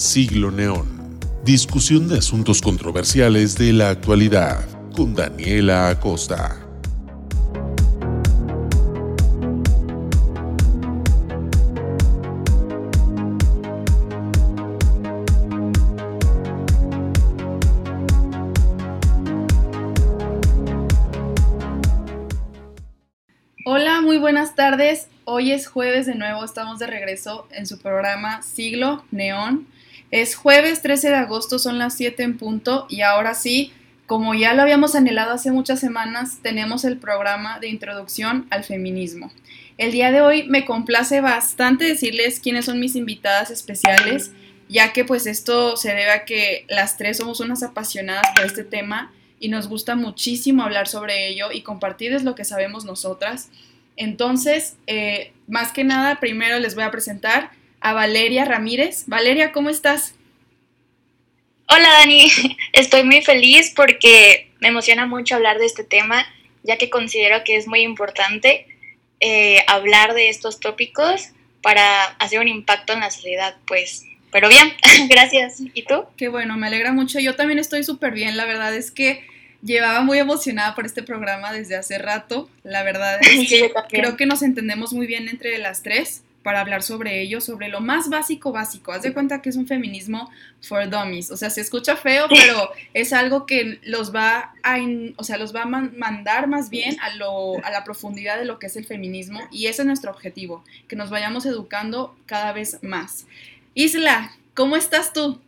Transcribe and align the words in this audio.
Siglo 0.00 0.50
Neón. 0.50 1.18
Discusión 1.44 2.08
de 2.08 2.16
asuntos 2.16 2.62
controversiales 2.62 3.58
de 3.58 3.74
la 3.74 3.90
actualidad 3.90 4.64
con 4.96 5.14
Daniela 5.14 5.90
Acosta. 5.90 6.58
Hola, 23.66 24.00
muy 24.00 24.16
buenas 24.16 24.54
tardes. 24.54 25.08
Hoy 25.26 25.52
es 25.52 25.68
jueves 25.68 26.06
de 26.06 26.14
nuevo, 26.14 26.42
estamos 26.42 26.78
de 26.78 26.86
regreso 26.86 27.46
en 27.50 27.66
su 27.66 27.78
programa 27.78 28.40
Siglo 28.40 29.04
Neón. 29.10 29.68
Es 30.10 30.34
jueves 30.34 30.82
13 30.82 31.10
de 31.10 31.16
agosto, 31.16 31.60
son 31.60 31.78
las 31.78 31.96
7 31.96 32.22
en 32.24 32.36
punto 32.36 32.86
y 32.88 33.02
ahora 33.02 33.34
sí, 33.34 33.72
como 34.06 34.34
ya 34.34 34.54
lo 34.54 34.62
habíamos 34.62 34.96
anhelado 34.96 35.32
hace 35.32 35.52
muchas 35.52 35.78
semanas, 35.78 36.38
tenemos 36.42 36.84
el 36.84 36.96
programa 36.96 37.60
de 37.60 37.68
introducción 37.68 38.46
al 38.50 38.64
feminismo. 38.64 39.30
El 39.78 39.92
día 39.92 40.10
de 40.10 40.20
hoy 40.20 40.42
me 40.48 40.64
complace 40.64 41.20
bastante 41.20 41.84
decirles 41.84 42.40
quiénes 42.40 42.64
son 42.64 42.80
mis 42.80 42.96
invitadas 42.96 43.52
especiales, 43.52 44.32
ya 44.68 44.92
que 44.92 45.04
pues 45.04 45.26
esto 45.26 45.76
se 45.76 45.90
debe 45.90 46.10
a 46.10 46.24
que 46.24 46.64
las 46.68 46.96
tres 46.96 47.18
somos 47.18 47.38
unas 47.38 47.62
apasionadas 47.62 48.26
por 48.34 48.44
este 48.44 48.64
tema 48.64 49.12
y 49.38 49.48
nos 49.48 49.68
gusta 49.68 49.94
muchísimo 49.94 50.64
hablar 50.64 50.88
sobre 50.88 51.28
ello 51.28 51.52
y 51.52 51.62
compartirles 51.62 52.24
lo 52.24 52.34
que 52.34 52.44
sabemos 52.44 52.84
nosotras. 52.84 53.48
Entonces, 53.96 54.76
eh, 54.88 55.32
más 55.46 55.70
que 55.70 55.84
nada, 55.84 56.18
primero 56.18 56.58
les 56.58 56.74
voy 56.74 56.82
a 56.84 56.90
presentar 56.90 57.52
a 57.80 57.92
Valeria 57.92 58.44
Ramírez. 58.44 59.04
Valeria, 59.06 59.52
¿cómo 59.52 59.70
estás? 59.70 60.14
Hola 61.68 61.88
Dani, 62.00 62.30
estoy 62.72 63.04
muy 63.04 63.22
feliz 63.22 63.72
porque 63.74 64.50
me 64.60 64.68
emociona 64.68 65.06
mucho 65.06 65.36
hablar 65.36 65.58
de 65.58 65.66
este 65.66 65.84
tema, 65.84 66.26
ya 66.62 66.76
que 66.76 66.90
considero 66.90 67.42
que 67.44 67.56
es 67.56 67.66
muy 67.66 67.80
importante 67.80 68.66
eh, 69.20 69.62
hablar 69.66 70.14
de 70.14 70.28
estos 70.28 70.60
tópicos 70.60 71.30
para 71.62 72.04
hacer 72.18 72.40
un 72.40 72.48
impacto 72.48 72.92
en 72.92 73.00
la 73.00 73.10
sociedad, 73.10 73.56
pues. 73.66 74.04
Pero 74.32 74.48
bien, 74.48 74.72
gracias. 75.08 75.60
¿Y 75.74 75.82
tú? 75.84 76.04
Qué 76.16 76.28
bueno, 76.28 76.56
me 76.56 76.66
alegra 76.66 76.92
mucho. 76.92 77.18
Yo 77.18 77.34
también 77.34 77.58
estoy 77.58 77.84
súper 77.84 78.12
bien. 78.12 78.36
La 78.36 78.46
verdad 78.46 78.74
es 78.74 78.90
que 78.90 79.24
llevaba 79.62 80.00
muy 80.02 80.18
emocionada 80.18 80.74
por 80.74 80.86
este 80.86 81.02
programa 81.02 81.52
desde 81.52 81.76
hace 81.76 81.98
rato. 81.98 82.48
La 82.62 82.82
verdad 82.82 83.18
es 83.22 83.48
que 83.48 83.72
creo 83.90 84.16
que 84.16 84.26
nos 84.26 84.42
entendemos 84.42 84.92
muy 84.92 85.06
bien 85.06 85.28
entre 85.28 85.58
las 85.58 85.82
tres 85.82 86.22
para 86.42 86.60
hablar 86.60 86.82
sobre 86.82 87.20
ello, 87.20 87.40
sobre 87.40 87.68
lo 87.68 87.80
más 87.80 88.08
básico 88.08 88.52
básico. 88.52 88.92
Haz 88.92 89.02
de 89.02 89.12
cuenta 89.12 89.42
que 89.42 89.50
es 89.50 89.56
un 89.56 89.66
feminismo 89.66 90.30
for 90.62 90.88
dummies. 90.88 91.30
O 91.30 91.36
sea, 91.36 91.50
se 91.50 91.60
escucha 91.60 91.96
feo, 91.96 92.26
pero 92.28 92.70
es 92.94 93.12
algo 93.12 93.44
que 93.44 93.78
los 93.82 94.14
va 94.14 94.54
a, 94.62 94.78
o 95.16 95.24
sea, 95.24 95.36
los 95.36 95.54
va 95.54 95.62
a 95.62 95.66
mandar 95.66 96.46
más 96.46 96.70
bien 96.70 96.98
a, 97.00 97.14
lo, 97.16 97.62
a 97.64 97.70
la 97.70 97.84
profundidad 97.84 98.38
de 98.38 98.46
lo 98.46 98.58
que 98.58 98.68
es 98.68 98.76
el 98.76 98.86
feminismo 98.86 99.40
y 99.50 99.66
ese 99.66 99.82
es 99.82 99.86
nuestro 99.86 100.10
objetivo, 100.10 100.64
que 100.88 100.96
nos 100.96 101.10
vayamos 101.10 101.44
educando 101.44 102.16
cada 102.26 102.52
vez 102.52 102.82
más. 102.82 103.26
Isla, 103.74 104.32
¿cómo 104.54 104.76
estás 104.76 105.12
tú? 105.12 105.40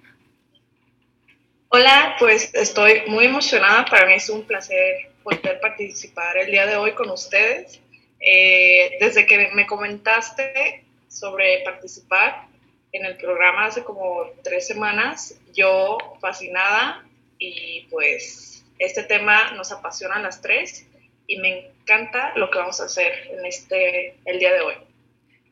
Hola, 1.68 2.16
pues 2.18 2.50
estoy 2.52 3.02
muy 3.08 3.24
emocionada. 3.24 3.86
Para 3.86 4.06
mí 4.06 4.12
es 4.12 4.28
un 4.28 4.42
placer 4.42 5.10
poder 5.22 5.58
participar 5.60 6.36
el 6.36 6.50
día 6.50 6.66
de 6.66 6.76
hoy 6.76 6.92
con 6.92 7.08
ustedes. 7.08 7.80
Eh, 8.20 8.98
desde 9.00 9.26
que 9.26 9.50
me 9.54 9.66
comentaste 9.66 10.81
sobre 11.12 11.62
participar 11.64 12.46
en 12.92 13.05
el 13.05 13.16
programa 13.16 13.66
hace 13.66 13.84
como 13.84 14.24
tres 14.42 14.66
semanas, 14.66 15.34
yo 15.54 15.98
fascinada 16.20 17.04
y 17.38 17.87
pues 17.91 18.64
este 18.78 19.03
tema 19.03 19.53
nos 19.53 19.72
apasiona 19.72 20.16
a 20.16 20.20
las 20.20 20.41
tres 20.41 20.87
y 21.26 21.38
me 21.38 21.66
encanta 21.66 22.32
lo 22.37 22.50
que 22.50 22.59
vamos 22.59 22.81
a 22.81 22.84
hacer 22.84 23.12
en 23.31 23.44
este 23.47 24.16
el 24.25 24.38
día 24.38 24.53
de 24.53 24.60
hoy. 24.60 24.75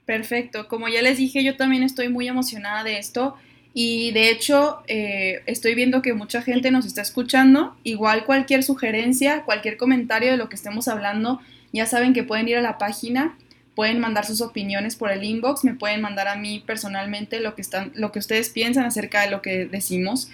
Perfecto, 0.04 0.68
como 0.68 0.88
ya 0.88 1.02
les 1.02 1.18
dije, 1.18 1.44
yo 1.44 1.56
también 1.56 1.82
estoy 1.82 2.08
muy 2.08 2.28
emocionada 2.28 2.82
de 2.82 2.98
esto 2.98 3.36
y 3.72 4.10
de 4.12 4.30
hecho, 4.30 4.82
eh, 4.88 5.42
estoy 5.46 5.74
viendo 5.74 6.02
que 6.02 6.12
mucha 6.12 6.42
gente 6.42 6.70
nos 6.70 6.86
está 6.86 7.02
escuchando. 7.02 7.76
Igual 7.84 8.24
cualquier 8.24 8.64
sugerencia, 8.64 9.44
cualquier 9.44 9.76
comentario 9.76 10.32
de 10.32 10.36
lo 10.36 10.48
que 10.48 10.56
estemos 10.56 10.88
hablando, 10.88 11.40
ya 11.72 11.86
saben 11.86 12.12
que 12.12 12.24
pueden 12.24 12.48
ir 12.48 12.56
a 12.56 12.62
la 12.62 12.78
página, 12.78 13.36
pueden 13.74 14.00
mandar 14.00 14.26
sus 14.26 14.40
opiniones 14.40 14.96
por 14.96 15.10
el 15.10 15.24
inbox, 15.24 15.64
me 15.64 15.74
pueden 15.74 16.00
mandar 16.00 16.28
a 16.28 16.36
mí 16.36 16.62
personalmente 16.66 17.40
lo 17.40 17.54
que, 17.54 17.62
están, 17.62 17.92
lo 17.94 18.12
que 18.12 18.18
ustedes 18.18 18.50
piensan 18.50 18.84
acerca 18.84 19.22
de 19.22 19.30
lo 19.30 19.42
que 19.42 19.66
decimos. 19.66 20.30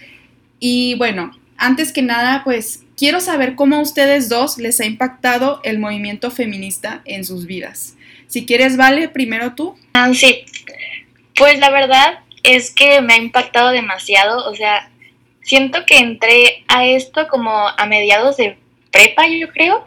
Y 0.59 0.95
bueno, 0.95 1.33
antes 1.57 1.93
que 1.93 2.03
nada, 2.03 2.43
pues 2.45 2.85
quiero 2.97 3.21
saber 3.21 3.55
cómo 3.55 3.77
a 3.77 3.81
ustedes 3.81 4.29
dos 4.29 4.59
les 4.59 4.81
ha 4.81 4.87
impactado 4.87 5.61
el 5.65 5.79
movimiento 5.79 6.31
feminista 6.31 7.03
en 7.05 7.25
sus 7.25 7.47
vidas. 7.47 7.97
Si 8.27 8.47
quieres, 8.47 8.77
Vale, 8.77 9.09
primero 9.09 9.55
tú. 9.55 9.77
Ah, 9.95 10.13
sí, 10.13 10.45
pues 11.35 11.59
la 11.59 11.71
verdad 11.71 12.21
es 12.43 12.71
que 12.71 13.01
me 13.01 13.15
ha 13.15 13.19
impactado 13.19 13.71
demasiado, 13.71 14.49
o 14.51 14.55
sea, 14.55 14.91
siento 15.43 15.85
que 15.87 15.99
entré 15.99 16.65
a 16.69 16.87
esto 16.87 17.29
como 17.29 17.69
a 17.69 17.87
mediados 17.87 18.37
de 18.37 18.59
prepa, 18.91 19.29
yo 19.29 19.49
creo. 19.51 19.87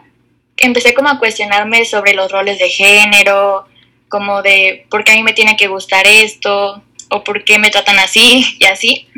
Empecé 0.60 0.94
como 0.94 1.08
a 1.08 1.18
cuestionarme 1.18 1.84
sobre 1.84 2.14
los 2.14 2.30
roles 2.30 2.58
de 2.58 2.68
género, 2.68 3.66
como 4.08 4.42
de 4.42 4.86
por 4.90 5.04
qué 5.04 5.12
a 5.12 5.16
mí 5.16 5.22
me 5.22 5.32
tiene 5.32 5.56
que 5.56 5.68
gustar 5.68 6.06
esto, 6.06 6.82
o 7.10 7.24
por 7.24 7.44
qué 7.44 7.58
me 7.58 7.70
tratan 7.70 7.98
así 7.98 8.44
y 8.58 8.64
así. 8.64 9.08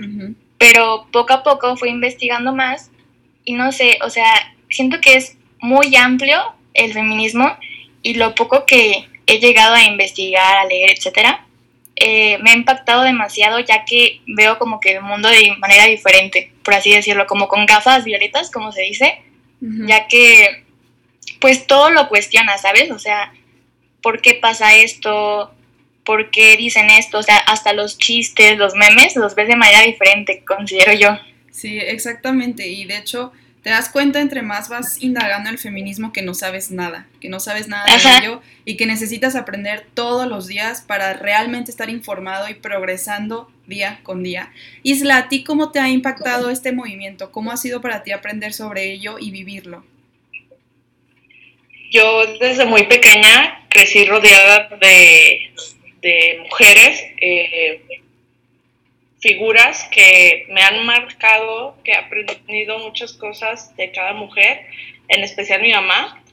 Pero 0.58 1.06
poco 1.12 1.32
a 1.34 1.42
poco 1.42 1.76
fui 1.76 1.90
investigando 1.90 2.54
más 2.54 2.90
y 3.44 3.54
no 3.54 3.72
sé, 3.72 3.98
o 4.02 4.10
sea, 4.10 4.54
siento 4.70 5.00
que 5.00 5.14
es 5.14 5.36
muy 5.60 5.94
amplio 5.96 6.40
el 6.74 6.92
feminismo 6.92 7.56
y 8.02 8.14
lo 8.14 8.34
poco 8.34 8.64
que 8.66 9.08
he 9.26 9.38
llegado 9.38 9.74
a 9.74 9.84
investigar, 9.84 10.58
a 10.58 10.66
leer, 10.66 10.90
etcétera, 10.90 11.46
eh, 11.96 12.38
me 12.38 12.50
ha 12.50 12.54
impactado 12.54 13.02
demasiado 13.02 13.60
ya 13.60 13.84
que 13.84 14.20
veo 14.26 14.58
como 14.58 14.80
que 14.80 14.92
el 14.92 15.02
mundo 15.02 15.28
de 15.28 15.54
manera 15.58 15.86
diferente, 15.86 16.52
por 16.64 16.74
así 16.74 16.90
decirlo, 16.90 17.26
como 17.26 17.48
con 17.48 17.66
gafas 17.66 18.04
violetas, 18.04 18.50
como 18.50 18.72
se 18.72 18.82
dice, 18.82 19.22
ya 19.60 20.08
que 20.08 20.64
pues 21.42 21.66
todo 21.66 21.90
lo 21.90 22.08
cuestiona, 22.08 22.56
¿sabes? 22.56 22.90
O 22.92 22.98
sea, 23.00 23.34
¿por 24.00 24.22
qué 24.22 24.34
pasa 24.34 24.76
esto? 24.76 25.52
¿Por 26.04 26.30
qué 26.30 26.56
dicen 26.56 26.88
esto? 26.88 27.18
O 27.18 27.22
sea, 27.22 27.36
hasta 27.36 27.72
los 27.72 27.98
chistes, 27.98 28.56
los 28.56 28.74
memes, 28.74 29.16
los 29.16 29.34
ves 29.34 29.48
de 29.48 29.56
manera 29.56 29.82
diferente, 29.82 30.44
considero 30.46 30.92
yo. 30.92 31.18
Sí, 31.50 31.78
exactamente. 31.78 32.68
Y 32.68 32.84
de 32.84 32.96
hecho, 32.96 33.32
te 33.62 33.70
das 33.70 33.88
cuenta 33.88 34.20
entre 34.20 34.42
más 34.42 34.68
vas 34.68 35.02
indagando 35.02 35.50
el 35.50 35.58
feminismo 35.58 36.12
que 36.12 36.22
no 36.22 36.32
sabes 36.32 36.70
nada, 36.70 37.08
que 37.20 37.28
no 37.28 37.40
sabes 37.40 37.66
nada 37.66 37.86
de 37.86 38.18
ello 38.18 38.40
y 38.64 38.76
que 38.76 38.86
necesitas 38.86 39.34
aprender 39.34 39.86
todos 39.94 40.28
los 40.28 40.46
días 40.46 40.80
para 40.82 41.12
realmente 41.12 41.72
estar 41.72 41.90
informado 41.90 42.48
y 42.48 42.54
progresando 42.54 43.50
día 43.66 43.98
con 44.04 44.22
día. 44.22 44.52
Isla, 44.84 45.16
¿a 45.16 45.28
ti 45.28 45.42
cómo 45.42 45.72
te 45.72 45.80
ha 45.80 45.88
impactado 45.88 46.50
este 46.50 46.72
movimiento? 46.72 47.32
¿Cómo 47.32 47.50
ha 47.50 47.56
sido 47.56 47.80
para 47.80 48.04
ti 48.04 48.12
aprender 48.12 48.52
sobre 48.52 48.92
ello 48.92 49.18
y 49.18 49.32
vivirlo? 49.32 49.84
Yo 51.92 52.26
desde 52.40 52.64
muy 52.64 52.84
pequeña 52.84 53.66
crecí 53.68 54.06
rodeada 54.06 54.70
de, 54.80 55.50
mujeres. 56.38 57.04
Eh, 57.20 57.82
figuras 59.20 59.84
que 59.92 60.46
me 60.48 60.62
han 60.62 60.86
marcado, 60.86 61.76
que 61.84 61.92
he 61.92 61.96
aprendido 61.96 62.78
muchas 62.78 63.12
cosas 63.12 63.76
de 63.76 63.92
cada 63.92 64.14
mujer, 64.14 64.66
en 65.08 65.22
especial 65.22 65.60
mi 65.60 65.70
mamá. 65.70 66.24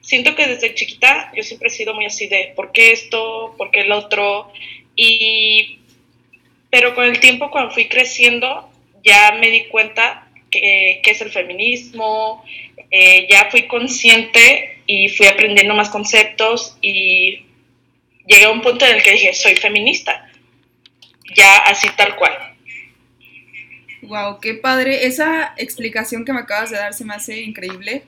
Siento 0.00 0.36
que 0.36 0.46
desde 0.46 0.74
chiquita 0.74 1.32
yo 1.34 1.42
siempre 1.42 1.66
he 1.68 1.72
sido 1.72 1.94
muy 1.94 2.06
así 2.06 2.28
de 2.28 2.52
por 2.54 2.70
qué 2.70 2.92
esto, 2.92 3.56
por 3.58 3.72
qué 3.72 3.80
el 3.80 3.92
otro. 3.92 4.52
Y, 4.94 5.80
pero 6.70 6.94
con 6.94 7.04
el 7.04 7.18
tiempo, 7.18 7.50
cuando 7.50 7.74
fui 7.74 7.88
creciendo, 7.88 8.70
ya 9.04 9.32
me 9.32 9.50
di 9.50 9.64
cuenta 9.64 10.28
que, 10.48 11.02
es 11.04 11.20
el 11.20 11.30
feminismo, 11.30 12.44
eh, 12.92 13.26
ya 13.28 13.48
fui 13.50 13.66
consciente 13.66 14.77
y 14.88 15.08
fui 15.10 15.28
aprendiendo 15.28 15.74
más 15.74 15.88
conceptos 15.88 16.76
y 16.82 17.46
llegué 18.26 18.46
a 18.46 18.50
un 18.50 18.60
punto 18.60 18.84
en 18.84 18.96
el 18.96 19.02
que 19.04 19.12
dije, 19.12 19.32
soy 19.34 19.54
feminista 19.54 20.28
ya 21.34 21.58
así 21.58 21.88
tal 21.96 22.16
cual. 22.16 22.32
Wow, 24.02 24.40
qué 24.40 24.54
padre. 24.54 25.06
Esa 25.06 25.54
explicación 25.56 26.24
que 26.24 26.32
me 26.32 26.40
acabas 26.40 26.70
de 26.70 26.76
dar 26.76 26.94
se 26.94 27.04
me 27.04 27.14
hace 27.14 27.42
increíble. 27.42 28.04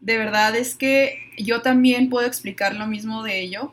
De 0.00 0.18
verdad 0.18 0.54
es 0.56 0.74
que 0.74 1.18
yo 1.36 1.62
también 1.62 2.10
puedo 2.10 2.26
explicar 2.26 2.74
lo 2.74 2.86
mismo 2.86 3.22
de 3.22 3.40
ello. 3.40 3.72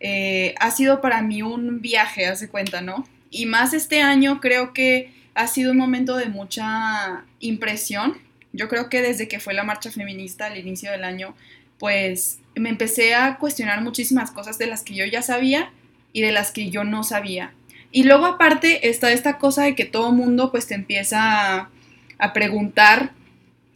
Eh, 0.00 0.54
ha 0.58 0.70
sido 0.70 1.00
para 1.00 1.22
mí 1.22 1.42
un 1.42 1.80
viaje, 1.80 2.26
hace 2.26 2.48
cuenta, 2.48 2.80
¿no? 2.80 3.06
Y 3.30 3.46
más 3.46 3.72
este 3.72 4.02
año 4.02 4.40
creo 4.40 4.72
que 4.72 5.12
ha 5.34 5.46
sido 5.46 5.70
un 5.72 5.78
momento 5.78 6.16
de 6.16 6.26
mucha 6.26 7.24
impresión. 7.40 8.18
Yo 8.52 8.68
creo 8.68 8.90
que 8.90 9.00
desde 9.00 9.28
que 9.28 9.40
fue 9.40 9.54
la 9.54 9.62
marcha 9.62 9.90
feminista 9.90 10.46
al 10.46 10.58
inicio 10.58 10.90
del 10.90 11.04
año, 11.04 11.34
pues 11.82 12.38
me 12.54 12.68
empecé 12.68 13.12
a 13.12 13.38
cuestionar 13.38 13.82
muchísimas 13.82 14.30
cosas 14.30 14.56
de 14.56 14.68
las 14.68 14.84
que 14.84 14.94
yo 14.94 15.04
ya 15.04 15.20
sabía 15.20 15.72
y 16.12 16.20
de 16.20 16.30
las 16.30 16.52
que 16.52 16.70
yo 16.70 16.84
no 16.84 17.02
sabía. 17.02 17.54
Y 17.90 18.04
luego 18.04 18.24
aparte 18.24 18.88
está 18.88 19.10
esta 19.10 19.36
cosa 19.38 19.64
de 19.64 19.74
que 19.74 19.84
todo 19.84 20.12
mundo 20.12 20.52
pues 20.52 20.68
te 20.68 20.76
empieza 20.76 21.56
a, 21.56 21.70
a 22.18 22.32
preguntar 22.32 23.10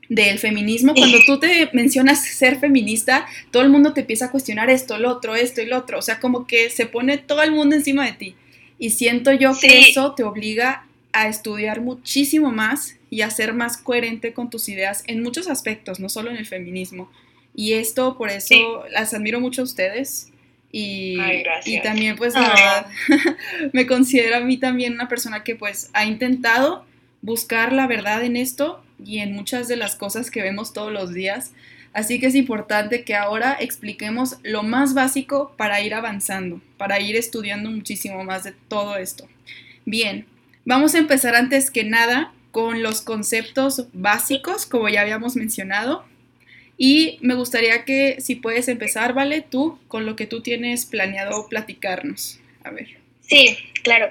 del 0.09 0.39
feminismo. 0.39 0.95
Cuando 0.95 1.19
tú 1.27 1.41
te 1.41 1.69
mencionas 1.73 2.25
ser 2.25 2.61
feminista, 2.61 3.27
todo 3.51 3.65
el 3.65 3.71
mundo 3.71 3.93
te 3.93 4.03
empieza 4.03 4.27
a 4.27 4.31
cuestionar 4.31 4.71
esto, 4.71 4.99
lo 4.99 5.11
otro, 5.11 5.35
esto 5.35 5.61
y 5.61 5.67
lo 5.67 5.77
otro. 5.77 5.99
O 5.99 6.03
sea, 6.03 6.21
como 6.21 6.47
que 6.47 6.71
se 6.71 6.87
pone 6.87 7.19
todo 7.19 7.43
el 7.43 7.51
mundo 7.51 7.75
encima 7.75 8.07
de 8.07 8.13
ti. 8.13 8.37
Y 8.79 8.91
siento 8.91 9.33
yo 9.33 9.59
que 9.59 9.81
eso 9.81 10.15
te 10.15 10.23
obliga 10.23 10.87
a 11.13 11.27
estudiar 11.27 11.81
muchísimo 11.81 12.53
más 12.53 12.99
y 13.11 13.23
a 13.23 13.31
ser 13.31 13.53
más 13.53 13.77
coherente 13.77 14.33
con 14.33 14.49
tus 14.49 14.69
ideas 14.69 15.03
en 15.09 15.25
muchos 15.25 15.49
aspectos, 15.49 15.99
no 15.99 16.09
solo 16.09 16.31
en 16.31 16.37
el 16.37 16.47
feminismo. 16.47 17.11
Y 17.57 17.73
esto, 17.73 18.17
por 18.19 18.31
eso, 18.31 18.85
las 18.93 19.15
admiro 19.15 19.41
mucho 19.41 19.63
a 19.63 19.65
ustedes. 19.65 20.31
Y, 20.71 21.19
y 21.65 21.81
también, 21.81 22.17
pues, 22.17 22.35
la 22.35 22.49
verdad, 22.51 22.87
me 23.73 23.87
considero 23.87 24.37
a 24.37 24.41
mí 24.41 24.59
también 24.59 24.93
una 24.93 25.09
persona 25.09 25.43
que, 25.43 25.57
pues, 25.57 25.89
ha 25.95 26.05
intentado 26.05 26.85
buscar 27.23 27.73
la 27.73 27.87
verdad 27.87 28.23
en 28.23 28.37
esto 28.37 28.85
y 29.03 29.19
en 29.19 29.33
muchas 29.33 29.69
de 29.69 29.77
las 29.77 29.97
cosas 29.97 30.31
que 30.31 30.43
vemos 30.43 30.75
todos 30.75 30.93
los 30.93 31.15
días. 31.15 31.53
Así 31.95 32.21
que 32.21 32.27
es 32.27 32.35
importante 32.35 33.05
que 33.05 33.15
ahora 33.15 33.57
expliquemos 33.59 34.37
lo 34.43 34.63
más 34.63 34.93
básico 34.93 35.55
para 35.57 35.81
ir 35.81 35.95
avanzando, 35.95 36.61
para 36.77 37.01
ir 37.01 37.17
estudiando 37.17 37.71
muchísimo 37.71 38.23
más 38.23 38.45
de 38.45 38.53
todo 38.53 38.99
esto. 38.99 39.27
Bien, 39.87 40.27
vamos 40.67 40.95
a 40.95 40.99
empezar 40.99 41.35
antes 41.35 41.71
que 41.71 41.85
nada 41.85 42.35
con 42.51 42.83
los 42.83 43.01
conceptos 43.01 43.87
básicos, 43.95 44.67
como 44.67 44.91
ya 44.91 45.01
habíamos 45.01 45.37
mencionado. 45.37 46.05
Y 46.79 47.19
me 47.23 47.35
gustaría 47.35 47.85
que 47.85 48.21
si 48.21 48.35
puedes 48.37 48.69
empezar, 48.69 49.15
¿vale? 49.15 49.41
Tú, 49.41 49.79
con 49.89 50.05
lo 50.07 50.15
que 50.17 50.27
tú 50.27 50.43
tienes 50.43 50.85
planeado 50.85 51.49
platicarnos. 51.49 52.41
A 52.65 52.71
ver. 52.71 52.99
Sí, 53.23 53.57
claro 53.83 54.09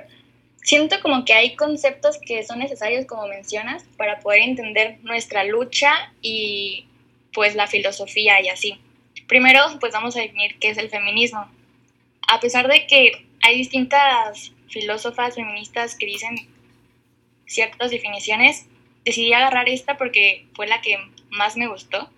siento 0.65 1.00
como 1.01 1.23
que 1.25 1.33
hay 1.33 1.56
conceptos 1.56 2.17
que 2.17 2.44
son 2.44 2.59
necesarios, 2.59 3.06
como 3.06 3.27
mencionas, 3.27 3.83
para 3.97 4.19
poder 4.19 4.41
entender 4.41 4.97
nuestra 5.03 5.44
lucha 5.44 6.12
y 6.21 6.85
pues 7.33 7.56
la 7.56 7.67
filosofía 7.67 8.41
y 8.41 8.50
así. 8.50 8.79
Primero, 9.27 9.62
pues 9.79 9.94
vamos 9.94 10.17
a 10.17 10.21
definir 10.21 10.57
qué 10.59 10.69
es 10.69 10.77
el 10.77 10.89
feminismo. 10.89 11.47
A 12.27 12.39
pesar 12.39 12.67
de 12.67 12.88
que 12.88 13.27
hay 13.44 13.57
distintas 13.57 14.51
filósofas 14.67 15.35
feministas 15.35 15.95
que 15.95 16.07
dicen 16.07 16.35
ciertas 17.45 17.91
definiciones, 17.91 18.65
decidí 19.06 19.33
agarrar 19.33 19.69
esta 19.69 19.97
porque 19.97 20.47
fue 20.56 20.65
la 20.65 20.81
que 20.81 20.97
más 21.29 21.57
me 21.57 21.67
gustó. 21.67 22.09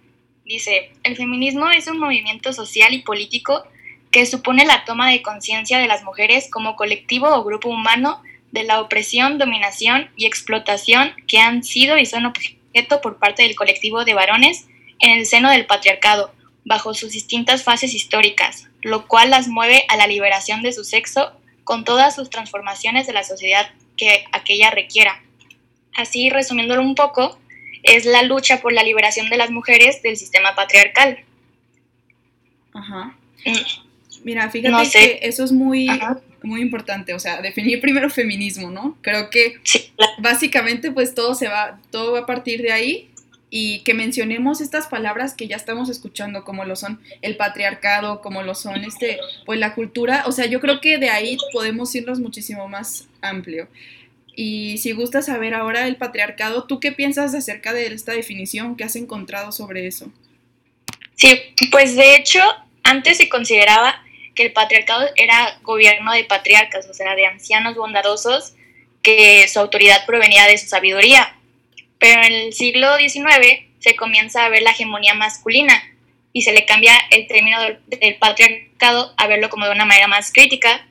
Dice, 0.48 0.92
el 1.04 1.18
feminismo 1.18 1.70
es 1.70 1.88
un 1.88 2.00
movimiento 2.00 2.54
social 2.54 2.94
y 2.94 3.02
político 3.02 3.64
que 4.12 4.26
supone 4.26 4.66
la 4.66 4.86
toma 4.86 5.12
de 5.12 5.22
conciencia 5.22 5.78
de 5.78 5.88
las 5.88 6.04
mujeres 6.04 6.50
como 6.50 6.78
colectivo 6.78 7.28
o 7.28 7.44
grupo 7.44 7.68
humano 7.68 8.22
de 8.52 8.64
la 8.64 8.80
opresión, 8.80 9.38
dominación 9.38 10.10
y 10.16 10.26
explotación 10.26 11.12
que 11.28 11.40
han 11.40 11.66
sido 11.66 11.98
y 11.98 12.06
son 12.06 12.26
objeto 12.26 13.02
por 13.02 13.20
parte 13.20 13.44
del 13.44 13.56
colectivo 13.56 14.06
de 14.06 14.14
varones 14.14 14.68
en 15.00 15.20
el 15.20 15.26
seno 15.26 15.52
del 15.52 15.66
patriarcado, 15.66 16.34
bajo 16.64 16.94
sus 16.94 17.12
distintas 17.12 17.64
fases 17.64 17.94
históricas, 17.94 18.70
lo 18.82 19.06
cual 19.06 19.30
las 19.30 19.50
mueve 19.50 19.84
a 19.90 19.98
la 19.98 20.08
liberación 20.08 20.64
de 20.64 20.72
su 20.72 20.86
sexo 20.86 21.34
con 21.66 21.84
todas 21.84 22.16
sus 22.16 22.30
transformaciones 22.30 23.06
de 23.06 23.14
la 23.14 23.26
sociedad 23.26 23.70
que 23.98 24.24
aquella 24.32 24.72
requiera. 24.72 25.22
Así, 25.94 26.30
resumiéndolo 26.30 26.82
un 26.82 26.96
poco, 26.96 27.38
es 27.88 28.06
la 28.06 28.24
lucha 28.24 28.62
por 28.62 28.74
la 28.74 28.84
liberación 28.84 29.30
de 29.30 29.38
las 29.38 29.50
mujeres 29.50 30.02
del 30.02 30.18
sistema 30.18 30.56
patriarcal. 30.56 31.20
Ajá. 32.74 33.16
Mm. 33.46 33.88
Mira, 34.24 34.50
fíjate 34.50 34.90
que 34.90 35.20
eso 35.22 35.44
es 35.44 35.52
muy, 35.52 35.88
muy 36.44 36.62
importante, 36.62 37.14
o 37.14 37.20
sea, 37.20 37.42
definir 37.42 37.80
primero 37.80 38.10
feminismo, 38.10 38.72
¿no? 38.72 38.98
Creo 39.02 39.30
que 39.30 39.60
básicamente 40.20 40.92
pues 40.92 41.16
todo 41.16 41.34
se 41.34 41.48
va, 41.48 41.80
todo 41.92 42.14
va 42.14 42.20
a 42.20 42.26
partir 42.26 42.62
de 42.62 42.72
ahí 42.72 43.10
y 43.50 43.80
que 43.84 43.94
mencionemos 43.94 44.60
estas 44.60 44.88
palabras 44.88 45.34
que 45.34 45.48
ya 45.48 45.56
estamos 45.56 45.90
escuchando, 45.90 46.44
como 46.44 46.66
lo 46.66 46.76
son 46.76 47.00
el 47.22 47.38
patriarcado, 47.38 48.22
como 48.22 48.44
lo 48.44 48.56
son 48.56 48.84
este, 48.84 49.20
pues 49.46 49.60
la 49.60 49.74
cultura, 49.74 50.24
o 50.28 50.32
sea, 50.32 50.46
yo 50.48 50.60
creo 50.60 50.82
que 50.82 50.98
de 50.98 51.10
ahí 51.10 51.38
podemos 51.54 51.94
irnos 51.96 52.20
muchísimo 52.20 52.68
más 52.68 53.08
amplio. 53.22 53.70
Y 54.40 54.78
si 54.78 54.92
gusta 54.92 55.24
saber 55.24 55.56
ahora 55.56 55.88
el 55.88 55.96
patriarcado, 55.96 56.66
¿tú 56.66 56.80
qué 56.80 56.92
piensas 56.92 57.34
acerca 57.34 57.74
de 57.74 57.88
esta 57.88 58.12
definición 58.12 58.78
que 58.78 58.84
has 58.84 58.96
encontrado 58.96 59.52
sobre 59.52 59.88
eso? 59.88 60.12
Sí, 61.16 61.42
pues 61.72 61.96
de 61.96 62.16
hecho, 62.16 62.40
antes 62.84 63.18
se 63.18 63.30
consideraba 63.30 64.00
que 64.36 64.44
el 64.44 64.54
patriarcado 64.54 65.10
era 65.16 65.58
gobierno 65.64 66.14
de 66.14 66.24
patriarcas, 66.24 66.88
o 66.88 66.94
sea, 66.94 67.16
de 67.16 67.26
ancianos 67.26 67.74
bondadosos, 67.76 68.54
que 69.02 69.48
su 69.48 69.60
autoridad 69.60 70.06
provenía 70.06 70.46
de 70.46 70.60
su 70.60 70.68
sabiduría. 70.68 71.36
Pero 71.98 72.22
en 72.22 72.32
el 72.32 72.54
siglo 72.54 72.96
XIX 72.98 73.66
se 73.80 73.96
comienza 73.96 74.46
a 74.46 74.50
ver 74.50 74.62
la 74.62 74.70
hegemonía 74.70 75.16
masculina 75.16 75.82
y 76.32 76.44
se 76.44 76.54
le 76.54 76.64
cambia 76.68 76.94
el 77.10 77.26
término 77.26 77.58
del, 77.88 78.18
patriarcado 78.20 79.16
a 79.18 79.26
verlo 79.26 79.50
como 79.50 79.66
de 79.66 79.72
una 79.72 79.86
manera 79.86 80.08
más 80.08 80.32
crítica. 80.32 80.88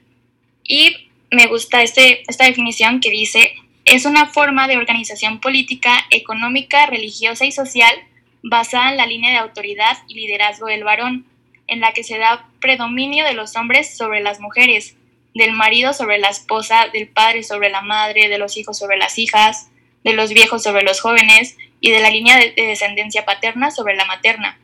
Y 0.64 1.05
me 1.30 1.46
gusta 1.46 1.82
este, 1.82 2.22
esta 2.28 2.44
definición 2.44 3.00
que 3.00 3.10
dice, 3.10 3.52
es 3.84 4.04
una 4.04 4.26
forma 4.26 4.68
de 4.68 4.76
organización 4.76 5.40
política, 5.40 5.94
económica, 6.10 6.86
religiosa 6.86 7.44
y 7.44 7.52
social 7.52 7.94
basada 8.42 8.90
en 8.90 8.96
la 8.96 9.06
línea 9.06 9.30
de 9.30 9.38
autoridad 9.38 9.98
y 10.08 10.14
liderazgo 10.14 10.66
del 10.66 10.84
varón 10.84 11.26
en 11.66 11.80
la 11.80 11.92
que 11.92 12.04
se 12.04 12.18
da 12.18 12.48
predominio 12.60 13.24
de 13.24 13.34
los 13.34 13.56
hombres 13.56 13.96
sobre 13.96 14.20
las 14.20 14.40
mujeres, 14.40 14.96
del 15.34 15.52
marido 15.52 15.92
sobre 15.92 16.18
la 16.18 16.28
esposa, 16.28 16.86
del 16.92 17.08
padre 17.08 17.42
sobre 17.42 17.70
la 17.70 17.82
madre, 17.82 18.28
de 18.28 18.38
los 18.38 18.56
hijos 18.56 18.78
sobre 18.78 18.96
las 18.96 19.18
hijas, 19.18 19.68
de 20.04 20.12
los 20.12 20.32
viejos 20.32 20.62
sobre 20.62 20.82
los 20.82 21.00
jóvenes 21.00 21.56
y 21.80 21.90
de 21.90 22.00
la 22.00 22.10
línea 22.10 22.38
de, 22.38 22.52
descendencia 22.56 23.24
paterna 23.24 23.70
sobre 23.70 23.96
la 23.96 24.04
materna. 24.04 24.58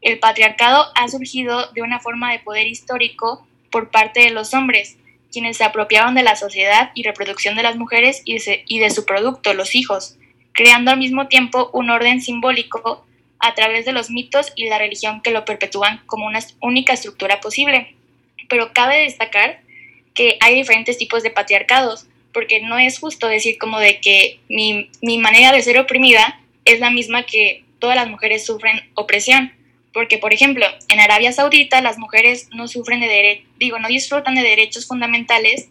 El 0.00 0.18
patriarcado 0.18 0.86
ha 0.94 1.08
surgido 1.08 1.70
de 1.72 1.82
una 1.82 2.00
forma 2.00 2.32
de 2.32 2.40
poder 2.40 2.66
histórico 2.66 3.46
por 3.70 3.90
parte 3.90 4.20
de 4.20 4.30
los 4.30 4.54
hombres, 4.54 4.96
quienes 5.38 5.56
se 5.56 5.64
apropiaron 5.64 6.16
de 6.16 6.24
la 6.24 6.34
sociedad 6.34 6.90
y 6.94 7.04
reproducción 7.04 7.54
de 7.54 7.62
las 7.62 7.76
mujeres 7.76 8.22
y 8.24 8.38
y 8.66 8.80
de 8.80 8.90
su 8.90 9.06
producto, 9.06 9.54
los 9.54 9.76
hijos, 9.76 10.16
creando 10.52 10.90
al 10.90 10.98
mismo 10.98 11.28
tiempo 11.28 11.70
un 11.72 11.90
orden 11.90 12.20
simbólico 12.20 13.06
a 13.38 13.54
través 13.54 13.84
de 13.84 13.92
los 13.92 14.10
mitos 14.10 14.52
y 14.56 14.68
la 14.68 14.78
religión 14.78 15.20
que 15.20 15.30
lo 15.30 15.44
perpetúan 15.44 16.02
como 16.06 16.26
una 16.26 16.40
única 16.60 16.92
estructura 16.92 17.38
posible. 17.40 17.94
Pero 18.48 18.72
cabe 18.72 19.02
destacar 19.02 19.60
que 20.12 20.38
hay 20.40 20.56
diferentes 20.56 20.98
tipos 20.98 21.22
de 21.22 21.30
patriarcados, 21.30 22.06
porque 22.32 22.60
no 22.60 22.76
es 22.76 22.98
justo 22.98 23.28
decir 23.28 23.58
como 23.58 23.78
de 23.78 24.00
que 24.00 24.40
mi, 24.48 24.90
manera 25.18 25.52
de 25.52 25.62
ser 25.62 25.78
oprimida 25.78 26.40
es 26.64 26.80
la 26.80 26.90
misma 26.90 27.22
que 27.22 27.62
todas 27.78 27.94
las 27.94 28.08
mujeres 28.08 28.44
sufren 28.44 28.80
opresión. 28.94 29.52
Porque, 29.98 30.18
por 30.18 30.32
ejemplo, 30.32 30.64
en 30.86 31.00
Arabia 31.00 31.32
Saudita 31.32 31.80
las 31.80 31.98
mujeres 31.98 32.48
no 32.52 32.68
sufren 32.68 33.00
de 33.00 33.44
digo, 33.56 33.80
no 33.80 33.88
disfrutan 33.88 34.36
de 34.36 34.42
derechos 34.42 34.86
fundamentales, 34.86 35.70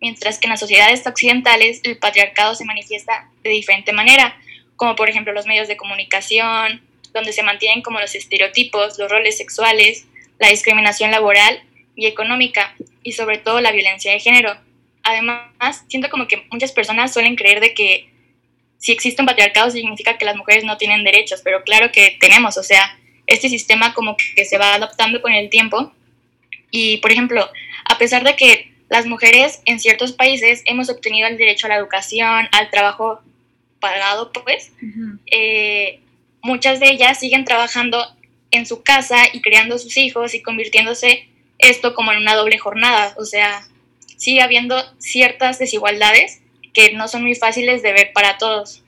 mientras 0.00 0.38
que 0.38 0.46
en 0.46 0.52
las 0.52 0.60
sociedades 0.60 1.06
occidentales 1.06 1.82
el 1.84 1.98
patriarcado 1.98 2.54
se 2.54 2.64
manifiesta 2.64 3.28
de 3.44 3.50
diferente 3.50 3.92
manera, 3.92 4.34
como 4.76 4.96
por 4.96 5.10
ejemplo 5.10 5.34
los 5.34 5.44
medios 5.44 5.68
de 5.68 5.76
comunicación, 5.76 6.80
donde 7.12 7.34
se 7.34 7.42
mantienen 7.42 7.82
como 7.82 8.00
los 8.00 8.14
estereotipos, 8.14 8.98
los 8.98 9.10
roles 9.10 9.36
sexuales, 9.36 10.06
la 10.38 10.48
discriminación 10.48 11.10
laboral 11.10 11.62
y 11.94 12.06
económica 12.06 12.74
y 13.02 13.12
sobre 13.12 13.36
todo 13.36 13.60
la 13.60 13.72
violencia 13.72 14.10
de 14.10 14.20
género. 14.20 14.56
Además, 15.02 15.84
siento 15.88 16.08
como 16.08 16.26
que 16.26 16.46
muchas 16.50 16.72
personas 16.72 17.12
suelen 17.12 17.36
creer 17.36 17.60
de 17.60 17.74
que 17.74 18.08
si 18.78 18.92
existe 18.92 19.20
un 19.20 19.26
patriarcado 19.26 19.70
significa 19.70 20.16
que 20.16 20.24
las 20.24 20.36
mujeres 20.36 20.64
no 20.64 20.78
tienen 20.78 21.04
derechos, 21.04 21.42
pero 21.44 21.62
claro 21.62 21.92
que 21.92 22.16
tenemos, 22.18 22.56
o 22.56 22.62
sea, 22.62 22.98
este 23.26 23.48
sistema 23.48 23.94
como 23.94 24.16
que 24.34 24.44
se 24.44 24.58
va 24.58 24.74
adaptando 24.74 25.20
con 25.22 25.32
el 25.32 25.50
tiempo 25.50 25.92
y, 26.70 26.98
por 26.98 27.12
ejemplo, 27.12 27.48
a 27.84 27.98
pesar 27.98 28.24
de 28.24 28.36
que 28.36 28.72
las 28.88 29.06
mujeres 29.06 29.62
en 29.64 29.80
ciertos 29.80 30.12
países 30.12 30.62
hemos 30.66 30.88
obtenido 30.88 31.26
el 31.28 31.36
derecho 31.36 31.66
a 31.66 31.70
la 31.70 31.76
educación, 31.76 32.48
al 32.52 32.70
trabajo 32.70 33.20
pagado, 33.80 34.32
pues, 34.32 34.72
eh, 35.26 36.00
muchas 36.42 36.80
de 36.80 36.90
ellas 36.90 37.18
siguen 37.18 37.44
trabajando 37.44 38.04
en 38.50 38.66
su 38.66 38.82
casa 38.82 39.16
y 39.32 39.40
criando 39.40 39.78
sus 39.78 39.96
hijos 39.96 40.34
y 40.34 40.42
convirtiéndose 40.42 41.28
esto 41.58 41.94
como 41.94 42.12
en 42.12 42.18
una 42.18 42.34
doble 42.34 42.58
jornada. 42.58 43.14
O 43.18 43.24
sea, 43.24 43.66
sigue 44.16 44.42
habiendo 44.42 44.76
ciertas 44.98 45.58
desigualdades 45.58 46.40
que 46.72 46.92
no 46.92 47.08
son 47.08 47.22
muy 47.22 47.34
fáciles 47.34 47.82
de 47.82 47.92
ver 47.92 48.12
para 48.12 48.38
todos. 48.38 48.82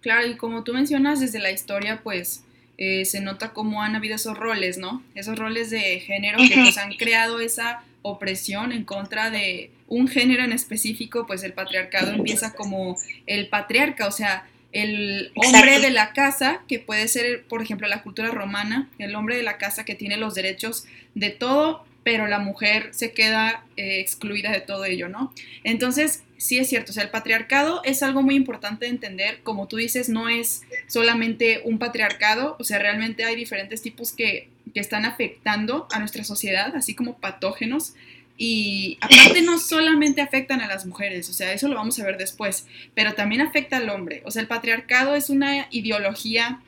Claro, 0.00 0.26
y 0.26 0.36
como 0.36 0.64
tú 0.64 0.72
mencionas 0.72 1.20
desde 1.20 1.38
la 1.38 1.50
historia, 1.50 2.00
pues 2.02 2.44
eh, 2.78 3.04
se 3.04 3.20
nota 3.20 3.52
cómo 3.52 3.82
han 3.82 3.96
habido 3.96 4.14
esos 4.14 4.38
roles, 4.38 4.78
¿no? 4.78 5.02
Esos 5.16 5.36
roles 5.38 5.68
de 5.68 5.98
género 6.00 6.38
que 6.38 6.54
pues 6.54 6.78
han 6.78 6.92
creado 6.94 7.40
esa 7.40 7.82
opresión 8.02 8.70
en 8.70 8.84
contra 8.84 9.30
de 9.30 9.72
un 9.88 10.06
género 10.06 10.44
en 10.44 10.52
específico, 10.52 11.26
pues 11.26 11.42
el 11.42 11.52
patriarcado 11.52 12.12
empieza 12.12 12.54
como 12.54 12.96
el 13.26 13.48
patriarca, 13.48 14.06
o 14.06 14.12
sea, 14.12 14.46
el 14.72 15.32
hombre 15.34 15.80
de 15.80 15.90
la 15.90 16.12
casa, 16.12 16.62
que 16.68 16.78
puede 16.78 17.08
ser, 17.08 17.44
por 17.44 17.62
ejemplo, 17.62 17.88
la 17.88 18.02
cultura 18.02 18.30
romana, 18.30 18.88
el 18.98 19.14
hombre 19.16 19.36
de 19.36 19.42
la 19.42 19.58
casa 19.58 19.84
que 19.84 19.94
tiene 19.94 20.16
los 20.16 20.34
derechos 20.34 20.84
de 21.14 21.30
todo, 21.30 21.84
pero 22.08 22.26
la 22.26 22.38
mujer 22.38 22.88
se 22.92 23.12
queda 23.12 23.66
eh, 23.76 24.00
excluida 24.00 24.50
de 24.50 24.62
todo 24.62 24.86
ello, 24.86 25.10
¿no? 25.10 25.30
Entonces, 25.62 26.22
sí 26.38 26.56
es 26.56 26.66
cierto, 26.66 26.90
o 26.90 26.94
sea, 26.94 27.02
el 27.02 27.10
patriarcado 27.10 27.82
es 27.84 28.02
algo 28.02 28.22
muy 28.22 28.34
importante 28.34 28.86
de 28.86 28.92
entender, 28.92 29.40
como 29.42 29.68
tú 29.68 29.76
dices, 29.76 30.08
no 30.08 30.30
es 30.30 30.62
solamente 30.86 31.60
un 31.66 31.78
patriarcado, 31.78 32.56
o 32.58 32.64
sea, 32.64 32.78
realmente 32.78 33.24
hay 33.24 33.36
diferentes 33.36 33.82
tipos 33.82 34.12
que, 34.12 34.48
que 34.72 34.80
están 34.80 35.04
afectando 35.04 35.86
a 35.92 35.98
nuestra 35.98 36.24
sociedad, 36.24 36.74
así 36.74 36.94
como 36.94 37.18
patógenos, 37.18 37.92
y 38.38 38.96
aparte 39.02 39.42
no 39.42 39.58
solamente 39.58 40.22
afectan 40.22 40.62
a 40.62 40.66
las 40.66 40.86
mujeres, 40.86 41.28
o 41.28 41.34
sea, 41.34 41.52
eso 41.52 41.68
lo 41.68 41.74
vamos 41.74 42.00
a 42.00 42.06
ver 42.06 42.16
después, 42.16 42.66
pero 42.94 43.12
también 43.12 43.42
afecta 43.42 43.76
al 43.76 43.90
hombre. 43.90 44.22
O 44.24 44.30
sea, 44.30 44.40
el 44.40 44.48
patriarcado 44.48 45.14
es 45.14 45.28
una 45.28 45.66
ideología, 45.70 46.62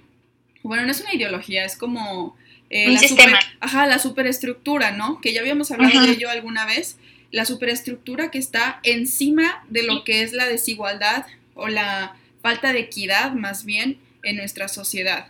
bueno, 0.62 0.84
no 0.84 0.92
es 0.92 1.00
una 1.00 1.14
ideología, 1.14 1.64
es 1.64 1.78
como... 1.78 2.36
Eh, 2.70 2.86
Un 2.86 2.94
la 2.94 3.00
sistema. 3.00 3.38
ajá, 3.60 3.86
la 3.86 3.98
superestructura, 3.98 4.92
¿no? 4.92 5.20
Que 5.20 5.32
ya 5.32 5.40
habíamos 5.40 5.70
hablado 5.70 6.06
de 6.06 6.12
ello 6.12 6.30
alguna 6.30 6.66
vez. 6.66 6.96
La 7.32 7.44
superestructura 7.44 8.30
que 8.30 8.38
está 8.38 8.80
encima 8.82 9.64
de 9.68 9.82
lo 9.82 10.04
que 10.04 10.22
es 10.22 10.32
la 10.32 10.46
desigualdad 10.46 11.26
o 11.54 11.68
la 11.68 12.16
falta 12.42 12.72
de 12.72 12.80
equidad, 12.80 13.32
más 13.32 13.64
bien, 13.64 13.98
en 14.22 14.36
nuestra 14.36 14.68
sociedad. 14.68 15.28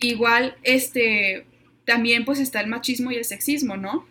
Igual, 0.00 0.56
este, 0.62 1.44
también 1.84 2.24
pues 2.24 2.38
está 2.38 2.60
el 2.60 2.66
machismo 2.66 3.10
y 3.10 3.16
el 3.16 3.24
sexismo, 3.24 3.76
¿no? 3.76 4.06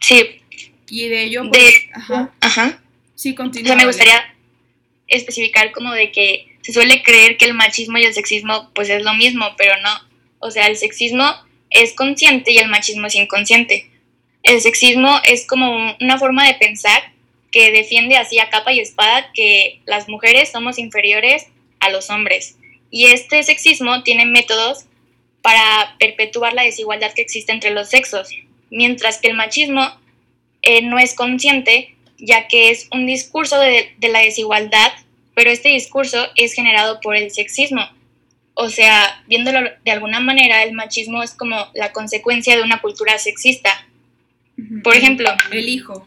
Sí, 0.00 0.40
y 0.88 1.08
de 1.08 1.24
ello, 1.24 1.48
pues, 1.48 1.74
ajá. 1.94 2.32
ajá. 2.40 2.82
Sí, 3.14 3.34
continúa. 3.34 3.64
O 3.64 3.66
sea, 3.68 3.76
me 3.76 3.86
gustaría 3.86 4.34
especificar 5.06 5.72
como 5.72 5.92
de 5.92 6.10
que 6.10 6.56
se 6.62 6.72
suele 6.72 7.02
creer 7.02 7.36
que 7.36 7.44
el 7.46 7.54
machismo 7.54 7.98
y 7.98 8.04
el 8.04 8.14
sexismo 8.14 8.70
pues 8.74 8.88
es 8.90 9.02
lo 9.02 9.14
mismo, 9.14 9.46
pero 9.56 9.74
no. 9.82 9.90
O 10.38 10.50
sea, 10.50 10.66
el 10.66 10.76
sexismo 10.76 11.24
es 11.70 11.94
consciente 11.94 12.52
y 12.52 12.58
el 12.58 12.68
machismo 12.68 13.06
es 13.06 13.14
inconsciente. 13.14 13.90
El 14.42 14.60
sexismo 14.60 15.20
es 15.24 15.46
como 15.46 15.96
una 16.00 16.18
forma 16.18 16.46
de 16.46 16.54
pensar 16.54 17.12
que 17.50 17.72
defiende 17.72 18.16
así 18.16 18.38
a 18.38 18.48
capa 18.48 18.72
y 18.72 18.80
espada 18.80 19.30
que 19.34 19.80
las 19.86 20.08
mujeres 20.08 20.50
somos 20.50 20.78
inferiores 20.78 21.46
a 21.80 21.90
los 21.90 22.10
hombres. 22.10 22.56
Y 22.90 23.06
este 23.06 23.42
sexismo 23.42 24.02
tiene 24.02 24.26
métodos 24.26 24.86
para 25.42 25.96
perpetuar 25.98 26.52
la 26.54 26.62
desigualdad 26.62 27.12
que 27.12 27.22
existe 27.22 27.52
entre 27.52 27.70
los 27.70 27.88
sexos, 27.88 28.28
mientras 28.70 29.18
que 29.18 29.28
el 29.28 29.34
machismo 29.34 29.82
eh, 30.62 30.82
no 30.82 30.98
es 30.98 31.14
consciente, 31.14 31.94
ya 32.18 32.46
que 32.48 32.70
es 32.70 32.88
un 32.92 33.06
discurso 33.06 33.58
de, 33.58 33.94
de, 33.98 34.08
la 34.08 34.20
desigualdad, 34.20 34.92
pero 35.34 35.50
este 35.50 35.70
discurso 35.70 36.28
es 36.36 36.52
generado 36.52 37.00
por 37.00 37.16
el 37.16 37.30
sexismo. 37.30 37.88
O 38.62 38.68
sea, 38.68 39.22
viéndolo 39.26 39.70
de 39.82 39.90
alguna 39.90 40.20
manera, 40.20 40.62
el 40.62 40.74
machismo 40.74 41.22
es 41.22 41.32
como 41.32 41.70
la 41.72 41.92
consecuencia 41.92 42.54
de 42.54 42.62
una 42.62 42.82
cultura 42.82 43.18
sexista. 43.18 43.86
Por 44.84 44.94
ejemplo... 44.94 45.30
El 45.50 45.66
hijo. 45.66 46.06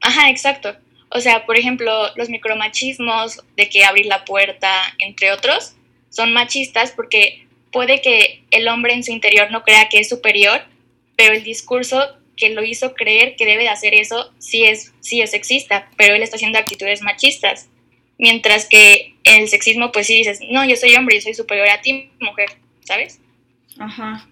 Ajá, 0.00 0.30
exacto. 0.30 0.76
O 1.08 1.18
sea, 1.18 1.46
por 1.46 1.58
ejemplo, 1.58 1.90
los 2.14 2.28
micromachismos 2.28 3.42
de 3.56 3.68
que 3.68 3.84
abrir 3.84 4.06
la 4.06 4.24
puerta, 4.24 4.70
entre 5.00 5.32
otros, 5.32 5.74
son 6.08 6.32
machistas 6.32 6.92
porque 6.92 7.48
puede 7.72 8.00
que 8.00 8.44
el 8.52 8.68
hombre 8.68 8.94
en 8.94 9.02
su 9.02 9.10
interior 9.10 9.50
no 9.50 9.64
crea 9.64 9.88
que 9.88 9.98
es 9.98 10.08
superior, 10.08 10.62
pero 11.16 11.34
el 11.34 11.42
discurso 11.42 12.16
que 12.36 12.50
lo 12.50 12.62
hizo 12.62 12.94
creer 12.94 13.34
que 13.34 13.44
debe 13.44 13.64
de 13.64 13.70
hacer 13.70 13.92
eso 13.94 14.32
sí 14.38 14.62
es, 14.64 14.92
sí 15.00 15.20
es 15.20 15.32
sexista, 15.32 15.90
pero 15.96 16.14
él 16.14 16.22
está 16.22 16.36
haciendo 16.36 16.60
actitudes 16.60 17.02
machistas. 17.02 17.68
Mientras 18.18 18.66
que 18.66 19.09
el 19.24 19.48
sexismo, 19.48 19.92
pues 19.92 20.06
sí 20.06 20.18
dices, 20.18 20.40
no, 20.50 20.64
yo 20.64 20.76
soy 20.76 20.94
hombre, 20.94 21.16
yo 21.16 21.22
soy 21.22 21.34
superior 21.34 21.68
a 21.68 21.80
ti, 21.80 22.10
mujer, 22.20 22.50
¿sabes? 22.84 23.20
Ajá. 23.78 24.26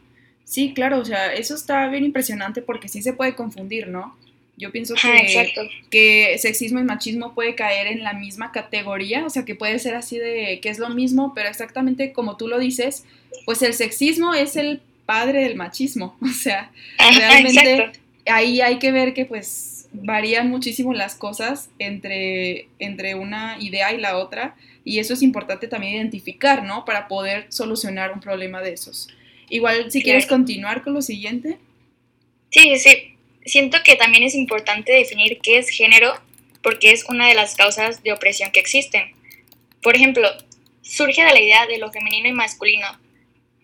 Sí, 0.44 0.72
claro, 0.74 0.98
o 0.98 1.04
sea, 1.04 1.34
eso 1.34 1.54
está 1.54 1.88
bien 1.88 2.04
impresionante 2.04 2.62
porque 2.62 2.88
sí 2.88 3.02
se 3.02 3.12
puede 3.12 3.34
confundir, 3.34 3.88
¿no? 3.88 4.16
Yo 4.56 4.72
pienso 4.72 4.94
que, 4.94 5.52
que 5.88 6.36
sexismo 6.38 6.80
y 6.80 6.84
machismo 6.84 7.34
puede 7.34 7.54
caer 7.54 7.86
en 7.86 8.02
la 8.02 8.12
misma 8.12 8.50
categoría, 8.50 9.24
o 9.24 9.30
sea, 9.30 9.44
que 9.44 9.54
puede 9.54 9.78
ser 9.78 9.94
así 9.94 10.18
de 10.18 10.58
que 10.60 10.68
es 10.68 10.78
lo 10.78 10.88
mismo, 10.88 11.32
pero 11.34 11.48
exactamente 11.48 12.12
como 12.12 12.36
tú 12.36 12.48
lo 12.48 12.58
dices, 12.58 13.04
pues 13.44 13.62
el 13.62 13.72
sexismo 13.74 14.34
es 14.34 14.56
el 14.56 14.80
padre 15.06 15.42
del 15.42 15.54
machismo. 15.54 16.16
O 16.22 16.32
sea, 16.32 16.72
realmente 16.98 17.92
ahí 18.26 18.60
hay 18.60 18.78
que 18.78 18.90
ver 18.90 19.14
que 19.14 19.24
pues 19.24 19.88
varían 19.92 20.50
muchísimo 20.50 20.92
las 20.92 21.14
cosas 21.14 21.70
entre, 21.78 22.68
entre 22.78 23.14
una 23.14 23.56
idea 23.60 23.92
y 23.92 23.98
la 23.98 24.16
otra 24.16 24.56
y 24.88 25.00
eso 25.00 25.12
es 25.12 25.20
importante 25.20 25.68
también 25.68 25.96
identificar, 25.96 26.64
¿no? 26.64 26.86
Para 26.86 27.08
poder 27.08 27.46
solucionar 27.50 28.10
un 28.10 28.20
problema 28.20 28.62
de 28.62 28.72
esos. 28.72 29.08
Igual, 29.50 29.92
si 29.92 30.02
quieres 30.02 30.26
continuar 30.26 30.82
con 30.82 30.94
lo 30.94 31.02
siguiente. 31.02 31.58
Sí, 32.50 32.78
sí. 32.78 33.14
Siento 33.44 33.76
que 33.84 33.96
también 33.96 34.22
es 34.22 34.34
importante 34.34 34.92
definir 34.92 35.40
qué 35.42 35.58
es 35.58 35.68
género 35.68 36.14
porque 36.62 36.90
es 36.92 37.04
una 37.04 37.28
de 37.28 37.34
las 37.34 37.54
causas 37.54 38.02
de 38.02 38.12
opresión 38.12 38.50
que 38.50 38.60
existen. 38.60 39.12
Por 39.82 39.94
ejemplo, 39.94 40.26
surge 40.80 41.22
de 41.22 41.32
la 41.32 41.40
idea 41.40 41.66
de 41.66 41.76
lo 41.76 41.92
femenino 41.92 42.26
y 42.26 42.32
masculino, 42.32 42.86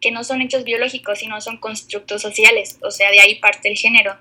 que 0.02 0.10
no 0.10 0.24
son 0.24 0.42
hechos 0.42 0.64
biológicos, 0.64 1.20
sino 1.20 1.40
son 1.40 1.56
constructos 1.56 2.20
sociales, 2.20 2.78
o 2.82 2.90
sea, 2.90 3.10
de 3.10 3.20
ahí 3.20 3.36
parte 3.36 3.70
el 3.70 3.78
género. 3.78 4.18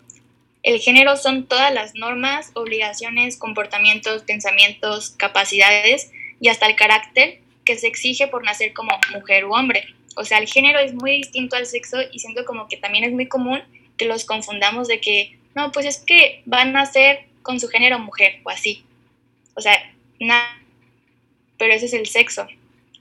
El 0.63 0.79
género 0.79 1.17
son 1.17 1.47
todas 1.47 1.73
las 1.73 1.95
normas, 1.95 2.51
obligaciones, 2.53 3.35
comportamientos, 3.35 4.23
pensamientos, 4.23 5.11
capacidades 5.17 6.09
y 6.43 6.49
hasta 6.49 6.67
el 6.67 6.75
carácter 6.75 7.39
que 7.63 7.77
se 7.77 7.87
exige 7.87 8.27
por 8.27 8.43
nacer 8.43 8.73
como 8.73 8.91
mujer 9.13 9.45
u 9.45 9.53
hombre. 9.53 9.85
O 10.17 10.25
sea, 10.25 10.39
el 10.39 10.47
género 10.47 10.77
es 10.79 10.93
muy 10.93 11.11
distinto 11.11 11.55
al 11.55 11.65
sexo 11.65 11.99
y 12.11 12.19
siento 12.19 12.43
como 12.43 12.67
que 12.67 12.75
también 12.75 13.05
es 13.05 13.13
muy 13.13 13.29
común 13.29 13.61
que 13.95 14.03
los 14.03 14.25
confundamos 14.25 14.89
de 14.89 14.99
que, 14.99 15.39
no, 15.55 15.71
pues 15.71 15.85
es 15.85 15.99
que 15.99 16.41
van 16.45 16.67
a 16.69 16.81
nacer 16.81 17.27
con 17.43 17.61
su 17.61 17.69
género 17.69 17.97
mujer 17.97 18.41
o 18.43 18.49
así. 18.49 18.83
O 19.55 19.61
sea, 19.61 19.73
nada. 20.19 20.61
Pero 21.57 21.73
ese 21.73 21.85
es 21.85 21.93
el 21.93 22.07
sexo. 22.07 22.45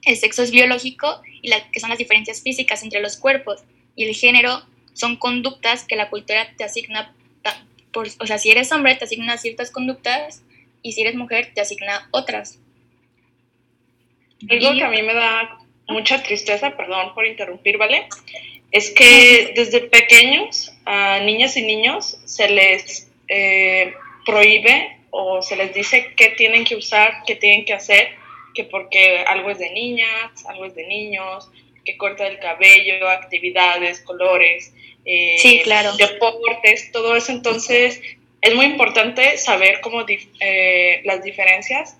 El 0.05 0.15
sexo 0.15 0.41
es 0.41 0.51
biológico 0.51 1.21
y 1.41 1.49
la, 1.49 1.69
que 1.69 1.81
son 1.81 1.89
las 1.89 1.99
diferencias 1.99 2.41
físicas 2.41 2.81
entre 2.81 3.01
los 3.01 3.17
cuerpos. 3.17 3.65
Y 3.97 4.05
el 4.05 4.15
género 4.15 4.63
son 4.93 5.17
conductas 5.17 5.83
que 5.83 5.97
la 5.97 6.09
cultura 6.09 6.47
te 6.55 6.63
asigna, 6.63 7.13
por, 7.91 8.07
o 8.07 8.25
sea, 8.25 8.37
si 8.37 8.51
eres 8.51 8.71
hombre 8.71 8.95
te 8.95 9.03
asigna 9.03 9.37
ciertas 9.37 9.69
conductas 9.69 10.43
y 10.81 10.93
si 10.93 11.01
eres 11.01 11.15
mujer 11.15 11.51
te 11.53 11.59
asigna 11.59 12.07
otras. 12.11 12.62
Algo 14.49 14.73
que 14.77 14.83
a 14.83 14.89
mí 14.89 15.01
me 15.01 15.13
da 15.13 15.57
mucha 15.87 16.21
tristeza, 16.23 16.75
perdón 16.75 17.13
por 17.13 17.25
interrumpir, 17.25 17.77
¿vale? 17.77 18.07
Es 18.71 18.89
que 18.91 19.53
desde 19.55 19.81
pequeños 19.81 20.73
a 20.85 21.19
niñas 21.19 21.55
y 21.57 21.63
niños 21.63 22.19
se 22.25 22.49
les 22.49 23.11
eh, 23.27 23.93
prohíbe 24.25 24.97
o 25.11 25.41
se 25.41 25.55
les 25.55 25.73
dice 25.73 26.13
qué 26.15 26.29
tienen 26.29 26.63
que 26.63 26.75
usar, 26.75 27.23
qué 27.27 27.35
tienen 27.35 27.65
que 27.65 27.73
hacer 27.73 28.23
que 28.53 28.63
porque 28.63 29.23
algo 29.27 29.49
es 29.49 29.59
de 29.59 29.71
niñas, 29.71 30.45
algo 30.47 30.65
es 30.65 30.75
de 30.75 30.87
niños, 30.87 31.49
que 31.83 31.97
corta 31.97 32.27
el 32.27 32.39
cabello, 32.39 33.09
actividades, 33.09 34.01
colores, 34.01 34.73
eh, 35.05 35.35
sí, 35.39 35.61
claro. 35.63 35.95
deportes, 35.97 36.91
todo 36.91 37.15
eso. 37.15 37.31
Entonces, 37.31 38.01
es 38.41 38.55
muy 38.55 38.65
importante 38.65 39.37
saber 39.37 39.81
cómo 39.81 40.05
eh, 40.07 41.01
las 41.03 41.23
diferencias 41.23 41.97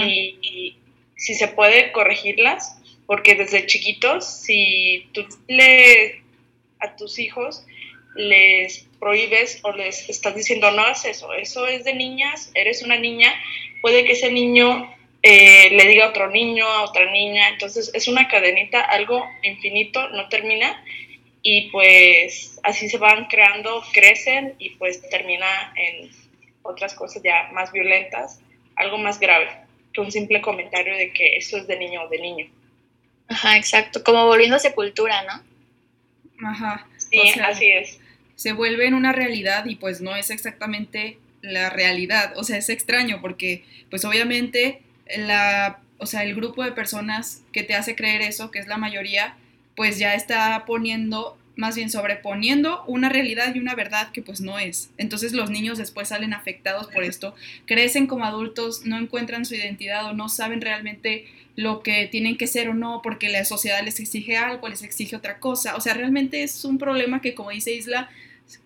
y, 0.00 0.76
si 1.22 1.34
se 1.34 1.46
puede 1.46 1.92
corregirlas, 1.92 2.76
porque 3.06 3.36
desde 3.36 3.64
chiquitos, 3.66 4.26
si 4.26 5.08
tú 5.12 5.24
le 5.46 6.20
a 6.80 6.96
tus 6.96 7.20
hijos 7.20 7.64
les 8.16 8.88
prohíbes 8.98 9.60
o 9.62 9.70
les 9.70 10.08
estás 10.08 10.34
diciendo 10.34 10.72
no 10.72 10.82
hagas 10.82 11.04
eso, 11.04 11.32
eso 11.32 11.68
es 11.68 11.84
de 11.84 11.94
niñas, 11.94 12.50
eres 12.54 12.82
una 12.82 12.98
niña, 12.98 13.32
puede 13.82 14.04
que 14.04 14.14
ese 14.14 14.32
niño 14.32 14.92
eh, 15.22 15.70
le 15.70 15.84
diga 15.86 16.06
a 16.06 16.08
otro 16.08 16.28
niño, 16.28 16.66
a 16.66 16.82
otra 16.82 17.08
niña. 17.12 17.50
Entonces 17.50 17.92
es 17.94 18.08
una 18.08 18.26
cadenita, 18.26 18.80
algo 18.80 19.24
infinito, 19.44 20.08
no 20.08 20.28
termina. 20.28 20.84
Y 21.40 21.70
pues 21.70 22.58
así 22.64 22.88
se 22.88 22.98
van 22.98 23.26
creando, 23.26 23.80
crecen 23.92 24.54
y 24.58 24.70
pues 24.70 25.08
termina 25.08 25.72
en 25.76 26.10
otras 26.62 26.94
cosas 26.94 27.22
ya 27.22 27.48
más 27.52 27.70
violentas, 27.70 28.40
algo 28.74 28.98
más 28.98 29.20
grave 29.20 29.61
que 29.92 30.00
un 30.00 30.10
simple 30.10 30.40
comentario 30.40 30.96
de 30.96 31.12
que 31.12 31.36
eso 31.36 31.58
es 31.58 31.66
de 31.66 31.78
niño 31.78 32.02
o 32.02 32.08
de 32.08 32.18
niño. 32.18 32.46
Ajá, 33.28 33.56
exacto, 33.56 34.02
como 34.04 34.26
volviéndose 34.26 34.74
cultura, 34.74 35.22
¿no? 35.24 36.48
Ajá. 36.48 36.86
Sí, 36.96 37.20
así 37.40 37.70
es. 37.70 37.98
Se 38.34 38.52
vuelve 38.52 38.86
en 38.86 38.94
una 38.94 39.12
realidad 39.12 39.66
y 39.66 39.76
pues 39.76 40.00
no 40.00 40.16
es 40.16 40.30
exactamente 40.30 41.18
la 41.42 41.70
realidad, 41.70 42.34
o 42.36 42.44
sea, 42.44 42.56
es 42.56 42.68
extraño 42.68 43.20
porque 43.20 43.64
pues 43.90 44.04
obviamente 44.04 44.82
la, 45.16 45.80
o 45.98 46.06
sea, 46.06 46.22
el 46.22 46.34
grupo 46.34 46.62
de 46.62 46.72
personas 46.72 47.42
que 47.52 47.62
te 47.62 47.74
hace 47.74 47.94
creer 47.94 48.22
eso, 48.22 48.50
que 48.50 48.58
es 48.58 48.66
la 48.66 48.76
mayoría, 48.76 49.36
pues 49.76 49.98
ya 49.98 50.14
está 50.14 50.64
poniendo, 50.66 51.36
más 51.56 51.76
bien 51.76 51.90
sobreponiendo 51.90 52.82
una 52.86 53.08
realidad 53.08 53.54
y 53.54 53.58
una 53.58 53.74
verdad 53.74 54.10
que 54.12 54.22
pues 54.22 54.40
no 54.40 54.58
es. 54.58 54.90
Entonces 54.96 55.32
los 55.32 55.50
niños 55.50 55.78
después 55.78 56.08
salen 56.08 56.32
afectados 56.32 56.86
por 56.86 57.04
esto, 57.04 57.34
crecen 57.66 58.06
como 58.06 58.24
adultos, 58.24 58.86
no 58.86 58.98
encuentran 58.98 59.44
su 59.44 59.54
identidad 59.54 60.06
o 60.06 60.14
no 60.14 60.28
saben 60.28 60.60
realmente 60.60 61.26
lo 61.54 61.82
que 61.82 62.06
tienen 62.06 62.38
que 62.38 62.46
ser 62.46 62.70
o 62.70 62.74
no 62.74 63.00
porque 63.02 63.28
la 63.28 63.44
sociedad 63.44 63.82
les 63.82 64.00
exige 64.00 64.36
algo, 64.36 64.68
les 64.68 64.82
exige 64.82 65.16
otra 65.16 65.38
cosa. 65.38 65.76
O 65.76 65.80
sea, 65.80 65.94
realmente 65.94 66.42
es 66.42 66.64
un 66.64 66.78
problema 66.78 67.20
que 67.20 67.34
como 67.34 67.50
dice 67.50 67.74
Isla, 67.74 68.10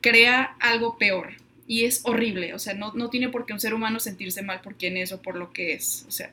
crea 0.00 0.56
algo 0.60 0.98
peor. 0.98 1.34
Y 1.68 1.84
es 1.84 2.02
horrible, 2.04 2.54
o 2.54 2.60
sea, 2.60 2.74
no, 2.74 2.92
no 2.94 3.10
tiene 3.10 3.28
por 3.28 3.44
qué 3.44 3.52
un 3.52 3.58
ser 3.58 3.74
humano 3.74 3.98
sentirse 3.98 4.40
mal 4.42 4.60
por 4.60 4.76
quien 4.76 4.96
es 4.96 5.10
o 5.10 5.20
por 5.20 5.34
lo 5.34 5.52
que 5.52 5.72
es, 5.72 6.04
o 6.06 6.12
sea. 6.12 6.30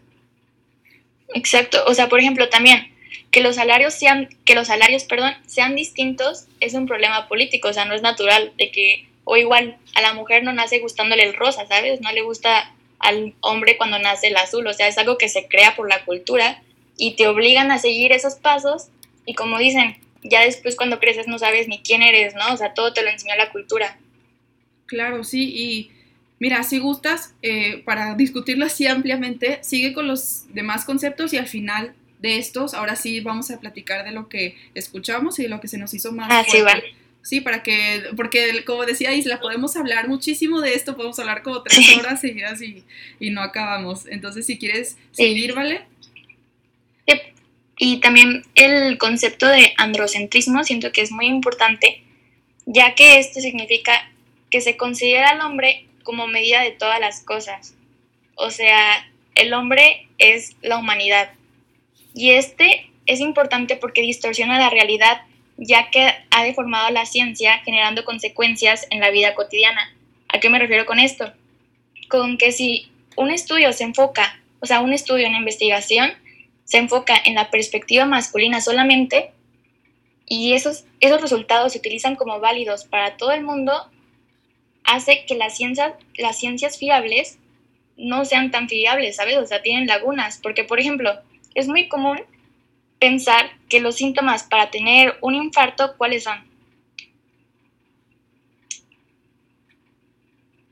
Exacto, 1.33 1.83
o 1.87 1.93
sea, 1.95 2.07
por 2.07 2.19
ejemplo, 2.19 2.49
también 2.49 2.92
que 3.31 3.41
los 3.41 3.55
salarios 3.55 3.93
sean, 3.93 4.29
que 4.45 4.55
los 4.55 4.67
salarios, 4.67 5.03
perdón, 5.05 5.33
sean 5.45 5.75
distintos 5.75 6.45
es 6.59 6.73
un 6.73 6.85
problema 6.85 7.27
político, 7.27 7.69
o 7.69 7.73
sea, 7.73 7.85
no 7.85 7.93
es 7.93 8.01
natural 8.01 8.53
de 8.57 8.71
que, 8.71 9.07
o 9.23 9.37
igual, 9.37 9.77
a 9.95 10.01
la 10.01 10.13
mujer 10.13 10.43
no 10.43 10.53
nace 10.53 10.79
gustándole 10.79 11.23
el 11.23 11.33
rosa, 11.33 11.65
¿sabes? 11.67 12.01
No 12.01 12.11
le 12.11 12.21
gusta 12.21 12.73
al 12.99 13.33
hombre 13.41 13.77
cuando 13.77 13.99
nace 13.99 14.27
el 14.27 14.37
azul, 14.37 14.65
o 14.67 14.73
sea, 14.73 14.87
es 14.87 14.97
algo 14.97 15.17
que 15.17 15.29
se 15.29 15.47
crea 15.47 15.75
por 15.75 15.89
la 15.89 16.05
cultura 16.05 16.61
y 16.97 17.15
te 17.15 17.27
obligan 17.27 17.71
a 17.71 17.79
seguir 17.79 18.11
esos 18.11 18.35
pasos 18.35 18.87
y 19.25 19.33
como 19.33 19.57
dicen, 19.57 19.97
ya 20.23 20.41
después 20.41 20.75
cuando 20.75 20.99
creces 20.99 21.27
no 21.27 21.37
sabes 21.37 21.67
ni 21.67 21.81
quién 21.81 22.01
eres, 22.01 22.33
¿no? 22.35 22.53
O 22.53 22.57
sea, 22.57 22.73
todo 22.73 22.93
te 22.93 23.03
lo 23.03 23.09
enseñó 23.09 23.35
la 23.35 23.51
cultura. 23.51 23.97
Claro, 24.85 25.23
sí, 25.23 25.51
y 25.55 25.91
mira, 26.39 26.63
si 26.63 26.79
gustas, 26.79 27.33
eh, 27.41 27.81
para 27.85 28.15
discutirlo 28.15 28.65
así 28.65 28.87
ampliamente, 28.87 29.59
sigue 29.63 29.93
con 29.93 30.07
los 30.07 30.45
demás 30.53 30.85
conceptos 30.85 31.33
y 31.33 31.37
al 31.37 31.47
final 31.47 31.93
de 32.23 32.37
estos, 32.37 32.73
ahora 32.73 32.95
sí 32.95 33.19
vamos 33.19 33.51
a 33.51 33.59
platicar 33.59 34.05
de 34.05 34.11
lo 34.11 34.29
que 34.29 34.57
escuchamos 34.73 35.37
y 35.39 35.43
de 35.43 35.49
lo 35.49 35.59
que 35.59 35.67
se 35.67 35.77
nos 35.77 35.93
hizo 35.93 36.13
más. 36.13 36.29
Ah, 36.31 36.45
sí, 36.49 36.61
va. 36.61 36.81
Sí, 37.21 37.41
para 37.41 37.63
que, 37.63 38.03
porque 38.15 38.63
como 38.65 38.85
decía 38.85 39.13
Isla, 39.13 39.39
podemos 39.39 39.75
hablar 39.75 40.07
muchísimo 40.07 40.61
de 40.61 40.73
esto, 40.73 40.95
podemos 40.95 41.19
hablar 41.19 41.43
como 41.43 41.61
tres 41.63 41.97
horas 41.97 42.21
seguidas 42.21 42.61
y, 42.61 42.83
y 43.19 43.29
no 43.29 43.41
acabamos. 43.41 44.07
Entonces, 44.07 44.45
si 44.45 44.57
quieres 44.57 44.97
seguir, 45.11 45.53
¿vale? 45.53 45.81
Y 47.77 47.99
también 47.99 48.43
el 48.55 48.97
concepto 48.97 49.47
de 49.47 49.73
androcentrismo 49.77 50.63
siento 50.63 50.91
que 50.91 51.01
es 51.01 51.11
muy 51.11 51.25
importante, 51.25 52.03
ya 52.65 52.95
que 52.95 53.19
esto 53.19 53.41
significa 53.41 54.09
que 54.49 54.61
se 54.61 54.77
considera 54.77 55.31
al 55.31 55.41
hombre 55.41 55.87
como 56.03 56.27
medida 56.27 56.61
de 56.61 56.71
todas 56.71 56.99
las 56.99 57.21
cosas. 57.21 57.73
O 58.35 58.51
sea, 58.51 59.09
el 59.35 59.53
hombre 59.53 60.07
es 60.19 60.55
la 60.61 60.77
humanidad 60.77 61.31
y 62.13 62.31
este 62.31 62.89
es 63.05 63.19
importante 63.19 63.75
porque 63.75 64.01
distorsiona 64.01 64.59
la 64.59 64.69
realidad, 64.69 65.21
ya 65.57 65.89
que 65.89 66.09
ha 66.31 66.43
deformado 66.43 66.89
la 66.91 67.05
ciencia 67.05 67.59
generando 67.59 68.05
consecuencias 68.05 68.87
en 68.89 68.99
la 68.99 69.11
vida 69.11 69.35
cotidiana. 69.35 69.93
¿A 70.27 70.39
qué 70.39 70.49
me 70.49 70.59
refiero 70.59 70.85
con 70.85 70.99
esto? 70.99 71.31
Con 72.09 72.37
que 72.37 72.51
si 72.51 72.91
un 73.15 73.29
estudio 73.29 73.71
se 73.73 73.83
enfoca, 73.83 74.39
o 74.59 74.65
sea, 74.65 74.81
un 74.81 74.93
estudio, 74.93 75.27
una 75.27 75.37
investigación, 75.37 76.13
se 76.63 76.77
enfoca 76.77 77.15
en 77.25 77.35
la 77.35 77.51
perspectiva 77.51 78.05
masculina 78.05 78.61
solamente 78.61 79.31
y 80.25 80.53
esos, 80.53 80.85
esos 80.99 81.21
resultados 81.21 81.73
se 81.73 81.79
utilizan 81.79 82.15
como 82.15 82.39
válidos 82.39 82.85
para 82.85 83.17
todo 83.17 83.31
el 83.31 83.43
mundo, 83.43 83.73
hace 84.83 85.25
que 85.25 85.35
las 85.35 85.57
ciencias, 85.57 85.93
las 86.17 86.39
ciencias 86.39 86.77
fiables 86.77 87.37
no 87.97 88.25
sean 88.25 88.49
tan 88.51 88.69
fiables, 88.69 89.17
¿sabes? 89.17 89.37
O 89.37 89.45
sea, 89.45 89.61
tienen 89.61 89.87
lagunas, 89.87 90.39
porque 90.41 90.63
por 90.63 90.79
ejemplo, 90.79 91.19
es 91.55 91.67
muy 91.67 91.87
común 91.87 92.21
pensar 92.99 93.51
que 93.69 93.79
los 93.79 93.95
síntomas 93.95 94.43
para 94.43 94.71
tener 94.71 95.17
un 95.21 95.35
infarto, 95.35 95.95
¿cuáles 95.97 96.23
son? 96.23 96.43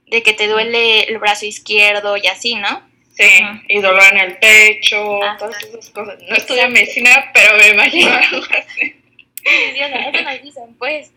De 0.08 0.24
que 0.24 0.34
te 0.34 0.48
duele 0.48 1.04
el 1.04 1.18
brazo 1.20 1.46
izquierdo 1.46 2.18
y 2.18 2.28
así, 2.28 2.56
¿no? 2.56 2.90
Sí, 3.14 3.26
y 3.68 3.80
dolor 3.82 4.04
en 4.12 4.18
el 4.20 4.38
pecho, 4.38 5.20
todas 5.38 5.64
esas 5.64 5.90
cosas. 5.90 6.20
No 6.28 6.36
estudio 6.36 6.70
medicina, 6.70 7.32
pero 7.34 7.58
me 7.58 7.70
imagino 7.70 8.12
algo 8.12 8.46
así. 8.58 8.96
Sí, 9.44 9.80
eso 9.80 10.22
nos 10.24 10.42
dicen, 10.42 10.76
pues. 10.78 11.12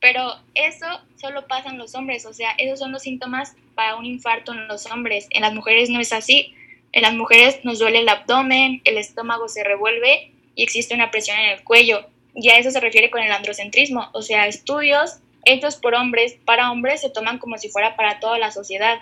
Pero 0.00 0.34
eso 0.54 0.86
solo 1.16 1.46
pasa 1.46 1.68
en 1.68 1.78
los 1.78 1.94
hombres, 1.94 2.24
o 2.24 2.32
sea, 2.32 2.52
esos 2.52 2.78
son 2.78 2.90
los 2.90 3.02
síntomas 3.02 3.54
para 3.74 3.96
un 3.96 4.06
infarto 4.06 4.52
en 4.52 4.66
los 4.66 4.86
hombres. 4.86 5.26
En 5.30 5.42
las 5.42 5.52
mujeres 5.52 5.90
no 5.90 6.00
es 6.00 6.12
así. 6.12 6.54
En 6.92 7.02
las 7.02 7.14
mujeres 7.14 7.64
nos 7.64 7.78
duele 7.78 8.00
el 8.00 8.08
abdomen, 8.08 8.80
el 8.84 8.98
estómago 8.98 9.48
se 9.48 9.64
revuelve 9.64 10.32
y 10.54 10.62
existe 10.62 10.94
una 10.94 11.10
presión 11.10 11.38
en 11.38 11.50
el 11.50 11.62
cuello. 11.62 12.06
Y 12.34 12.48
a 12.50 12.58
eso 12.58 12.70
se 12.70 12.80
refiere 12.80 13.10
con 13.10 13.22
el 13.22 13.32
androcentrismo, 13.32 14.08
o 14.12 14.22
sea, 14.22 14.46
estudios 14.46 15.18
hechos 15.44 15.76
por 15.76 15.94
hombres, 15.94 16.36
para 16.44 16.70
hombres, 16.70 17.00
se 17.00 17.10
toman 17.10 17.38
como 17.38 17.58
si 17.58 17.68
fuera 17.68 17.96
para 17.96 18.20
toda 18.20 18.38
la 18.38 18.50
sociedad. 18.50 18.98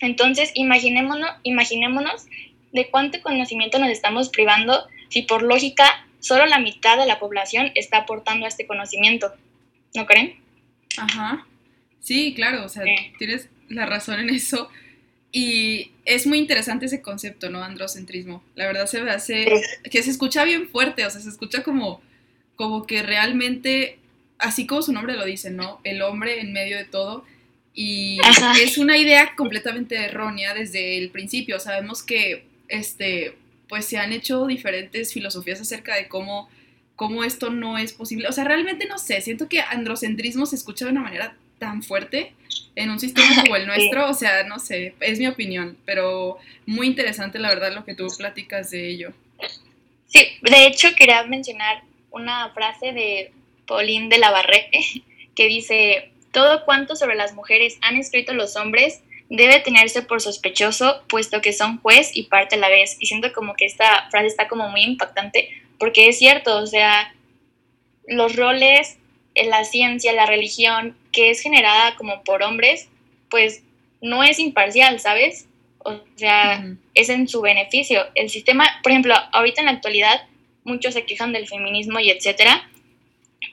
Entonces, 0.00 0.50
imaginémonos, 0.54 1.30
imaginémonos 1.42 2.26
de 2.72 2.90
cuánto 2.90 3.20
conocimiento 3.22 3.78
nos 3.78 3.90
estamos 3.90 4.28
privando 4.28 4.86
si 5.08 5.22
por 5.22 5.42
lógica 5.42 6.06
solo 6.20 6.46
la 6.46 6.58
mitad 6.58 6.98
de 6.98 7.06
la 7.06 7.18
población 7.18 7.70
está 7.74 7.98
aportando 7.98 8.44
a 8.44 8.48
este 8.48 8.66
conocimiento. 8.66 9.32
¿No 9.94 10.06
creen? 10.06 10.36
Ajá. 10.96 11.46
Sí, 12.00 12.34
claro, 12.34 12.64
o 12.64 12.68
sea, 12.68 12.84
tienes 13.18 13.48
la 13.68 13.86
razón 13.86 14.20
en 14.20 14.30
eso. 14.30 14.70
Y 15.30 15.92
es 16.04 16.26
muy 16.26 16.38
interesante 16.38 16.86
ese 16.86 17.02
concepto, 17.02 17.50
¿no? 17.50 17.62
Androcentrismo. 17.62 18.42
La 18.54 18.66
verdad 18.66 18.86
se 18.86 19.02
me 19.02 19.10
hace 19.10 19.46
que 19.90 20.02
se 20.02 20.10
escucha 20.10 20.44
bien 20.44 20.68
fuerte, 20.68 21.04
o 21.04 21.10
sea, 21.10 21.20
se 21.20 21.28
escucha 21.28 21.62
como, 21.62 22.00
como 22.56 22.86
que 22.86 23.02
realmente, 23.02 23.98
así 24.38 24.66
como 24.66 24.82
su 24.82 24.92
nombre 24.92 25.16
lo 25.16 25.24
dice, 25.24 25.50
¿no? 25.50 25.80
El 25.84 26.02
hombre 26.02 26.40
en 26.40 26.52
medio 26.52 26.78
de 26.78 26.84
todo. 26.84 27.24
Y 27.74 28.18
es 28.60 28.78
una 28.78 28.96
idea 28.98 29.34
completamente 29.36 29.96
errónea 29.96 30.54
desde 30.54 30.98
el 30.98 31.10
principio. 31.10 31.60
Sabemos 31.60 32.02
que, 32.02 32.46
este, 32.68 33.36
pues 33.68 33.84
se 33.84 33.98
han 33.98 34.12
hecho 34.12 34.46
diferentes 34.46 35.12
filosofías 35.12 35.60
acerca 35.60 35.94
de 35.94 36.08
cómo, 36.08 36.48
cómo 36.96 37.22
esto 37.22 37.50
no 37.50 37.78
es 37.78 37.92
posible. 37.92 38.28
O 38.28 38.32
sea, 38.32 38.44
realmente 38.44 38.86
no 38.86 38.98
sé, 38.98 39.20
siento 39.20 39.48
que 39.48 39.60
androcentrismo 39.60 40.46
se 40.46 40.56
escucha 40.56 40.86
de 40.86 40.92
una 40.92 41.02
manera 41.02 41.36
tan 41.58 41.82
fuerte 41.82 42.34
en 42.74 42.90
un 42.90 43.00
sistema 43.00 43.42
como 43.42 43.56
el 43.56 43.66
nuestro, 43.66 44.08
o 44.08 44.14
sea, 44.14 44.44
no 44.44 44.58
sé, 44.58 44.94
es 45.00 45.18
mi 45.18 45.26
opinión, 45.26 45.76
pero 45.84 46.38
muy 46.66 46.86
interesante 46.86 47.38
la 47.38 47.48
verdad 47.48 47.74
lo 47.74 47.84
que 47.84 47.94
tú 47.94 48.06
platicas 48.16 48.70
de 48.70 48.88
ello. 48.88 49.12
Sí, 50.06 50.26
de 50.42 50.66
hecho 50.66 50.88
quería 50.96 51.22
mencionar 51.24 51.82
una 52.10 52.50
frase 52.50 52.92
de 52.92 53.32
Pauline 53.66 54.08
de 54.08 54.18
la 54.18 54.30
Barrete 54.30 54.80
que 55.34 55.48
dice, 55.48 56.10
todo 56.32 56.64
cuanto 56.64 56.96
sobre 56.96 57.16
las 57.16 57.34
mujeres 57.34 57.78
han 57.82 57.96
escrito 57.96 58.32
los 58.32 58.56
hombres 58.56 59.02
debe 59.30 59.60
tenerse 59.60 60.02
por 60.02 60.20
sospechoso, 60.20 61.02
puesto 61.08 61.40
que 61.40 61.52
son 61.52 61.78
juez 61.78 62.10
y 62.14 62.24
parte 62.24 62.56
a 62.56 62.58
la 62.58 62.68
vez. 62.68 62.96
Y 62.98 63.06
siento 63.06 63.32
como 63.32 63.54
que 63.54 63.66
esta 63.66 64.08
frase 64.10 64.26
está 64.26 64.48
como 64.48 64.68
muy 64.70 64.82
impactante, 64.82 65.50
porque 65.78 66.08
es 66.08 66.18
cierto, 66.18 66.58
o 66.58 66.66
sea, 66.66 67.14
los 68.06 68.36
roles 68.36 68.97
la 69.44 69.64
ciencia, 69.64 70.12
la 70.12 70.26
religión, 70.26 70.96
que 71.12 71.30
es 71.30 71.40
generada 71.40 71.96
como 71.96 72.22
por 72.24 72.42
hombres, 72.42 72.88
pues 73.30 73.62
no 74.00 74.22
es 74.22 74.38
imparcial, 74.38 75.00
¿sabes? 75.00 75.46
O 75.78 76.00
sea, 76.16 76.64
es 76.94 77.08
en 77.08 77.28
su 77.28 77.40
beneficio. 77.40 78.06
El 78.14 78.30
sistema, 78.30 78.68
por 78.82 78.92
ejemplo, 78.92 79.14
ahorita 79.32 79.60
en 79.60 79.66
la 79.66 79.72
actualidad 79.72 80.26
muchos 80.64 80.94
se 80.94 81.04
quejan 81.04 81.32
del 81.32 81.48
feminismo 81.48 81.98
y 82.00 82.10
etcétera, 82.10 82.68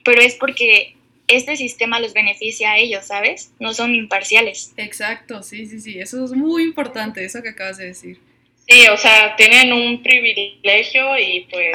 pero 0.04 0.20
es 0.20 0.34
porque 0.34 0.94
este 1.28 1.56
sistema 1.56 1.98
los 1.98 2.12
beneficia 2.12 2.72
a 2.72 2.78
ellos, 2.78 3.06
¿sabes? 3.06 3.52
No 3.58 3.74
son 3.74 3.94
imparciales. 3.94 4.72
Exacto, 4.76 5.42
sí, 5.42 5.66
sí, 5.66 5.80
sí, 5.80 5.98
eso 5.98 6.24
es 6.24 6.32
muy 6.32 6.62
importante, 6.62 7.24
eso 7.24 7.42
que 7.42 7.50
acabas 7.50 7.78
de 7.78 7.86
decir. 7.86 8.20
Sí, 8.68 8.86
o 8.88 8.96
sea, 8.96 9.34
tienen 9.36 9.72
un 9.72 10.02
privilegio 10.02 11.18
y 11.18 11.46
pues 11.50 11.72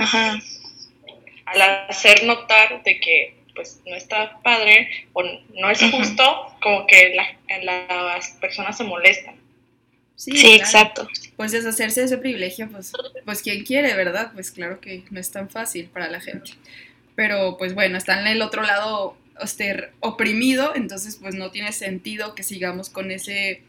al 1.46 1.62
hacer 1.90 2.24
notar 2.26 2.84
de 2.84 3.00
que 3.00 3.41
pues 3.56 3.82
no 3.86 3.96
está 3.96 4.40
padre 4.42 4.90
o 5.14 5.24
no 5.24 5.70
es 5.70 5.82
justo, 5.92 6.24
como 6.62 6.86
que 6.88 7.16
las 7.64 8.32
personas 8.40 8.78
se 8.78 8.84
molestan. 8.84 9.36
Sí, 10.16 10.54
exacto. 10.54 11.08
Pues 11.36 11.52
deshacerse 11.52 12.02
de 12.02 12.06
ese 12.06 12.18
privilegio, 12.20 12.70
pues, 12.70 12.94
pues 13.26 13.42
quien 13.42 13.64
quiere, 13.64 13.96
¿verdad? 13.96 14.32
Pues 14.34 14.52
claro 14.52 14.80
que 14.80 15.04
no 15.10 15.20
es 15.20 15.32
tan 15.32 15.50
fácil 15.50 15.86
para 15.88 16.10
la 16.10 16.22
gente. 16.22 16.52
Pero 17.16 17.58
pues 17.58 17.74
bueno, 17.74 17.98
está 17.98 18.20
en 18.20 18.28
el 18.28 18.42
otro 18.44 18.62
lado 18.62 19.18
este, 19.42 19.90
oprimido, 20.00 20.74
entonces 20.76 21.18
pues 21.20 21.34
no 21.34 21.50
tiene 21.50 21.72
sentido 21.72 22.36
que 22.36 22.44
sigamos 22.44 22.90
con 22.90 23.10
ese 23.12 23.64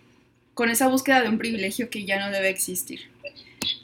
con 0.54 0.68
esa 0.68 0.88
búsqueda 0.88 1.22
de 1.22 1.30
un 1.30 1.38
privilegio 1.38 1.88
que 1.88 2.04
ya 2.04 2.20
no 2.20 2.30
debe 2.30 2.50
existir. 2.50 3.08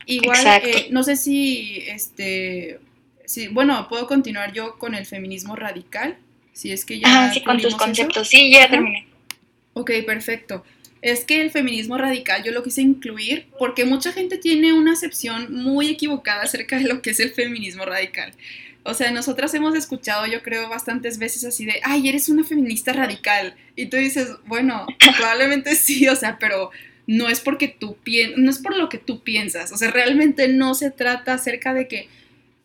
Igual, 0.05 0.47
eh, 0.65 0.89
no 0.91 1.03
sé 1.03 1.17
si 1.17 1.85
este 1.89 2.81
Sí, 3.29 3.47
bueno, 3.49 3.89
puedo 3.91 4.07
continuar 4.07 4.55
yo 4.55 4.79
con 4.79 4.95
el 4.95 5.05
feminismo 5.05 5.55
radical, 5.55 6.17
si 6.55 6.73
es 6.73 6.87
que 6.87 6.99
ya... 6.99 7.05
Ah, 7.09 7.31
sí, 7.31 7.43
con 7.43 7.61
tus 7.61 7.77
conceptos, 7.77 8.27
sí, 8.27 8.51
ya 8.51 8.71
terminé. 8.71 9.07
Ok, 9.75 9.91
perfecto. 10.07 10.65
Es 11.03 11.27
que 11.27 11.43
el 11.43 11.51
feminismo 11.51 11.99
radical 11.99 12.43
yo 12.43 12.53
lo 12.53 12.63
quise 12.63 12.81
incluir 12.81 13.49
porque 13.59 13.85
mucha 13.85 14.13
gente 14.13 14.39
tiene 14.39 14.73
una 14.73 14.95
acepción 14.95 15.53
muy 15.53 15.91
equivocada 15.91 16.45
acerca 16.45 16.79
de 16.79 16.85
lo 16.85 17.03
que 17.03 17.11
es 17.11 17.21
el 17.21 17.29
feminismo 17.29 17.85
radical. 17.85 18.33
O 18.83 18.95
sea, 18.95 19.11
nosotras 19.11 19.53
hemos 19.53 19.77
escuchado, 19.77 20.25
yo 20.25 20.43
creo, 20.43 20.71
bastantes 20.71 21.19
veces 21.19 21.45
así 21.45 21.67
de, 21.67 21.83
ay, 21.85 22.09
eres 22.09 22.31
una 22.31 22.45
feminista 22.45 22.95
radical. 22.95 23.57
Y 23.77 23.87
tú 23.87 23.99
dices, 23.99 24.31
bueno, 24.47 24.87
probablemente 25.19 25.75
sí, 25.75 26.09
o 26.09 26.17
sea, 26.17 26.39
pero 26.39 26.71
no 27.07 27.29
es 27.29 27.41
porque 27.41 27.69
tú 27.69 27.99
no 28.39 28.51
es 28.51 28.59
por 28.59 28.75
lo 28.75 28.89
que 28.89 28.97
tú 28.97 29.23
piensas. 29.23 29.71
O 29.71 29.77
sea, 29.77 29.91
realmente 29.91 30.49
no 30.49 30.73
se 30.73 30.91
trata 30.91 31.35
acerca 31.35 31.75
de 31.75 31.89
que 31.89 32.09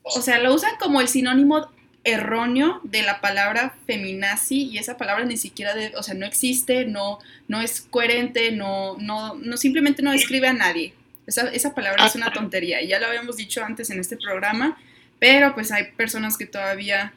o 0.03 0.21
sea, 0.21 0.39
lo 0.39 0.53
usan 0.53 0.71
como 0.79 1.01
el 1.01 1.07
sinónimo 1.07 1.69
erróneo 2.03 2.81
de 2.83 3.01
la 3.01 3.21
palabra 3.21 3.75
feminazi 3.87 4.63
y 4.63 4.77
esa 4.77 4.97
palabra 4.97 5.25
ni 5.25 5.37
siquiera, 5.37 5.73
de, 5.73 5.93
o 5.95 6.03
sea, 6.03 6.13
no 6.13 6.25
existe, 6.25 6.85
no, 6.85 7.19
no 7.47 7.61
es 7.61 7.81
coherente, 7.81 8.51
no, 8.51 8.97
no, 8.99 9.35
no 9.35 9.57
simplemente 9.57 10.01
no 10.01 10.11
describe 10.11 10.47
a 10.47 10.53
nadie. 10.53 10.93
Esa, 11.25 11.47
esa 11.49 11.73
palabra 11.73 12.05
es 12.05 12.15
una 12.15 12.33
tontería 12.33 12.81
y 12.81 12.87
ya 12.89 12.99
lo 12.99 13.07
habíamos 13.07 13.37
dicho 13.37 13.63
antes 13.63 13.89
en 13.89 13.99
este 13.99 14.17
programa, 14.17 14.77
pero 15.19 15.53
pues 15.53 15.71
hay 15.71 15.91
personas 15.93 16.37
que 16.37 16.45
todavía 16.45 17.13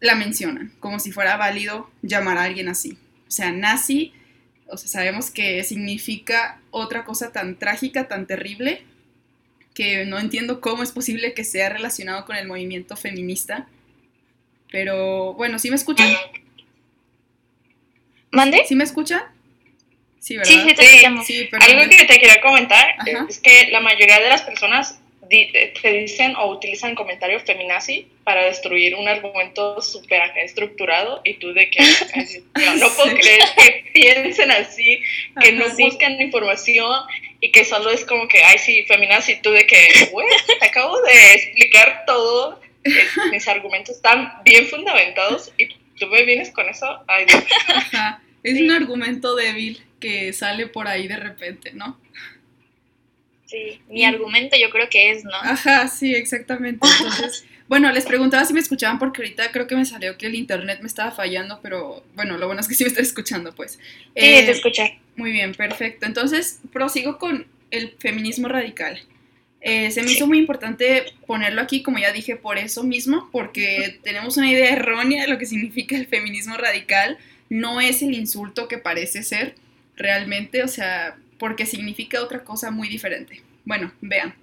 la 0.00 0.14
mencionan 0.14 0.72
como 0.78 1.00
si 1.00 1.10
fuera 1.10 1.36
válido 1.36 1.90
llamar 2.02 2.38
a 2.38 2.44
alguien 2.44 2.68
así. 2.68 2.96
O 3.26 3.30
sea, 3.30 3.50
nazi, 3.50 4.12
o 4.68 4.76
sea, 4.76 4.88
sabemos 4.88 5.30
que 5.30 5.62
significa 5.64 6.60
otra 6.70 7.04
cosa 7.04 7.32
tan 7.32 7.58
trágica, 7.58 8.06
tan 8.06 8.26
terrible, 8.26 8.84
que 9.74 10.04
no 10.04 10.18
entiendo 10.18 10.60
cómo 10.60 10.82
es 10.82 10.92
posible 10.92 11.34
que 11.34 11.44
sea 11.44 11.68
relacionado 11.68 12.24
con 12.24 12.36
el 12.36 12.46
movimiento 12.46 12.96
feminista 12.96 13.68
pero 14.70 15.34
bueno, 15.34 15.58
¿sí 15.58 15.68
me 15.70 15.76
escuchan? 15.76 16.08
¿Mande? 18.30 18.64
¿Sí 18.66 18.76
me 18.76 18.84
escuchan? 18.84 19.22
Sí, 20.20 20.36
¿verdad? 20.36 20.52
Sí, 20.52 20.60
sí, 20.60 20.74
te 20.74 20.84
escuchamos. 20.84 21.26
Algo 21.68 21.90
que 21.90 22.04
te 22.04 22.18
quería 22.18 22.40
comentar 22.40 22.94
es 23.28 23.38
que 23.38 23.68
la 23.70 23.80
mayoría 23.80 24.20
de 24.20 24.28
las 24.28 24.42
personas 24.42 25.00
te 25.28 25.92
dicen 25.92 26.34
o 26.36 26.50
utilizan 26.50 26.96
comentarios 26.96 27.44
feminazi 27.44 28.08
para 28.24 28.44
destruir 28.44 28.96
un 28.96 29.06
argumento 29.06 29.80
súper 29.80 30.22
estructurado 30.36 31.20
y 31.24 31.34
tú 31.34 31.52
de 31.52 31.70
que 31.70 31.80
no, 32.78 32.88
puedo 32.90 33.14
creer 33.14 33.40
que 33.56 33.90
piensen 33.92 34.50
así, 34.50 35.00
que 35.40 35.52
no 35.52 35.66
buscan 35.78 36.20
información 36.20 37.06
y 37.40 37.52
que 37.52 37.64
solo 37.64 37.90
es 37.90 38.04
como 38.04 38.28
que, 38.28 38.42
ay, 38.42 38.58
sí, 38.58 38.84
feminazi, 38.86 39.40
tú 39.42 39.50
de 39.50 39.66
que, 39.66 40.08
bueno, 40.12 40.30
te 40.58 40.66
acabo 40.66 41.00
de 41.02 41.34
explicar 41.34 42.04
todo 42.06 42.60
mis 43.30 43.46
argumentos 43.48 43.96
están 43.96 44.32
bien 44.44 44.66
fundamentados 44.66 45.52
y 45.58 45.68
tú 45.68 46.06
me 46.06 46.24
vienes 46.24 46.50
con 46.50 46.68
eso. 46.68 46.86
Ay, 47.06 47.26
Es 48.42 48.58
un 48.58 48.70
argumento 48.70 49.36
débil 49.36 49.82
que 50.00 50.32
sale 50.32 50.66
por 50.66 50.88
ahí 50.88 51.06
de 51.06 51.16
repente, 51.16 51.72
¿no? 51.74 52.00
Sí, 53.44 53.80
mi 53.88 54.04
argumento 54.04 54.56
yo 54.56 54.70
creo 54.70 54.88
que 54.88 55.10
es, 55.10 55.24
¿no? 55.24 55.34
Ajá, 55.34 55.88
sí, 55.88 56.14
exactamente. 56.14 56.86
Entonces, 56.86 57.44
bueno, 57.68 57.92
les 57.92 58.06
preguntaba 58.06 58.44
si 58.44 58.54
me 58.54 58.60
escuchaban 58.60 58.98
porque 58.98 59.20
ahorita 59.20 59.52
creo 59.52 59.66
que 59.66 59.76
me 59.76 59.84
salió 59.84 60.16
que 60.16 60.26
el 60.26 60.36
internet 60.36 60.78
me 60.80 60.86
estaba 60.86 61.10
fallando, 61.10 61.60
pero 61.62 62.02
bueno, 62.14 62.38
lo 62.38 62.46
bueno 62.46 62.60
es 62.62 62.68
que 62.68 62.74
sí 62.74 62.84
me 62.84 62.88
está 62.88 63.02
escuchando, 63.02 63.54
pues. 63.54 63.72
Sí, 63.72 63.78
eh, 64.14 64.44
te 64.44 64.52
escuché. 64.52 65.00
Muy 65.20 65.32
bien, 65.32 65.52
perfecto. 65.54 66.06
Entonces, 66.06 66.60
prosigo 66.72 67.18
con 67.18 67.46
el 67.70 67.94
feminismo 67.98 68.48
radical. 68.48 69.02
Eh, 69.60 69.90
se 69.90 70.02
me 70.02 70.12
hizo 70.12 70.26
muy 70.26 70.38
importante 70.38 71.12
ponerlo 71.26 71.60
aquí, 71.60 71.82
como 71.82 71.98
ya 71.98 72.10
dije, 72.10 72.36
por 72.36 72.56
eso 72.56 72.84
mismo, 72.84 73.28
porque 73.30 74.00
tenemos 74.02 74.38
una 74.38 74.50
idea 74.50 74.72
errónea 74.72 75.24
de 75.24 75.28
lo 75.28 75.36
que 75.36 75.44
significa 75.44 75.94
el 75.94 76.06
feminismo 76.06 76.56
radical. 76.56 77.18
No 77.50 77.82
es 77.82 78.00
el 78.00 78.14
insulto 78.14 78.66
que 78.66 78.78
parece 78.78 79.22
ser 79.22 79.56
realmente, 79.94 80.62
o 80.62 80.68
sea, 80.68 81.18
porque 81.38 81.66
significa 81.66 82.22
otra 82.22 82.42
cosa 82.42 82.70
muy 82.70 82.88
diferente. 82.88 83.42
Bueno, 83.66 83.92
vean. 84.00 84.34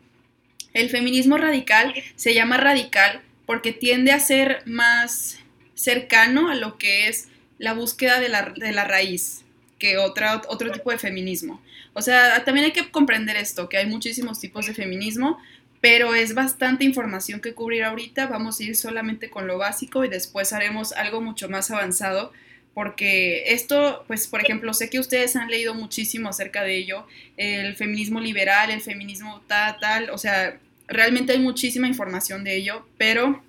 El 0.73 0.91
feminismo 0.91 1.39
radical 1.39 1.95
se 2.15 2.35
llama 2.35 2.57
radical 2.57 3.21
porque 3.47 3.71
tiende 3.71 4.11
a 4.11 4.19
ser 4.19 4.61
más 4.65 5.39
cercano 5.73 6.51
a 6.51 6.55
lo 6.55 6.77
que 6.77 7.07
es 7.07 7.29
la 7.57 7.73
búsqueda 7.73 8.19
de 8.19 8.29
la, 8.29 8.53
de 8.55 8.73
la 8.73 8.83
raíz 8.83 9.43
que 9.79 9.97
otra, 9.97 10.41
otro 10.47 10.71
tipo 10.71 10.91
de 10.91 10.97
feminismo. 10.97 11.61
O 11.93 12.01
sea, 12.01 12.43
también 12.43 12.65
hay 12.65 12.71
que 12.71 12.91
comprender 12.91 13.35
esto, 13.37 13.69
que 13.69 13.77
hay 13.77 13.87
muchísimos 13.87 14.39
tipos 14.39 14.67
de 14.67 14.73
feminismo, 14.73 15.37
pero 15.81 16.15
es 16.15 16.33
bastante 16.33 16.83
información 16.83 17.39
que 17.39 17.53
cubrir 17.53 17.83
ahorita. 17.83 18.27
Vamos 18.27 18.59
a 18.59 18.63
ir 18.63 18.75
solamente 18.75 19.29
con 19.29 19.47
lo 19.47 19.57
básico 19.57 20.03
y 20.03 20.09
después 20.09 20.53
haremos 20.53 20.91
algo 20.93 21.21
mucho 21.21 21.49
más 21.49 21.71
avanzado, 21.71 22.31
porque 22.73 23.53
esto, 23.53 24.03
pues, 24.07 24.27
por 24.27 24.41
ejemplo, 24.41 24.73
sé 24.73 24.89
que 24.89 24.99
ustedes 24.99 25.35
han 25.35 25.49
leído 25.49 25.73
muchísimo 25.73 26.29
acerca 26.29 26.63
de 26.63 26.77
ello, 26.77 27.07
el 27.35 27.75
feminismo 27.75 28.19
liberal, 28.19 28.69
el 28.69 28.81
feminismo 28.81 29.41
tal, 29.47 29.79
tal, 29.79 30.09
o 30.11 30.17
sea, 30.17 30.59
realmente 30.87 31.33
hay 31.33 31.39
muchísima 31.39 31.87
información 31.87 32.43
de 32.43 32.55
ello, 32.55 32.87
pero 32.97 33.41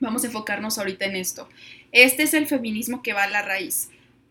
vamos 0.00 0.22
a 0.22 0.28
enfocarnos 0.28 0.78
ahorita 0.78 1.06
en 1.06 1.16
esto. 1.16 1.48
Este 1.90 2.22
es 2.22 2.34
el 2.34 2.46
feminismo 2.46 3.02
que 3.02 3.12
va 3.12 3.24
a 3.24 3.30
la 3.30 3.42
raíz 3.42 3.88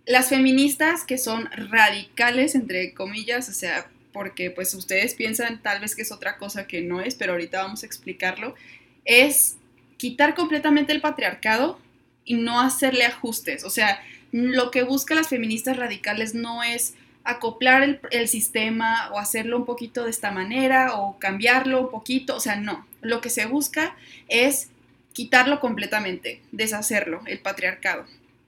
las 0.07 0.29
feministas 0.29 1.03
que 1.03 1.17
son 1.17 1.49
radicales, 1.51 2.55
entre 2.55 2.93
comillas, 2.93 3.49
o 3.49 3.53
sea, 3.53 3.89
porque 4.13 4.49
pues 4.49 4.73
ustedes 4.73 5.13
piensan 5.13 5.61
tal 5.61 5.81
vez 5.81 5.95
que 5.95 6.01
es 6.01 6.13
otra 6.13 6.37
cosa 6.37 6.65
que 6.65 6.81
no 6.81 7.01
es, 7.01 7.15
pero 7.15 7.33
ahorita 7.33 7.61
vamos 7.61 7.83
a 7.83 7.85
explicarlo, 7.85 8.55
es 9.03 9.57
quitar 9.97 10.33
completamente 10.33 10.93
el 10.93 11.01
patriarcado 11.01 11.79
y 12.23 12.35
no 12.35 12.61
hacerle 12.61 13.03
ajustes. 13.03 13.65
O 13.65 13.69
sea, 13.69 14.01
lo 14.31 14.71
que 14.71 14.83
buscan 14.83 15.17
las 15.17 15.27
feministas 15.27 15.75
radicales 15.75 16.33
no 16.33 16.63
es 16.63 16.93
acoplar 17.25 17.99
el, 18.09 18.27
sistema 18.29 19.11
o 19.11 19.19
hacerlo 19.19 19.57
un 19.57 19.65
poquito 19.65 20.05
de 20.05 20.09
esta 20.09 20.31
manera 20.31 20.95
o 20.95 21.19
cambiarlo 21.19 21.81
un 21.81 21.91
poquito, 21.91 22.37
o 22.37 22.39
sea, 22.39 22.55
no. 22.55 22.87
Lo 23.01 23.19
que 23.19 23.29
se 23.29 23.45
busca 23.45 23.97
es 24.29 24.69
quitarlo 25.11 25.59
completamente, 25.59 26.41
deshacerlo, 26.53 27.21
el 27.25 27.39
patriarcado 27.39 28.05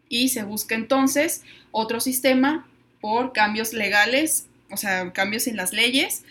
y 0.10 0.30
se 0.30 0.44
busca 0.44 0.76
entonces 0.76 1.44
otro 1.72 2.00
sistema 2.00 2.68
por 3.00 3.32
cambios 3.32 3.74
legales, 3.74 4.48
o 4.72 4.78
sea, 4.78 5.14
cambios 5.14 5.48
en 5.48 5.56
las 5.56 5.72
leyes, 5.72 6.24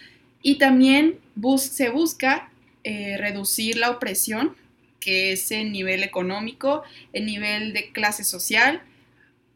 y 0.42 0.56
también 0.56 1.18
se 1.58 1.90
busca 1.90 2.50
eh, 2.84 3.16
reducir 3.16 3.76
la 3.76 3.90
opresión, 3.90 4.54
que 5.00 5.32
es 5.32 5.50
en 5.50 5.72
nivel 5.72 6.02
económico, 6.02 6.82
en 7.12 7.26
nivel 7.26 7.72
de 7.72 7.92
clase 7.92 8.24
social, 8.24 8.82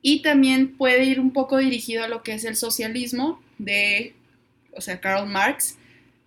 y 0.00 0.22
también 0.22 0.76
puede 0.76 1.04
ir 1.04 1.20
un 1.20 1.32
poco 1.32 1.58
dirigido 1.58 2.04
a 2.04 2.08
lo 2.08 2.22
que 2.22 2.35
es 2.35 2.44
el 2.44 2.56
socialismo 2.56 3.40
de, 3.58 4.14
o 4.72 4.80
sea, 4.80 5.00
Karl 5.00 5.28
Marx, 5.28 5.76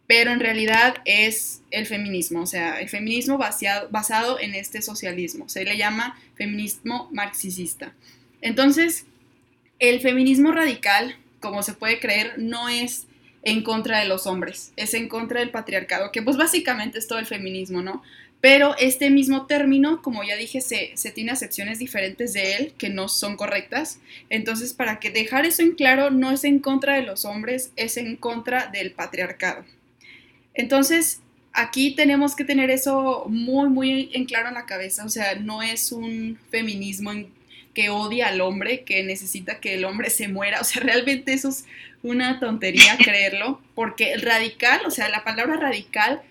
pero 0.07 0.31
en 0.31 0.39
realidad 0.39 0.95
es 1.05 1.61
el 1.71 1.85
feminismo, 1.85 2.41
o 2.41 2.45
sea, 2.45 2.79
el 2.79 2.89
feminismo 2.89 3.37
basado 3.37 4.39
en 4.39 4.53
este 4.53 4.81
socialismo. 4.81 5.49
Se 5.49 5.63
le 5.63 5.77
llama 5.77 6.19
feminismo 6.35 7.09
marxista. 7.11 7.93
Entonces, 8.41 9.05
el 9.79 9.99
feminismo 10.01 10.51
radical, 10.51 11.15
como 11.39 11.63
se 11.63 11.73
puede 11.73 11.99
creer, 11.99 12.35
no 12.37 12.69
es 12.69 13.07
en 13.43 13.61
contra 13.61 13.99
de 13.99 14.05
los 14.05 14.27
hombres, 14.27 14.71
es 14.75 14.93
en 14.93 15.07
contra 15.07 15.39
del 15.39 15.51
patriarcado, 15.51 16.11
que 16.11 16.21
pues 16.21 16.37
básicamente 16.37 16.99
es 16.99 17.07
todo 17.07 17.19
el 17.19 17.25
feminismo, 17.25 17.81
¿no? 17.81 18.03
Pero 18.41 18.75
este 18.77 19.09
mismo 19.09 19.47
término, 19.47 20.03
como 20.03 20.23
ya 20.23 20.35
dije, 20.35 20.61
se, 20.61 20.93
tiene 21.15 21.31
acepciones 21.31 21.79
diferentes 21.79 22.33
de 22.33 22.55
él 22.55 22.73
que 22.77 22.89
no 22.89 23.07
son 23.07 23.37
correctas. 23.37 23.99
Entonces, 24.29 24.73
para 24.73 24.99
que 24.99 25.09
dejar 25.09 25.47
eso 25.47 25.63
en 25.63 25.71
claro, 25.71 26.11
no 26.11 26.31
es 26.31 26.43
en 26.43 26.59
contra 26.59 26.95
de 26.95 27.01
los 27.01 27.25
hombres, 27.25 27.71
es 27.75 27.97
en 27.97 28.15
contra 28.17 28.67
del 28.67 28.91
patriarcado. 28.91 29.65
Entonces, 30.55 31.21
aquí 31.53 31.95
tenemos 31.95 32.35
que 32.35 32.43
tener 32.43 32.69
eso 32.69 33.25
muy, 33.27 33.69
muy 33.69 34.09
en 34.13 34.25
claro 34.25 34.47
en 34.47 34.55
la 34.55 34.65
cabeza. 34.65 35.05
O 35.05 35.09
sea, 35.09 35.35
no 35.35 35.61
es 35.61 35.91
un 35.91 36.39
feminismo 36.49 37.11
que 37.73 37.89
odia 37.89 38.29
al 38.29 38.41
hombre, 38.41 38.83
que 38.83 39.03
necesita 39.03 39.59
que 39.59 39.75
el 39.75 39.85
hombre 39.85 40.09
se 40.09 40.27
muera. 40.27 40.61
O 40.61 40.63
sea, 40.63 40.81
realmente 40.81 41.33
eso 41.33 41.49
es 41.49 41.65
una 42.03 42.39
tontería 42.39 42.97
creerlo, 43.03 43.61
porque 43.75 44.13
el 44.13 44.21
radical, 44.21 44.81
o 44.85 44.91
sea, 44.91 45.09
la 45.09 45.23
palabra 45.23 45.57
radical 45.57 46.21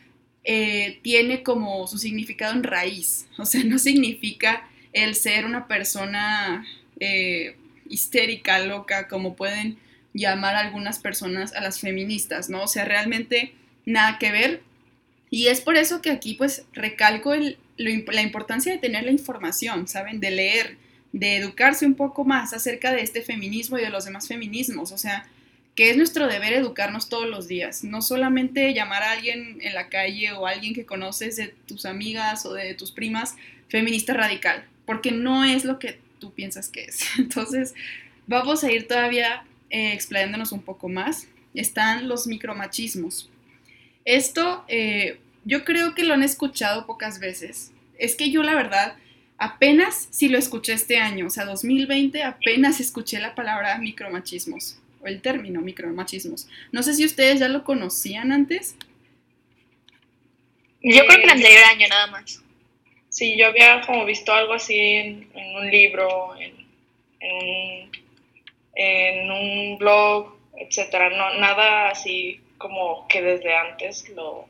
eh, 0.44 0.98
tiene 1.02 1.42
como 1.42 1.86
su 1.86 1.98
significado 1.98 2.54
en 2.54 2.62
raíz. 2.62 3.26
O 3.38 3.46
sea, 3.46 3.62
no 3.64 3.78
significa 3.78 4.68
el 4.92 5.14
ser 5.14 5.44
una 5.44 5.66
persona 5.68 6.66
eh, 7.00 7.56
histérica, 7.88 8.58
loca, 8.60 9.08
como 9.08 9.36
pueden 9.36 9.78
llamar 10.12 10.54
algunas 10.54 10.98
personas 10.98 11.52
a 11.54 11.60
las 11.60 11.80
feministas, 11.80 12.48
¿no? 12.48 12.62
O 12.62 12.68
sea, 12.68 12.84
realmente 12.84 13.52
nada 13.86 14.18
que 14.18 14.32
ver. 14.32 14.62
Y 15.30 15.48
es 15.48 15.60
por 15.60 15.76
eso 15.76 16.00
que 16.00 16.10
aquí 16.10 16.34
pues 16.34 16.64
recalco 16.72 17.32
la 17.76 18.22
importancia 18.22 18.72
de 18.72 18.78
tener 18.78 19.04
la 19.04 19.10
información, 19.10 19.88
¿saben? 19.88 20.20
De 20.20 20.30
leer, 20.30 20.76
de 21.12 21.36
educarse 21.36 21.86
un 21.86 21.94
poco 21.94 22.24
más 22.24 22.52
acerca 22.52 22.92
de 22.92 23.02
este 23.02 23.22
feminismo 23.22 23.78
y 23.78 23.82
de 23.82 23.90
los 23.90 24.04
demás 24.04 24.28
feminismos. 24.28 24.92
O 24.92 24.98
sea, 24.98 25.28
que 25.74 25.90
es 25.90 25.96
nuestro 25.96 26.28
deber 26.28 26.52
educarnos 26.52 27.08
todos 27.08 27.28
los 27.28 27.48
días, 27.48 27.82
no 27.82 28.00
solamente 28.00 28.72
llamar 28.74 29.02
a 29.02 29.12
alguien 29.12 29.58
en 29.60 29.74
la 29.74 29.88
calle 29.88 30.32
o 30.32 30.46
a 30.46 30.50
alguien 30.50 30.72
que 30.72 30.86
conoces 30.86 31.36
de 31.36 31.48
tus 31.66 31.84
amigas 31.84 32.46
o 32.46 32.52
de 32.54 32.74
tus 32.74 32.92
primas 32.92 33.34
feminista 33.68 34.14
radical, 34.14 34.64
porque 34.86 35.10
no 35.10 35.44
es 35.44 35.64
lo 35.64 35.80
que 35.80 35.98
tú 36.20 36.32
piensas 36.32 36.68
que 36.68 36.84
es. 36.84 37.00
Entonces, 37.18 37.74
vamos 38.26 38.62
a 38.62 38.70
ir 38.70 38.86
todavía 38.86 39.44
eh, 39.70 39.92
explayándonos 39.92 40.52
un 40.52 40.62
poco 40.62 40.88
más. 40.88 41.26
Están 41.54 42.08
los 42.08 42.26
micromachismos. 42.26 43.30
Esto 44.04 44.64
eh, 44.68 45.18
yo 45.44 45.64
creo 45.64 45.94
que 45.94 46.04
lo 46.04 46.14
han 46.14 46.22
escuchado 46.22 46.86
pocas 46.86 47.20
veces. 47.20 47.72
Es 47.98 48.16
que 48.16 48.30
yo 48.30 48.42
la 48.42 48.54
verdad 48.54 48.96
apenas 49.36 50.08
si 50.10 50.28
lo 50.28 50.38
escuché 50.38 50.72
este 50.72 50.98
año, 50.98 51.26
o 51.26 51.30
sea, 51.30 51.44
2020 51.44 52.22
apenas 52.22 52.80
escuché 52.80 53.20
la 53.20 53.34
palabra 53.34 53.78
micromachismos 53.78 54.78
o 55.00 55.06
el 55.06 55.20
término 55.20 55.60
micromachismos. 55.60 56.48
No 56.72 56.82
sé 56.82 56.94
si 56.94 57.04
ustedes 57.04 57.40
ya 57.40 57.48
lo 57.48 57.64
conocían 57.64 58.32
antes. 58.32 58.76
Yo 60.82 61.06
creo 61.06 61.18
que 61.18 61.24
el 61.24 61.30
anterior 61.30 61.64
año 61.64 61.88
nada 61.88 62.06
más. 62.08 62.42
Sí, 63.08 63.36
yo 63.38 63.46
había 63.46 63.80
como 63.82 64.04
visto 64.04 64.32
algo 64.32 64.54
así 64.54 64.76
en, 64.76 65.30
un 65.56 65.70
libro, 65.70 66.34
en, 66.36 66.52
un, 67.20 67.92
en 68.74 69.30
un 69.30 69.78
blog, 69.78 70.36
etcétera. 70.58 71.10
No, 71.10 71.38
nada 71.38 71.90
así 71.90 72.40
como 72.58 73.06
que 73.08 73.22
desde 73.22 73.54
antes 73.54 74.08
lo 74.10 74.46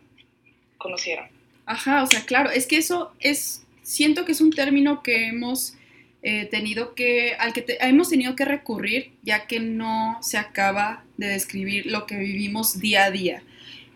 conocieran. 0.79 1.29
Ajá, 1.67 2.03
o 2.03 2.07
sea, 2.07 2.25
claro, 2.27 2.51
es 2.51 2.67
que 2.67 2.77
eso 2.77 3.13
es, 3.21 3.65
siento 3.83 4.25
que 4.25 4.33
es 4.33 4.41
un 4.41 4.51
término 4.51 5.03
que 5.03 5.29
hemos 5.29 5.77
eh, 6.23 6.47
tenido 6.47 6.95
que, 6.95 7.35
al 7.39 7.53
que 7.53 7.65
hemos 7.81 8.11
tenido 8.11 8.37
que 8.37 8.45
recurrir, 8.45 9.13
ya 9.23 9.47
que 9.47 9.61
no 9.61 10.19
se 10.23 10.39
acaba 10.39 11.05
de 11.17 11.29
describir 11.29 11.87
lo 11.87 12.07
que 12.07 12.17
vivimos 12.17 12.81
día 12.81 13.05
a 13.05 13.11
día. 13.11 13.43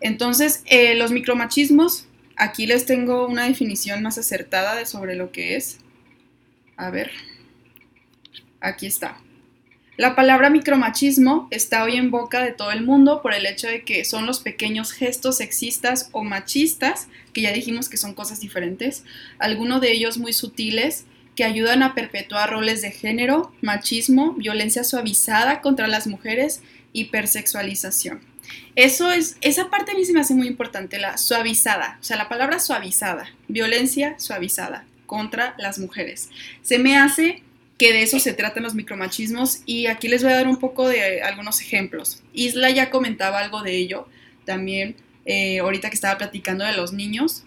Entonces, 0.01 0.63
eh, 0.65 0.95
los 0.95 1.11
micromachismos, 1.11 2.07
aquí 2.35 2.65
les 2.65 2.85
tengo 2.85 3.27
una 3.27 3.47
definición 3.47 4.01
más 4.01 4.17
acertada 4.17 4.75
de 4.75 4.85
sobre 4.85 5.15
lo 5.15 5.31
que 5.31 5.55
es. 5.55 5.79
A 6.77 6.89
ver, 6.89 7.11
aquí 8.61 8.85
está. 8.85 9.19
La 9.99 10.15
palabra 10.15 10.49
micromachismo 10.49 11.49
está 11.51 11.83
hoy 11.83 11.97
en 11.97 12.09
boca 12.09 12.41
de 12.41 12.53
todo 12.53 12.71
el 12.71 12.85
mundo 12.85 13.21
por 13.21 13.33
el 13.33 13.45
hecho 13.45 13.67
de 13.67 13.83
que 13.83 14.05
son 14.05 14.25
los 14.25 14.39
pequeños 14.39 14.93
gestos 14.93 15.35
sexistas 15.35 16.07
o 16.13 16.23
machistas, 16.23 17.09
que 17.33 17.41
ya 17.41 17.51
dijimos 17.51 17.89
que 17.89 17.97
son 17.97 18.13
cosas 18.13 18.39
diferentes, 18.39 19.03
algunos 19.39 19.81
de 19.81 19.91
ellos 19.91 20.17
muy 20.17 20.31
sutiles, 20.31 21.03
que 21.35 21.43
ayudan 21.43 21.83
a 21.83 21.95
perpetuar 21.95 22.49
roles 22.49 22.81
de 22.81 22.91
género, 22.91 23.51
machismo, 23.59 24.35
violencia 24.35 24.85
suavizada 24.85 25.59
contra 25.59 25.89
las 25.89 26.07
mujeres, 26.07 26.61
hipersexualización. 26.93 28.21
Eso 28.77 29.11
es, 29.11 29.35
esa 29.41 29.69
parte 29.69 29.91
a 29.91 29.95
mí 29.95 30.05
se 30.05 30.13
me 30.13 30.21
hace 30.21 30.33
muy 30.33 30.47
importante, 30.47 30.97
la 30.97 31.17
suavizada, 31.17 31.97
o 31.99 32.03
sea, 32.05 32.15
la 32.15 32.29
palabra 32.29 32.59
suavizada, 32.59 33.29
violencia 33.49 34.17
suavizada 34.17 34.85
contra 35.05 35.55
las 35.57 35.77
mujeres. 35.77 36.29
Se 36.61 36.79
me 36.79 36.97
hace 36.97 37.43
que 37.79 37.93
de 37.93 38.03
eso 38.03 38.19
se 38.19 38.33
tratan 38.33 38.63
los 38.63 38.75
micromachismos 38.75 39.61
y 39.65 39.87
aquí 39.87 40.07
les 40.07 40.21
voy 40.21 40.33
a 40.33 40.35
dar 40.35 40.47
un 40.47 40.57
poco 40.57 40.87
de 40.87 41.23
algunos 41.23 41.61
ejemplos. 41.61 42.21
Isla 42.33 42.69
ya 42.69 42.91
comentaba 42.91 43.39
algo 43.39 43.63
de 43.63 43.75
ello 43.75 44.07
también 44.45 44.95
eh, 45.25 45.59
ahorita 45.59 45.89
que 45.89 45.95
estaba 45.95 46.17
platicando 46.17 46.65
de 46.65 46.73
los 46.73 46.91
niños, 46.91 47.43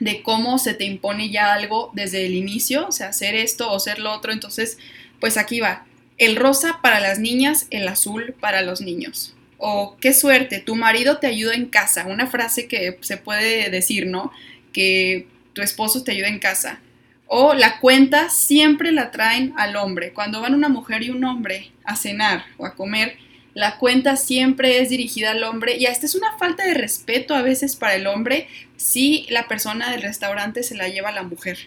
de 0.00 0.22
cómo 0.22 0.58
se 0.58 0.74
te 0.74 0.84
impone 0.84 1.30
ya 1.30 1.52
algo 1.52 1.90
desde 1.94 2.24
el 2.24 2.34
inicio, 2.34 2.88
o 2.88 2.92
sea, 2.92 3.08
hacer 3.08 3.34
esto 3.34 3.70
o 3.70 3.76
hacer 3.76 3.98
lo 3.98 4.12
otro, 4.12 4.32
entonces, 4.32 4.78
pues 5.20 5.36
aquí 5.36 5.60
va, 5.60 5.86
el 6.16 6.36
rosa 6.36 6.80
para 6.82 7.00
las 7.00 7.18
niñas, 7.18 7.66
el 7.70 7.86
azul 7.88 8.34
para 8.40 8.62
los 8.62 8.80
niños. 8.80 9.34
O 9.58 9.96
qué 10.00 10.14
suerte, 10.14 10.60
tu 10.60 10.76
marido 10.76 11.18
te 11.18 11.26
ayuda 11.26 11.54
en 11.54 11.66
casa, 11.66 12.06
una 12.06 12.26
frase 12.26 12.68
que 12.68 12.98
se 13.02 13.18
puede 13.18 13.70
decir, 13.70 14.06
¿no? 14.06 14.32
Que 14.72 15.26
tu 15.52 15.62
esposo 15.62 16.02
te 16.04 16.12
ayuda 16.12 16.28
en 16.28 16.38
casa. 16.38 16.80
O 17.26 17.54
la 17.54 17.80
cuenta 17.80 18.30
siempre 18.30 18.92
la 18.92 19.10
traen 19.10 19.54
al 19.56 19.76
hombre. 19.76 20.12
Cuando 20.12 20.40
van 20.40 20.54
una 20.54 20.68
mujer 20.68 21.02
y 21.02 21.10
un 21.10 21.24
hombre 21.24 21.72
a 21.84 21.96
cenar 21.96 22.44
o 22.58 22.66
a 22.66 22.74
comer, 22.74 23.16
la 23.54 23.78
cuenta 23.78 24.16
siempre 24.16 24.80
es 24.80 24.90
dirigida 24.90 25.30
al 25.30 25.44
hombre 25.44 25.76
y 25.76 25.86
hasta 25.86 26.06
es 26.06 26.14
una 26.14 26.36
falta 26.38 26.64
de 26.64 26.74
respeto 26.74 27.34
a 27.34 27.42
veces 27.42 27.76
para 27.76 27.94
el 27.94 28.06
hombre 28.06 28.48
si 28.76 29.26
la 29.30 29.46
persona 29.46 29.90
del 29.90 30.02
restaurante 30.02 30.62
se 30.62 30.74
la 30.74 30.88
lleva 30.88 31.10
a 31.10 31.12
la 31.12 31.22
mujer. 31.22 31.58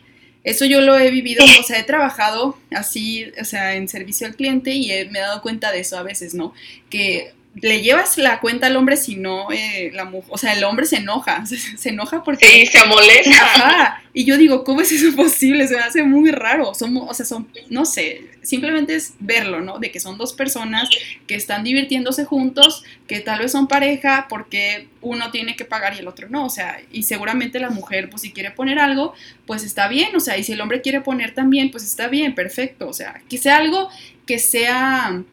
Eso 0.43 0.65
yo 0.65 0.81
lo 0.81 0.97
he 0.97 1.11
vivido, 1.11 1.43
o 1.59 1.63
sea, 1.63 1.79
he 1.79 1.83
trabajado 1.83 2.57
así, 2.71 3.31
o 3.41 3.43
sea, 3.43 3.75
en 3.75 3.89
servicio 3.89 4.27
al 4.27 4.35
cliente 4.35 4.73
y 4.73 4.87
me 5.09 5.19
he 5.19 5.21
dado 5.21 5.41
cuenta 5.41 5.71
de 5.71 5.79
eso 5.79 5.97
a 5.97 6.03
veces, 6.03 6.33
¿no? 6.33 6.53
Que 6.89 7.33
le 7.61 7.81
llevas 7.81 8.17
la 8.17 8.39
cuenta 8.39 8.67
al 8.67 8.75
hombre 8.75 8.97
si 8.97 9.15
no, 9.15 9.51
eh, 9.51 9.91
la 9.93 10.11
o 10.29 10.37
sea, 10.37 10.53
el 10.53 10.63
hombre 10.63 10.85
se 10.85 10.97
enoja, 10.97 11.45
se, 11.77 11.89
enoja 11.89 12.23
porque... 12.23 12.45
Sí, 12.45 12.65
se 12.65 12.85
molesta. 12.85 14.01
y 14.13 14.25
yo 14.25 14.37
digo, 14.37 14.63
¿cómo 14.63 14.81
es 14.81 14.91
eso 14.91 15.15
posible? 15.15 15.67
Se 15.67 15.75
me 15.75 15.81
hace 15.81 16.03
muy 16.03 16.31
raro, 16.31 16.73
somos, 16.73 17.09
o 17.09 17.13
sea, 17.13 17.25
son, 17.25 17.47
no 17.69 17.85
sé, 17.85 18.25
simplemente 18.41 18.95
es 18.95 19.13
verlo, 19.19 19.61
¿no? 19.61 19.79
De 19.79 19.91
que 19.91 19.99
son 19.99 20.17
dos 20.17 20.33
personas 20.33 20.89
que 21.27 21.35
están 21.35 21.63
divirtiéndose 21.63 22.25
juntos, 22.25 22.83
que 23.07 23.19
tal 23.19 23.39
vez 23.39 23.51
son 23.51 23.67
pareja 23.67 24.27
porque 24.29 24.87
uno 25.01 25.31
tiene 25.31 25.55
que 25.55 25.65
pagar 25.65 25.95
y 25.95 25.99
el 25.99 26.07
otro 26.07 26.29
no, 26.29 26.45
o 26.45 26.49
sea, 26.49 26.81
y 26.91 27.03
seguramente 27.03 27.59
la 27.59 27.69
mujer, 27.69 28.09
pues 28.09 28.21
si 28.21 28.31
quiere 28.31 28.51
poner 28.51 28.79
algo, 28.79 29.13
pues 29.45 29.63
está 29.63 29.87
bien, 29.87 30.15
o 30.15 30.19
sea, 30.19 30.37
y 30.37 30.43
si 30.43 30.53
el 30.53 30.61
hombre 30.61 30.81
quiere 30.81 31.01
poner 31.01 31.33
también, 31.33 31.71
pues 31.71 31.83
está 31.83 32.07
bien, 32.07 32.35
perfecto, 32.35 32.87
o 32.87 32.93
sea, 32.93 33.21
que 33.29 33.37
sea 33.37 33.57
algo 33.57 33.89
que 34.25 34.39
sea 34.39 35.23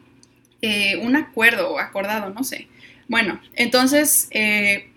eh, 0.67 0.97
un 0.97 1.15
acuerdo 1.15 1.77
acordado, 1.77 2.31
no 2.31 2.43
sé. 2.43 2.67
Bueno, 3.07 3.39
entonces, 3.53 4.27
eh, 4.31 4.89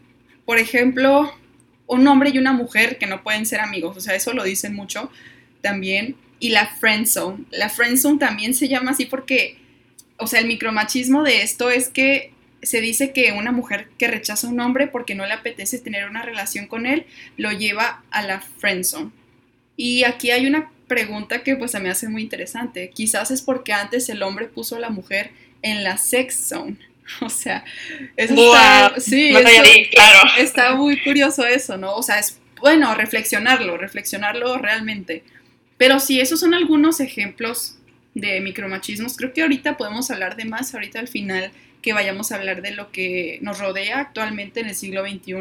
por 0.46 0.57
ejemplo, 0.57 1.31
un 1.87 2.07
hombre 2.09 2.31
y 2.33 2.38
una 2.38 2.54
mujer 2.54 2.96
que 2.96 3.07
no 3.07 3.22
pueden 3.22 3.44
ser 3.44 3.61
amigos, 3.61 3.94
o 3.94 4.00
sea, 4.00 4.14
eso 4.14 4.33
lo 4.33 4.44
dicen 4.44 4.74
mucho 4.74 5.11
también. 5.61 6.16
Y 6.40 6.50
la 6.50 6.68
friendzone. 6.68 7.44
La 7.50 7.68
friendzone 7.68 8.18
también 8.18 8.54
se 8.54 8.68
llama 8.68 8.92
así 8.92 9.04
porque, 9.04 9.59
o 10.16 10.26
sea, 10.26 10.40
el 10.40 10.46
micromachismo 10.46 11.22
de 11.22 11.42
esto 11.42 11.68
es 11.68 11.88
que 11.88 12.33
se 12.62 12.81
dice 12.81 13.12
que 13.12 13.33
una 13.33 13.52
mujer 13.52 13.90
que 13.98 14.09
rechaza 14.09 14.46
a 14.46 14.50
un 14.50 14.61
hombre 14.61 14.87
porque 14.87 15.14
no 15.14 15.26
le 15.26 15.35
apetece 15.35 15.78
tener 15.78 16.09
una 16.09 16.22
relación 16.22 16.66
con 16.66 16.87
él, 16.87 17.04
lo 17.37 17.52
lleva 17.52 18.04
a 18.11 18.22
la 18.22 18.40
friendzone. 18.40 19.11
Y 19.76 20.04
aquí 20.04 20.31
hay 20.31 20.46
una 20.46 20.70
pregunta 20.87 21.42
que 21.42 21.57
pues 21.57 21.72
se 21.72 21.78
me 21.78 21.90
hace 21.90 22.09
muy 22.09 22.22
interesante. 22.22 22.88
Quizás 22.88 23.31
es 23.31 23.42
porque 23.42 23.74
antes 23.74 24.09
el 24.09 24.22
hombre 24.22 24.46
puso 24.46 24.76
a 24.76 24.81
la 24.81 24.88
mujer 24.88 25.31
en 25.62 25.85
la 25.85 25.97
sex 25.99 26.49
zone. 26.49 26.77
O 27.23 27.31
sea, 27.31 27.64
eso 28.16 28.35
está, 28.35 29.01
sí, 29.01 29.33
claro. 29.90 30.29
está 30.38 30.75
muy 30.75 31.03
curioso 31.03 31.47
eso, 31.47 31.79
¿no? 31.79 31.94
O 31.94 32.03
sea, 32.03 32.18
es 32.18 32.38
bueno 32.61 32.94
reflexionarlo, 32.94 33.79
reflexionarlo 33.79 34.59
realmente. 34.59 35.23
Pero 35.79 36.01
sí, 36.01 36.21
esos 36.21 36.40
son 36.40 36.55
algunos 36.55 37.01
ejemplos 37.01 37.79
de 38.14 38.40
micromachismos. 38.40 39.16
Creo 39.16 39.33
que 39.33 39.42
ahorita 39.42 39.77
podemos 39.77 40.11
hablar 40.11 40.37
de 40.37 40.44
más, 40.44 40.75
ahorita 40.75 40.99
al 40.99 41.09
final 41.09 41.51
que 41.83 41.92
vayamos 41.92 42.33
a 42.33 42.37
hablar 42.37 42.61
de 42.62 42.73
lo 42.73 42.90
que 42.90 43.38
nos 43.40 43.59
rodea 43.59 44.01
actualmente 44.01 44.61
en 44.61 44.66
el 44.66 44.75
siglo 44.75 45.07
XXI, 45.07 45.35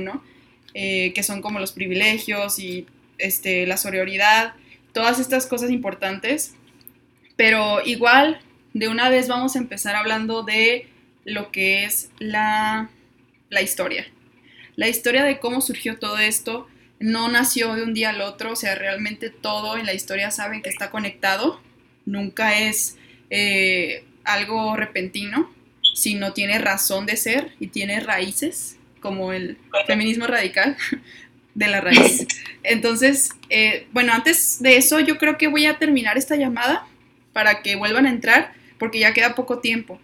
eh, 0.74 1.12
que 1.14 1.24
son 1.24 1.42
como 1.42 1.60
los 1.60 1.72
privilegios 1.72 2.60
y 2.60 2.86
este, 3.18 3.66
la 3.66 3.78
sororidad, 3.78 4.54
todas 4.94 5.20
estas 5.20 5.48
cosas 5.48 5.72
importantes. 5.72 6.54
Pero 7.36 7.82
igual 7.86 8.40
de 8.74 8.88
una 8.88 9.10
vez 9.10 9.28
vamos 9.28 9.56
a 9.56 9.60
empezar 9.60 9.96
hablando 9.96 10.44
de 10.44 10.88
lo 11.26 11.52
que 11.52 11.84
es 11.84 12.10
la, 12.20 12.90
historia. 13.62 14.08
La 14.76 14.88
historia 14.88 15.24
de 15.24 15.40
cómo 15.40 15.62
surgió 15.62 15.98
todo 16.00 16.18
esto 16.20 16.68
no 17.00 17.28
nació 17.30 17.76
de 17.76 17.84
un 17.84 17.94
día 17.94 18.10
al 18.10 18.22
otro, 18.22 18.54
o 18.54 18.56
sea, 18.56 18.76
realmente 18.76 19.30
todo 19.30 19.78
en 19.78 19.86
la 19.86 19.94
historia 19.94 20.32
saben 20.32 20.62
que 20.62 20.70
está 20.70 20.90
conectado, 20.90 21.62
nunca 22.06 22.58
es 22.60 22.98
eh, 23.30 24.04
algo 24.24 24.76
repentino, 24.76 25.52
sino 25.94 26.34
tiene 26.34 26.60
razón 26.60 27.06
de 27.06 27.18
ser 27.18 27.54
y 27.60 27.68
tiene 27.68 28.00
raíces, 28.00 28.78
como 29.00 29.32
el 29.34 29.58
feminismo 29.86 30.28
radical 30.28 30.78
de 31.56 31.68
la 31.68 31.82
raíz. 31.82 32.28
Entonces, 32.64 33.30
eh, 33.50 33.88
bueno, 33.92 34.14
antes 34.14 34.62
de 34.62 34.78
eso 34.78 35.00
yo 35.00 35.18
creo 35.18 35.38
que 35.38 35.48
voy 35.48 35.66
a 35.66 35.78
terminar 35.78 36.18
esta 36.18 36.36
llamada 36.36 36.88
para 37.38 37.62
que 37.62 37.76
vuelvan 37.76 38.08
a 38.08 38.10
entrar 38.10 38.52
porque 38.80 38.97
ya 38.97 39.13
queda 39.13 39.36
poco 39.36 39.60
tiempo. 39.60 40.02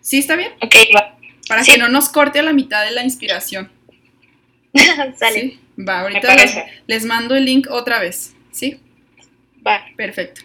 ¿Sí 0.00 0.20
está 0.20 0.36
bien? 0.36 0.52
Ok, 0.62 0.76
va. 0.94 1.18
Para 1.48 1.64
que 1.64 1.76
no 1.78 1.88
nos 1.88 2.08
corte 2.08 2.38
a 2.38 2.44
la 2.44 2.52
mitad 2.52 2.84
de 2.84 2.92
la 2.92 3.02
inspiración. 3.02 3.72
Sale. 5.18 5.40
¿Sí? 5.40 5.60
Va, 5.76 6.02
ahorita 6.02 6.32
les, 6.36 6.54
les, 6.86 7.04
mando 7.06 7.34
el 7.34 7.44
link 7.44 7.66
otra 7.68 7.98
vez. 7.98 8.36
¿Sí? 8.52 8.78
Va. 9.66 9.84
Perfecto. 9.96 10.42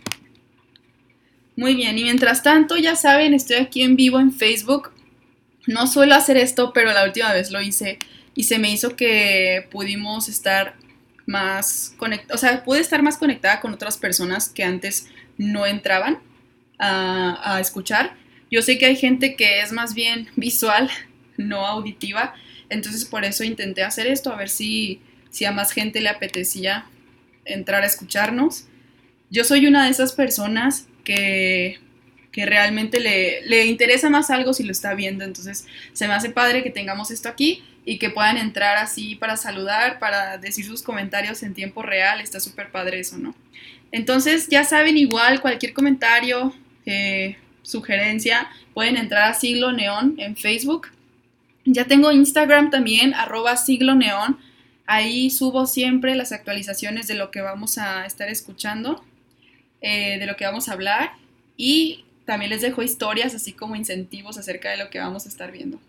Muy 1.55 1.75
bien, 1.75 1.95
y 1.95 2.01
mientras 2.01 2.41
tanto, 2.41 2.75
ya 2.75 2.95
saben, 2.95 3.35
estoy 3.35 3.57
aquí 3.57 3.83
en 3.83 3.95
vivo 3.95 4.19
en 4.19 4.31
Facebook. 4.31 4.93
No 5.67 5.85
suelo 5.85 6.15
hacer 6.15 6.37
esto, 6.37 6.73
pero 6.73 6.91
la 6.91 7.03
última 7.03 7.31
vez 7.33 7.51
lo 7.51 7.61
hice 7.61 7.99
y 8.33 8.45
se 8.45 8.57
me 8.57 8.71
hizo 8.71 8.95
que 8.95 9.67
pudimos 9.69 10.27
estar 10.27 10.73
más 11.27 11.93
conectados, 11.97 12.43
o 12.43 12.43
sea, 12.43 12.63
pude 12.63 12.79
estar 12.79 13.03
más 13.03 13.17
conectada 13.17 13.61
con 13.61 13.75
otras 13.75 13.97
personas 13.97 14.49
que 14.49 14.63
antes 14.63 15.07
no 15.37 15.65
entraban 15.65 16.19
a, 16.79 17.59
escuchar. 17.59 18.15
Yo 18.51 18.61
sé 18.61 18.77
que 18.77 18.85
hay 18.85 18.95
gente 18.95 19.35
que 19.35 19.61
es 19.61 19.71
más 19.71 19.93
bien 19.93 20.29
visual, 20.35 20.89
no 21.37 21.65
auditiva, 21.65 22.33
entonces 22.69 23.05
por 23.05 23.25
eso 23.25 23.43
intenté 23.43 23.83
hacer 23.83 24.07
esto, 24.07 24.31
a 24.31 24.37
ver 24.37 24.49
si, 24.49 25.01
si 25.29 25.45
a 25.45 25.51
más 25.51 25.71
gente 25.71 26.01
le 26.01 26.09
apetecía 26.09 26.85
entrar 27.45 27.83
a 27.83 27.85
escucharnos. 27.85 28.67
Yo 29.29 29.43
soy 29.43 29.67
una 29.67 29.85
de 29.85 29.91
esas 29.91 30.13
personas 30.13 30.87
que, 31.03 31.79
que 32.31 32.45
realmente 32.45 32.99
le, 32.99 33.45
le, 33.45 33.65
interesa 33.65 34.09
más 34.09 34.29
algo 34.29 34.53
si 34.53 34.63
lo 34.63 34.71
está 34.71 34.93
viendo, 34.93 35.23
entonces 35.23 35.67
se 35.93 36.07
me 36.07 36.13
hace 36.13 36.29
padre 36.29 36.63
que 36.63 36.69
tengamos 36.69 37.11
esto 37.11 37.29
aquí 37.29 37.63
y 37.85 37.99
que 37.99 38.09
puedan 38.09 38.37
entrar 38.37 38.77
así 38.77 39.15
para 39.15 39.37
saludar, 39.37 39.99
para 39.99 40.37
decir 40.37 40.65
sus 40.65 40.81
comentarios 40.81 41.43
en 41.43 41.53
tiempo 41.53 41.83
real, 41.83 42.19
está 42.19 42.39
súper 42.39 42.71
padre 42.71 42.99
eso, 42.99 43.17
¿no? 43.17 43.35
Entonces 43.91 44.47
ya 44.49 44.63
saben 44.63 44.97
igual 44.97 45.41
cualquier 45.41 45.73
comentario, 45.73 46.53
eh, 46.85 47.37
sugerencia, 47.61 48.49
pueden 48.73 48.97
entrar 48.97 49.31
a 49.31 49.33
Siglo 49.33 49.71
Neón 49.71 50.15
en 50.17 50.35
Facebook. 50.35 50.87
Ya 51.65 51.85
tengo 51.85 52.11
Instagram 52.11 52.69
también, 52.69 53.13
arroba 53.13 53.57
Siglo 53.57 53.95
Neón. 53.95 54.37
Ahí 54.85 55.29
subo 55.29 55.65
siempre 55.65 56.15
las 56.15 56.31
actualizaciones 56.31 57.07
de 57.07 57.15
lo 57.15 57.31
que 57.31 57.41
vamos 57.41 57.77
a 57.77 58.05
estar 58.05 58.29
escuchando, 58.29 59.03
eh, 59.81 60.19
de 60.19 60.25
lo 60.25 60.35
que 60.35 60.45
vamos 60.45 60.69
a 60.69 60.73
hablar 60.73 61.13
y 61.57 62.05
también 62.25 62.49
les 62.49 62.61
dejo 62.61 62.81
historias 62.81 63.35
así 63.35 63.53
como 63.53 63.75
incentivos 63.75 64.37
acerca 64.37 64.71
de 64.71 64.77
lo 64.77 64.89
que 64.89 64.99
vamos 64.99 65.25
a 65.25 65.29
estar 65.29 65.51
viendo. 65.51 65.79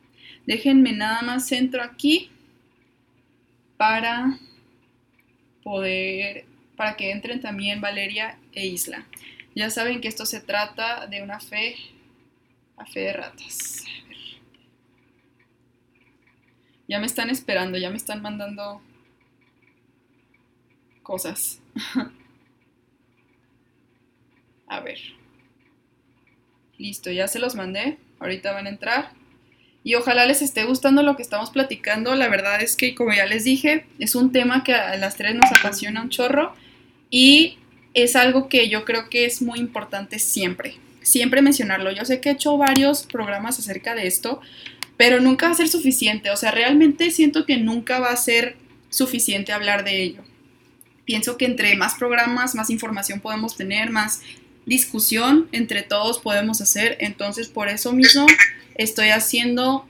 Déjenme 0.46 0.92
nada 0.92 1.22
más 1.22 1.48
centro 1.48 1.82
aquí 1.82 2.30
para 3.76 4.38
poder, 5.62 6.44
para 6.76 6.96
que 6.96 7.10
entren 7.10 7.40
también 7.40 7.80
Valeria 7.80 8.38
e 8.52 8.66
Isla. 8.66 9.06
Ya 9.54 9.70
saben 9.70 10.00
que 10.00 10.08
esto 10.08 10.26
se 10.26 10.40
trata 10.40 11.06
de 11.06 11.22
una 11.22 11.40
fe, 11.40 11.76
a 12.76 12.84
fe 12.84 13.00
de 13.00 13.12
ratas. 13.14 13.84
Ya 16.88 17.00
me 17.00 17.06
están 17.06 17.30
esperando, 17.30 17.78
ya 17.78 17.90
me 17.90 17.96
están 17.96 18.22
mandando 18.22 18.80
cosas. 21.02 21.60
a 24.68 24.80
ver. 24.80 24.98
Listo, 26.78 27.10
ya 27.10 27.26
se 27.26 27.38
los 27.38 27.54
mandé. 27.54 27.98
Ahorita 28.20 28.52
van 28.52 28.66
a 28.66 28.70
entrar. 28.70 29.12
Y 29.82 29.94
ojalá 29.94 30.26
les 30.26 30.42
esté 30.42 30.64
gustando 30.64 31.02
lo 31.02 31.16
que 31.16 31.22
estamos 31.22 31.50
platicando. 31.50 32.14
La 32.14 32.28
verdad 32.28 32.60
es 32.60 32.76
que, 32.76 32.94
como 32.94 33.12
ya 33.12 33.26
les 33.26 33.44
dije, 33.44 33.86
es 33.98 34.14
un 34.14 34.32
tema 34.32 34.64
que 34.64 34.74
a 34.74 34.96
las 34.96 35.16
tres 35.16 35.34
nos 35.34 35.50
apasiona 35.52 36.02
un 36.02 36.10
chorro. 36.10 36.54
Y 37.10 37.58
es 37.94 38.16
algo 38.16 38.48
que 38.48 38.68
yo 38.68 38.84
creo 38.84 39.08
que 39.08 39.24
es 39.24 39.42
muy 39.42 39.58
importante 39.58 40.18
siempre. 40.18 40.76
Siempre 41.02 41.42
mencionarlo. 41.42 41.90
Yo 41.92 42.04
sé 42.04 42.20
que 42.20 42.30
he 42.30 42.32
hecho 42.32 42.56
varios 42.58 43.04
programas 43.04 43.58
acerca 43.58 43.94
de 43.94 44.06
esto, 44.06 44.40
pero 44.96 45.20
nunca 45.20 45.46
va 45.46 45.52
a 45.52 45.56
ser 45.56 45.68
suficiente. 45.68 46.30
O 46.30 46.36
sea, 46.36 46.50
realmente 46.50 47.10
siento 47.10 47.46
que 47.46 47.56
nunca 47.56 48.00
va 48.00 48.10
a 48.10 48.16
ser 48.16 48.56
suficiente 48.90 49.52
hablar 49.52 49.84
de 49.84 50.02
ello. 50.02 50.22
Pienso 51.04 51.36
que 51.36 51.44
entre 51.44 51.76
más 51.76 51.94
programas, 51.94 52.54
más 52.54 52.68
información 52.70 53.20
podemos 53.20 53.56
tener, 53.56 53.90
más 53.90 54.22
discusión 54.66 55.48
entre 55.52 55.82
todos 55.82 56.18
podemos 56.18 56.60
hacer. 56.60 56.96
Entonces, 57.00 57.48
por 57.48 57.68
eso 57.68 57.92
mismo 57.92 58.26
estoy 58.74 59.10
haciendo 59.10 59.88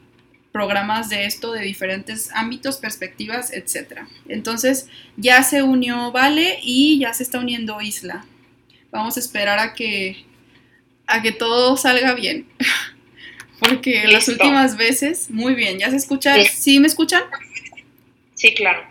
programas 0.57 1.11
de 1.11 1.27
esto 1.27 1.53
de 1.53 1.61
diferentes 1.61 2.31
ámbitos, 2.33 2.79
perspectivas, 2.79 3.53
etc. 3.53 4.05
Entonces, 4.27 4.89
ya 5.19 5.43
se 5.43 5.63
unió 5.63 6.13
Vale 6.13 6.61
y 6.63 6.99
ya 6.99 7.13
se 7.13 7.25
está 7.25 7.41
uniendo 7.41 7.83
Isla. 7.83 8.25
Vamos 8.91 9.19
a 9.19 9.21
esperar 9.21 9.59
a 9.59 9.75
que 9.75 10.25
a 11.07 11.21
que 11.21 11.33
todo 11.33 11.77
salga 11.77 12.15
bien. 12.15 12.47
Porque 13.61 14.05
las 14.09 14.29
últimas 14.29 14.79
veces, 14.79 15.29
muy 15.29 15.55
bien, 15.55 15.79
¿ya 15.79 15.91
se 15.91 15.97
escucha? 15.97 16.35
Sí. 16.47 16.81
me 16.81 16.87
escuchan? 16.87 17.23
Sí, 18.35 18.55
claro. 18.55 18.87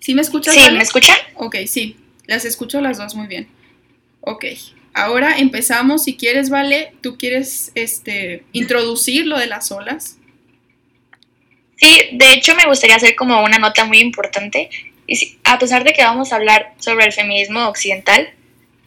¿Sí 0.00 0.16
me 0.16 0.22
escuchan? 0.22 0.52
Sí, 0.52 0.72
¿me 0.72 0.82
escuchan? 0.82 1.16
Ok, 1.36 1.58
sí, 1.68 1.96
las 2.26 2.44
escucho 2.44 2.80
las 2.80 2.98
dos 2.98 3.14
muy 3.14 3.28
bien. 3.28 3.46
Ok, 4.20 4.46
ahora 4.94 5.38
empezamos, 5.38 6.02
si 6.02 6.16
quieres, 6.16 6.50
Vale, 6.50 6.92
¿tú 7.02 7.16
quieres 7.18 7.70
este, 7.76 8.42
introducir 8.50 9.26
lo 9.26 9.38
de 9.38 9.46
las 9.46 9.70
olas? 9.70 10.18
Sí, 11.76 12.08
de 12.12 12.32
hecho 12.32 12.54
me 12.54 12.66
gustaría 12.66 12.96
hacer 12.96 13.14
como 13.14 13.42
una 13.42 13.58
nota 13.58 13.84
muy 13.84 13.98
importante. 13.98 14.70
Y 15.06 15.38
a 15.44 15.58
pesar 15.58 15.84
de 15.84 15.92
que 15.92 16.02
vamos 16.02 16.32
a 16.32 16.36
hablar 16.36 16.72
sobre 16.78 17.04
el 17.04 17.12
feminismo 17.12 17.68
occidental, 17.68 18.32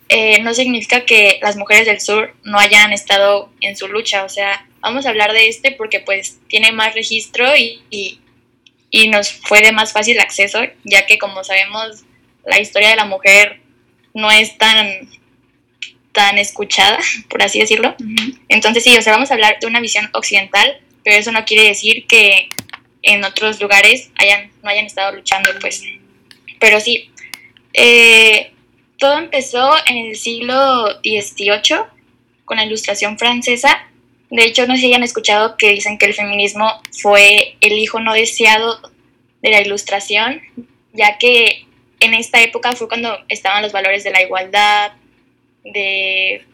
eh, 0.10 0.41
no 0.41 0.56
significa 0.56 1.06
que 1.06 1.39
las 1.41 1.56
mujeres 1.56 1.86
del 1.86 2.02
sur 2.02 2.34
no 2.43 2.58
hayan 2.58 2.91
estado 2.91 3.52
en 3.62 3.75
su 3.75 3.88
lucha. 3.88 4.23
O 4.23 4.30
sea, 4.30 4.65
vamos 4.82 5.06
a 5.06 5.10
hablar 5.10 5.34
de 5.34 5.47
este 5.47 5.71
porque 5.71 5.99
pues 5.99 6.39
tiene 6.47 6.71
más 6.71 6.95
registro 6.95 7.56
y, 7.56 7.82
y, 7.91 8.19
nos 9.10 9.32
fue 9.32 9.62
de 9.62 9.71
más 9.71 9.93
fácil 9.93 10.19
acceso, 10.19 10.60
ya 10.84 11.06
que 11.06 11.19
como 11.19 11.43
sabemos 11.43 12.04
la 12.45 12.60
historia 12.60 12.89
de 12.89 12.95
la 12.95 13.06
mujer 13.06 13.62
no 14.13 14.32
es 14.32 14.58
tan 14.58 15.08
tan 16.12 16.38
escuchada, 16.39 16.97
por 17.30 17.43
así 17.43 17.60
decirlo. 17.60 17.95
Entonces 18.49 18.84
sí, 18.84 18.97
o 18.97 19.02
sea, 19.02 19.13
vamos 19.13 19.30
a 19.30 19.36
hablar 19.36 19.58
de 19.62 19.67
una 19.67 19.80
visión 19.80 20.10
occidental, 20.13 20.82
pero 21.04 21.17
eso 21.17 21.32
no 21.32 21.45
quiere 21.45 21.67
decir 21.67 22.08
que 22.08 22.49
en 23.02 23.24
otros 23.24 23.62
lugares 23.62 24.12
hayan, 24.18 24.52
no 24.64 24.70
hayan 24.70 24.86
estado 24.86 25.16
luchando, 25.16 25.50
pues. 25.60 25.84
Pero 26.60 26.80
sí, 26.80 27.12
eh, 27.74 28.52
todo 28.98 29.18
empezó 29.18 29.72
en 29.88 29.98
el 29.98 30.16
siglo 30.16 31.00
XVIII 31.04 31.86
con 32.46 32.58
la 32.58 32.66
ilustración 32.66 33.18
francesa. 33.18 33.88
De 34.30 34.44
hecho, 34.44 34.68
no 34.68 34.76
sé 34.76 34.82
si 34.82 34.88
hayan 34.88 35.04
escuchado 35.04 35.56
que 35.58 35.72
dicen 35.72 35.98
que 35.98 36.06
el 36.06 36.14
feminismo 36.14 36.82
fue 36.92 37.56
el 37.62 37.74
hijo 37.74 38.00
no 38.00 38.14
deseado 38.14 38.80
de 39.42 39.50
la 39.50 39.62
ilustración, 39.62 40.42
ya 40.94 41.18
que 41.18 41.66
en 42.00 42.14
esta 42.14 42.42
época 42.42 42.74
fue 42.74 42.88
cuando 42.88 43.18
estaban 43.28 43.62
los 43.62 43.72
valores 43.72 44.04
de 44.04 44.12
la 44.12 44.22
igualdad, 44.22 44.92
de, 45.64 46.46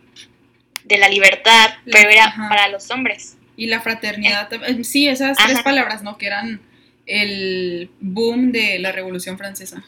la 0.90 1.10
libertad, 1.10 1.72
pero 1.92 2.10
era 2.10 2.34
para 2.50 2.68
los 2.68 2.90
hombres. 2.92 3.38
Y 3.58 3.68
la 3.68 3.82
fraternidad, 3.82 4.52
eh, 4.54 4.84
sí, 4.84 5.08
esas 5.08 5.38
tres 5.38 5.62
palabras, 5.62 6.04
¿no? 6.04 6.18
Que 6.18 6.28
eran 6.28 6.62
el 7.06 7.90
boom 8.00 8.52
de 8.52 8.80
la 8.80 8.92
Revolución 8.92 9.38
Francesa. 9.38 9.84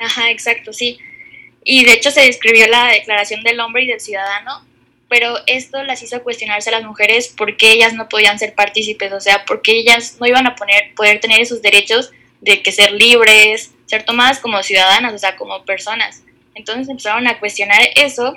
Ajá, 0.00 0.30
exacto, 0.30 0.72
sí. 0.72 0.98
Y 1.64 1.84
de 1.84 1.92
hecho 1.92 2.10
se 2.10 2.22
describió 2.22 2.66
la 2.66 2.88
Declaración 2.88 3.42
del 3.42 3.60
Hombre 3.60 3.84
y 3.84 3.86
del 3.86 4.00
Ciudadano, 4.00 4.64
pero 5.08 5.36
esto 5.46 5.82
las 5.84 6.02
hizo 6.02 6.22
cuestionarse 6.22 6.70
a 6.70 6.72
las 6.72 6.84
mujeres 6.84 7.32
porque 7.36 7.72
ellas 7.72 7.94
no 7.94 8.08
podían 8.08 8.38
ser 8.38 8.54
partícipes, 8.54 9.12
o 9.12 9.20
sea, 9.20 9.44
porque 9.46 9.72
ellas 9.72 10.16
no 10.20 10.26
iban 10.26 10.46
a 10.46 10.56
poner, 10.56 10.94
poder 10.94 11.20
tener 11.20 11.40
esos 11.40 11.62
derechos 11.62 12.10
de 12.40 12.62
que 12.62 12.72
ser 12.72 12.92
libres, 12.92 13.72
ser 13.86 14.04
tomadas 14.04 14.40
como 14.40 14.62
ciudadanas, 14.62 15.14
o 15.14 15.18
sea, 15.18 15.36
como 15.36 15.64
personas. 15.64 16.22
Entonces 16.54 16.88
empezaron 16.88 17.26
a 17.26 17.38
cuestionar 17.38 17.80
eso 17.96 18.34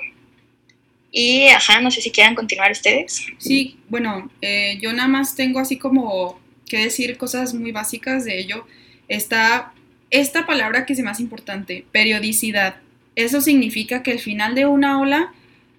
y, 1.10 1.48
ajá, 1.48 1.80
no 1.80 1.90
sé 1.90 2.00
si 2.00 2.10
quieran 2.10 2.34
continuar 2.34 2.70
ustedes. 2.70 3.26
Sí, 3.38 3.78
bueno, 3.88 4.30
eh, 4.42 4.78
yo 4.80 4.92
nada 4.92 5.08
más 5.08 5.34
tengo 5.34 5.58
así 5.58 5.78
como 5.78 6.38
que 6.66 6.78
decir 6.78 7.16
cosas 7.16 7.54
muy 7.54 7.72
básicas 7.72 8.24
de 8.24 8.38
ello. 8.38 8.66
Está 9.08 9.72
esta 10.10 10.46
palabra 10.46 10.86
que 10.86 10.92
es 10.92 11.00
más 11.00 11.20
importante, 11.20 11.84
periodicidad. 11.92 12.76
Eso 13.14 13.40
significa 13.40 14.02
que 14.02 14.12
el 14.12 14.20
final 14.20 14.54
de 14.54 14.66
una 14.66 15.00
ola 15.00 15.32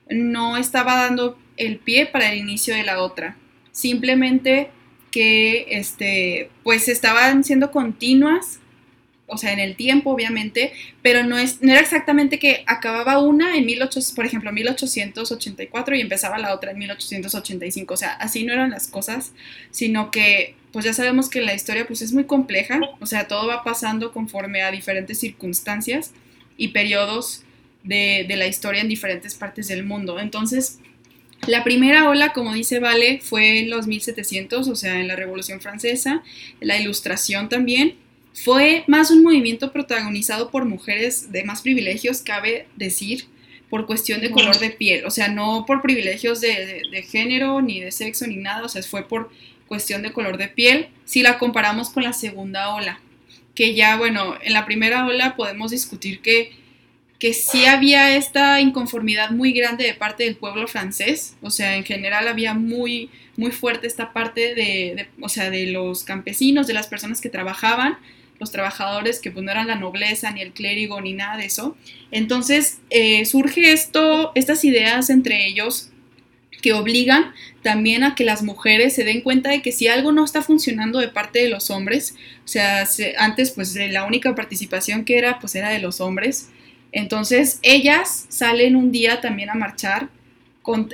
no 0.09 0.57
estaba 0.57 0.95
dando 0.95 1.37
el 1.57 1.77
pie 1.77 2.05
para 2.07 2.31
el 2.31 2.39
inicio 2.39 2.75
de 2.75 2.83
la 2.83 3.01
otra. 3.01 3.37
Simplemente 3.71 4.71
que 5.11 5.67
este, 5.69 6.49
pues 6.63 6.87
estaban 6.87 7.43
siendo 7.43 7.71
continuas 7.71 8.59
o 9.29 9.37
sea, 9.37 9.53
en 9.53 9.59
el 9.59 9.75
tiempo, 9.75 10.11
obviamente, 10.11 10.73
pero 11.01 11.23
no, 11.23 11.37
es, 11.37 11.61
no 11.61 11.71
era 11.71 11.81
exactamente 11.81 12.39
que 12.39 12.63
acababa 12.65 13.19
una 13.19 13.57
en 13.57 13.65
1800, 13.65 14.15
por 14.15 14.25
ejemplo, 14.25 14.51
1884 14.51 15.95
y 15.95 16.01
empezaba 16.01 16.37
la 16.37 16.53
otra 16.53 16.71
en 16.71 16.79
1885, 16.79 17.93
o 17.93 17.97
sea, 17.97 18.13
así 18.13 18.43
no 18.43 18.53
eran 18.53 18.71
las 18.71 18.87
cosas, 18.87 19.33
sino 19.71 20.11
que, 20.11 20.55
pues 20.71 20.85
ya 20.85 20.93
sabemos 20.93 21.29
que 21.29 21.41
la 21.41 21.53
historia, 21.53 21.87
pues 21.87 22.01
es 22.01 22.13
muy 22.13 22.25
compleja, 22.25 22.79
o 22.99 23.05
sea, 23.05 23.27
todo 23.27 23.47
va 23.47 23.63
pasando 23.63 24.11
conforme 24.11 24.61
a 24.61 24.71
diferentes 24.71 25.19
circunstancias 25.19 26.11
y 26.57 26.69
periodos 26.69 27.43
de, 27.83 28.25
de 28.27 28.35
la 28.35 28.47
historia 28.47 28.81
en 28.81 28.89
diferentes 28.89 29.35
partes 29.35 29.67
del 29.67 29.83
mundo. 29.83 30.19
Entonces, 30.19 30.79
la 31.47 31.63
primera 31.63 32.09
ola, 32.09 32.33
como 32.33 32.53
dice 32.53 32.79
Vale, 32.79 33.21
fue 33.21 33.59
en 33.59 33.69
los 33.69 33.87
1700, 33.87 34.67
o 34.67 34.75
sea, 34.75 34.99
en 34.99 35.07
la 35.07 35.15
Revolución 35.15 35.61
Francesa, 35.61 36.21
la 36.59 36.77
Ilustración 36.77 37.49
también, 37.49 37.95
fue 38.43 38.84
más 38.88 39.12
un 39.12 39.23
movimiento 39.23 39.71
protagonizado 39.71 40.49
por 40.49 40.65
mujeres 40.65 41.32
de 41.32 41.43
más 41.43 41.62
privilegios, 41.62 42.21
cabe 42.21 42.67
decir, 42.75 43.25
por 43.69 43.86
cuestión 43.86 44.21
de 44.21 44.32
color 44.32 44.58
de 44.60 44.71
piel, 44.71 45.06
o 45.06 45.12
sea, 45.12 45.28
no 45.28 45.65
por 45.67 45.82
privilegios 45.82 46.41
de, 46.41 47.06
género, 47.08 47.62
ni 47.62 47.80
de 47.80 47.91
sexo, 47.91 48.25
ni 48.25 48.38
nada, 48.38 48.65
o 48.65 48.69
sea, 48.69 48.82
fue 48.82 49.08
por 49.08 49.30
cuestión 49.67 50.02
de 50.02 50.12
color 50.12 50.38
de 50.38 50.47
piel, 50.47 50.88
si 51.06 51.21
la 51.21 51.38
comparamos 51.38 51.89
con 51.89 52.04
la 52.04 52.13
segunda 52.13 52.73
ola, 52.73 52.99
que 53.54 53.75
ya, 53.75 53.97
bueno, 53.97 54.36
en 54.41 54.54
la 54.54 54.65
primera 54.65 55.06
ola 55.06 55.35
podemos 55.35 55.69
discutir 55.71 56.21
que, 56.21 56.52
que 57.19 57.33
sí 57.33 57.65
había 57.65 58.15
esta 58.15 58.62
inconformidad 58.62 59.29
muy 59.31 59.52
grande 59.52 59.83
de 59.83 59.94
parte 59.94 60.23
del 60.23 60.37
pueblo 60.37 60.67
francés, 60.67 61.35
o 61.42 61.52
sea, 61.52 61.75
en 61.75 61.83
general 61.83 62.27
había 62.27 62.54
muy, 62.56 63.12
muy 63.37 63.52
fuerte 63.52 63.85
esta 63.85 64.13
parte 64.13 64.56
de, 64.56 65.08
o 65.21 65.29
sea, 65.29 65.52
de 65.52 65.67
los 65.67 66.04
campesinos, 66.06 66.65
de 66.65 66.73
las 66.73 66.87
personas 66.87 67.21
que 67.21 67.29
trabajaban, 67.29 67.98
los 68.40 68.52
trabajadores 68.52 69.19
que 69.19 69.31
pues 69.31 69.44
no 69.44 69.52
eran 69.52 69.67
la 69.67 69.75
nobleza, 69.75 70.31
ni 70.31 70.42
el 70.42 70.54
clérigo, 70.54 71.02
ni 71.02 71.13
nada 71.13 71.37
de 71.37 71.46
eso. 71.46 71.75
Entonces 72.12 72.79
eh, 72.90 73.25
surge 73.25 73.71
esto, 73.71 74.31
estas 74.35 74.63
ideas 74.63 75.10
entre 75.10 75.46
ellos 75.48 75.90
que 76.62 76.73
obligan 76.73 77.33
también 77.62 78.04
a 78.04 78.15
que 78.15 78.23
las 78.23 78.44
mujeres 78.44 78.94
se 78.94 79.04
den 79.04 79.21
cuenta 79.21 79.50
de 79.50 79.62
que 79.62 79.71
si 79.71 79.87
algo 79.87 80.12
no 80.12 80.23
está 80.23 80.42
funcionando 80.42 81.00
de 81.00 81.08
parte 81.08 81.40
de 81.40 81.50
los 81.50 81.69
hombres, 81.69 82.15
o 82.44 82.48
sea, 82.48 82.85
antes 83.17 83.52
pues 83.52 83.75
la 83.75 84.06
única 84.06 84.35
participación 84.35 85.06
que 85.06 85.17
era 85.17 85.40
pues 85.40 85.56
era 85.56 85.69
de 85.69 85.79
los 85.79 86.02
hombres, 86.02 86.50
entonces 86.92 87.60
ellas 87.62 88.25
salen 88.29 88.75
un 88.75 88.92
día 88.92 89.21
también 89.21 89.50
a 89.50 89.56
marchar 89.56 90.10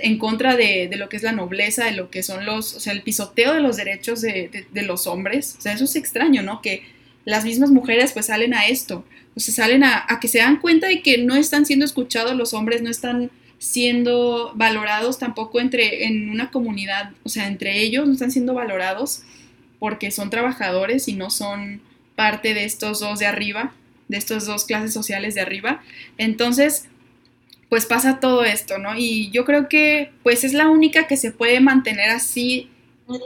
en 0.01 0.17
contra 0.17 0.55
de, 0.55 0.89
lo 0.95 1.09
que 1.09 1.17
es 1.17 1.23
la 1.23 1.33
nobleza, 1.33 1.85
de 1.85 1.91
lo 1.91 2.09
que 2.09 2.23
son 2.23 2.45
los, 2.45 2.75
o 2.75 2.79
sea, 2.79 2.93
el 2.93 3.01
pisoteo 3.01 3.53
de 3.53 3.59
los 3.59 3.75
derechos 3.75 4.21
de, 4.21 4.67
de, 4.71 4.81
los 4.83 5.05
hombres, 5.05 5.55
o 5.57 5.61
sea, 5.61 5.73
eso 5.73 5.83
es 5.83 5.95
extraño, 5.97 6.43
¿no? 6.43 6.61
Que 6.61 6.83
las 7.25 7.43
mismas 7.43 7.71
mujeres 7.71 8.13
pues 8.13 8.27
salen 8.27 8.53
a 8.53 8.67
esto, 8.67 9.03
o 9.35 9.39
sea, 9.39 9.53
salen 9.53 9.83
a, 9.83 10.05
a 10.07 10.19
que 10.19 10.27
se 10.27 10.37
dan 10.37 10.57
cuenta 10.57 10.87
de 10.87 11.01
que 11.01 11.17
no 11.17 11.35
están 11.35 11.65
siendo 11.65 11.85
escuchados 11.85 12.35
los 12.35 12.53
hombres, 12.53 12.81
no 12.81 12.89
están 12.89 13.31
siendo 13.57 14.51
valorados 14.55 15.17
tampoco 15.17 15.59
entre 15.59 16.05
en 16.05 16.29
una 16.29 16.51
comunidad, 16.51 17.11
o 17.23 17.29
sea, 17.29 17.47
entre 17.47 17.81
ellos 17.81 18.05
no 18.05 18.13
están 18.13 18.31
siendo 18.31 18.53
valorados 18.53 19.23
porque 19.79 20.11
son 20.11 20.29
trabajadores 20.29 21.07
y 21.07 21.13
no 21.13 21.29
son 21.29 21.81
parte 22.15 22.53
de 22.53 22.65
estos 22.65 22.99
dos 22.99 23.19
de 23.19 23.25
arriba, 23.25 23.73
de 24.07 24.17
estas 24.17 24.45
dos 24.45 24.65
clases 24.65 24.93
sociales 24.93 25.35
de 25.35 25.41
arriba. 25.41 25.81
Entonces, 26.17 26.87
pues 27.69 27.85
pasa 27.85 28.19
todo 28.19 28.43
esto, 28.45 28.77
¿no? 28.77 28.97
Y 28.97 29.29
yo 29.31 29.45
creo 29.45 29.67
que 29.67 30.11
pues 30.23 30.43
es 30.43 30.53
la 30.53 30.69
única 30.69 31.07
que 31.07 31.17
se 31.17 31.31
puede 31.31 31.59
mantener 31.59 32.09
así 32.09 32.69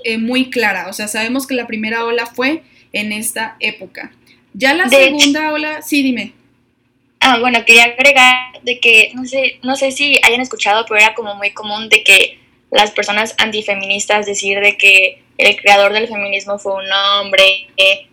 eh, 0.04 0.18
muy 0.18 0.50
clara. 0.50 0.88
O 0.90 0.94
sea, 0.94 1.08
sabemos 1.08 1.48
que 1.48 1.56
la 1.56 1.68
primera 1.68 2.06
ola 2.06 2.26
fue 2.26 2.64
en 2.94 3.12
esta 3.12 3.56
época. 3.60 4.12
Ya 4.54 4.74
la 4.74 4.90
segunda 4.90 5.54
ola, 5.54 5.82
sí, 5.82 6.02
dime. 6.02 6.34
Ah, 7.20 7.40
bueno, 7.40 7.64
quería 7.66 7.86
agregar 7.86 8.62
de 8.64 8.80
que, 8.80 9.12
no 9.14 9.26
sé, 9.26 9.60
no 9.62 9.76
sé 9.76 9.92
si 9.92 10.20
hayan 10.24 10.42
escuchado, 10.42 10.86
pero 10.88 11.00
era 11.00 11.14
como 11.14 11.36
muy 11.36 11.52
común 11.52 11.90
de 11.90 12.04
que 12.04 12.40
las 12.72 12.92
personas 12.92 13.36
antifeministas 13.38 14.26
decir 14.26 14.60
de 14.60 14.78
que 14.78 15.22
el 15.38 15.56
creador 15.56 15.94
del 15.94 16.08
feminismo 16.08 16.60
fue 16.60 16.74
un 16.74 16.92
hombre, 16.92 17.68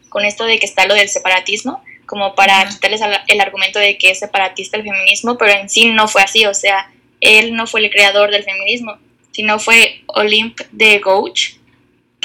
con 0.08 0.24
esto 0.24 0.44
de 0.44 0.58
que 0.58 0.66
está 0.66 0.86
lo 0.86 0.94
del 0.94 1.08
separatismo, 1.08 1.82
como 2.06 2.34
para 2.34 2.68
quitarles 2.68 3.00
el 3.26 3.40
argumento 3.40 3.78
de 3.78 3.98
que 3.98 4.10
es 4.10 4.20
separatista 4.20 4.76
el 4.76 4.84
feminismo, 4.84 5.36
pero 5.36 5.52
en 5.52 5.68
sí 5.68 5.86
no 5.86 6.08
fue 6.08 6.22
así, 6.22 6.46
o 6.46 6.54
sea, 6.54 6.90
él 7.20 7.54
no 7.54 7.66
fue 7.66 7.80
el 7.80 7.90
creador 7.90 8.30
del 8.30 8.44
feminismo, 8.44 8.96
sino 9.32 9.58
fue 9.58 10.02
Olympe 10.06 10.66
de 10.70 10.98
Gouges, 11.00 11.55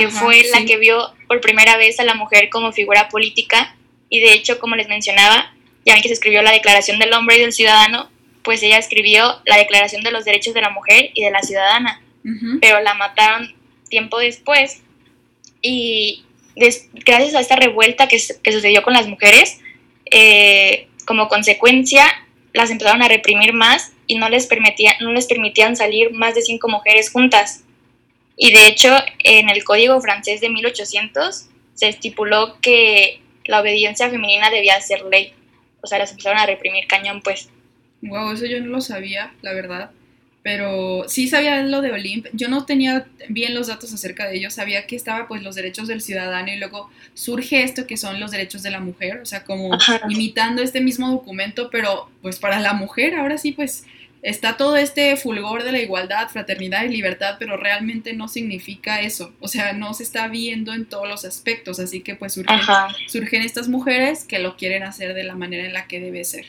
que 0.02 0.10
fue 0.10 0.44
la 0.52 0.66
que 0.66 0.78
vio 0.78 1.14
por 1.28 1.42
primera 1.42 1.78
vez 1.78 2.00
a 2.00 2.04
la 2.04 2.14
mujer 2.14 2.50
como 2.50 2.72
figura 2.72 3.10
política. 3.10 3.76
Y 4.10 4.20
de 4.20 4.34
hecho, 4.34 4.60
como 4.60 4.76
les 4.76 4.88
mencionaba, 4.88 5.54
ya 5.86 5.94
ven 5.94 6.02
que 6.02 6.10
se 6.10 6.16
escribió 6.16 6.42
la 6.42 6.52
Declaración 6.52 7.00
del 7.00 7.14
Hombre 7.14 7.38
y 7.38 7.42
del 7.42 7.54
Ciudadano, 7.54 8.10
pues 8.44 8.62
ella 8.64 8.78
escribió 8.78 9.42
la 9.46 9.58
Declaración 9.58 10.04
de 10.04 10.12
los 10.12 10.26
Derechos 10.26 10.54
de 10.54 10.62
la 10.62 10.70
Mujer 10.70 11.12
y 11.14 11.24
de 11.24 11.32
la 11.32 11.42
Ciudadana, 11.42 12.02
pero 12.60 12.82
la 12.82 12.94
mataron 12.94 13.54
tiempo 13.90 14.20
después. 14.20 14.82
Y 15.62 16.24
gracias 17.06 17.36
a 17.36 17.40
esta 17.40 17.56
revuelta 17.56 18.08
que, 18.08 18.20
que 18.44 18.52
sucedió 18.52 18.82
con 18.84 18.94
las 18.94 19.08
mujeres, 19.08 19.60
eh, 20.10 20.88
como 21.06 21.28
consecuencia 21.28 22.06
las 22.54 22.70
empezaron 22.70 23.02
a 23.02 23.08
reprimir 23.08 23.54
más 23.54 23.94
y 24.08 24.16
no 24.16 24.30
les, 24.30 24.48
permitía, 24.48 24.94
no 25.00 25.14
les 25.14 25.26
permitían 25.26 25.76
salir 25.76 26.12
más 26.12 26.36
de 26.36 26.42
cinco 26.42 26.68
mujeres 26.68 27.10
juntas. 27.10 27.64
Y 28.38 28.52
de 28.52 28.68
hecho, 28.68 28.90
en 29.24 29.50
el 29.50 29.64
Código 29.64 30.00
francés 30.02 30.42
de 30.42 30.50
1800 30.50 31.48
se 31.74 31.88
estipuló 31.88 32.60
que 32.62 33.22
la 33.46 33.62
obediencia 33.62 34.10
femenina 34.10 34.50
debía 34.50 34.80
ser 34.82 35.04
ley. 35.04 35.34
O 35.82 35.88
sea, 35.88 35.98
las 35.98 36.12
empezaron 36.12 36.40
a 36.40 36.46
reprimir 36.46 36.88
cañón, 36.88 37.22
pues. 37.22 37.50
Wow, 38.02 38.32
eso 38.32 38.46
yo 38.46 38.60
no 38.60 38.68
lo 38.68 38.82
sabía, 38.82 39.34
la 39.42 39.54
verdad 39.54 39.92
pero 40.44 41.04
sí 41.08 41.28
sabía 41.28 41.62
lo 41.62 41.82
de 41.82 41.92
Olimp. 41.92 42.28
Yo 42.34 42.48
no 42.48 42.66
tenía 42.66 43.06
bien 43.30 43.54
los 43.54 43.68
datos 43.68 43.94
acerca 43.94 44.28
de 44.28 44.38
ello. 44.38 44.50
Sabía 44.50 44.88
que 44.88 44.96
estaba 44.96 45.28
pues 45.28 45.44
los 45.44 45.56
derechos 45.56 45.88
del 45.88 46.02
ciudadano 46.02 46.52
y 46.52 46.58
luego 46.58 46.90
surge 47.14 47.64
esto 47.64 47.86
que 47.86 47.98
son 47.98 48.20
los 48.20 48.32
derechos 48.32 48.64
de 48.64 48.72
la 48.72 48.80
mujer, 48.80 49.20
o 49.22 49.26
sea, 49.26 49.44
como 49.44 49.78
imitando 50.10 50.64
este 50.64 50.82
mismo 50.82 51.12
documento, 51.12 51.70
pero 51.72 52.10
pues 52.22 52.40
para 52.40 52.60
la 52.60 52.74
mujer 52.74 53.16
ahora 53.16 53.38
sí 53.38 53.52
pues 53.52 53.86
está 54.22 54.58
todo 54.58 54.76
este 54.76 55.16
fulgor 55.18 55.64
de 55.64 55.72
la 55.72 55.80
igualdad, 55.80 56.30
fraternidad 56.30 56.84
y 56.86 56.90
libertad, 56.90 57.38
pero 57.40 57.58
realmente 57.58 58.14
no 58.14 58.28
significa 58.28 59.02
eso. 59.02 59.34
O 59.40 59.48
sea, 59.48 59.74
no 59.74 59.94
se 59.94 60.04
está 60.04 60.28
viendo 60.28 60.74
en 60.74 60.86
todos 60.86 61.08
los 61.08 61.26
aspectos, 61.26 61.80
así 61.80 62.02
que 62.02 62.16
pues 62.16 62.34
surgen, 62.34 62.60
surgen 63.08 63.42
estas 63.42 63.68
mujeres 63.68 64.24
que 64.24 64.40
lo 64.40 64.58
quieren 64.58 64.84
hacer 64.84 65.14
de 65.14 65.24
la 65.24 65.36
manera 65.36 65.66
en 65.66 65.74
la 65.74 65.88
que 65.88 66.00
debe 66.00 66.24
ser. 66.24 66.46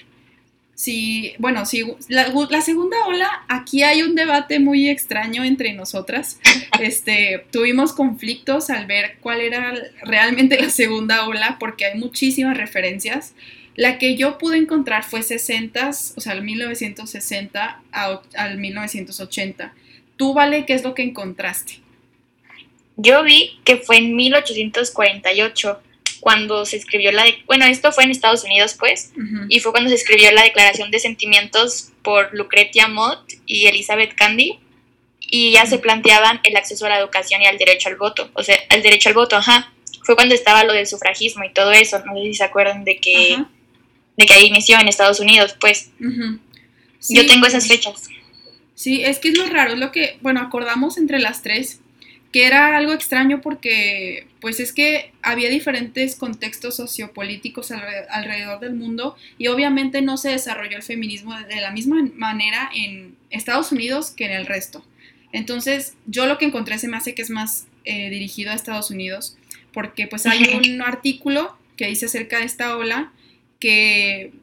Sí, 0.74 1.34
bueno, 1.38 1.64
sí, 1.64 1.84
la, 2.08 2.26
segunda 2.60 2.96
ola, 3.06 3.44
aquí 3.48 3.82
hay 3.84 4.02
un 4.02 4.16
debate 4.16 4.58
muy 4.58 4.88
extraño 4.88 5.44
entre 5.44 5.72
nosotras. 5.72 6.40
Este, 6.80 7.44
tuvimos 7.52 7.92
conflictos 7.92 8.68
al 8.68 8.86
ver 8.86 9.18
cuál 9.20 9.40
era 9.40 9.72
realmente 10.02 10.60
la 10.60 10.70
segunda 10.70 11.26
ola, 11.26 11.58
porque 11.60 11.84
hay 11.84 11.98
muchísimas 11.98 12.56
referencias. 12.56 13.34
La 13.74 13.98
que 13.98 14.16
yo 14.16 14.38
pude 14.38 14.58
encontrar 14.58 15.04
fue 15.04 15.22
60, 15.22 15.88
o 15.88 16.20
sea, 16.20 16.32
el 16.34 16.42
1960 16.42 17.80
al 17.92 18.58
1980. 18.58 19.74
Tú, 20.16 20.34
Vale, 20.34 20.66
¿qué 20.66 20.74
es 20.74 20.84
lo 20.84 20.94
que 20.94 21.02
encontraste? 21.02 21.80
Yo 22.96 23.22
vi 23.22 23.58
que 23.64 23.78
fue 23.78 23.96
en 23.96 24.14
1848 24.14 25.80
cuando 26.20 26.64
se 26.66 26.76
escribió 26.76 27.10
la... 27.10 27.24
De, 27.24 27.42
bueno, 27.46 27.64
esto 27.64 27.90
fue 27.90 28.04
en 28.04 28.10
Estados 28.10 28.44
Unidos, 28.44 28.76
pues, 28.78 29.12
y 29.48 29.58
fue 29.58 29.72
cuando 29.72 29.88
se 29.90 29.96
escribió 29.96 30.30
la 30.30 30.44
Declaración 30.44 30.90
de 30.90 31.00
Sentimientos 31.00 31.90
por 32.02 32.32
Lucretia 32.32 32.86
Mott 32.86 33.32
y 33.44 33.66
Elizabeth 33.66 34.14
Candy, 34.14 34.60
y 35.18 35.52
ya 35.52 35.66
se 35.66 35.78
planteaban 35.78 36.40
el 36.44 36.56
acceso 36.56 36.86
a 36.86 36.90
la 36.90 36.98
educación 36.98 37.42
y 37.42 37.46
al 37.46 37.58
derecho 37.58 37.88
al 37.88 37.96
voto, 37.96 38.30
o 38.34 38.42
sea, 38.42 38.56
el 38.70 38.82
derecho 38.82 39.08
al 39.08 39.14
voto, 39.14 39.36
ajá. 39.36 39.72
Fue 40.04 40.14
cuando 40.14 40.34
estaba 40.34 40.62
lo 40.62 40.72
del 40.72 40.86
sufragismo 40.86 41.42
y 41.42 41.52
todo 41.52 41.72
eso, 41.72 41.98
no 42.04 42.14
sé 42.14 42.22
si 42.24 42.34
se 42.34 42.44
acuerdan 42.44 42.84
de 42.84 42.98
que, 42.98 43.38
de 44.16 44.26
que 44.26 44.34
ahí 44.34 44.46
inició 44.46 44.78
en 44.78 44.88
Estados 44.88 45.20
Unidos, 45.20 45.56
pues. 45.60 45.90
Yo 45.98 47.26
tengo 47.26 47.46
esas 47.46 47.66
fechas. 47.66 48.08
Sí, 48.74 49.04
es 49.04 49.18
que 49.18 49.28
es 49.28 49.38
lo 49.38 49.46
raro, 49.46 49.74
es 49.74 49.78
lo 49.78 49.92
que, 49.92 50.18
bueno, 50.22 50.40
acordamos 50.40 50.98
entre 50.98 51.18
las 51.18 51.42
tres, 51.42 51.80
que 52.32 52.46
era 52.46 52.76
algo 52.76 52.92
extraño 52.92 53.42
porque 53.42 54.26
pues 54.40 54.58
es 54.58 54.72
que 54.72 55.12
había 55.22 55.50
diferentes 55.50 56.16
contextos 56.16 56.76
sociopolíticos 56.76 57.70
alrededor 57.70 58.58
del 58.58 58.74
mundo 58.74 59.16
y 59.36 59.48
obviamente 59.48 60.00
no 60.00 60.16
se 60.16 60.30
desarrolló 60.30 60.78
el 60.78 60.82
feminismo 60.82 61.38
de 61.38 61.60
la 61.60 61.70
misma 61.70 62.02
manera 62.16 62.70
en 62.74 63.14
Estados 63.30 63.70
Unidos 63.70 64.10
que 64.10 64.24
en 64.24 64.32
el 64.32 64.46
resto. 64.46 64.82
Entonces 65.30 65.94
yo 66.06 66.26
lo 66.26 66.38
que 66.38 66.46
encontré 66.46 66.78
se 66.78 66.88
me 66.88 66.96
hace 66.96 67.14
que 67.14 67.22
es 67.22 67.30
más 67.30 67.66
eh, 67.84 68.08
dirigido 68.08 68.50
a 68.50 68.54
Estados 68.54 68.90
Unidos 68.90 69.36
porque 69.72 70.06
pues 70.06 70.26
hay 70.26 70.42
un 70.54 70.80
artículo 70.80 71.56
que 71.76 71.86
dice 71.86 72.06
acerca 72.06 72.38
de 72.38 72.46
esta 72.46 72.76
ola 72.76 73.12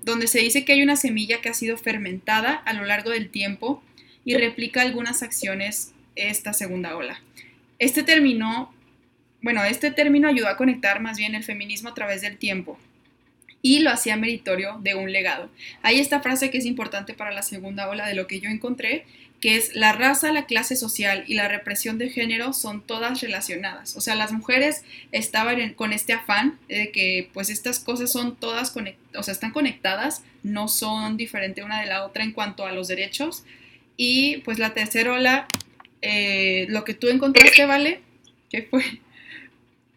donde 0.03 0.27
se 0.27 0.39
dice 0.39 0.65
que 0.65 0.73
hay 0.73 0.81
una 0.81 0.95
semilla 0.95 1.41
que 1.41 1.49
ha 1.49 1.53
sido 1.53 1.77
fermentada 1.77 2.53
a 2.53 2.73
lo 2.73 2.85
largo 2.85 3.11
del 3.11 3.29
tiempo 3.29 3.83
y 4.25 4.35
replica 4.35 4.81
algunas 4.81 5.23
acciones 5.23 5.93
esta 6.15 6.53
segunda 6.53 6.95
ola. 6.95 7.21
Este 7.79 8.03
término, 8.03 8.73
bueno, 9.41 9.63
este 9.63 9.91
término 9.91 10.27
ayudó 10.27 10.47
a 10.47 10.57
conectar 10.57 10.99
más 10.99 11.17
bien 11.17 11.35
el 11.35 11.43
feminismo 11.43 11.89
a 11.89 11.93
través 11.93 12.21
del 12.21 12.37
tiempo 12.37 12.77
y 13.61 13.79
lo 13.79 13.89
hacía 13.89 14.15
meritorio 14.15 14.77
de 14.81 14.95
un 14.95 15.11
legado. 15.11 15.49
Hay 15.81 15.99
esta 15.99 16.21
frase 16.21 16.49
que 16.49 16.57
es 16.57 16.65
importante 16.65 17.13
para 17.13 17.31
la 17.31 17.41
segunda 17.41 17.89
ola 17.89 18.07
de 18.07 18.15
lo 18.15 18.27
que 18.27 18.39
yo 18.39 18.49
encontré, 18.49 19.05
que 19.39 19.55
es 19.55 19.75
la 19.75 19.93
raza, 19.93 20.31
la 20.31 20.45
clase 20.45 20.75
social 20.75 21.23
y 21.27 21.33
la 21.33 21.47
represión 21.47 21.97
de 21.97 22.09
género 22.09 22.51
son 22.53 22.81
todas 22.81 23.21
relacionadas. 23.21 23.95
O 23.95 24.01
sea, 24.01 24.15
las 24.15 24.31
mujeres 24.31 24.83
estaban 25.11 25.73
con 25.73 25.93
este 25.93 26.13
afán 26.13 26.59
de 26.67 26.91
que 26.91 27.29
pues 27.33 27.49
estas 27.49 27.79
cosas 27.79 28.11
son 28.11 28.35
todas, 28.35 28.75
o 29.15 29.23
sea, 29.23 29.31
están 29.31 29.51
conectadas, 29.51 30.23
no 30.43 30.67
son 30.67 31.15
diferentes 31.15 31.63
una 31.63 31.79
de 31.79 31.87
la 31.87 32.05
otra 32.05 32.23
en 32.23 32.33
cuanto 32.33 32.65
a 32.65 32.71
los 32.71 32.87
derechos. 32.87 33.43
Y 33.95 34.37
pues 34.39 34.59
la 34.59 34.73
tercera 34.73 35.13
ola 35.13 35.47
eh, 36.01 36.65
lo 36.69 36.83
que 36.83 36.93
tú 36.93 37.07
encontraste, 37.07 37.65
¿vale? 37.65 38.01
¿Qué 38.49 38.63
fue? 38.63 38.83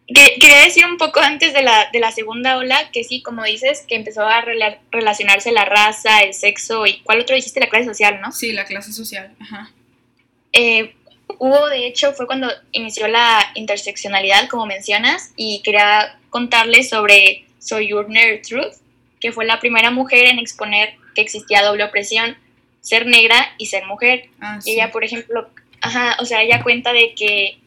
Quería 0.07 0.59
decir 0.59 0.85
un 0.85 0.97
poco 0.97 1.21
antes 1.21 1.53
de 1.53 1.61
la, 1.61 1.89
de 1.93 1.99
la 1.99 2.11
segunda 2.11 2.57
ola 2.57 2.91
que 2.91 3.03
sí, 3.03 3.21
como 3.21 3.43
dices, 3.43 3.85
que 3.87 3.95
empezó 3.95 4.25
a 4.25 4.43
relacionarse 4.91 5.51
la 5.51 5.65
raza, 5.65 6.21
el 6.21 6.33
sexo 6.33 6.85
y 6.85 6.99
¿cuál 6.99 7.21
otro 7.21 7.35
dijiste? 7.35 7.59
La 7.59 7.69
clase 7.69 7.85
social, 7.85 8.19
¿no? 8.21 8.31
Sí, 8.31 8.51
la 8.51 8.65
clase 8.65 8.91
social, 8.91 9.33
ajá. 9.39 9.71
Eh, 10.51 10.95
hubo, 11.39 11.67
de 11.67 11.87
hecho, 11.87 12.13
fue 12.13 12.27
cuando 12.27 12.51
inició 12.73 13.07
la 13.07 13.51
interseccionalidad, 13.55 14.49
como 14.49 14.65
mencionas, 14.65 15.31
y 15.37 15.61
quería 15.63 16.19
contarles 16.29 16.89
sobre 16.89 17.45
Sojourner 17.59 18.41
Truth, 18.41 18.75
que 19.21 19.31
fue 19.31 19.45
la 19.45 19.59
primera 19.59 19.89
mujer 19.89 20.25
en 20.25 20.37
exponer 20.37 20.95
que 21.15 21.21
existía 21.21 21.63
doble 21.63 21.85
opresión, 21.85 22.37
ser 22.81 23.05
negra 23.05 23.53
y 23.57 23.67
ser 23.67 23.85
mujer. 23.85 24.29
Ah, 24.41 24.59
y 24.65 24.73
ella, 24.73 24.91
por 24.91 25.05
ejemplo, 25.05 25.49
Ajá, 25.83 26.15
o 26.21 26.25
sea, 26.25 26.41
ella 26.41 26.63
cuenta 26.63 26.93
de 26.93 27.13
que 27.13 27.57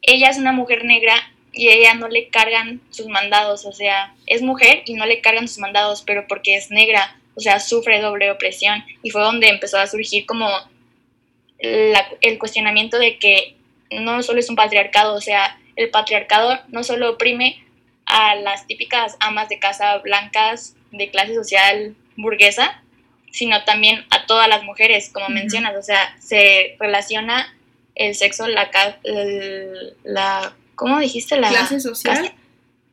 ella 0.00 0.30
es 0.30 0.38
una 0.38 0.52
mujer 0.52 0.84
negra 0.84 1.14
y 1.56 1.68
ella 1.70 1.94
no 1.94 2.08
le 2.08 2.28
cargan 2.28 2.82
sus 2.90 3.06
mandados, 3.06 3.64
o 3.64 3.72
sea, 3.72 4.14
es 4.26 4.42
mujer 4.42 4.82
y 4.84 4.92
no 4.92 5.06
le 5.06 5.22
cargan 5.22 5.48
sus 5.48 5.58
mandados, 5.58 6.02
pero 6.06 6.26
porque 6.28 6.54
es 6.54 6.70
negra, 6.70 7.18
o 7.34 7.40
sea, 7.40 7.60
sufre 7.60 8.00
doble 8.00 8.30
opresión. 8.30 8.84
Y 9.02 9.10
fue 9.10 9.22
donde 9.22 9.48
empezó 9.48 9.78
a 9.78 9.86
surgir 9.86 10.26
como 10.26 10.48
el 11.58 12.38
cuestionamiento 12.38 12.98
de 12.98 13.18
que 13.18 13.56
no 13.90 14.22
solo 14.22 14.38
es 14.38 14.50
un 14.50 14.56
patriarcado, 14.56 15.14
o 15.14 15.20
sea, 15.22 15.58
el 15.76 15.88
patriarcado 15.88 16.60
no 16.68 16.84
solo 16.84 17.12
oprime 17.12 17.64
a 18.04 18.34
las 18.34 18.66
típicas 18.66 19.16
amas 19.20 19.48
de 19.48 19.58
casa 19.58 19.96
blancas 19.98 20.76
de 20.92 21.10
clase 21.10 21.34
social 21.34 21.96
burguesa, 22.16 22.82
sino 23.32 23.64
también 23.64 24.04
a 24.10 24.26
todas 24.26 24.46
las 24.48 24.62
mujeres, 24.62 25.08
como 25.10 25.30
mencionas, 25.30 25.74
o 25.74 25.82
sea, 25.82 26.14
se 26.20 26.76
relaciona 26.78 27.54
el 27.94 28.14
sexo, 28.14 28.46
la, 28.46 28.70
la 30.04 30.54
¿cómo 30.76 31.00
dijiste? 31.00 31.40
La 31.40 31.48
clase 31.48 31.80
social. 31.80 32.32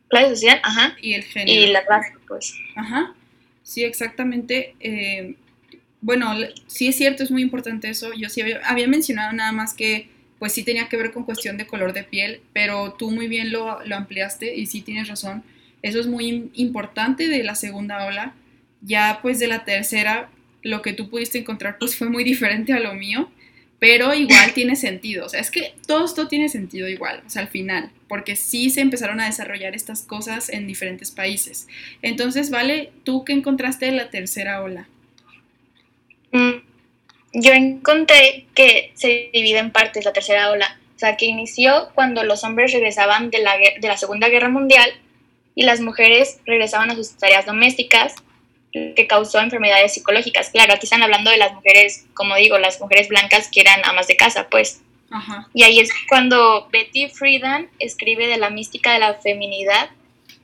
clase 0.08 0.30
social, 0.30 0.60
ajá. 0.64 0.96
Y 1.00 1.14
el 1.14 1.24
género. 1.24 1.62
Y 1.62 1.68
la 1.68 1.82
raza, 1.82 2.14
pues. 2.28 2.56
Ajá. 2.76 3.14
Sí, 3.62 3.84
exactamente. 3.84 4.76
Eh, 4.80 5.36
bueno, 6.02 6.34
sí 6.68 6.88
es 6.88 6.98
cierto, 6.98 7.22
es 7.22 7.30
muy 7.30 7.44
importante 7.44 7.90
eso. 7.90 8.12
Yo 8.14 8.30
sí 8.30 8.42
había, 8.42 8.60
había, 8.66 8.88
mencionado 8.88 9.32
nada 9.34 9.52
más 9.52 9.74
que 9.74 10.10
pues 10.40 10.52
sí 10.52 10.64
tenía 10.64 10.90
que 10.90 10.98
ver 10.98 11.14
con 11.14 11.24
cuestión 11.24 11.56
de 11.56 11.68
color 11.68 11.94
de 11.94 12.04
piel, 12.04 12.42
pero 12.52 12.94
tú 12.94 13.12
muy 13.12 13.30
bien 13.30 13.52
lo, 13.52 13.82
lo 13.86 13.96
ampliaste 13.96 14.56
y 14.56 14.66
sí 14.66 14.82
tienes 14.82 15.08
razón. 15.08 15.44
Eso 15.82 16.00
es 16.00 16.08
muy 16.08 16.52
importante 16.56 17.30
de 17.30 17.44
la 17.44 17.56
segunda 17.56 18.06
ola. 18.06 18.34
Ya 18.82 19.20
pues 19.22 19.40
de 19.40 19.48
la 19.48 19.64
tercera, 19.64 20.30
lo 20.62 20.82
que 20.82 20.92
tú 20.92 21.10
pudiste 21.10 21.38
encontrar 21.38 21.78
pues 21.78 21.96
fue 21.96 22.10
muy 22.10 22.26
diferente 22.26 22.74
a 22.74 22.80
lo 22.80 22.94
mío 22.94 23.30
pero 23.84 24.14
igual 24.14 24.54
tiene 24.54 24.78
sentido, 24.78 25.26
o 25.26 25.30
sea, 25.30 25.42
es 25.42 25.52
que 25.52 25.74
todo 25.86 26.06
esto 26.06 26.30
tiene 26.30 26.48
sentido 26.48 26.88
igual, 26.88 27.22
o 27.28 27.30
sea, 27.30 27.42
al 27.42 27.50
final, 27.50 27.92
porque 28.08 28.38
sí 28.38 28.70
se 28.70 28.80
empezaron 28.80 29.20
a 29.20 29.26
desarrollar 29.26 29.76
estas 29.76 30.04
cosas 30.04 30.48
en 30.48 30.68
diferentes 30.68 31.12
países. 31.12 31.68
Entonces, 32.02 32.50
Vale, 32.50 32.94
¿tú 33.04 33.26
qué 33.26 33.34
encontraste 33.34 33.88
de 33.88 33.92
la 33.92 34.10
tercera 34.10 34.64
ola? 34.64 34.88
Mm, 36.32 36.62
yo 37.34 37.52
encontré 37.52 38.46
que 38.56 38.94
se 38.96 39.30
divide 39.34 39.58
en 39.58 39.72
partes 39.72 40.06
la 40.06 40.14
tercera 40.14 40.50
ola, 40.52 40.80
o 40.96 41.00
sea, 41.00 41.18
que 41.18 41.26
inició 41.26 41.90
cuando 41.94 42.24
los 42.24 42.46
hombres 42.46 42.72
regresaban 42.72 43.32
de 43.32 43.40
la, 43.40 43.58
de 43.58 43.86
la 43.86 43.98
Segunda 43.98 44.30
Guerra 44.30 44.48
Mundial 44.48 44.94
y 45.56 45.64
las 45.64 45.82
mujeres 45.82 46.40
regresaban 46.46 46.90
a 46.90 46.96
sus 46.96 47.18
tareas 47.18 47.46
domésticas 47.46 48.16
que 48.74 49.08
causó 49.08 49.40
enfermedades 49.40 49.94
psicológicas. 49.94 50.50
Claro, 50.50 50.74
aquí 50.74 50.86
están 50.86 51.04
hablando 51.04 51.30
de 51.30 51.38
las 51.38 51.54
mujeres, 51.54 52.06
como 52.14 52.36
digo, 52.36 52.58
las 52.58 52.82
mujeres 52.82 53.08
blancas 53.08 53.50
que 53.52 53.62
eran 53.62 53.86
amas 53.86 54.08
de 54.08 54.18
casa, 54.18 54.48
pues. 54.50 54.82
Y 55.54 55.62
ahí 55.62 55.80
es 55.80 55.92
cuando 56.10 56.68
Betty 56.72 57.08
Friedan 57.08 57.70
escribe 57.78 58.26
de 58.26 58.38
la 58.38 58.50
mística 58.50 58.94
de 58.94 59.00
la 59.00 59.14
feminidad 59.14 59.92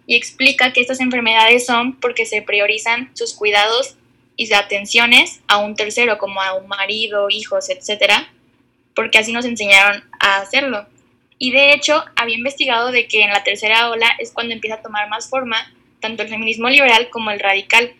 y 0.06 0.16
explica 0.16 0.74
que 0.74 0.82
estas 0.82 1.00
enfermedades 1.00 1.66
son 1.66 2.00
porque 2.00 2.28
se 2.28 2.44
priorizan 2.44 3.10
sus 3.16 3.34
cuidados 3.34 3.96
y 4.36 4.54
atenciones 4.54 5.42
a 5.48 5.58
un 5.58 5.76
tercero, 5.76 6.18
como 6.18 6.42
a 6.42 6.54
un 6.54 6.68
marido, 6.68 7.30
hijos, 7.30 7.70
etcétera, 7.70 8.32
porque 8.96 9.18
así 9.18 9.34
nos 9.34 9.46
enseñaron 9.46 10.04
a 10.20 10.38
hacerlo. 10.38 10.86
Y 11.40 11.52
de 11.52 11.74
hecho, 11.74 12.06
había 12.16 12.38
investigado 12.38 12.92
de 12.92 13.08
que 13.08 13.22
en 13.22 13.32
la 13.32 13.44
tercera 13.44 13.90
ola 13.90 14.10
es 14.20 14.32
cuando 14.32 14.54
empieza 14.54 14.76
a 14.76 14.82
tomar 14.82 15.10
más 15.10 15.30
forma 15.30 15.74
tanto 16.00 16.24
el 16.24 16.30
feminismo 16.30 16.70
liberal 16.70 17.10
como 17.10 17.32
el 17.32 17.40
radical, 17.40 17.94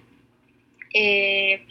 eh, 0.94 1.66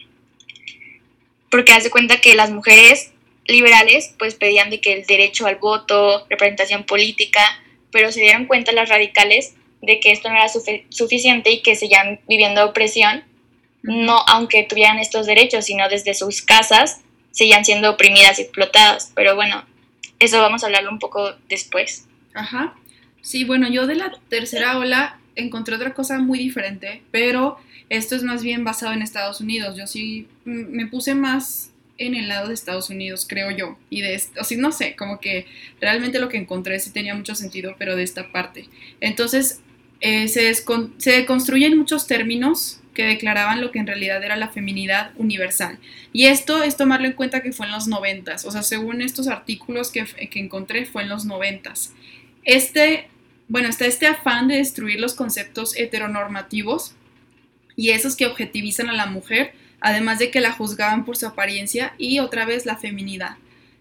porque 1.51 1.73
hace 1.73 1.91
cuenta 1.91 2.21
que 2.21 2.35
las 2.35 2.51
mujeres 2.51 3.13
liberales 3.47 4.15
pues 4.19 4.35
pedían 4.35 4.71
de 4.71 4.81
que 4.81 4.93
el 4.93 5.07
derecho 5.07 5.47
al 5.47 5.57
voto, 5.57 6.27
representación 6.29 6.85
política, 6.85 7.41
pero 7.91 8.13
se 8.13 8.21
dieron 8.21 8.47
cuenta 8.47 8.73
las 8.73 8.89
radicales 8.89 9.55
de 9.81 10.01
que 10.01 10.13
esto 10.13 10.29
no 10.29 10.37
era 10.37 10.49
suficiente 10.91 11.51
y 11.51 11.63
que 11.63 11.77
seguían 11.77 12.21
viviendo 12.29 12.65
opresión, 12.65 13.25
no 13.83 14.19
aunque 14.27 14.65
tuvieran 14.65 14.99
estos 14.99 15.27
derechos, 15.27 15.65
sino 15.65 15.89
desde 15.89 16.15
sus 16.15 16.43
casas 16.43 17.01
seguían 17.31 17.65
siendo 17.65 17.91
oprimidas 17.91 18.39
y 18.39 18.43
explotadas. 18.43 19.13
Pero 19.15 19.37
bueno, 19.37 19.65
eso 20.19 20.41
vamos 20.41 20.63
a 20.63 20.67
hablarlo 20.67 20.91
un 20.91 20.99
poco 20.99 21.35
después. 21.49 22.07
Ajá. 22.35 22.75
Sí, 23.23 23.45
bueno, 23.45 23.69
yo 23.69 23.87
de 23.87 23.95
la 23.95 24.13
tercera 24.29 24.79
ola 24.79 25.19
encontré 25.37 25.77
otra 25.77 25.95
cosa 25.95 26.19
muy 26.19 26.39
diferente, 26.39 27.03
pero 27.11 27.59
esto 27.91 28.17
es 28.17 28.23
más 28.23 28.43
bien 28.43 28.65
basado 28.65 28.93
en 28.93 29.03
Estados 29.03 29.41
Unidos. 29.41 29.77
Yo 29.77 29.87
sí 29.87 30.29
me 30.45 30.87
puse 30.87 31.15
más 31.15 31.73
en 31.97 32.15
el 32.15 32.29
lado 32.29 32.49
de 32.49 32.55
Estados 32.55 32.91
Unidos, 32.91 33.27
creo 33.29 33.51
yo. 33.51 33.79
Y 33.91 34.01
de, 34.03 34.23
o 34.41 34.45
sea, 34.45 34.59
no 34.59 34.73
sé, 34.73 34.95
como 34.97 35.21
que 35.21 35.47
realmente 35.81 36.21
lo 36.21 36.29
que 36.29 36.37
encontré 36.37 36.79
sí 36.81 36.91
tenía 36.91 37.15
mucho 37.15 37.35
sentido, 37.35 37.75
pero 37.79 37.97
de 37.97 38.05
esta 38.05 38.31
parte. 38.31 38.69
Entonces, 39.01 39.61
eh, 40.01 40.29
se, 40.29 40.55
se 40.55 41.27
construyen 41.27 41.77
muchos 41.77 42.07
términos 42.07 42.81
que 42.95 43.05
declaraban 43.05 43.61
lo 43.61 43.71
que 43.71 43.79
en 43.79 43.87
realidad 43.87 44.23
era 44.23 44.37
la 44.37 44.49
feminidad 44.49 45.13
universal. 45.17 45.79
Y 46.13 46.27
esto 46.27 46.63
es 46.63 46.77
tomarlo 46.77 47.07
en 47.07 47.13
cuenta 47.13 47.43
que 47.43 47.53
fue 47.53 47.67
en 47.67 47.73
los 47.73 47.89
noventas. 47.89 48.45
O 48.45 48.51
sea, 48.51 48.63
según 48.63 49.03
estos 49.03 49.29
artículos 49.29 49.91
que, 49.91 50.05
que 50.05 50.41
encontré, 50.41 50.85
fue 50.85 51.03
en 51.03 51.09
los 51.09 51.25
noventas. 51.25 51.93
Este, 52.45 53.09
bueno, 53.49 53.69
está 53.69 53.87
este 53.87 54.07
afán 54.07 54.49
de 54.49 54.57
destruir 54.57 55.01
los 55.01 55.15
conceptos 55.15 55.77
heteronormativos 55.77 56.95
y 57.79 57.91
esos 57.91 58.17
que 58.17 58.27
objetivizan 58.27 58.91
a 58.91 58.93
la 58.93 59.07
mujer, 59.07 59.53
además 59.81 60.19
de 60.19 60.33
que 60.33 60.41
la 60.41 60.51
juzgaban 60.51 61.05
por 61.05 61.17
su 61.17 61.27
apariencia 61.27 61.95
y 61.97 62.19
otra 62.19 62.45
vez 62.45 62.67
la 62.67 62.77
feminidad. 62.77 63.37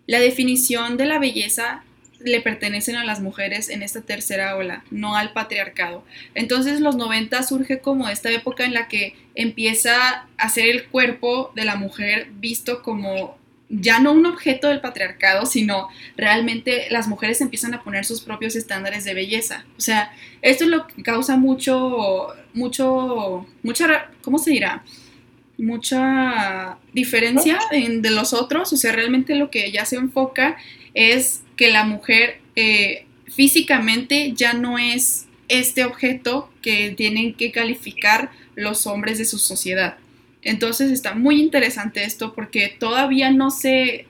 La 0.06 0.20
definición 0.20 0.98
de 0.98 1.08
la 1.08 1.18
belleza 1.18 1.84
le 2.20 2.40
pertenecen 2.42 2.96
a 2.96 3.04
las 3.04 3.22
mujeres 3.22 3.70
en 3.70 3.82
esta 3.82 4.02
tercera 4.02 4.56
ola, 4.56 4.84
no 4.92 5.16
al 5.16 5.34
patriarcado. 5.34 6.06
Entonces 6.36 6.80
los 6.80 6.96
90 6.96 7.42
surge 7.42 7.80
como 7.80 8.08
esta 8.08 8.30
época 8.30 8.66
en 8.66 8.76
la 8.76 8.88
que 8.88 9.16
empieza 9.34 10.28
a 10.38 10.50
ser 10.50 10.70
el 10.70 10.86
cuerpo 10.86 11.52
de 11.56 11.66
la 11.66 11.76
mujer 11.76 12.28
visto 12.34 12.84
como 12.84 13.36
ya 13.70 14.00
no 14.00 14.14
un 14.14 14.26
objeto 14.26 14.68
del 14.68 14.80
patriarcado, 14.80 15.46
sino 15.46 15.90
realmente 16.16 16.88
las 16.90 17.08
mujeres 17.08 17.42
empiezan 17.42 17.74
a 17.74 17.84
poner 17.84 18.06
sus 18.06 18.22
propios 18.22 18.56
estándares 18.56 19.04
de 19.04 19.14
belleza. 19.14 19.66
O 19.78 19.82
sea, 19.82 20.12
esto 20.42 20.64
es 20.64 20.70
lo 20.70 20.88
que 20.88 21.04
causa 21.04 21.36
mucho, 21.36 22.34
mucho, 22.58 23.46
mucha, 23.64 24.10
¿cómo 24.22 24.40
se 24.40 24.52
dirá? 24.52 24.84
Mucha 25.58 26.78
diferencia 26.94 27.60
de 27.72 28.12
los 28.12 28.34
otros. 28.34 28.74
O 28.74 28.78
sea, 28.78 28.92
realmente 28.92 29.36
lo 29.36 29.50
que 29.50 29.72
ya 29.72 29.86
se 29.86 29.96
enfoca 29.96 30.58
es 30.94 31.42
que 31.56 31.72
la 31.72 31.84
mujer 31.84 32.42
eh, 32.56 33.06
físicamente 33.28 34.34
ya 34.36 34.54
no 34.54 34.78
es 34.78 35.28
este 35.48 35.86
objeto 35.86 36.50
que 36.62 36.92
tienen 36.92 37.34
que 37.34 37.52
calificar 37.52 38.32
los 38.56 38.88
hombres 38.88 39.18
de 39.18 39.26
su 39.26 39.38
sociedad. 39.38 39.98
Entonces 40.42 40.92
está 40.92 41.14
muy 41.14 41.42
interesante 41.42 42.04
esto 42.04 42.34
porque 42.34 42.76
todavía 42.80 43.32
no 43.32 43.52
se, 43.52 44.08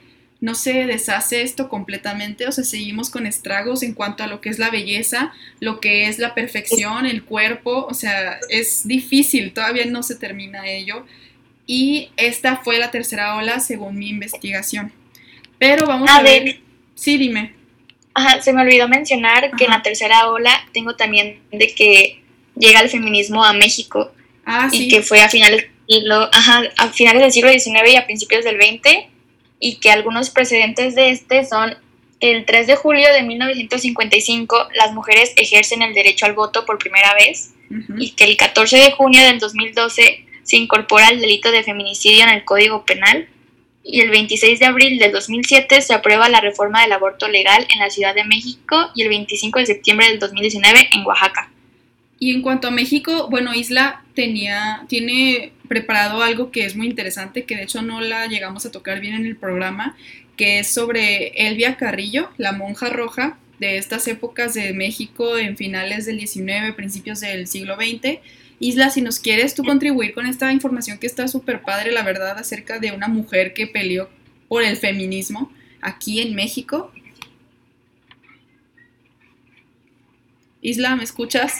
no 0.47 0.55
se 0.55 0.85
deshace 0.85 1.41
esto 1.41 1.67
completamente, 1.67 2.47
o 2.47 2.53
sea, 2.53 2.63
seguimos 2.63 3.09
con 3.09 3.27
estragos 3.27 3.83
en 3.83 3.93
cuanto 3.93 4.23
a 4.23 4.27
lo 4.27 4.39
que 4.39 4.47
es 4.47 4.59
la 4.59 4.69
belleza, 4.69 5.33
lo 5.59 5.81
que 5.81 6.07
es 6.07 6.19
la 6.19 6.33
perfección, 6.33 7.05
el 7.05 7.25
cuerpo, 7.25 7.85
o 7.85 7.93
sea, 7.93 8.39
es 8.49 8.87
difícil, 8.87 9.51
todavía 9.51 9.83
no 9.87 10.03
se 10.03 10.15
termina 10.15 10.65
ello. 10.65 11.05
Y 11.65 12.11
esta 12.15 12.61
fue 12.63 12.79
la 12.79 12.91
tercera 12.91 13.35
ola 13.35 13.59
según 13.59 13.99
mi 13.99 14.07
investigación. 14.07 14.93
Pero 15.59 15.85
vamos 15.85 16.09
a, 16.09 16.21
ver. 16.21 16.61
Sí, 16.95 17.17
dime. 17.17 17.53
Ajá, 18.13 18.41
se 18.41 18.53
me 18.53 18.61
olvidó 18.61 18.87
mencionar 18.87 19.51
que 19.57 19.65
en 19.65 19.71
la 19.71 19.81
tercera 19.81 20.29
ola 20.29 20.65
tengo 20.71 20.95
también 20.95 21.41
de 21.51 21.75
que 21.75 22.23
llega 22.57 22.79
el 22.79 22.89
feminismo 22.89 23.43
a 23.43 23.51
México. 23.51 24.13
Ah, 24.45 24.69
y 24.71 24.87
que 24.87 25.01
fue 25.01 25.19
a 25.19 25.27
finales 25.27 25.65
ajá, 26.31 26.63
a 26.77 26.87
finales 26.87 27.21
del 27.21 27.31
siglo 27.33 27.51
XIX 27.51 27.91
y 27.91 27.95
a 27.97 28.05
principios 28.05 28.45
del 28.45 28.55
XX, 28.55 29.09
y 29.59 29.77
que 29.77 29.91
algunos 29.91 30.29
precedentes 30.29 30.95
de 30.95 31.11
este 31.11 31.45
son 31.45 31.75
el 32.19 32.45
3 32.45 32.67
de 32.67 32.75
julio 32.75 33.07
de 33.13 33.23
1955 33.23 34.69
las 34.75 34.93
mujeres 34.93 35.33
ejercen 35.35 35.81
el 35.81 35.93
derecho 35.93 36.25
al 36.25 36.33
voto 36.33 36.65
por 36.65 36.77
primera 36.77 37.13
vez 37.13 37.53
y 37.97 38.11
que 38.11 38.23
el 38.23 38.37
14 38.37 38.77
de 38.77 38.91
junio 38.91 39.21
del 39.23 39.39
2012 39.39 40.25
se 40.43 40.57
incorpora 40.57 41.09
el 41.09 41.19
delito 41.19 41.51
de 41.51 41.63
feminicidio 41.63 42.23
en 42.23 42.29
el 42.29 42.45
Código 42.45 42.85
Penal 42.85 43.27
y 43.83 44.01
el 44.01 44.09
26 44.09 44.59
de 44.59 44.65
abril 44.65 44.99
del 44.99 45.11
2007 45.11 45.81
se 45.81 45.93
aprueba 45.93 46.27
la 46.29 46.41
reforma 46.41 46.81
del 46.81 46.91
aborto 46.91 47.27
legal 47.27 47.65
en 47.73 47.79
la 47.79 47.89
Ciudad 47.89 48.13
de 48.13 48.25
México 48.25 48.89
y 48.95 49.03
el 49.03 49.09
25 49.09 49.59
de 49.59 49.65
septiembre 49.65 50.09
del 50.09 50.19
2019 50.19 50.89
en 50.93 51.05
Oaxaca. 51.05 51.49
Y 52.19 52.33
en 52.33 52.41
cuanto 52.41 52.67
a 52.67 52.71
México, 52.71 53.27
bueno, 53.29 53.53
Isla 53.53 54.03
tenía, 54.13 54.83
tiene 54.89 55.53
preparado 55.68 56.22
algo 56.22 56.51
que 56.51 56.65
es 56.65 56.76
muy 56.76 56.88
interesante, 56.88 57.43
que 57.45 57.55
de 57.55 57.63
hecho 57.63 57.82
no 57.82 58.01
la 58.01 58.28
llegamos 58.28 58.65
a 58.65 58.72
tocar 58.72 58.99
bien 58.99 59.15
en 59.15 59.26
el 59.26 59.36
programa, 59.36 59.95
que 60.36 60.59
es 60.59 60.68
sobre 60.68 61.47
Elvia 61.47 61.78
Carrillo, 61.78 62.30
la 62.38 62.51
monja 62.51 62.89
roja 62.89 63.38
de 63.59 63.78
estas 63.78 64.07
épocas 64.07 64.53
de 64.53 64.74
México 64.74 65.38
en 65.38 65.57
finales 65.57 66.05
del 66.05 66.18
19, 66.18 66.74
principios 66.74 67.20
del 67.20 67.47
siglo 67.47 67.76
XX. 67.76 68.20
Isla, 68.59 68.89
si 68.89 69.01
nos 69.01 69.20
quieres 69.20 69.55
tú 69.55 69.63
contribuir 69.63 70.13
con 70.13 70.26
esta 70.26 70.51
información 70.51 70.97
que 70.97 71.07
está 71.07 71.28
súper 71.28 71.61
padre, 71.61 71.91
la 71.91 72.03
verdad, 72.03 72.38
acerca 72.38 72.80
de 72.80 72.91
una 72.91 73.07
mujer 73.07 73.53
que 73.53 73.68
peleó 73.68 74.09
por 74.47 74.63
el 74.63 74.78
feminismo 74.78 75.51
aquí 75.82 76.22
en 76.22 76.36
México. 76.36 76.91
Isla, 80.61 80.95
¿me 80.95 81.03
escuchas? 81.03 81.53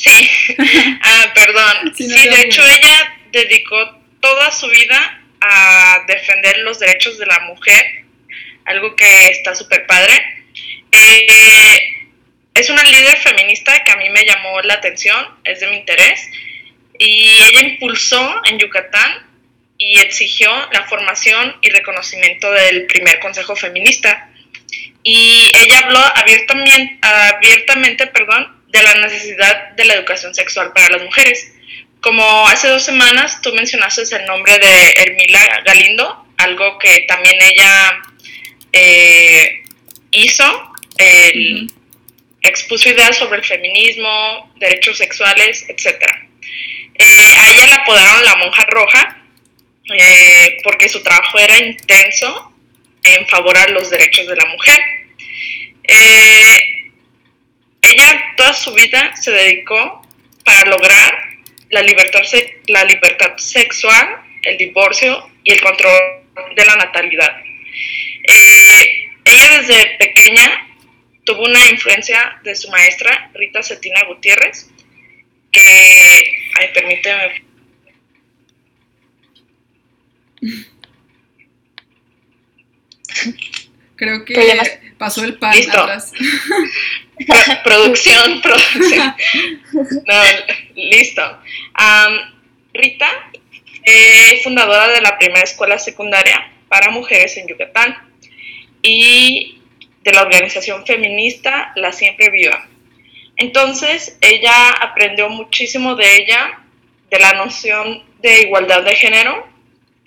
Sí, 0.00 0.30
ah, 1.02 1.30
perdón. 1.34 1.94
Sí, 1.94 2.08
de 2.08 2.40
hecho 2.40 2.62
ella 2.66 3.18
dedicó 3.32 3.76
toda 4.20 4.50
su 4.50 4.66
vida 4.68 5.20
a 5.42 6.04
defender 6.08 6.58
los 6.60 6.78
derechos 6.78 7.18
de 7.18 7.26
la 7.26 7.40
mujer, 7.40 8.04
algo 8.64 8.96
que 8.96 9.28
está 9.28 9.54
súper 9.54 9.86
padre. 9.86 10.14
Eh, 10.90 12.08
es 12.54 12.70
una 12.70 12.82
líder 12.82 13.18
feminista 13.18 13.84
que 13.84 13.92
a 13.92 13.96
mí 13.96 14.08
me 14.08 14.24
llamó 14.24 14.62
la 14.62 14.74
atención, 14.74 15.26
es 15.44 15.60
de 15.60 15.66
mi 15.66 15.76
interés, 15.76 16.30
y 16.98 17.42
ella 17.42 17.60
impulsó 17.60 18.40
en 18.46 18.58
Yucatán 18.58 19.26
y 19.76 19.98
exigió 20.00 20.50
la 20.72 20.84
formación 20.84 21.56
y 21.60 21.68
reconocimiento 21.68 22.50
del 22.52 22.86
primer 22.86 23.18
consejo 23.18 23.54
feminista. 23.54 24.30
Y 25.02 25.50
ella 25.58 25.80
habló 25.80 26.00
abiertamente, 26.14 26.98
abiertamente 27.02 28.06
perdón, 28.06 28.59
de 28.70 28.82
la 28.82 28.94
necesidad 28.94 29.70
de 29.70 29.84
la 29.84 29.94
educación 29.94 30.34
sexual 30.34 30.72
para 30.72 30.88
las 30.90 31.02
mujeres. 31.02 31.52
Como 32.00 32.48
hace 32.48 32.68
dos 32.68 32.84
semanas 32.84 33.40
tú 33.42 33.52
mencionaste 33.52 34.02
el 34.16 34.24
nombre 34.26 34.58
de 34.58 34.94
Hermila 34.96 35.62
Galindo, 35.64 36.26
algo 36.38 36.78
que 36.78 37.00
también 37.00 37.36
ella 37.40 38.02
eh, 38.72 39.62
hizo, 40.12 40.72
expuso 42.42 42.88
ideas 42.88 43.18
sobre 43.18 43.40
el 43.40 43.44
feminismo, 43.44 44.52
derechos 44.56 44.98
sexuales, 44.98 45.66
etc. 45.68 46.02
Eh, 46.94 47.34
a 47.38 47.50
ella 47.50 47.66
la 47.66 47.76
apodaron 47.76 48.24
la 48.24 48.36
monja 48.36 48.64
roja 48.66 49.16
eh, 49.92 50.58
porque 50.62 50.88
su 50.88 51.02
trabajo 51.02 51.38
era 51.38 51.58
intenso 51.58 52.52
en 53.02 53.26
favor 53.26 53.56
a 53.56 53.68
los 53.68 53.90
derechos 53.90 54.26
de 54.26 54.36
la 54.36 54.44
mujer. 54.46 54.80
Ella 57.90 58.34
toda 58.36 58.52
su 58.52 58.72
vida 58.72 59.14
se 59.16 59.30
dedicó 59.30 60.06
para 60.44 60.68
lograr 60.70 61.30
la 61.70 61.82
libertad, 61.82 62.20
la 62.66 62.84
libertad 62.84 63.36
sexual, 63.36 64.22
el 64.42 64.56
divorcio 64.58 65.30
y 65.44 65.52
el 65.52 65.60
control 65.60 66.22
de 66.54 66.64
la 66.64 66.76
natalidad. 66.76 67.36
Eh, 68.28 69.10
ella 69.24 69.60
desde 69.60 69.96
pequeña 69.98 70.68
tuvo 71.24 71.44
una 71.44 71.68
influencia 71.70 72.40
de 72.42 72.54
su 72.54 72.70
maestra, 72.70 73.30
Rita 73.34 73.62
Cetina 73.62 74.02
Gutiérrez, 74.04 74.70
que, 75.52 75.60
ay, 76.58 76.68
permíteme. 76.74 77.44
Creo 83.96 84.24
que 84.24 84.94
pasó 84.96 85.24
el 85.24 85.38
pan 85.38 85.56
Listo. 85.56 85.86
producción, 87.64 88.40
producción. 88.42 89.14
No, 90.06 90.22
listo. 90.74 91.22
Rita 92.72 93.30
es 93.82 94.42
fundadora 94.42 94.88
de 94.88 95.00
la 95.00 95.18
primera 95.18 95.42
escuela 95.42 95.78
secundaria 95.78 96.52
para 96.68 96.90
mujeres 96.90 97.36
en 97.36 97.48
Yucatán 97.48 97.96
y 98.82 99.58
de 100.02 100.12
la 100.12 100.22
organización 100.22 100.86
feminista 100.86 101.72
La 101.76 101.92
Siempre 101.92 102.30
Viva. 102.30 102.66
Entonces, 103.36 104.16
ella 104.20 104.70
aprendió 104.70 105.28
muchísimo 105.28 105.94
de 105.94 106.16
ella, 106.16 106.60
de 107.10 107.18
la 107.18 107.32
noción 107.32 108.04
de 108.20 108.42
igualdad 108.42 108.82
de 108.82 108.94
género, 108.94 109.48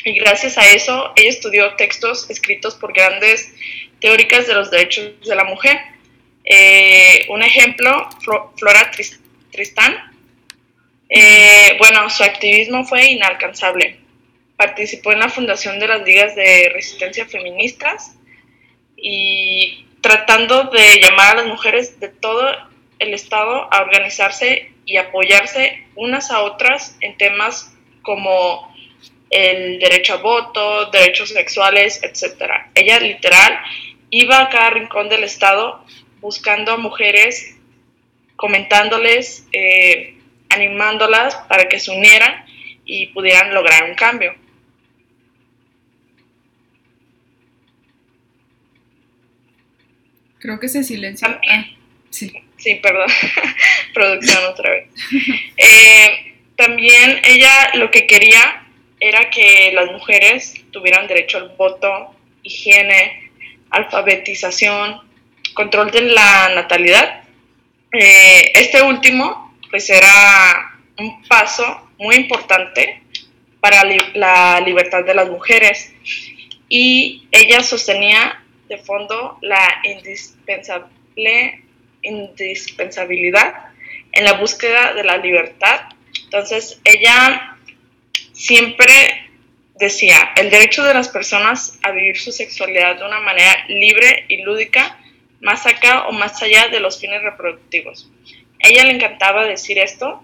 y 0.05 0.13
gracias 0.19 0.57
a 0.57 0.71
eso 0.71 1.13
ella 1.15 1.29
estudió 1.29 1.75
textos 1.75 2.29
escritos 2.29 2.75
por 2.75 2.93
grandes 2.93 3.53
teóricas 3.99 4.47
de 4.47 4.53
los 4.53 4.69
derechos 4.69 5.13
de 5.21 5.35
la 5.35 5.45
mujer. 5.45 5.79
Eh, 6.43 7.25
un 7.29 7.41
ejemplo, 7.41 8.09
Flora 8.57 8.91
Tristán. 9.51 9.95
Eh, 11.09 11.75
bueno, 11.77 12.09
su 12.09 12.23
activismo 12.23 12.83
fue 12.83 13.11
inalcanzable. 13.11 13.99
Participó 14.57 15.11
en 15.11 15.19
la 15.19 15.29
fundación 15.29 15.79
de 15.79 15.87
las 15.87 16.03
ligas 16.03 16.35
de 16.35 16.69
resistencia 16.73 17.25
feministas 17.25 18.15
y 18.97 19.85
tratando 20.01 20.65
de 20.65 20.99
llamar 21.01 21.31
a 21.31 21.41
las 21.41 21.47
mujeres 21.47 21.99
de 21.99 22.09
todo 22.09 22.51
el 22.99 23.13
Estado 23.13 23.67
a 23.71 23.81
organizarse 23.81 24.71
y 24.85 24.97
apoyarse 24.97 25.85
unas 25.95 26.31
a 26.31 26.41
otras 26.41 26.97
en 27.01 27.17
temas 27.17 27.73
como 28.01 28.73
el 29.29 29.79
derecho 29.79 30.15
a 30.15 30.17
voto, 30.17 30.85
derechos 30.91 31.29
sexuales, 31.29 32.01
etc. 32.03 32.69
Ella 32.75 32.99
literal 32.99 33.59
iba 34.09 34.41
a 34.41 34.49
cada 34.49 34.69
rincón 34.69 35.09
del 35.09 35.23
Estado 35.23 35.83
buscando 36.23 36.71
a 36.71 36.77
mujeres, 36.77 37.57
comentándoles, 38.37 39.45
eh, 39.51 40.15
animándolas 40.49 41.35
para 41.49 41.67
que 41.67 41.79
se 41.79 41.91
unieran 41.91 42.45
y 42.85 43.07
pudieran 43.07 43.53
lograr 43.53 43.83
un 43.83 43.95
cambio. 43.95 44.33
Creo 50.39 50.59
que 50.59 50.69
se 50.69 50.83
silenció. 50.83 51.27
Ah, 51.27 51.65
sí. 52.09 52.33
sí, 52.57 52.75
perdón. 52.75 53.09
Producción 53.93 54.43
otra 54.45 54.71
vez. 54.71 54.87
Eh, 55.57 56.35
también 56.55 57.21
ella 57.23 57.71
lo 57.75 57.89
que 57.91 58.05
quería 58.05 58.65
era 58.99 59.29
que 59.29 59.71
las 59.73 59.91
mujeres 59.91 60.53
tuvieran 60.71 61.07
derecho 61.07 61.37
al 61.37 61.49
voto, 61.57 62.15
higiene, 62.43 63.31
alfabetización, 63.69 65.01
control 65.53 65.91
de 65.91 66.01
la 66.01 66.49
natalidad. 66.55 67.23
Eh, 67.91 68.51
este 68.55 68.81
último, 68.81 69.55
pues 69.69 69.89
era 69.89 70.79
un 70.97 71.23
paso 71.23 71.91
muy 71.97 72.15
importante 72.15 73.01
para 73.59 73.83
la 74.13 74.59
libertad 74.61 75.05
de 75.05 75.13
las 75.13 75.29
mujeres 75.29 75.93
y 76.67 77.27
ella 77.31 77.63
sostenía 77.63 78.43
de 78.67 78.77
fondo 78.77 79.37
la 79.41 79.81
indispensable 79.83 81.63
indispensabilidad 82.01 83.53
en 84.11 84.25
la 84.25 84.33
búsqueda 84.33 84.93
de 84.93 85.03
la 85.03 85.17
libertad. 85.17 85.81
Entonces, 86.25 86.79
ella 86.83 87.57
siempre 88.33 89.29
decía, 89.75 90.31
el 90.35 90.49
derecho 90.49 90.83
de 90.83 90.93
las 90.93 91.09
personas 91.09 91.79
a 91.81 91.91
vivir 91.91 92.19
su 92.19 92.31
sexualidad 92.31 92.97
de 92.97 93.05
una 93.05 93.19
manera 93.19 93.65
libre 93.67 94.25
y 94.27 94.41
lúdica, 94.43 94.99
más 95.43 95.67
acá 95.67 96.07
o 96.07 96.13
más 96.13 96.41
allá 96.41 96.69
de 96.69 96.79
los 96.79 96.99
fines 96.99 97.21
reproductivos. 97.21 98.09
Ella 98.59 98.85
le 98.85 98.93
encantaba 98.93 99.45
decir 99.45 99.77
esto 99.77 100.23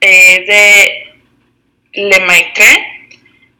eh, 0.00 0.44
de 0.46 2.02
Le 2.02 2.20
Maitre. 2.20 3.10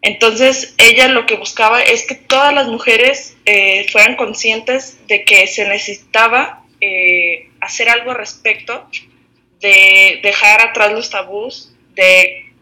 Entonces, 0.03 0.75
ella 0.77 1.09
lo 1.09 1.27
que 1.27 1.37
buscaba 1.37 1.83
es 1.83 2.07
que 2.07 2.15
todas 2.15 2.55
las 2.55 2.69
mujeres 2.69 3.37
eh, 3.47 3.87
fueran 3.91 4.17
conscientes 4.17 4.99
de 5.09 5.25
que 5.25 5.47
se 5.47 5.67
necesitaba 5.67 6.63
eh, 6.81 7.49
hacer 7.61 7.89
algo 7.89 8.13
al 8.13 8.19
respecto, 8.19 8.89
de 9.61 10.21
dejar 10.23 10.61
atrás 10.61 10.93
los 10.93 11.11
tabús, 11.11 11.73
de 11.95 12.53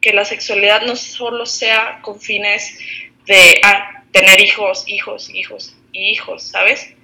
que 0.00 0.12
la 0.12 0.24
sexualidad 0.24 0.82
no 0.82 0.96
solo 0.96 1.46
sea 1.46 2.00
con 2.02 2.20
fines 2.20 2.76
de 3.24 3.60
ah, 3.62 4.02
tener 4.10 4.40
hijos, 4.40 4.84
hijos, 4.86 5.30
hijos 5.30 5.74
y 5.92 6.10
hijos, 6.10 6.42
¿sabes? 6.42 6.94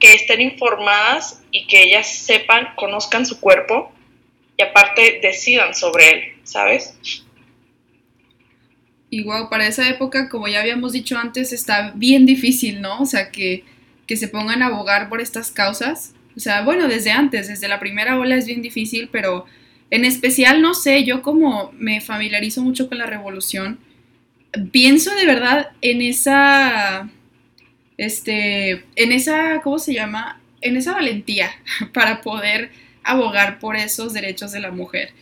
Que 0.00 0.14
estén 0.14 0.40
informadas 0.40 1.42
y 1.50 1.66
que 1.66 1.82
ellas 1.84 2.12
sepan, 2.12 2.68
conozcan 2.76 3.24
su 3.24 3.40
cuerpo 3.40 3.92
y 4.56 4.62
aparte 4.62 5.20
decidan 5.22 5.74
sobre 5.74 6.10
él, 6.10 6.22
¿sabes? 6.42 6.98
Y 9.10 9.24
para 9.48 9.68
esa 9.68 9.88
época, 9.88 10.28
como 10.28 10.48
ya 10.48 10.60
habíamos 10.60 10.92
dicho 10.92 11.16
antes, 11.16 11.52
está 11.52 11.92
bien 11.94 12.26
difícil, 12.26 12.80
¿no? 12.80 13.00
O 13.00 13.06
sea, 13.06 13.30
que, 13.30 13.64
que 14.08 14.16
se 14.16 14.26
pongan 14.26 14.60
a 14.62 14.66
abogar 14.66 15.08
por 15.08 15.20
estas 15.20 15.52
causas. 15.52 16.14
O 16.36 16.40
sea, 16.40 16.62
bueno, 16.62 16.88
desde 16.88 17.12
antes, 17.12 17.46
desde 17.46 17.68
la 17.68 17.78
primera 17.78 18.18
ola 18.18 18.34
es 18.36 18.46
bien 18.46 18.60
difícil, 18.60 19.08
pero 19.12 19.46
en 19.90 20.04
especial, 20.04 20.60
no 20.60 20.74
sé, 20.74 21.04
yo 21.04 21.22
como 21.22 21.70
me 21.78 22.00
familiarizo 22.00 22.60
mucho 22.62 22.88
con 22.88 22.98
la 22.98 23.06
revolución, 23.06 23.78
pienso 24.72 25.14
de 25.14 25.26
verdad 25.26 25.70
en 25.80 26.02
esa, 26.02 27.08
este, 27.96 28.84
en 28.96 29.12
esa, 29.12 29.60
¿cómo 29.62 29.78
se 29.78 29.94
llama? 29.94 30.40
En 30.60 30.76
esa 30.76 30.92
valentía 30.92 31.50
para 31.92 32.20
poder 32.20 32.70
abogar 33.02 33.58
por 33.58 33.76
esos 33.76 34.12
derechos 34.12 34.52
de 34.52 34.60
la 34.60 34.70
mujer. 34.70 35.12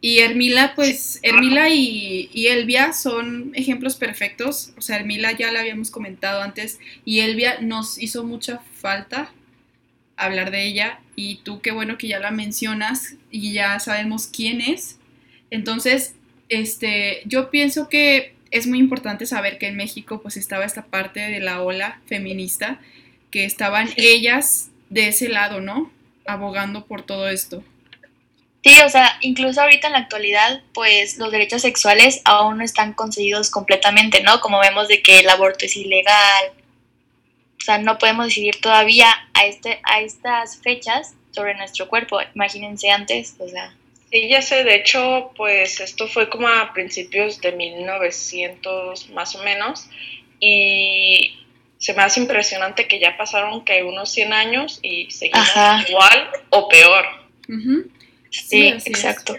Y 0.00 0.18
Hermila, 0.18 0.72
pues, 0.74 1.20
Hermila 1.22 1.68
y, 1.68 2.28
y, 2.32 2.48
Elvia 2.48 2.92
son 2.92 3.52
ejemplos 3.54 3.94
perfectos. 3.94 4.72
O 4.76 4.82
sea, 4.82 4.96
Hermila 4.96 5.30
ya 5.30 5.52
la 5.52 5.60
habíamos 5.60 5.92
comentado 5.92 6.42
antes 6.42 6.80
y 7.04 7.20
Elvia 7.20 7.60
nos 7.60 7.98
hizo 7.98 8.24
mucha 8.24 8.58
falta 8.74 9.32
hablar 10.16 10.50
de 10.50 10.66
ella 10.66 11.00
y 11.14 11.36
tú 11.36 11.60
qué 11.60 11.70
bueno 11.70 11.98
que 11.98 12.08
ya 12.08 12.18
la 12.18 12.30
mencionas 12.30 13.14
y 13.30 13.52
ya 13.52 13.78
sabemos 13.78 14.26
quién 14.26 14.60
es. 14.60 14.98
Entonces, 15.50 16.14
este, 16.48 17.22
yo 17.24 17.50
pienso 17.50 17.88
que 17.88 18.34
es 18.52 18.66
muy 18.66 18.78
importante 18.78 19.26
saber 19.26 19.58
que 19.58 19.66
en 19.66 19.76
México 19.76 20.20
pues 20.22 20.36
estaba 20.36 20.64
esta 20.64 20.84
parte 20.84 21.20
de 21.20 21.40
la 21.40 21.62
ola 21.62 22.00
feminista, 22.06 22.78
que 23.30 23.44
estaban 23.44 23.90
ellas 23.96 24.68
de 24.90 25.08
ese 25.08 25.28
lado, 25.28 25.60
¿no? 25.60 25.90
Abogando 26.26 26.86
por 26.86 27.02
todo 27.02 27.28
esto. 27.28 27.64
Sí, 28.62 28.76
o 28.86 28.88
sea, 28.88 29.18
incluso 29.22 29.60
ahorita 29.60 29.88
en 29.88 29.94
la 29.94 30.00
actualidad, 30.00 30.62
pues 30.72 31.18
los 31.18 31.32
derechos 31.32 31.62
sexuales 31.62 32.20
aún 32.24 32.58
no 32.58 32.64
están 32.64 32.92
conseguidos 32.92 33.50
completamente, 33.50 34.22
¿no? 34.22 34.40
Como 34.40 34.60
vemos 34.60 34.86
de 34.86 35.02
que 35.02 35.18
el 35.18 35.28
aborto 35.28 35.64
es 35.64 35.76
ilegal, 35.76 36.52
o 37.58 37.64
sea, 37.64 37.78
no 37.78 37.98
podemos 37.98 38.26
decidir 38.26 38.60
todavía 38.60 39.08
a, 39.34 39.46
este, 39.46 39.80
a 39.84 40.00
estas 40.00 40.58
fechas 40.58 41.14
sobre 41.30 41.54
nuestro 41.54 41.88
cuerpo. 41.88 42.18
Imagínense 42.34 42.90
antes, 42.90 43.34
o 43.38 43.48
sea. 43.48 43.74
Sí, 44.12 44.28
ya 44.28 44.42
sé, 44.42 44.62
de 44.62 44.74
hecho, 44.74 45.32
pues 45.34 45.80
esto 45.80 46.06
fue 46.06 46.28
como 46.28 46.46
a 46.46 46.74
principios 46.74 47.40
de 47.40 47.52
1900 47.52 49.08
más 49.10 49.34
o 49.34 49.42
menos 49.42 49.88
y 50.38 51.38
se 51.78 51.94
me 51.94 52.02
hace 52.02 52.20
impresionante 52.20 52.86
que 52.86 53.00
ya 53.00 53.16
pasaron 53.16 53.64
que 53.64 53.82
unos 53.82 54.12
100 54.12 54.32
años 54.34 54.80
y 54.82 55.10
seguimos 55.10 55.48
igual 55.88 56.28
o 56.50 56.68
peor. 56.68 57.06
Sí, 58.28 58.66
exacto. 58.66 59.34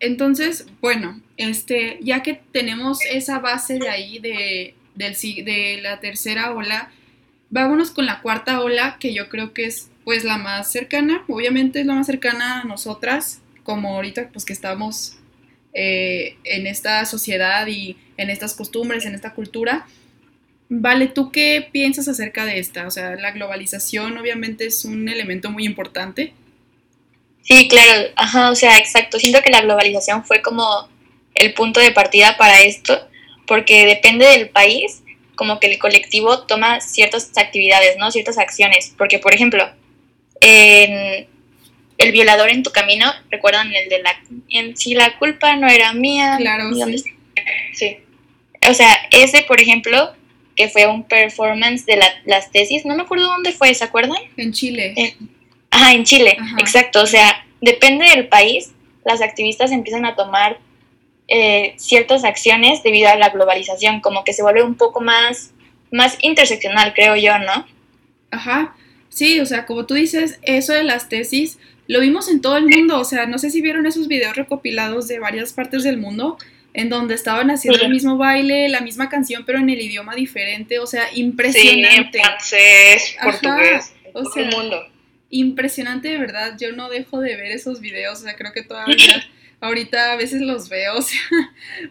Entonces, 0.00 0.66
bueno, 0.80 1.20
este, 1.36 1.98
ya 2.02 2.24
que 2.24 2.34
tenemos 2.34 2.98
esa 3.04 3.38
base 3.38 3.78
de 3.78 3.88
ahí 3.88 4.18
de, 4.18 4.74
del, 4.96 5.14
de 5.44 5.78
la 5.80 6.00
tercera 6.00 6.52
ola, 6.52 6.90
vámonos 7.50 7.92
con 7.92 8.04
la 8.04 8.20
cuarta 8.20 8.60
ola, 8.60 8.96
que 8.98 9.14
yo 9.14 9.28
creo 9.28 9.54
que 9.54 9.66
es 9.66 9.90
pues 10.04 10.24
la 10.24 10.38
más 10.38 10.72
cercana, 10.72 11.24
obviamente 11.28 11.80
es 11.80 11.86
la 11.86 11.94
más 11.94 12.06
cercana 12.06 12.60
a 12.60 12.64
nosotras, 12.64 13.42
como 13.66 13.96
ahorita 13.96 14.30
pues 14.32 14.44
que 14.44 14.52
estamos 14.52 15.18
eh, 15.74 16.36
en 16.44 16.66
esta 16.66 17.04
sociedad 17.04 17.66
y 17.66 17.98
en 18.16 18.30
estas 18.30 18.54
costumbres, 18.54 19.04
en 19.04 19.14
esta 19.14 19.34
cultura. 19.34 19.86
Vale, 20.68 21.08
¿tú 21.08 21.30
qué 21.30 21.68
piensas 21.70 22.08
acerca 22.08 22.46
de 22.46 22.60
esta? 22.60 22.86
O 22.86 22.90
sea, 22.90 23.16
la 23.16 23.32
globalización 23.32 24.16
obviamente 24.16 24.66
es 24.66 24.84
un 24.84 25.08
elemento 25.08 25.50
muy 25.50 25.66
importante. 25.66 26.32
Sí, 27.42 27.68
claro, 27.68 28.08
ajá, 28.16 28.50
o 28.50 28.54
sea, 28.54 28.78
exacto. 28.78 29.18
Siento 29.18 29.42
que 29.42 29.50
la 29.50 29.62
globalización 29.62 30.24
fue 30.24 30.40
como 30.42 30.88
el 31.34 31.52
punto 31.52 31.80
de 31.80 31.90
partida 31.90 32.36
para 32.36 32.62
esto, 32.62 33.08
porque 33.46 33.84
depende 33.84 34.26
del 34.26 34.48
país, 34.48 35.02
como 35.34 35.60
que 35.60 35.72
el 35.72 35.78
colectivo 35.78 36.46
toma 36.46 36.80
ciertas 36.80 37.30
actividades, 37.36 37.96
¿no? 37.98 38.10
Ciertas 38.10 38.38
acciones. 38.38 38.94
Porque, 38.96 39.18
por 39.18 39.34
ejemplo, 39.34 39.68
en 40.40 41.28
El 41.98 42.12
violador 42.12 42.50
en 42.50 42.62
tu 42.62 42.70
camino, 42.70 43.10
recuerdan 43.30 43.72
el 43.74 43.88
de 43.88 44.02
la... 44.02 44.14
En 44.50 44.76
si 44.76 44.94
la 44.94 45.18
culpa 45.18 45.56
no 45.56 45.68
era 45.68 45.92
mía. 45.92 46.36
Claro, 46.38 46.72
sí. 46.74 47.04
sí. 47.72 47.96
O 48.68 48.74
sea, 48.74 48.94
ese, 49.10 49.42
por 49.42 49.60
ejemplo, 49.60 50.14
que 50.56 50.68
fue 50.68 50.86
un 50.86 51.04
performance 51.04 51.84
de 51.84 52.00
las 52.24 52.50
tesis, 52.50 52.84
no 52.84 52.96
me 52.96 53.02
acuerdo 53.02 53.26
dónde 53.26 53.52
fue, 53.52 53.72
¿se 53.74 53.84
acuerdan? 53.84 54.16
En 54.36 54.52
Chile. 54.52 54.94
Eh, 54.96 55.16
ajá, 55.70 55.92
en 55.92 56.04
Chile, 56.04 56.36
exacto. 56.58 57.02
O 57.02 57.06
sea, 57.06 57.46
depende 57.60 58.08
del 58.08 58.28
país, 58.28 58.72
las 59.04 59.20
activistas 59.20 59.70
empiezan 59.70 60.06
a 60.06 60.16
tomar 60.16 60.58
eh, 61.28 61.74
ciertas 61.76 62.24
acciones 62.24 62.82
debido 62.82 63.08
a 63.08 63.16
la 63.16 63.28
globalización, 63.28 64.00
como 64.00 64.24
que 64.24 64.32
se 64.32 64.42
vuelve 64.42 64.62
un 64.62 64.76
poco 64.76 65.00
más, 65.00 65.52
más 65.92 66.16
interseccional, 66.22 66.94
creo 66.94 67.16
yo, 67.16 67.38
¿no? 67.38 67.66
Ajá, 68.30 68.74
sí, 69.10 69.40
o 69.40 69.46
sea, 69.46 69.66
como 69.66 69.86
tú 69.86 69.94
dices, 69.94 70.38
eso 70.42 70.72
de 70.72 70.84
las 70.84 71.08
tesis 71.08 71.58
lo 71.88 72.00
vimos 72.00 72.28
en 72.28 72.40
todo 72.40 72.56
el 72.56 72.66
mundo, 72.66 72.98
o 72.98 73.04
sea, 73.04 73.26
no 73.26 73.38
sé 73.38 73.50
si 73.50 73.60
vieron 73.60 73.86
esos 73.86 74.08
videos 74.08 74.36
recopilados 74.36 75.08
de 75.08 75.18
varias 75.18 75.52
partes 75.52 75.84
del 75.84 75.98
mundo 75.98 76.36
en 76.74 76.90
donde 76.90 77.14
estaban 77.14 77.50
haciendo 77.50 77.80
el 77.82 77.90
mismo 77.90 78.18
baile, 78.18 78.68
la 78.68 78.80
misma 78.80 79.08
canción, 79.08 79.44
pero 79.46 79.58
en 79.58 79.70
el 79.70 79.80
idioma 79.80 80.14
diferente, 80.14 80.78
o 80.78 80.86
sea, 80.86 81.04
impresionante. 81.14 82.18
Sí, 82.18 82.18
en 82.18 82.22
francés, 82.22 83.16
portugués, 83.22 83.92
o 84.12 84.22
todo 84.22 84.36
el 84.36 84.50
mundo. 84.50 84.86
Impresionante, 85.30 86.08
de 86.08 86.18
verdad, 86.18 86.56
yo 86.60 86.72
no 86.72 86.90
dejo 86.90 87.20
de 87.20 87.34
ver 87.36 87.50
esos 87.52 87.80
videos, 87.80 88.20
o 88.20 88.24
sea, 88.24 88.36
creo 88.36 88.52
que 88.52 88.62
todavía 88.62 89.24
ahorita 89.60 90.12
a 90.12 90.16
veces 90.16 90.42
los 90.42 90.68
veo, 90.68 90.94
o 90.98 91.02
sea, 91.02 91.20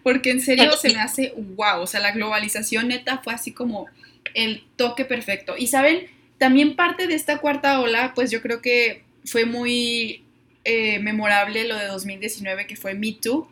porque 0.04 0.32
en 0.32 0.41
serio 0.41 0.72
se 0.74 0.93
me 0.93 1.00
hace 1.00 1.34
wow, 1.36 1.82
o 1.82 1.88
sea, 1.88 2.00
la 2.00 2.12
globalización 2.12 2.89
neta 2.89 3.22
fue 3.24 3.34
así 3.34 3.54
como 3.54 3.88
el 4.34 4.64
toque 4.76 5.06
perfecto. 5.06 5.56
Y 5.58 5.68
saben, 5.68 6.08
también 6.38 6.76
parte 6.76 7.08
de 7.08 7.16
esta 7.16 7.39
cuarta 7.39 7.80
ola, 7.80 8.14
pues 8.14 8.30
yo 8.30 8.41
creo 8.41 8.62
que 8.62 9.05
fue 9.26 9.45
muy 9.45 10.23
eh, 10.63 10.99
memorable 10.99 11.67
lo 11.67 11.78
de 11.78 11.88
2019 11.88 12.67
que 12.67 12.76
fue 12.76 12.93
Me 12.93 13.13
Too. 13.13 13.47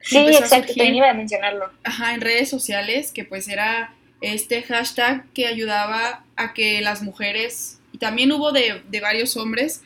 Sí, 0.00 0.18
exacto, 0.18 0.74
también 0.74 0.96
iba 0.96 1.10
a 1.10 1.14
mencionarlo. 1.14 1.70
Ajá, 1.82 2.14
en 2.14 2.20
redes 2.20 2.50
sociales, 2.50 3.10
que 3.12 3.24
pues 3.24 3.48
era 3.48 3.94
este 4.20 4.62
hashtag 4.62 5.24
que 5.32 5.46
ayudaba 5.46 6.24
a 6.36 6.52
que 6.52 6.82
las 6.82 7.02
mujeres, 7.02 7.80
y 7.92 7.98
también 7.98 8.30
hubo 8.32 8.52
de, 8.52 8.82
de 8.88 9.00
varios 9.00 9.36
hombres, 9.38 9.80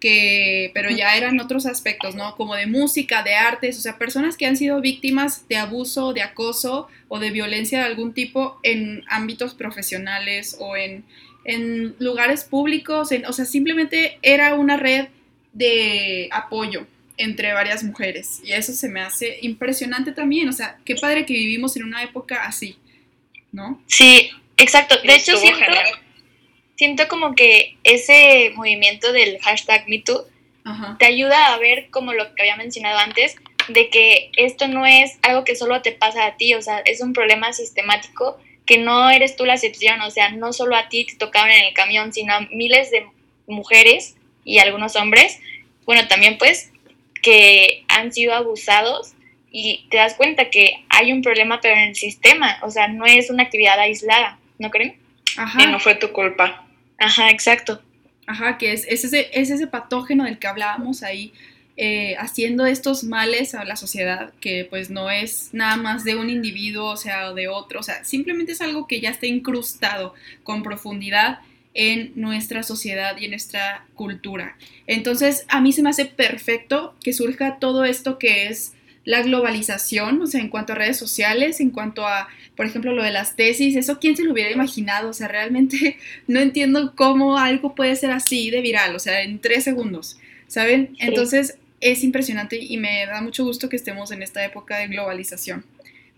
que, 0.00 0.72
pero 0.74 0.90
ya 0.90 1.16
eran 1.16 1.38
otros 1.40 1.66
aspectos, 1.66 2.14
¿no? 2.16 2.34
Como 2.34 2.56
de 2.56 2.66
música, 2.66 3.22
de 3.22 3.34
artes, 3.34 3.78
o 3.78 3.80
sea, 3.80 3.98
personas 3.98 4.36
que 4.36 4.46
han 4.46 4.56
sido 4.56 4.80
víctimas 4.80 5.46
de 5.46 5.56
abuso, 5.56 6.12
de 6.14 6.22
acoso 6.22 6.88
o 7.08 7.20
de 7.20 7.30
violencia 7.30 7.80
de 7.80 7.84
algún 7.84 8.14
tipo 8.14 8.58
en 8.62 9.04
ámbitos 9.08 9.54
profesionales 9.54 10.56
o 10.58 10.74
en, 10.76 11.04
en 11.44 11.96
lugares 11.98 12.44
públicos, 12.44 13.10
o 13.26 13.32
sea, 13.32 13.44
simplemente 13.44 14.18
era 14.22 14.54
una 14.54 14.76
red 14.76 15.08
de 15.52 16.28
apoyo 16.32 16.86
entre 17.16 17.52
varias 17.52 17.84
mujeres. 17.84 18.40
Y 18.44 18.52
eso 18.52 18.72
se 18.72 18.88
me 18.88 19.00
hace 19.00 19.38
impresionante 19.42 20.12
también, 20.12 20.48
o 20.48 20.52
sea, 20.52 20.78
qué 20.84 20.94
padre 20.96 21.26
que 21.26 21.34
vivimos 21.34 21.76
en 21.76 21.84
una 21.84 22.02
época 22.02 22.44
así, 22.44 22.76
¿no? 23.52 23.82
Sí, 23.86 24.30
exacto, 24.56 24.96
de 25.02 25.14
hecho 25.14 25.36
siento 25.36 25.64
siento 26.76 27.08
como 27.08 27.34
que 27.34 27.76
ese 27.84 28.52
movimiento 28.54 29.12
del 29.12 29.38
hashtag 29.40 29.86
MeToo 29.86 30.24
te 30.98 31.04
ayuda 31.04 31.52
a 31.52 31.58
ver 31.58 31.90
como 31.90 32.14
lo 32.14 32.34
que 32.34 32.40
había 32.40 32.56
mencionado 32.56 32.98
antes, 32.98 33.36
de 33.68 33.90
que 33.90 34.30
esto 34.36 34.66
no 34.66 34.86
es 34.86 35.18
algo 35.20 35.44
que 35.44 35.56
solo 35.56 35.82
te 35.82 35.92
pasa 35.92 36.24
a 36.24 36.36
ti, 36.38 36.54
o 36.54 36.62
sea, 36.62 36.78
es 36.78 37.02
un 37.02 37.12
problema 37.12 37.52
sistemático 37.52 38.38
que 38.70 38.78
no 38.78 39.10
eres 39.10 39.34
tú 39.34 39.46
la 39.46 39.54
excepción, 39.54 40.00
o 40.00 40.12
sea, 40.12 40.30
no 40.30 40.52
solo 40.52 40.76
a 40.76 40.88
ti 40.88 41.04
te 41.04 41.16
tocaban 41.16 41.50
en 41.50 41.64
el 41.64 41.74
camión, 41.74 42.12
sino 42.12 42.32
a 42.32 42.42
miles 42.52 42.92
de 42.92 43.04
mujeres 43.48 44.14
y 44.44 44.60
algunos 44.60 44.94
hombres, 44.94 45.40
bueno, 45.86 46.06
también 46.06 46.38
pues, 46.38 46.70
que 47.20 47.82
han 47.88 48.12
sido 48.12 48.32
abusados 48.32 49.14
y 49.50 49.88
te 49.90 49.96
das 49.96 50.14
cuenta 50.14 50.50
que 50.50 50.84
hay 50.88 51.12
un 51.12 51.20
problema 51.20 51.60
pero 51.60 51.74
en 51.74 51.88
el 51.88 51.96
sistema, 51.96 52.60
o 52.62 52.70
sea, 52.70 52.86
no 52.86 53.06
es 53.06 53.28
una 53.28 53.42
actividad 53.42 53.76
aislada, 53.76 54.38
¿no 54.60 54.70
creen? 54.70 55.00
Ajá. 55.36 55.64
Y 55.64 55.66
no 55.66 55.80
fue 55.80 55.96
tu 55.96 56.12
culpa. 56.12 56.64
Ajá, 56.96 57.28
exacto. 57.30 57.82
Ajá, 58.28 58.56
que 58.56 58.72
es, 58.72 58.86
ese, 58.86 59.30
es 59.32 59.50
ese 59.50 59.66
patógeno 59.66 60.22
del 60.22 60.38
que 60.38 60.46
hablábamos 60.46 61.02
ahí, 61.02 61.32
eh, 61.76 62.16
haciendo 62.18 62.66
estos 62.66 63.04
males 63.04 63.54
a 63.54 63.64
la 63.64 63.76
sociedad, 63.76 64.32
que 64.40 64.66
pues 64.68 64.90
no 64.90 65.10
es 65.10 65.50
nada 65.52 65.76
más 65.76 66.04
de 66.04 66.16
un 66.16 66.30
individuo, 66.30 66.90
o 66.90 66.96
sea, 66.96 67.32
de 67.32 67.48
otro, 67.48 67.80
o 67.80 67.82
sea, 67.82 68.04
simplemente 68.04 68.52
es 68.52 68.60
algo 68.60 68.86
que 68.86 69.00
ya 69.00 69.10
está 69.10 69.26
incrustado 69.26 70.14
con 70.42 70.62
profundidad 70.62 71.40
en 71.72 72.12
nuestra 72.16 72.62
sociedad 72.62 73.16
y 73.18 73.26
en 73.26 73.30
nuestra 73.30 73.86
cultura. 73.94 74.56
Entonces, 74.86 75.44
a 75.48 75.60
mí 75.60 75.72
se 75.72 75.82
me 75.82 75.90
hace 75.90 76.04
perfecto 76.04 76.94
que 77.02 77.12
surja 77.12 77.58
todo 77.58 77.84
esto 77.84 78.18
que 78.18 78.48
es 78.48 78.74
la 79.04 79.22
globalización, 79.22 80.20
o 80.20 80.26
sea, 80.26 80.40
en 80.40 80.48
cuanto 80.48 80.72
a 80.72 80.76
redes 80.76 80.98
sociales, 80.98 81.60
en 81.60 81.70
cuanto 81.70 82.06
a 82.06 82.28
por 82.60 82.66
ejemplo, 82.66 82.92
lo 82.92 83.02
de 83.02 83.10
las 83.10 83.36
tesis, 83.36 83.74
eso 83.74 83.98
quién 83.98 84.18
se 84.18 84.22
lo 84.22 84.32
hubiera 84.32 84.50
imaginado, 84.50 85.08
o 85.08 85.12
sea, 85.14 85.28
realmente 85.28 85.96
no 86.26 86.40
entiendo 86.40 86.94
cómo 86.94 87.38
algo 87.38 87.74
puede 87.74 87.96
ser 87.96 88.10
así 88.10 88.50
de 88.50 88.60
viral, 88.60 88.94
o 88.94 88.98
sea, 88.98 89.22
en 89.22 89.38
tres 89.38 89.64
segundos, 89.64 90.18
¿saben? 90.50 90.96
Entonces 90.98 91.58
es 91.80 92.02
impresionante 92.02 92.58
y 92.58 92.76
me 92.76 93.06
da 93.06 93.22
mucho 93.22 93.44
gusto 93.44 93.68
que 93.68 93.76
estemos 93.76 94.10
en 94.10 94.22
esta 94.22 94.44
época 94.44 94.76
de 94.78 94.88
globalización, 94.88 95.64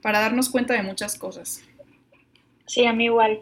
para 0.00 0.20
darnos 0.20 0.48
cuenta 0.48 0.72
de 0.74 0.82
muchas 0.82 1.16
cosas. 1.16 1.62
Sí, 2.66 2.86
a 2.86 2.94
mí 2.94 3.04
igual. 3.04 3.40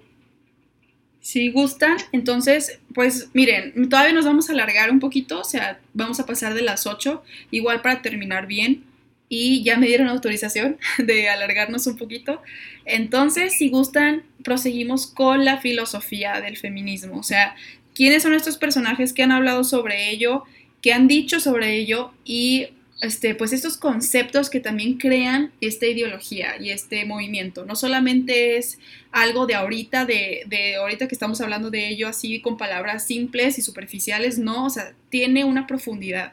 Si 1.21 1.51
gustan, 1.53 1.97
entonces, 2.11 2.81
pues 2.93 3.31
miren, 3.35 3.89
todavía 3.89 4.13
nos 4.13 4.25
vamos 4.25 4.51
a 4.51 4.53
alargar 4.53 4.91
un 4.91 4.99
poquito, 4.99 5.41
o 5.41 5.45
sea, 5.45 5.79
vamos 5.95 6.19
a 6.19 6.27
pasar 6.27 6.55
de 6.55 6.63
las 6.63 6.87
8, 6.87 7.23
igual 7.53 7.83
para 7.83 8.03
terminar 8.03 8.49
bien 8.49 8.83
y 9.29 9.63
ya 9.63 9.77
me 9.77 9.87
dieron 9.87 10.09
autorización 10.09 10.77
de 10.99 11.29
alargarnos 11.29 11.87
un 11.87 11.97
poquito. 11.97 12.43
Entonces, 12.85 13.55
si 13.57 13.69
gustan, 13.69 14.25
proseguimos 14.43 15.07
con 15.07 15.45
la 15.45 15.59
filosofía 15.59 16.41
del 16.41 16.57
feminismo. 16.57 17.19
O 17.19 17.23
sea, 17.23 17.55
quiénes 17.95 18.25
son 18.25 18.35
estos 18.35 18.57
personajes 18.57 19.13
que 19.13 19.23
han 19.23 19.31
hablado 19.31 19.63
sobre 19.63 20.11
ello, 20.11 20.45
que 20.83 20.93
han 20.93 21.09
dicho 21.09 21.41
sobre 21.41 21.77
ello 21.77 22.13
y 22.25 22.69
este, 23.01 23.35
pues 23.35 23.53
estos 23.53 23.79
conceptos 23.79 24.51
que 24.51 24.61
también 24.61 24.99
crean 24.99 25.53
esta 25.61 25.87
ideología 25.87 26.57
y 26.61 26.71
este 26.71 27.05
movimiento. 27.05 27.65
No 27.65 27.75
solamente 27.75 28.59
es 28.59 28.79
algo 29.11 29.47
de 29.47 29.55
ahorita, 29.55 30.05
de, 30.05 30.43
de, 30.47 30.77
ahorita 30.77 31.09
que 31.09 31.15
estamos 31.15 31.41
hablando 31.41 31.71
de 31.71 31.89
ello 31.89 32.09
así 32.09 32.41
con 32.41 32.59
palabras 32.59 33.07
simples 33.07 33.59
y 33.59 33.63
superficiales, 33.63 34.39
no, 34.39 34.67
o 34.67 34.71
sea, 34.71 34.93
tiene 35.09 35.45
una 35.45 35.67
profundidad 35.67 36.33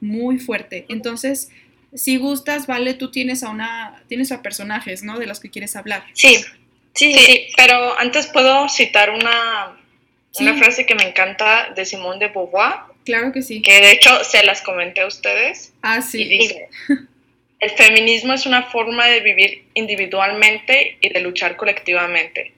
muy 0.00 0.38
fuerte. 0.38 0.86
Entonces, 0.88 1.50
si 1.94 2.16
gustas, 2.16 2.66
vale, 2.66 2.94
tú 2.94 3.10
tienes 3.10 3.42
a 3.42 3.50
una, 3.50 4.02
tienes 4.08 4.32
a 4.32 4.42
personajes, 4.42 5.02
¿no? 5.02 5.18
De 5.18 5.26
los 5.26 5.40
que 5.40 5.50
quieres 5.50 5.76
hablar. 5.76 6.04
Sí, 6.12 6.36
sí, 6.94 7.14
sí. 7.14 7.46
Pero 7.56 7.98
antes 7.98 8.26
puedo 8.26 8.68
citar 8.68 9.10
una, 9.10 9.78
una 10.40 10.56
frase 10.56 10.84
que 10.84 10.94
me 10.94 11.08
encanta 11.08 11.72
de 11.74 11.84
Simone 11.84 12.18
de 12.18 12.28
Beauvoir. 12.28 12.80
Claro 13.08 13.32
que 13.32 13.42
sí. 13.42 13.62
Que 13.62 13.80
de 13.80 13.92
hecho 13.92 14.22
se 14.22 14.44
las 14.44 14.60
comenté 14.62 15.00
a 15.00 15.06
ustedes. 15.06 15.72
Ah, 15.82 16.02
sí. 16.02 16.22
Y 16.22 16.28
dice, 16.28 16.68
el 17.60 17.70
feminismo 17.70 18.34
es 18.34 18.44
una 18.44 18.64
forma 18.64 19.06
de 19.06 19.20
vivir 19.20 19.64
individualmente 19.74 20.98
y 21.00 21.08
de 21.08 21.20
luchar 21.20 21.56
colectivamente. 21.56 22.52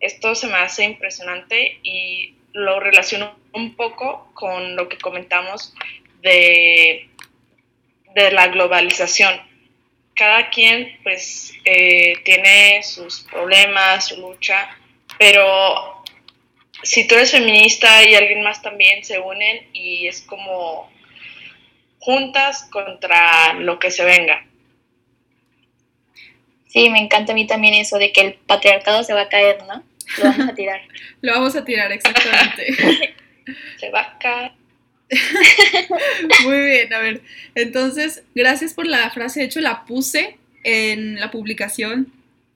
Esto 0.00 0.34
se 0.34 0.46
me 0.48 0.56
hace 0.56 0.84
impresionante 0.84 1.78
y 1.82 2.34
lo 2.52 2.80
relaciono 2.80 3.38
un 3.52 3.74
poco 3.76 4.30
con 4.34 4.76
lo 4.76 4.88
que 4.88 4.98
comentamos 4.98 5.74
de 6.22 7.08
de 8.14 8.30
la 8.30 8.48
globalización. 8.48 9.40
Cada 10.14 10.48
quien 10.50 10.98
pues 11.02 11.52
eh, 11.64 12.14
tiene 12.24 12.82
sus 12.82 13.20
problemas, 13.22 14.08
su 14.08 14.20
lucha, 14.20 14.68
pero 15.18 15.93
si 16.84 17.06
tú 17.06 17.14
eres 17.14 17.32
feminista 17.32 18.02
y 18.04 18.14
alguien 18.14 18.42
más 18.42 18.62
también 18.62 19.04
se 19.04 19.18
unen 19.18 19.66
y 19.72 20.06
es 20.06 20.20
como 20.22 20.90
juntas 21.98 22.68
contra 22.70 23.54
lo 23.54 23.78
que 23.78 23.90
se 23.90 24.04
venga. 24.04 24.46
Sí, 26.68 26.90
me 26.90 26.98
encanta 26.98 27.32
a 27.32 27.34
mí 27.34 27.46
también 27.46 27.74
eso 27.74 27.98
de 27.98 28.12
que 28.12 28.20
el 28.20 28.34
patriarcado 28.34 29.04
se 29.04 29.14
va 29.14 29.22
a 29.22 29.28
caer, 29.28 29.62
¿no? 29.66 29.82
Lo 30.18 30.24
vamos 30.24 30.48
a 30.48 30.54
tirar. 30.54 30.80
Lo 31.22 31.32
vamos 31.32 31.56
a 31.56 31.64
tirar, 31.64 31.92
exactamente. 31.92 32.74
se 33.78 33.90
va 33.90 34.00
a 34.00 34.18
caer. 34.18 34.52
Muy 36.42 36.60
bien, 36.60 36.92
a 36.92 36.98
ver. 36.98 37.22
Entonces, 37.54 38.24
gracias 38.34 38.74
por 38.74 38.86
la 38.86 39.08
frase. 39.10 39.40
De 39.40 39.46
hecho, 39.46 39.60
la 39.60 39.84
puse 39.84 40.36
en 40.64 41.20
la 41.20 41.30
publicación. 41.30 42.12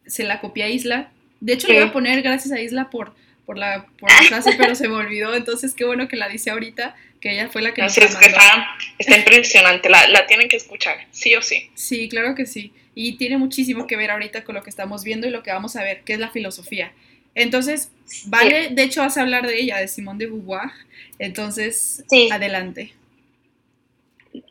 Se 0.07 0.24
la 0.24 0.41
copié 0.41 0.64
a 0.64 0.68
Isla. 0.68 1.11
De 1.41 1.53
hecho, 1.53 1.68
le 1.68 1.76
iba 1.76 1.87
a 1.87 1.93
poner 1.93 2.20
gracias 2.22 2.53
a 2.53 2.61
Isla 2.61 2.91
por, 2.91 3.14
por, 3.49 3.57
la, 3.57 3.86
por 3.99 4.11
la 4.11 4.22
frase, 4.24 4.57
pero 4.59 4.74
se 4.74 4.88
me 4.88 4.96
olvidó. 4.96 5.34
Entonces, 5.34 5.72
qué 5.72 5.86
bueno 5.86 6.07
que 6.07 6.16
la 6.16 6.28
dice 6.28 6.51
ahorita, 6.51 6.94
que 7.18 7.32
ella 7.32 7.49
fue 7.49 7.62
la 7.62 7.72
que 7.72 7.80
nos 7.80 7.96
es 7.96 8.14
que 8.14 8.26
está, 8.26 8.76
está 8.99 9.16
impresionante. 9.16 9.88
La, 9.88 10.07
la 10.09 10.26
tienen 10.26 10.51
que 10.51 10.59
escuchar, 10.59 10.99
sí 11.12 11.34
o 11.34 11.40
sí. 11.40 11.70
Sí, 11.74 12.11
claro 12.11 12.34
que 12.34 12.44
sí. 12.44 12.74
Y 12.94 13.16
tiene 13.16 13.38
muchísimo 13.38 13.86
que 13.86 13.96
ver 13.96 14.11
ahorita 14.11 14.44
con 14.44 14.55
lo 14.55 14.62
que 14.62 14.68
estamos 14.68 15.03
viendo 15.03 15.26
y 15.26 15.30
lo 15.30 15.42
que 15.42 15.51
vamos 15.51 15.76
a 15.76 15.82
ver, 15.82 16.03
que 16.03 16.12
es 16.12 16.18
la 16.18 16.28
filosofía. 16.28 16.92
Entonces, 17.34 17.90
vale, 18.26 18.68
de 18.68 18.82
hecho 18.82 19.01
vas 19.01 19.16
a 19.16 19.22
hablar 19.22 19.46
de 19.46 19.59
ella, 19.59 19.78
de 19.78 19.88
Simone 19.88 20.18
de 20.18 20.26
Beauvoir. 20.26 20.70
Entonces, 21.18 22.05
adelante. 22.30 22.92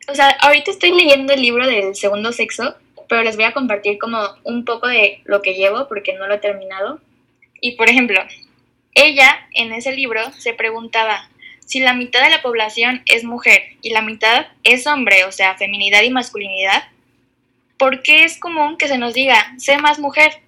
O 0.08 0.14
sea, 0.16 0.30
ahorita 0.40 0.72
estoy 0.72 0.90
leyendo 0.90 1.32
el 1.32 1.40
libro 1.40 1.68
del 1.68 1.94
segundo 1.94 2.32
sexo, 2.32 2.74
pero 3.08 3.22
les 3.22 3.36
voy 3.36 3.44
a 3.44 3.52
compartir 3.52 3.96
como 3.96 4.18
un 4.42 4.64
poco 4.64 4.88
de 4.88 5.20
lo 5.24 5.40
que 5.40 5.54
llevo 5.54 5.86
porque 5.86 6.14
no 6.14 6.26
lo 6.26 6.34
he 6.34 6.38
terminado. 6.38 7.00
Y 7.60 7.76
por 7.76 7.88
ejemplo, 7.88 8.20
ella 8.94 9.46
en 9.54 9.72
ese 9.72 9.92
libro 9.92 10.32
se 10.32 10.54
preguntaba 10.54 11.28
si 11.66 11.80
la 11.80 11.92
mitad 11.92 12.22
de 12.22 12.30
la 12.30 12.40
población 12.40 13.02
es 13.04 13.24
mujer 13.24 13.62
y 13.82 13.90
la 13.90 14.00
mitad 14.00 14.46
es 14.64 14.86
hombre, 14.86 15.24
o 15.24 15.32
sea, 15.32 15.56
feminidad 15.56 16.02
y 16.02 16.10
masculinidad, 16.10 16.84
¿por 17.76 18.02
qué 18.02 18.24
es 18.24 18.38
común 18.38 18.78
que 18.78 18.88
se 18.88 18.96
nos 18.96 19.12
diga, 19.12 19.54
sé 19.58 19.76
más 19.78 19.98
mujer? 19.98 20.40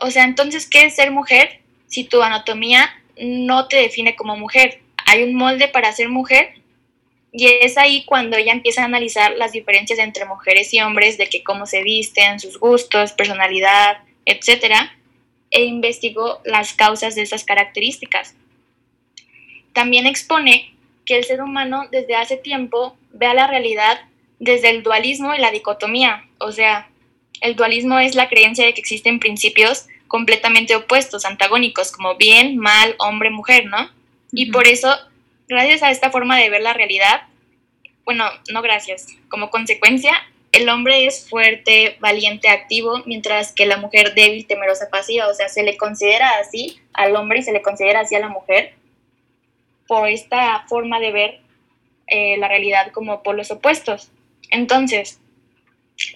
O 0.00 0.10
sea, 0.10 0.24
entonces, 0.24 0.68
¿qué 0.68 0.86
es 0.86 0.96
ser 0.96 1.10
mujer 1.10 1.60
si 1.86 2.04
tu 2.04 2.22
anatomía 2.22 2.90
no 3.16 3.68
te 3.68 3.76
define 3.76 4.16
como 4.16 4.36
mujer? 4.36 4.80
Hay 5.06 5.22
un 5.22 5.34
molde 5.34 5.68
para 5.68 5.92
ser 5.92 6.08
mujer 6.08 6.54
y 7.32 7.46
es 7.46 7.78
ahí 7.78 8.04
cuando 8.04 8.36
ella 8.36 8.52
empieza 8.52 8.82
a 8.82 8.86
analizar 8.86 9.36
las 9.36 9.52
diferencias 9.52 9.98
entre 9.98 10.24
mujeres 10.24 10.72
y 10.74 10.80
hombres, 10.80 11.16
de 11.16 11.28
que 11.28 11.44
cómo 11.44 11.66
se 11.66 11.82
visten, 11.82 12.40
sus 12.40 12.58
gustos, 12.58 13.12
personalidad, 13.12 13.98
etcétera, 14.24 14.95
e 15.50 15.64
investigó 15.64 16.40
las 16.44 16.72
causas 16.72 17.14
de 17.14 17.22
esas 17.22 17.44
características. 17.44 18.34
También 19.72 20.06
expone 20.06 20.74
que 21.04 21.16
el 21.16 21.24
ser 21.24 21.42
humano 21.42 21.86
desde 21.90 22.16
hace 22.16 22.36
tiempo 22.36 22.96
ve 23.12 23.26
a 23.26 23.34
la 23.34 23.46
realidad 23.46 24.00
desde 24.38 24.70
el 24.70 24.82
dualismo 24.82 25.34
y 25.34 25.38
la 25.38 25.50
dicotomía, 25.50 26.26
o 26.38 26.52
sea, 26.52 26.90
el 27.40 27.56
dualismo 27.56 27.98
es 27.98 28.14
la 28.14 28.28
creencia 28.28 28.64
de 28.64 28.74
que 28.74 28.80
existen 28.80 29.20
principios 29.20 29.86
completamente 30.08 30.76
opuestos, 30.76 31.24
antagónicos, 31.24 31.92
como 31.92 32.16
bien, 32.16 32.56
mal, 32.56 32.94
hombre, 32.98 33.30
mujer, 33.30 33.66
¿no? 33.66 33.90
Y 34.32 34.50
por 34.50 34.66
eso, 34.66 34.94
gracias 35.48 35.82
a 35.82 35.90
esta 35.90 36.10
forma 36.10 36.36
de 36.38 36.50
ver 36.50 36.62
la 36.62 36.72
realidad, 36.72 37.22
bueno, 38.04 38.24
no 38.52 38.62
gracias, 38.62 39.06
como 39.28 39.50
consecuencia, 39.50 40.12
el 40.56 40.68
hombre 40.68 41.06
es 41.06 41.28
fuerte, 41.28 41.96
valiente, 42.00 42.48
activo, 42.48 43.02
mientras 43.04 43.52
que 43.52 43.66
la 43.66 43.76
mujer 43.76 44.14
débil, 44.14 44.46
temerosa, 44.46 44.88
pasiva, 44.90 45.28
o 45.28 45.34
sea, 45.34 45.48
se 45.48 45.62
le 45.62 45.76
considera 45.76 46.38
así 46.38 46.80
al 46.94 47.14
hombre 47.14 47.40
y 47.40 47.42
se 47.42 47.52
le 47.52 47.62
considera 47.62 48.00
así 48.00 48.14
a 48.14 48.20
la 48.20 48.28
mujer 48.28 48.74
por 49.86 50.08
esta 50.08 50.64
forma 50.68 50.98
de 50.98 51.12
ver 51.12 51.40
eh, 52.06 52.36
la 52.38 52.48
realidad 52.48 52.90
como 52.92 53.22
polos 53.22 53.50
opuestos. 53.50 54.10
Entonces, 54.50 55.20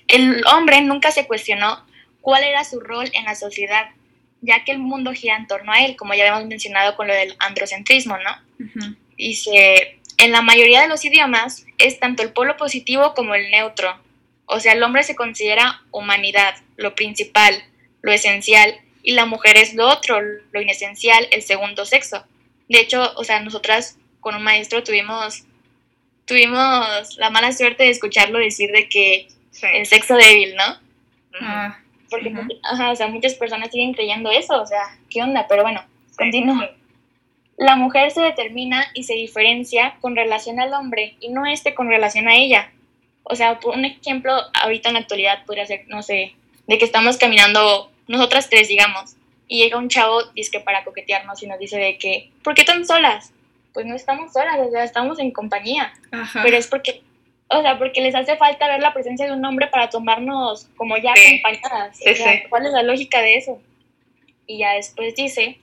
el 0.09 0.43
hombre 0.47 0.81
nunca 0.81 1.11
se 1.11 1.27
cuestionó 1.27 1.85
cuál 2.21 2.43
era 2.45 2.65
su 2.65 2.81
rol 2.81 3.11
en 3.13 3.25
la 3.25 3.35
sociedad, 3.35 3.91
ya 4.41 4.65
que 4.65 4.73
el 4.73 4.79
mundo 4.79 5.13
gira 5.13 5.37
en 5.37 5.47
torno 5.47 5.73
a 5.73 5.85
él, 5.85 5.97
como 5.97 6.15
ya 6.15 6.23
habíamos 6.23 6.49
mencionado 6.49 6.97
con 6.97 7.09
lo 7.09 7.15
del 7.15 7.37
androcentrismo, 7.39 8.17
¿no? 8.19 8.31
Dice, 9.17 9.99
en 10.17 10.33
la 10.33 10.43
mayoría 10.43 10.81
de 10.81 10.89
los 10.89 11.05
idiomas 11.05 11.67
es 11.79 11.99
tanto 11.99 12.23
el 12.23 12.33
polo 12.33 12.57
positivo 12.57 13.13
como 13.15 13.35
el 13.35 13.51
neutro. 13.51 13.99
O 14.51 14.61
sea, 14.61 14.73
el 14.73 14.83
hombre 14.83 15.03
se 15.03 15.17
considera 15.17 15.83
humanidad, 15.91 16.55
lo 16.77 16.95
principal, 16.95 17.55
lo 18.03 18.13
esencial, 18.13 18.75
y 19.03 19.13
la 19.13 19.27
mujer 19.27 19.57
es 19.57 19.75
lo 19.75 19.89
otro, 19.89 20.21
lo 20.21 20.61
inesencial, 20.61 21.27
el 21.31 21.43
segundo 21.43 21.85
sexo. 21.85 22.25
De 22.69 22.81
hecho, 22.81 23.13
o 23.17 23.25
sea, 23.25 23.41
nosotras 23.41 23.97
con 24.21 24.35
un 24.35 24.43
maestro 24.43 24.83
tuvimos 24.83 25.45
tuvimos 26.31 27.19
la 27.19 27.31
mala 27.31 27.51
suerte 27.51 27.83
de 27.83 27.91
escucharlo 27.91 28.39
decir 28.39 28.71
de 28.71 28.89
que 28.89 29.27
el 29.75 29.85
sexo 29.87 30.15
débil, 30.15 30.55
¿no? 30.55 30.79
Ah, 31.41 31.77
Porque, 32.09 32.33
o 32.73 32.97
sea, 32.97 33.09
muchas 33.09 33.35
personas 33.35 33.71
siguen 33.73 33.95
creyendo 33.95 34.31
eso, 34.31 34.63
o 34.63 34.67
sea, 34.67 34.97
¿qué 35.09 35.23
onda? 35.23 35.47
Pero 35.49 35.63
bueno, 35.63 35.83
continúo. 36.17 36.61
La 37.57 37.75
mujer 37.75 38.13
se 38.13 38.23
determina 38.23 38.87
y 38.95 39.03
se 39.03 39.15
diferencia 39.15 39.97
con 40.01 40.15
relación 40.15 40.61
al 40.61 40.73
hombre 40.73 41.17
y 41.21 41.31
no 41.31 41.47
este 41.47 41.75
con 41.75 41.89
relación 41.89 42.29
a 42.29 42.37
ella. 42.37 42.71
O 43.25 43.35
sea, 43.37 43.61
por 43.61 43.77
un 43.77 43.85
ejemplo, 43.85 44.33
ahorita 44.55 44.89
en 44.89 44.95
la 44.95 45.01
actualidad 45.01 45.45
podría 45.45 45.67
ser, 45.67 45.85
no 45.89 46.03
sé, 46.03 46.35
de 46.67 46.79
que 46.79 46.85
estamos 46.85 47.17
caminando 47.17 47.91
nosotras 48.09 48.49
tres, 48.51 48.69
digamos, 48.69 49.17
y 49.47 49.63
llega 49.63 49.79
un 49.79 49.89
chavo, 49.89 50.23
dice 50.35 50.51
que 50.51 50.61
para 50.61 50.85
coquetearnos 50.85 51.43
y 51.43 51.47
nos 51.47 51.59
dice 51.59 51.79
de 51.79 51.99
que, 51.99 52.31
¿por 52.43 52.55
qué 52.55 52.65
tan 52.65 52.87
solas? 52.87 53.33
pues 53.73 53.87
no 53.87 53.95
estamos 53.95 54.33
solas, 54.33 54.59
o 54.59 54.71
sea, 54.71 54.85
estamos 54.85 55.19
en 55.19 55.31
compañía. 55.31 55.93
Pero 56.43 56.57
es 56.57 56.67
porque, 56.67 57.03
o 57.49 57.63
sea, 57.63 57.79
porque 57.79 58.01
les 58.01 58.15
hace 58.15 58.37
falta 58.37 58.69
ver 58.69 58.81
la 58.81 58.93
presencia 58.93 59.27
de 59.27 59.33
un 59.33 59.45
hombre 59.45 59.69
para 59.69 59.91
tomarnos 59.91 60.69
como 60.77 60.97
ya 60.97 61.13
acompañadas. 61.13 61.99
¿Cuál 62.49 62.67
es 62.67 62.73
la 62.73 62.83
lógica 62.83 63.21
de 63.21 63.37
eso? 63.37 63.61
Y 64.47 64.59
ya 64.59 64.73
después 64.73 65.15
dice 65.15 65.59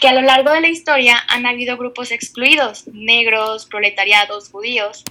que 0.00 0.08
a 0.08 0.14
lo 0.14 0.22
largo 0.22 0.50
de 0.50 0.60
la 0.60 0.68
historia 0.68 1.16
han 1.28 1.46
habido 1.46 1.76
grupos 1.76 2.10
excluidos, 2.10 2.88
negros, 2.88 3.66
proletariados, 3.66 4.50
judíos, 4.50 5.04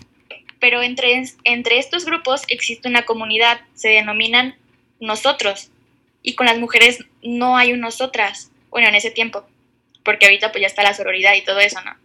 pero 0.62 0.82
entre, 0.82 1.22
entre 1.43 1.80
estos 1.80 2.05
grupos 2.05 2.43
existe 2.47 2.88
una 2.88 3.03
comunidad, 3.03 3.59
se 3.74 3.89
denominan 3.89 4.55
nosotros, 5.01 5.72
y 6.24 6.36
con 6.36 6.45
las 6.45 6.59
mujeres 6.59 7.03
no 7.22 7.57
hay 7.57 7.74
un 7.74 7.82
nosotras, 7.82 8.51
bueno, 8.70 8.88
en 8.88 8.95
ese 8.95 9.12
tiempo, 9.12 9.43
porque 10.03 10.26
ahorita 10.26 10.51
pues 10.51 10.62
ya 10.62 10.68
está 10.68 10.84
la 10.84 10.93
sororidad 10.93 11.34
y 11.36 11.43
todo 11.43 11.59
eso, 11.59 11.82
¿no? 11.82 11.95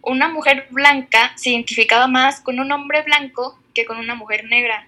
Una 0.00 0.28
mujer 0.28 0.66
blanca 0.70 1.32
se 1.36 1.50
identificaba 1.50 2.06
más 2.06 2.40
con 2.40 2.58
un 2.58 2.72
hombre 2.72 3.02
blanco 3.02 3.58
que 3.74 3.84
con 3.84 3.98
una 3.98 4.14
mujer 4.14 4.44
negra. 4.46 4.86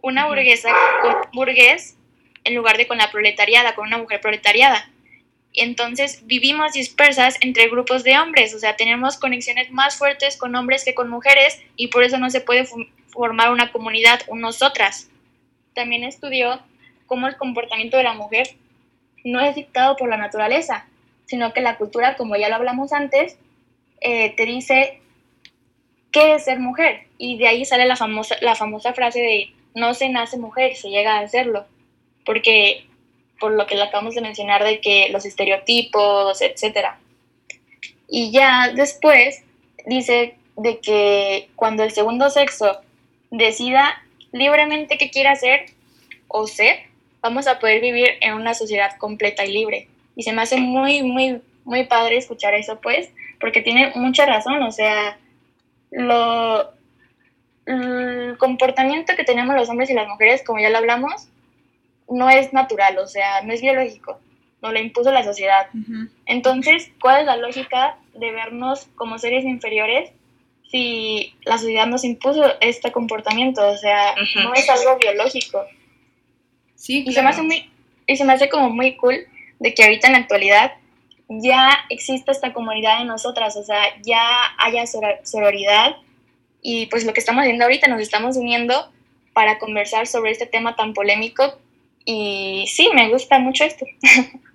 Una 0.00 0.26
burguesa 0.26 0.70
con 1.02 1.14
burgués 1.34 1.96
en 2.44 2.54
lugar 2.54 2.78
de 2.78 2.86
con 2.86 2.96
la 2.96 3.10
proletariada, 3.10 3.74
con 3.74 3.86
una 3.86 3.98
mujer 3.98 4.22
proletariada. 4.22 4.88
Entonces 5.56 6.26
vivimos 6.26 6.74
dispersas 6.74 7.36
entre 7.40 7.68
grupos 7.68 8.04
de 8.04 8.18
hombres, 8.18 8.54
o 8.54 8.58
sea, 8.58 8.76
tenemos 8.76 9.16
conexiones 9.16 9.70
más 9.70 9.96
fuertes 9.96 10.36
con 10.36 10.54
hombres 10.54 10.84
que 10.84 10.94
con 10.94 11.08
mujeres 11.08 11.60
y 11.76 11.88
por 11.88 12.04
eso 12.04 12.18
no 12.18 12.30
se 12.30 12.42
puede 12.42 12.68
formar 13.08 13.50
una 13.50 13.72
comunidad, 13.72 14.20
un 14.28 14.42
nosotras. 14.42 15.08
También 15.74 16.04
estudió 16.04 16.60
cómo 17.06 17.26
el 17.26 17.36
comportamiento 17.36 17.96
de 17.96 18.02
la 18.02 18.12
mujer 18.12 18.48
no 19.24 19.40
es 19.40 19.54
dictado 19.54 19.96
por 19.96 20.08
la 20.08 20.16
naturaleza, 20.16 20.86
sino 21.24 21.52
que 21.52 21.60
la 21.60 21.76
cultura, 21.76 22.16
como 22.16 22.36
ya 22.36 22.48
lo 22.48 22.56
hablamos 22.56 22.92
antes, 22.92 23.38
eh, 24.00 24.34
te 24.36 24.44
dice 24.44 25.00
qué 26.12 26.34
es 26.34 26.44
ser 26.44 26.60
mujer. 26.60 27.06
Y 27.18 27.38
de 27.38 27.48
ahí 27.48 27.64
sale 27.64 27.86
la 27.86 27.96
famosa, 27.96 28.36
la 28.40 28.54
famosa 28.54 28.92
frase 28.92 29.20
de 29.20 29.52
no 29.74 29.94
se 29.94 30.08
nace 30.08 30.38
mujer, 30.38 30.76
se 30.76 30.90
llega 30.90 31.18
a 31.18 31.20
hacerlo. 31.20 31.66
Porque, 32.24 32.86
por 33.38 33.52
lo 33.52 33.66
que 33.66 33.74
le 33.74 33.82
acabamos 33.82 34.14
de 34.14 34.20
mencionar, 34.20 34.64
de 34.64 34.80
que 34.80 35.08
los 35.10 35.24
estereotipos, 35.24 36.40
etc. 36.40 36.88
Y 38.08 38.30
ya 38.30 38.72
después 38.74 39.42
dice 39.86 40.36
de 40.56 40.78
que 40.78 41.48
cuando 41.56 41.82
el 41.82 41.92
segundo 41.92 42.30
sexo 42.30 42.80
decida 43.30 44.02
libremente 44.32 44.98
qué 44.98 45.10
quiere 45.10 45.28
hacer 45.28 45.66
o 46.28 46.46
ser, 46.46 46.76
vamos 47.20 47.46
a 47.46 47.58
poder 47.58 47.80
vivir 47.80 48.10
en 48.20 48.34
una 48.34 48.54
sociedad 48.54 48.96
completa 48.98 49.44
y 49.44 49.52
libre. 49.52 49.88
Y 50.14 50.22
se 50.22 50.32
me 50.32 50.42
hace 50.42 50.56
muy, 50.56 51.02
muy, 51.02 51.40
muy 51.64 51.84
padre 51.84 52.16
escuchar 52.16 52.54
eso, 52.54 52.80
pues, 52.80 53.10
porque 53.40 53.60
tiene 53.60 53.92
mucha 53.94 54.24
razón, 54.24 54.62
o 54.62 54.72
sea, 54.72 55.18
lo, 55.90 56.70
el 57.66 58.36
comportamiento 58.38 59.14
que 59.16 59.24
tenemos 59.24 59.54
los 59.56 59.68
hombres 59.68 59.90
y 59.90 59.94
las 59.94 60.08
mujeres, 60.08 60.42
como 60.44 60.60
ya 60.60 60.70
lo 60.70 60.78
hablamos, 60.78 61.28
no 62.08 62.30
es 62.30 62.52
natural, 62.52 62.98
o 62.98 63.06
sea, 63.06 63.42
no 63.42 63.52
es 63.52 63.60
biológico, 63.60 64.20
nos 64.62 64.72
lo 64.72 64.78
impuso 64.78 65.10
la 65.12 65.24
sociedad. 65.24 65.68
Entonces, 66.26 66.90
¿cuál 67.00 67.20
es 67.20 67.26
la 67.26 67.36
lógica 67.36 67.98
de 68.14 68.32
vernos 68.32 68.88
como 68.96 69.18
seres 69.18 69.44
inferiores 69.44 70.10
si 70.70 71.34
la 71.44 71.58
sociedad 71.58 71.86
nos 71.86 72.04
impuso 72.04 72.42
este 72.60 72.92
comportamiento? 72.92 73.66
O 73.66 73.76
sea, 73.76 74.14
no 74.42 74.54
es 74.54 74.68
algo 74.68 74.96
biológico. 74.98 75.64
Sí, 76.74 77.04
y, 77.06 77.12
se 77.12 77.22
me 77.22 77.30
hace 77.30 77.42
muy, 77.42 77.70
y 78.06 78.16
se 78.16 78.24
me 78.24 78.32
hace 78.34 78.48
como 78.48 78.70
muy 78.70 78.96
cool 78.96 79.26
de 79.58 79.74
que 79.74 79.82
ahorita 79.82 80.08
en 80.08 80.12
la 80.12 80.18
actualidad 80.20 80.72
ya 81.28 81.70
exista 81.90 82.30
esta 82.30 82.52
comunidad 82.52 82.98
de 82.98 83.04
nosotras, 83.04 83.56
o 83.56 83.64
sea, 83.64 83.80
ya 84.02 84.20
haya 84.58 84.84
sororidad 85.24 85.96
y 86.62 86.86
pues 86.86 87.04
lo 87.04 87.12
que 87.12 87.20
estamos 87.20 87.42
haciendo 87.42 87.64
ahorita, 87.64 87.88
nos 87.88 88.00
estamos 88.00 88.36
uniendo 88.36 88.90
para 89.32 89.58
conversar 89.58 90.06
sobre 90.06 90.30
este 90.30 90.46
tema 90.46 90.76
tan 90.76 90.94
polémico 90.94 91.58
y 92.06 92.66
sí, 92.68 92.88
me 92.94 93.10
gusta 93.10 93.38
mucho 93.38 93.64
esto. 93.64 93.84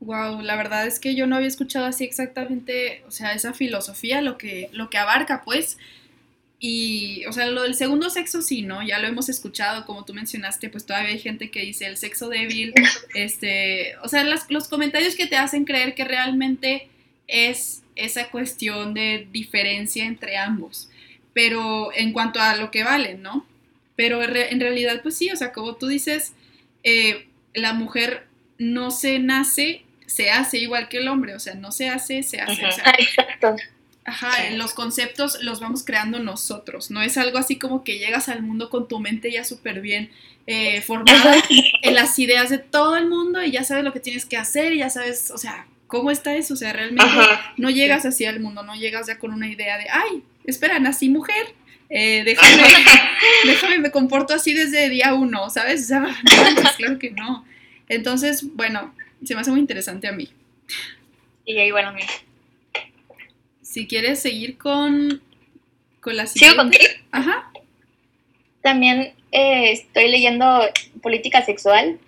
Wow, 0.00 0.42
la 0.42 0.54
verdad 0.54 0.86
es 0.86 1.00
que 1.00 1.16
yo 1.16 1.26
no 1.26 1.34
había 1.34 1.48
escuchado 1.48 1.84
así 1.84 2.04
exactamente, 2.04 3.02
o 3.08 3.10
sea, 3.10 3.32
esa 3.32 3.52
filosofía, 3.52 4.20
lo 4.22 4.38
que, 4.38 4.70
lo 4.72 4.90
que 4.90 4.96
abarca, 4.96 5.42
pues. 5.44 5.76
Y, 6.60 7.24
o 7.26 7.32
sea, 7.32 7.46
lo 7.46 7.62
del 7.64 7.74
segundo 7.74 8.08
sexo 8.08 8.40
sí, 8.40 8.62
¿no? 8.62 8.80
Ya 8.82 9.00
lo 9.00 9.08
hemos 9.08 9.28
escuchado, 9.28 9.86
como 9.86 10.04
tú 10.04 10.14
mencionaste, 10.14 10.68
pues 10.70 10.86
todavía 10.86 11.10
hay 11.10 11.18
gente 11.18 11.50
que 11.50 11.62
dice 11.62 11.86
el 11.86 11.96
sexo 11.96 12.28
débil, 12.28 12.74
este, 13.14 13.96
o 14.02 14.08
sea, 14.08 14.22
los 14.22 14.68
comentarios 14.68 15.16
que 15.16 15.26
te 15.26 15.36
hacen 15.36 15.64
creer 15.64 15.96
que 15.96 16.04
realmente 16.04 16.88
es 17.26 17.82
esa 17.96 18.30
cuestión 18.30 18.94
de 18.94 19.26
diferencia 19.32 20.04
entre 20.04 20.36
ambos, 20.36 20.88
pero 21.32 21.92
en 21.92 22.12
cuanto 22.12 22.40
a 22.40 22.54
lo 22.56 22.70
que 22.70 22.84
valen, 22.84 23.22
¿no? 23.22 23.44
Pero 23.98 24.22
en 24.22 24.60
realidad, 24.60 25.02
pues 25.02 25.18
sí, 25.18 25.28
o 25.30 25.36
sea, 25.36 25.52
como 25.52 25.74
tú 25.74 25.88
dices, 25.88 26.32
eh, 26.84 27.26
la 27.52 27.74
mujer 27.74 28.28
no 28.56 28.90
se 28.90 29.18
nace 29.18 29.82
se 30.08 30.30
hace 30.30 30.58
igual 30.58 30.88
que 30.88 30.98
el 30.98 31.08
hombre, 31.08 31.34
o 31.34 31.38
sea, 31.38 31.54
no 31.54 31.70
se 31.70 31.90
hace, 31.90 32.22
se 32.22 32.40
hace. 32.40 32.62
Exacto. 32.98 33.56
Ajá, 34.04 34.50
los 34.52 34.72
conceptos 34.72 35.42
los 35.42 35.60
vamos 35.60 35.84
creando 35.84 36.18
nosotros, 36.18 36.90
no 36.90 37.02
es 37.02 37.18
algo 37.18 37.36
así 37.36 37.58
como 37.58 37.84
que 37.84 37.98
llegas 37.98 38.30
al 38.30 38.42
mundo 38.42 38.70
con 38.70 38.88
tu 38.88 39.00
mente 39.00 39.30
ya 39.30 39.44
súper 39.44 39.82
bien 39.82 40.10
eh, 40.46 40.80
formada 40.80 41.36
en 41.82 41.94
las 41.94 42.18
ideas 42.18 42.48
de 42.48 42.56
todo 42.56 42.96
el 42.96 43.06
mundo 43.06 43.42
y 43.42 43.50
ya 43.50 43.64
sabes 43.64 43.84
lo 43.84 43.92
que 43.92 44.00
tienes 44.00 44.24
que 44.24 44.38
hacer 44.38 44.72
y 44.72 44.78
ya 44.78 44.88
sabes, 44.88 45.30
o 45.30 45.36
sea, 45.36 45.66
¿cómo 45.88 46.10
está 46.10 46.34
eso? 46.34 46.54
O 46.54 46.56
sea, 46.56 46.72
realmente 46.72 47.04
no 47.58 47.68
llegas 47.68 48.06
así 48.06 48.24
al 48.24 48.40
mundo, 48.40 48.62
no 48.62 48.74
llegas 48.74 49.08
ya 49.08 49.18
con 49.18 49.30
una 49.30 49.46
idea 49.46 49.76
de, 49.76 49.88
ay, 49.90 50.22
espera, 50.46 50.78
nací 50.78 51.10
mujer, 51.10 51.54
eh, 51.90 52.22
déjame, 52.24 52.62
déjame, 53.44 53.78
me 53.78 53.90
comporto 53.90 54.34
así 54.34 54.54
desde 54.54 54.88
día 54.88 55.14
uno, 55.14 55.48
¿sabes? 55.50 55.84
O 55.84 55.86
sea, 55.86 56.00
no, 56.00 56.70
claro 56.76 56.98
que 56.98 57.10
no. 57.10 57.44
Entonces, 57.88 58.54
bueno, 58.54 58.94
se 59.24 59.34
me 59.34 59.40
hace 59.40 59.50
muy 59.50 59.60
interesante 59.60 60.08
a 60.08 60.12
mí. 60.12 60.28
Y 61.44 61.58
ahí, 61.58 61.70
bueno, 61.70 61.88
a 61.88 61.92
mí. 61.92 62.02
Si 63.62 63.86
quieres 63.86 64.20
seguir 64.20 64.58
con, 64.58 65.22
con 66.00 66.16
la 66.16 66.26
siguiente. 66.26 66.52
¿Sigo 66.54 66.62
contigo? 66.62 66.84
Ajá. 67.10 67.50
También 68.62 69.14
eh, 69.32 69.72
estoy 69.72 70.08
leyendo 70.08 70.60
Política 71.02 71.44
Sexual 71.44 71.98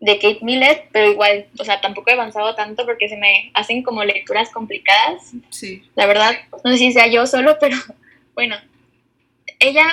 de 0.00 0.14
Kate 0.14 0.40
Millett, 0.42 0.88
pero 0.92 1.10
igual, 1.10 1.46
o 1.58 1.64
sea, 1.64 1.80
tampoco 1.80 2.10
he 2.10 2.14
avanzado 2.14 2.54
tanto 2.54 2.86
porque 2.86 3.08
se 3.08 3.16
me 3.16 3.50
hacen 3.54 3.82
como 3.82 4.04
lecturas 4.04 4.50
complicadas. 4.50 5.32
Sí. 5.50 5.82
La 5.94 6.06
verdad, 6.06 6.36
no 6.64 6.72
sé 6.72 6.78
si 6.78 6.92
sea 6.92 7.08
yo 7.08 7.26
solo, 7.26 7.56
pero 7.60 7.76
bueno. 8.34 8.56
Ella 9.58 9.86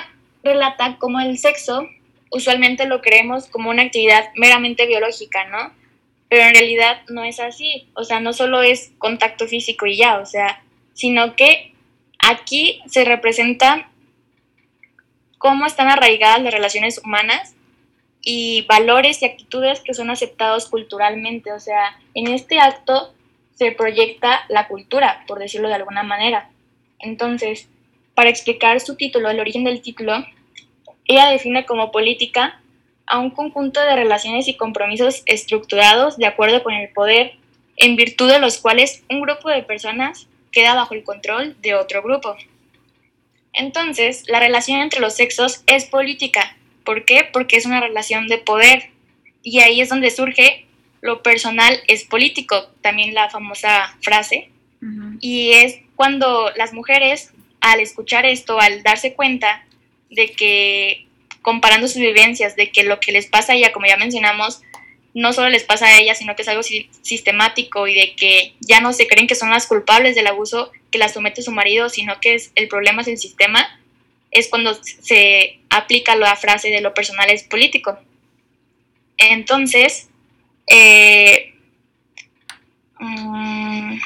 relata 0.44 0.98
cómo 1.00 1.20
el 1.20 1.38
sexo 1.38 1.88
usualmente 2.32 2.86
lo 2.86 3.02
creemos 3.02 3.48
como 3.48 3.70
una 3.70 3.84
actividad 3.84 4.26
meramente 4.36 4.86
biológica, 4.88 5.46
¿no? 5.46 5.74
pero 6.30 6.44
en 6.44 6.54
realidad 6.54 7.02
no 7.10 7.24
es 7.24 7.40
así, 7.40 7.88
o 7.94 8.04
sea, 8.04 8.20
no 8.20 8.34
solo 8.34 8.62
es 8.62 8.92
contacto 8.98 9.48
físico 9.48 9.86
y 9.86 9.98
ya, 9.98 10.20
o 10.20 10.26
sea, 10.26 10.64
sino 10.94 11.36
que 11.36 11.74
aquí 12.20 12.82
se 12.88 13.06
representa 13.06 13.90
cómo 15.38 15.66
están 15.66 15.88
arraigadas 15.90 16.42
las 16.42 16.54
relaciones 16.54 17.00
humanas 17.04 17.56
y 18.22 18.66
valores 18.68 19.22
y 19.22 19.26
actitudes 19.26 19.82
que 19.82 19.94
son 19.94 20.10
aceptados 20.10 20.68
culturalmente, 20.68 21.54
o 21.54 21.60
sea, 21.60 22.00
en 22.16 22.28
este 22.28 22.60
acto 22.60 23.14
se 23.54 23.72
proyecta 23.72 24.42
la 24.50 24.68
cultura, 24.68 25.24
por 25.28 25.40
decirlo 25.40 25.68
de 25.68 25.76
alguna 25.76 26.04
manera. 26.04 26.50
Entonces, 27.00 27.70
para 28.16 28.30
explicar 28.30 28.80
su 28.80 28.96
título, 28.96 29.30
el 29.30 29.40
origen 29.40 29.64
del 29.64 29.82
título, 29.82 30.26
ella 31.06 31.30
define 31.30 31.66
como 31.66 31.92
política 31.92 32.62
a 33.06 33.20
un 33.20 33.30
conjunto 33.30 33.80
de 33.82 33.96
relaciones 33.96 34.48
y 34.48 34.58
compromisos 34.58 35.22
estructurados 35.26 36.18
de 36.18 36.26
acuerdo 36.26 36.64
con 36.64 36.74
el 36.74 36.90
poder, 36.90 37.34
en 37.78 37.96
virtud 37.96 38.32
de 38.32 38.40
los 38.40 38.58
cuales 38.58 39.04
un 39.10 39.22
grupo 39.22 39.50
de 39.50 39.62
personas 39.62 40.28
queda 40.52 40.74
bajo 40.74 40.94
el 40.94 41.04
control 41.04 41.56
de 41.62 41.76
otro 41.76 42.02
grupo. 42.02 42.36
Entonces, 43.54 44.24
la 44.28 44.40
relación 44.40 44.80
entre 44.80 45.02
los 45.02 45.16
sexos 45.16 45.64
es 45.68 45.86
política. 45.86 46.58
¿Por 46.84 47.06
qué? 47.06 47.28
Porque 47.32 47.58
es 47.58 47.66
una 47.66 47.82
relación 47.82 48.28
de 48.28 48.38
poder. 48.38 48.90
Y 49.44 49.60
ahí 49.60 49.82
es 49.82 49.90
donde 49.90 50.10
surge 50.10 50.66
lo 51.06 51.22
personal 51.22 51.80
es 51.88 52.04
político, 52.04 52.68
también 52.82 53.14
la 53.14 53.30
famosa 53.30 53.96
frase. 54.02 54.50
Y 55.20 55.52
es 55.52 55.80
cuando 55.96 56.52
las 56.56 56.74
mujeres, 56.74 57.32
al 57.66 57.80
escuchar 57.80 58.28
esto, 58.28 58.60
al 58.60 58.84
darse 58.84 59.16
cuenta 59.16 59.66
de 60.12 60.28
que 60.28 61.08
comparando 61.42 61.88
sus 61.88 61.98
vivencias, 61.98 62.56
de 62.56 62.70
que 62.70 62.84
lo 62.84 63.00
que 63.00 63.12
les 63.12 63.26
pasa 63.26 63.54
a 63.54 63.56
ella, 63.56 63.74
como 63.74 63.88
ya 63.88 63.98
mencionamos, 63.98 64.62
no 65.16 65.34
solo 65.34 65.50
les 65.50 65.64
pasa 65.64 65.88
a 65.88 65.98
ella, 65.98 66.14
sino 66.14 66.36
que 66.36 66.44
es 66.44 66.48
algo 66.48 66.62
sistemático 66.62 67.88
y 67.88 67.96
de 67.96 68.16
que 68.16 68.54
ya 68.60 68.82
no 68.82 68.94
se 68.94 69.08
creen 69.08 69.26
que 69.26 69.34
son 69.34 69.50
las 69.50 69.66
culpables 69.66 70.14
del 70.14 70.28
abuso 70.28 70.72
que 70.92 71.00
las 71.00 71.14
somete 71.14 71.42
su 71.42 71.52
marido, 71.52 71.90
sino 71.90 72.20
que 72.20 72.36
es, 72.36 72.52
el 72.54 72.68
problema 72.68 73.02
es 73.02 73.08
el 73.08 73.18
sistema, 73.18 73.68
es 74.30 74.48
cuando 74.48 74.80
se 74.84 75.60
aplica 75.72 76.16
la 76.16 76.36
frase 76.36 76.70
de 76.70 76.82
lo 76.82 76.94
personal 76.94 77.32
es 77.32 77.44
político. 77.44 77.98
Entonces, 79.18 80.10
eh, 80.68 81.56
mm, 83.00 83.98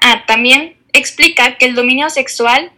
ah, 0.00 0.24
también 0.26 0.81
explica 0.92 1.56
que 1.56 1.66
el 1.66 1.74
dominio 1.74 2.10
sexual 2.10 2.72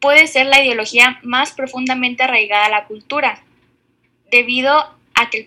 puede 0.00 0.26
ser 0.26 0.46
la 0.46 0.62
ideología 0.62 1.18
más 1.22 1.52
profundamente 1.52 2.22
arraigada 2.22 2.66
a 2.66 2.70
la 2.70 2.84
cultura, 2.84 3.42
debido 4.30 4.72
a 5.14 5.30
que 5.30 5.38
el, 5.38 5.46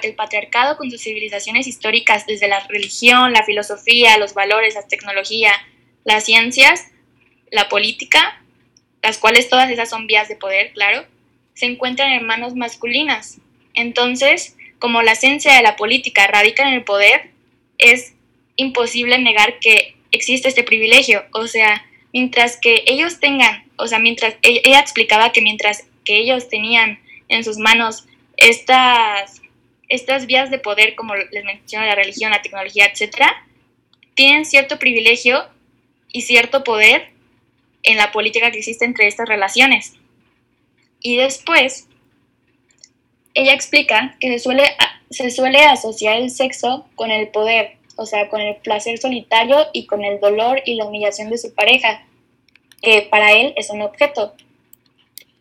que 0.00 0.08
el 0.08 0.14
patriarcado 0.14 0.76
con 0.76 0.90
sus 0.90 1.02
civilizaciones 1.02 1.66
históricas, 1.66 2.26
desde 2.26 2.48
la 2.48 2.60
religión, 2.68 3.32
la 3.32 3.44
filosofía, 3.44 4.18
los 4.18 4.34
valores, 4.34 4.74
la 4.74 4.86
tecnología, 4.86 5.52
las 6.04 6.24
ciencias, 6.24 6.88
la 7.50 7.68
política, 7.68 8.40
las 9.02 9.18
cuales 9.18 9.48
todas 9.48 9.70
esas 9.70 9.90
son 9.90 10.06
vías 10.06 10.28
de 10.28 10.36
poder, 10.36 10.72
claro, 10.72 11.04
se 11.54 11.66
encuentran 11.66 12.12
en 12.12 12.26
manos 12.26 12.54
masculinas. 12.54 13.38
Entonces, 13.74 14.56
como 14.78 15.02
la 15.02 15.12
esencia 15.12 15.54
de 15.54 15.62
la 15.62 15.76
política 15.76 16.26
radica 16.26 16.66
en 16.66 16.74
el 16.74 16.84
poder, 16.84 17.30
es 17.78 18.14
imposible 18.56 19.18
negar 19.18 19.58
que 19.58 19.96
existe 20.12 20.48
este 20.48 20.62
privilegio. 20.62 21.24
O 21.32 21.46
sea, 21.46 21.84
mientras 22.12 22.56
que 22.56 22.84
ellos 22.86 23.18
tengan, 23.18 23.64
o 23.76 23.86
sea, 23.88 23.98
mientras 23.98 24.34
e-, 24.42 24.62
ella 24.64 24.80
explicaba 24.80 25.32
que 25.32 25.42
mientras 25.42 25.84
que 26.04 26.18
ellos 26.18 26.48
tenían 26.48 27.00
en 27.28 27.44
sus 27.44 27.58
manos 27.58 28.06
estas, 28.36 29.40
estas 29.88 30.26
vías 30.26 30.50
de 30.50 30.58
poder, 30.58 30.94
como 30.94 31.14
les 31.14 31.44
menciono, 31.44 31.86
la 31.86 31.94
religión, 31.94 32.30
la 32.30 32.42
tecnología, 32.42 32.86
etcétera, 32.86 33.46
tienen 34.14 34.44
cierto 34.44 34.78
privilegio 34.78 35.44
y 36.12 36.22
cierto 36.22 36.64
poder 36.64 37.10
en 37.82 37.96
la 37.96 38.12
política 38.12 38.50
que 38.50 38.58
existe 38.58 38.84
entre 38.84 39.06
estas 39.06 39.28
relaciones. 39.28 39.94
Y 41.00 41.16
después, 41.16 41.88
ella 43.34 43.54
explica 43.54 44.16
que 44.20 44.28
se 44.28 44.38
suele, 44.38 44.64
se 45.10 45.30
suele 45.30 45.64
asociar 45.64 46.16
el 46.16 46.30
sexo 46.30 46.86
con 46.94 47.10
el 47.10 47.28
poder, 47.28 47.76
o 47.96 48.06
sea, 48.06 48.28
con 48.28 48.40
el 48.40 48.56
placer 48.56 48.98
solitario 48.98 49.66
y 49.72 49.86
con 49.86 50.04
el 50.04 50.20
dolor 50.20 50.62
y 50.64 50.74
la 50.74 50.84
humillación 50.84 51.30
de 51.30 51.38
su 51.38 51.54
pareja, 51.54 52.04
que 52.80 53.02
para 53.10 53.32
él 53.32 53.54
es 53.56 53.70
un 53.70 53.82
objeto. 53.82 54.34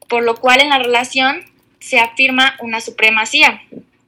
Por 0.08 0.24
lo 0.24 0.36
cual 0.36 0.62
en 0.62 0.70
la 0.70 0.80
relación 0.80 1.45
se 1.80 1.99
afirma 1.99 2.56
una 2.60 2.82
supremacía. 2.82 3.62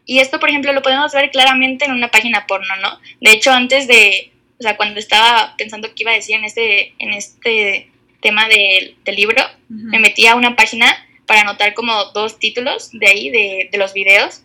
Y 0.06 0.20
esto, 0.20 0.40
por 0.40 0.50
ejemplo, 0.50 0.74
lo 0.74 0.82
podemos 0.82 1.14
ver 1.14 1.32
claramente 1.32 1.86
en 1.86 1.92
una 1.92 2.12
página 2.12 2.46
porno, 2.46 2.76
¿no? 2.82 3.00
De 3.22 3.32
hecho, 3.32 3.52
antes 3.52 3.88
de, 3.88 4.32
o 4.60 4.64
sea, 4.64 4.78
cuando 4.78 5.00
estaba 5.00 5.56
pensando 5.58 5.88
qué 5.90 6.04
iba 6.04 6.12
a 6.12 6.16
decir 6.16 6.36
en 6.36 6.44
este, 6.44 6.94
en 7.00 7.14
este 7.14 7.90
tema 8.22 8.48
del, 8.48 8.96
libro, 9.16 9.44
me 9.70 10.00
metí 10.00 10.28
a 10.28 10.36
una 10.36 10.56
página 10.56 10.88
para 11.26 11.42
anotar 11.42 11.74
como 11.74 12.06
dos 12.14 12.38
títulos 12.40 12.90
de 12.92 13.08
ahí, 13.08 13.30
de, 13.30 13.70
de 13.72 13.78
los 13.78 13.94
videos, 13.94 14.44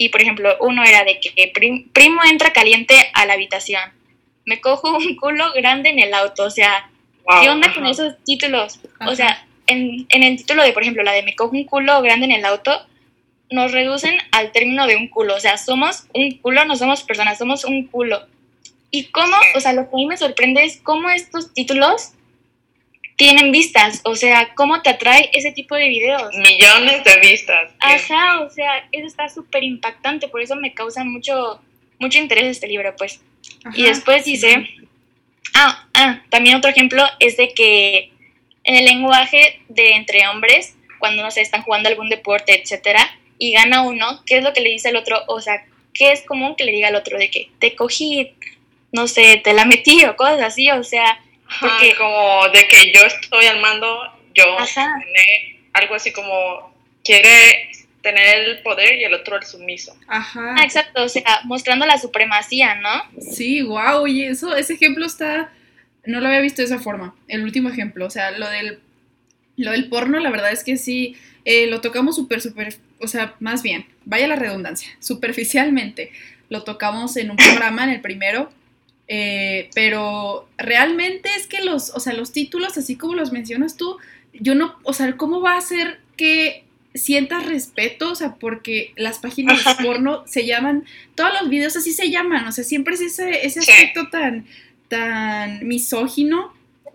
y 0.00 0.10
por 0.10 0.22
ejemplo, 0.22 0.56
uno 0.60 0.84
era 0.84 1.02
de 1.02 1.18
que 1.18 1.52
primo 1.92 2.20
entra 2.24 2.52
caliente 2.52 2.94
a 3.14 3.26
la 3.26 3.32
habitación. 3.32 3.82
Me 4.46 4.60
cojo 4.60 4.96
un 4.96 5.16
culo 5.16 5.52
grande 5.54 5.90
en 5.90 5.98
el 5.98 6.14
auto. 6.14 6.44
O 6.44 6.50
sea, 6.50 6.88
¿qué 7.42 7.50
onda 7.50 7.74
con 7.74 7.84
esos 7.84 8.14
títulos? 8.24 8.78
O 9.04 9.16
sea, 9.16 9.44
en, 9.66 10.06
en, 10.08 10.22
el 10.22 10.36
título 10.36 10.62
de, 10.62 10.72
por 10.72 10.82
ejemplo, 10.82 11.02
la 11.02 11.10
de 11.10 11.24
me 11.24 11.34
cojo 11.34 11.50
un 11.50 11.64
culo 11.64 12.00
grande 12.00 12.26
en 12.26 12.32
el 12.32 12.44
auto, 12.44 12.86
nos 13.50 13.72
reducen 13.72 14.16
al 14.30 14.52
término 14.52 14.86
de 14.86 14.94
un 14.94 15.08
culo. 15.08 15.34
O 15.34 15.40
sea, 15.40 15.58
somos 15.58 16.04
un 16.14 16.30
culo, 16.38 16.64
no 16.64 16.76
somos 16.76 17.02
personas, 17.02 17.36
somos 17.36 17.64
un 17.64 17.88
culo. 17.88 18.24
Y 18.92 19.06
cómo, 19.06 19.36
o 19.56 19.60
sea, 19.60 19.72
lo 19.72 19.90
que 19.90 19.96
a 19.96 19.96
mí 19.96 20.06
me 20.06 20.16
sorprende 20.16 20.62
es 20.62 20.80
cómo 20.80 21.10
estos 21.10 21.52
títulos 21.52 22.12
tienen 23.18 23.52
vistas, 23.52 24.00
o 24.04 24.16
sea, 24.16 24.54
¿cómo 24.54 24.80
te 24.80 24.88
atrae 24.88 25.28
ese 25.34 25.52
tipo 25.52 25.74
de 25.74 25.88
videos? 25.88 26.34
Millones 26.34 27.04
de 27.04 27.20
vistas. 27.20 27.70
Ajá, 27.80 28.40
o 28.40 28.48
sea, 28.48 28.88
eso 28.90 29.06
está 29.06 29.28
súper 29.28 29.64
impactante, 29.64 30.28
por 30.28 30.40
eso 30.40 30.56
me 30.56 30.72
causa 30.72 31.04
mucho, 31.04 31.60
mucho 31.98 32.18
interés 32.18 32.46
este 32.46 32.68
libro, 32.68 32.94
pues. 32.96 33.20
y 33.74 33.82
después 33.82 34.24
dice, 34.24 34.68
ah, 35.54 35.88
Ah, 36.00 36.22
también 36.30 36.54
otro 36.54 36.70
ejemplo 36.70 37.02
es 37.18 37.36
de 37.36 37.52
que 37.54 38.12
en 38.62 38.76
el 38.76 38.84
lenguaje 38.84 39.60
de 39.68 39.94
entre 39.94 40.28
hombres, 40.28 40.76
cuando 41.00 41.24
no 41.24 41.30
sé, 41.32 41.40
están 41.40 41.62
jugando 41.62 41.88
algún 41.88 42.08
deporte, 42.08 42.62
etcétera, 42.62 43.00
y 43.36 43.50
gana 43.50 43.82
uno, 43.82 44.22
¿qué 44.24 44.38
es 44.38 44.44
lo 44.44 44.52
que 44.52 44.60
le 44.60 44.70
dice 44.70 44.90
el 44.90 44.96
otro? 44.96 45.20
O 45.26 45.40
sea, 45.40 45.66
¿qué 45.92 46.12
es 46.12 46.22
común 46.22 46.54
que 46.54 46.62
le 46.62 46.70
diga 46.70 46.86
al 46.86 46.94
otro 46.94 47.18
de 47.18 47.30
que 47.30 47.50
te 47.58 47.74
cogí, 47.74 48.32
no 48.92 49.08
sé, 49.08 49.40
te 49.42 49.54
la 49.54 49.64
metí 49.64 50.04
o 50.04 50.14
cosas 50.14 50.40
así? 50.40 50.70
O 50.70 50.84
sea, 50.84 51.20
porque 51.60 51.94
como 51.96 52.48
de 52.48 52.66
que 52.68 52.92
yo 52.92 53.02
estoy 53.02 53.46
al 53.46 53.60
mando, 53.60 54.12
yo 54.34 54.44
algo 55.72 55.94
así 55.94 56.12
como 56.12 56.74
quiere 57.04 57.70
tener 58.02 58.48
el 58.48 58.62
poder 58.62 58.98
y 58.98 59.04
el 59.04 59.14
otro 59.14 59.36
el 59.36 59.44
sumiso. 59.44 59.96
Ajá. 60.06 60.54
Ah, 60.58 60.64
exacto, 60.64 61.04
o 61.04 61.08
sea, 61.08 61.40
mostrando 61.44 61.86
la 61.86 61.98
supremacía, 61.98 62.76
¿no? 62.76 63.02
Sí, 63.20 63.62
wow, 63.62 64.06
y 64.06 64.24
eso, 64.24 64.54
ese 64.54 64.74
ejemplo 64.74 65.06
está, 65.06 65.52
no 66.04 66.20
lo 66.20 66.28
había 66.28 66.40
visto 66.40 66.62
de 66.62 66.66
esa 66.66 66.78
forma, 66.78 67.14
el 67.28 67.42
último 67.42 67.68
ejemplo, 67.68 68.06
o 68.06 68.10
sea, 68.10 68.30
lo 68.32 68.48
del, 68.48 68.80
lo 69.56 69.72
del 69.72 69.88
porno, 69.88 70.20
la 70.20 70.30
verdad 70.30 70.52
es 70.52 70.64
que 70.64 70.76
sí, 70.76 71.16
eh, 71.44 71.66
lo 71.66 71.80
tocamos 71.80 72.16
súper, 72.16 72.40
súper, 72.40 72.76
o 73.00 73.08
sea, 73.08 73.34
más 73.40 73.62
bien, 73.62 73.86
vaya 74.04 74.28
la 74.28 74.36
redundancia, 74.36 74.90
superficialmente, 75.00 76.12
lo 76.48 76.62
tocamos 76.62 77.16
en 77.16 77.30
un 77.30 77.36
programa, 77.36 77.84
en 77.84 77.90
el 77.90 78.00
primero, 78.00 78.50
eh, 79.08 79.70
pero 79.74 80.48
realmente 80.58 81.30
es 81.36 81.46
que 81.46 81.64
los, 81.64 81.90
o 81.94 82.00
sea, 82.00 82.12
los 82.12 82.32
títulos, 82.32 82.76
así 82.76 82.96
como 82.96 83.14
los 83.14 83.32
mencionas 83.32 83.76
tú, 83.76 83.96
yo 84.34 84.54
no, 84.54 84.76
o 84.84 84.92
sea, 84.92 85.16
¿cómo 85.16 85.40
va 85.40 85.56
a 85.56 85.60
ser 85.62 86.00
que 86.16 86.64
sientas 86.94 87.46
respeto, 87.46 88.12
o 88.12 88.14
sea, 88.14 88.34
porque 88.34 88.92
las 88.96 89.18
páginas 89.18 89.64
de 89.64 89.84
porno 89.84 90.24
se 90.26 90.46
llaman, 90.46 90.84
todos 91.14 91.30
los 91.40 91.48
videos 91.48 91.76
así 91.76 91.92
se 91.92 92.10
llaman, 92.10 92.46
o 92.46 92.52
sea, 92.52 92.64
siempre 92.64 92.94
es 92.94 93.00
ese, 93.00 93.46
ese 93.46 93.60
aspecto 93.60 94.08
tan, 94.10 94.46
tan 94.88 95.66
misógino 95.66 96.52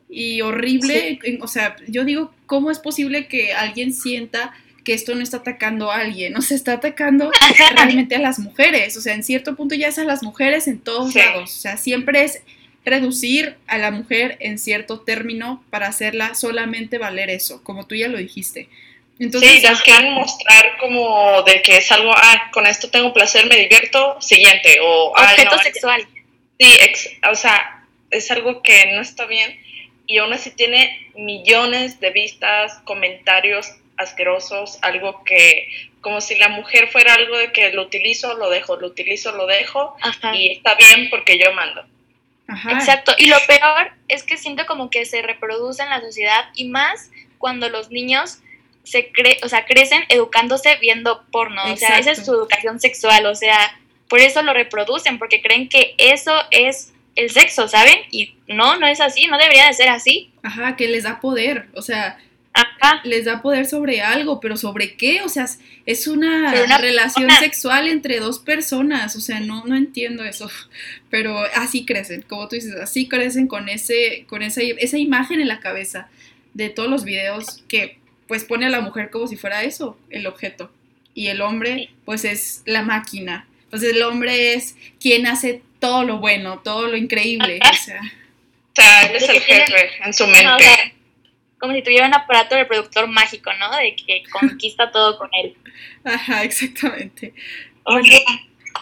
y 0.09 0.41
horrible, 0.41 1.20
o 1.41 1.47
sea, 1.47 1.76
yo 1.88 2.05
digo, 2.05 2.34
¿cómo 2.45 2.70
es 2.70 2.80
posible 2.80 3.28
que 3.28 3.53
alguien 3.53 3.93
sienta 3.93 4.53
que 4.84 4.94
esto 4.94 5.16
no 5.16 5.22
está 5.22 5.38
atacando 5.38 5.92
a 5.92 5.98
alguien, 5.98 6.36
o 6.36 6.42
sea, 6.42 6.58
está 6.58 6.74
atacando 6.74 7.32
realmente 7.76 8.16
a 8.16 8.20
las 8.20 8.40
mujeres, 8.40 8.98
o 8.98 9.02
sea, 9.02 9.14
en 9.14 9.24
cierto 9.24 9.56
punto 9.56 9.76
ya 9.76 9.88
es 9.88 10.00
a 10.00 10.04
las 10.04 10.24
mujeres 10.24 10.68
en 10.68 10.80
todos 10.80 11.16
lados, 11.16 11.56
o 11.56 11.60
sea, 11.60 11.78
siempre 11.78 12.24
es 12.24 12.42
reducir 12.86 13.56
a 13.68 13.78
la 13.78 13.92
mujer 13.92 14.38
en 14.40 14.60
cierto 14.60 15.02
término 15.02 15.64
para 15.70 15.88
hacerla 15.88 16.36
solamente 16.36 16.98
valer 16.98 17.30
eso, 17.30 17.64
como 17.64 17.88
tú 17.88 17.96
ya 17.96 18.10
lo 18.10 18.18
dijiste. 18.18 18.68
Entonces, 19.20 19.52
sí, 19.52 19.62
las 19.62 19.82
quieren 19.82 20.14
mostrar 20.14 20.78
como 20.80 21.44
de 21.44 21.62
que 21.62 21.78
es 21.78 21.92
algo, 21.92 22.12
ah, 22.14 22.50
con 22.52 22.66
esto 22.66 22.90
tengo 22.90 23.14
placer, 23.14 23.48
me 23.48 23.56
divierto, 23.58 24.20
siguiente, 24.20 24.80
o... 24.82 25.12
Objeto 25.12 25.58
sexual. 25.60 26.06
Sí, 26.60 26.78
o 27.32 27.36
sea, 27.36 27.86
es 28.10 28.30
algo 28.32 28.62
que 28.62 28.92
no 28.94 29.02
está 29.02 29.26
bien 29.26 29.60
y 30.08 30.18
aún 30.18 30.34
así 30.34 30.52
tiene 30.52 31.10
millones 31.16 32.00
de 32.00 32.12
vistas, 32.12 32.74
comentarios 32.86 33.72
asquerosos, 33.98 34.80
algo 34.82 35.24
que 35.24 35.68
como 36.02 36.20
si 36.20 36.36
la 36.36 36.50
mujer 36.50 36.89
fuera 36.89 37.14
algo 37.14 37.38
de 37.38 37.52
que 37.52 37.72
lo 37.72 37.84
utilizo, 37.84 38.34
lo 38.36 38.50
dejo, 38.50 38.76
lo 38.76 38.88
utilizo, 38.88 39.32
lo 39.32 39.48
dejo 39.48 39.96
y 40.34 40.52
está 40.52 40.76
bien 40.76 41.10
porque 41.10 41.39
yo 41.39 41.54
mando. 41.54 41.86
Exacto, 42.70 43.14
y 43.18 43.28
lo 43.28 43.38
peor 43.48 43.91
es 44.10 44.24
que 44.24 44.38
siento 44.38 44.66
como 44.66 44.89
que 44.89 45.06
se 45.06 45.22
reproduce 45.22 45.82
en 45.82 45.89
la 45.89 46.02
sociedad 46.02 46.50
y 46.56 46.66
más 46.66 47.10
cuando 47.38 47.70
los 47.70 47.89
niños 47.89 48.39
se 48.84 49.12
cre 49.12 49.39
o 49.44 49.50
sea, 49.50 49.66
crecen 49.66 50.04
educándose 50.10 50.76
viendo 50.82 51.24
porno, 51.32 51.64
o 51.72 51.78
sea, 51.78 51.98
esa 52.00 52.12
es 52.12 52.26
su 52.26 52.34
educación 52.34 52.80
sexual, 52.82 53.26
o 53.26 53.36
sea, 53.36 53.80
por 54.10 54.20
eso 54.20 54.41
lo 54.44 54.54
reproducen, 54.54 55.18
porque 55.18 55.41
creen 55.41 55.70
que 55.70 55.96
eso 55.98 56.34
es 56.52 56.94
el 57.16 57.30
sexo, 57.30 57.68
¿saben? 57.68 57.98
Y 58.12 58.36
no, 58.48 58.78
no 58.78 58.88
es 58.88 59.00
así, 59.00 59.28
no 59.28 59.38
debería 59.38 59.68
de 59.68 59.74
ser 59.74 59.89
así. 59.89 60.32
Ajá, 60.44 60.76
que 60.76 60.88
les 60.88 61.04
da 61.04 61.20
poder, 61.20 61.68
o 61.74 61.82
sea, 61.82 62.20
les 63.04 63.26
da 63.26 63.41
poder 63.41 63.66
sobre 63.66 64.01
algo, 64.01 64.39
pero 64.39 64.58
¿sobre 64.58 64.95
qué? 64.95 65.22
O 65.22 65.30
sea, 65.30 65.47
es 65.86 66.08
una, 66.08 66.54
relación 66.78 67.30
sexual 67.32 67.88
entre 67.88 68.20
dos 68.20 68.39
personas, 68.39 69.16
o 69.16 69.22
sea, 69.22 69.39
no, 69.39 69.66
no 69.66 69.76
entiendo 69.76 70.24
eso, 70.24 70.49
pero 71.10 71.39
así 71.56 71.86
crecen, 71.86 72.22
como 72.24 72.47
tú 72.47 72.56
dices, 72.56 72.76
así 72.76 73.08
crecen 73.08 73.47
con, 73.47 73.70
ese, 73.70 74.26
con 74.28 74.41
esa, 74.41 74.62
esa 74.62 74.97
imagen 74.97 75.41
en 75.41 75.47
la 75.47 75.60
cabeza 75.60 76.10
de 76.54 76.70
todos 76.70 76.89
los 76.89 77.04
videos 77.04 77.64
que 77.68 77.97
pues 78.28 78.43
pone 78.43 78.66
a 78.66 78.70
la 78.70 78.82
mujer 78.82 79.10
como 79.10 79.28
si 79.28 79.36
fuera 79.36 79.64
eso, 79.64 79.97
el 80.10 80.28
objeto. 80.28 80.72
Y 81.16 81.28
el 81.28 81.41
hombre, 81.41 81.89
pues 82.06 82.26
es 82.26 82.64
la 82.66 82.82
máquina. 82.82 83.47
Entonces 83.66 83.93
el 83.93 84.01
hombre 84.01 84.54
es 84.54 84.76
quien 84.99 85.28
hace 85.28 85.62
todo 85.80 86.04
lo 86.04 86.18
bueno, 86.18 86.60
todo 86.60 86.88
lo 86.88 86.97
increíble. 86.97 87.60
o 87.62 87.76
sea, 88.76 89.01
él 89.04 89.16
es 89.16 89.30
el 89.30 89.39
jefe 89.39 89.89
en 90.04 90.14
su 90.14 90.26
mente. 90.26 90.95
Como 91.64 91.76
si 91.76 91.82
tuviera 91.82 92.07
un 92.07 92.14
aparato 92.14 92.57
reproductor 92.57 93.07
mágico, 93.07 93.49
¿no? 93.57 93.74
De 93.78 93.95
que 93.95 94.24
conquista 94.30 94.91
todo 94.91 95.18
con 95.18 95.30
él. 95.32 95.55
Ajá, 96.03 96.43
exactamente. 96.43 97.34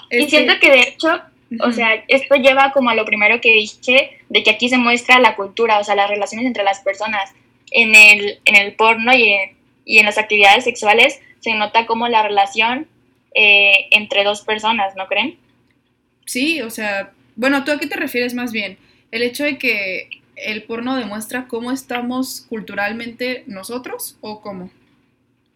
y 0.09 0.27
siento 0.27 0.53
que 0.59 0.71
de 0.71 0.79
hecho, 0.81 1.21
o 1.59 1.71
sea, 1.71 2.03
esto 2.07 2.37
lleva 2.37 2.71
como 2.71 2.89
a 2.89 2.95
lo 2.95 3.05
primero 3.05 3.39
que 3.39 3.53
dije, 3.53 4.17
de 4.29 4.41
que 4.41 4.49
aquí 4.49 4.67
se 4.67 4.79
muestra 4.79 5.19
la 5.19 5.35
cultura, 5.35 5.77
o 5.77 5.83
sea, 5.83 5.93
las 5.93 6.09
relaciones 6.09 6.47
entre 6.47 6.63
las 6.63 6.79
personas 6.79 7.31
en 7.69 7.93
el, 7.93 8.39
en 8.45 8.55
el 8.55 8.73
porno 8.73 9.13
y 9.13 9.29
en, 9.29 9.51
y 9.85 9.99
en 9.99 10.07
las 10.07 10.17
actividades 10.17 10.63
sexuales 10.63 11.21
se 11.39 11.53
nota 11.53 11.85
como 11.85 12.07
la 12.07 12.23
relación 12.23 12.87
eh, 13.35 13.89
entre 13.91 14.23
dos 14.23 14.41
personas, 14.41 14.95
¿no 14.95 15.05
creen? 15.05 15.37
Sí, 16.25 16.63
o 16.63 16.71
sea, 16.71 17.11
bueno, 17.35 17.63
¿tú 17.63 17.73
a 17.73 17.77
qué 17.77 17.85
te 17.85 17.95
refieres 17.95 18.33
más 18.33 18.51
bien? 18.51 18.79
El 19.11 19.21
hecho 19.21 19.43
de 19.43 19.59
que 19.59 20.20
el 20.43 20.63
porno 20.63 20.95
demuestra 20.95 21.47
cómo 21.47 21.71
estamos 21.71 22.45
culturalmente 22.49 23.43
nosotros 23.47 24.17
o 24.21 24.41
cómo? 24.41 24.69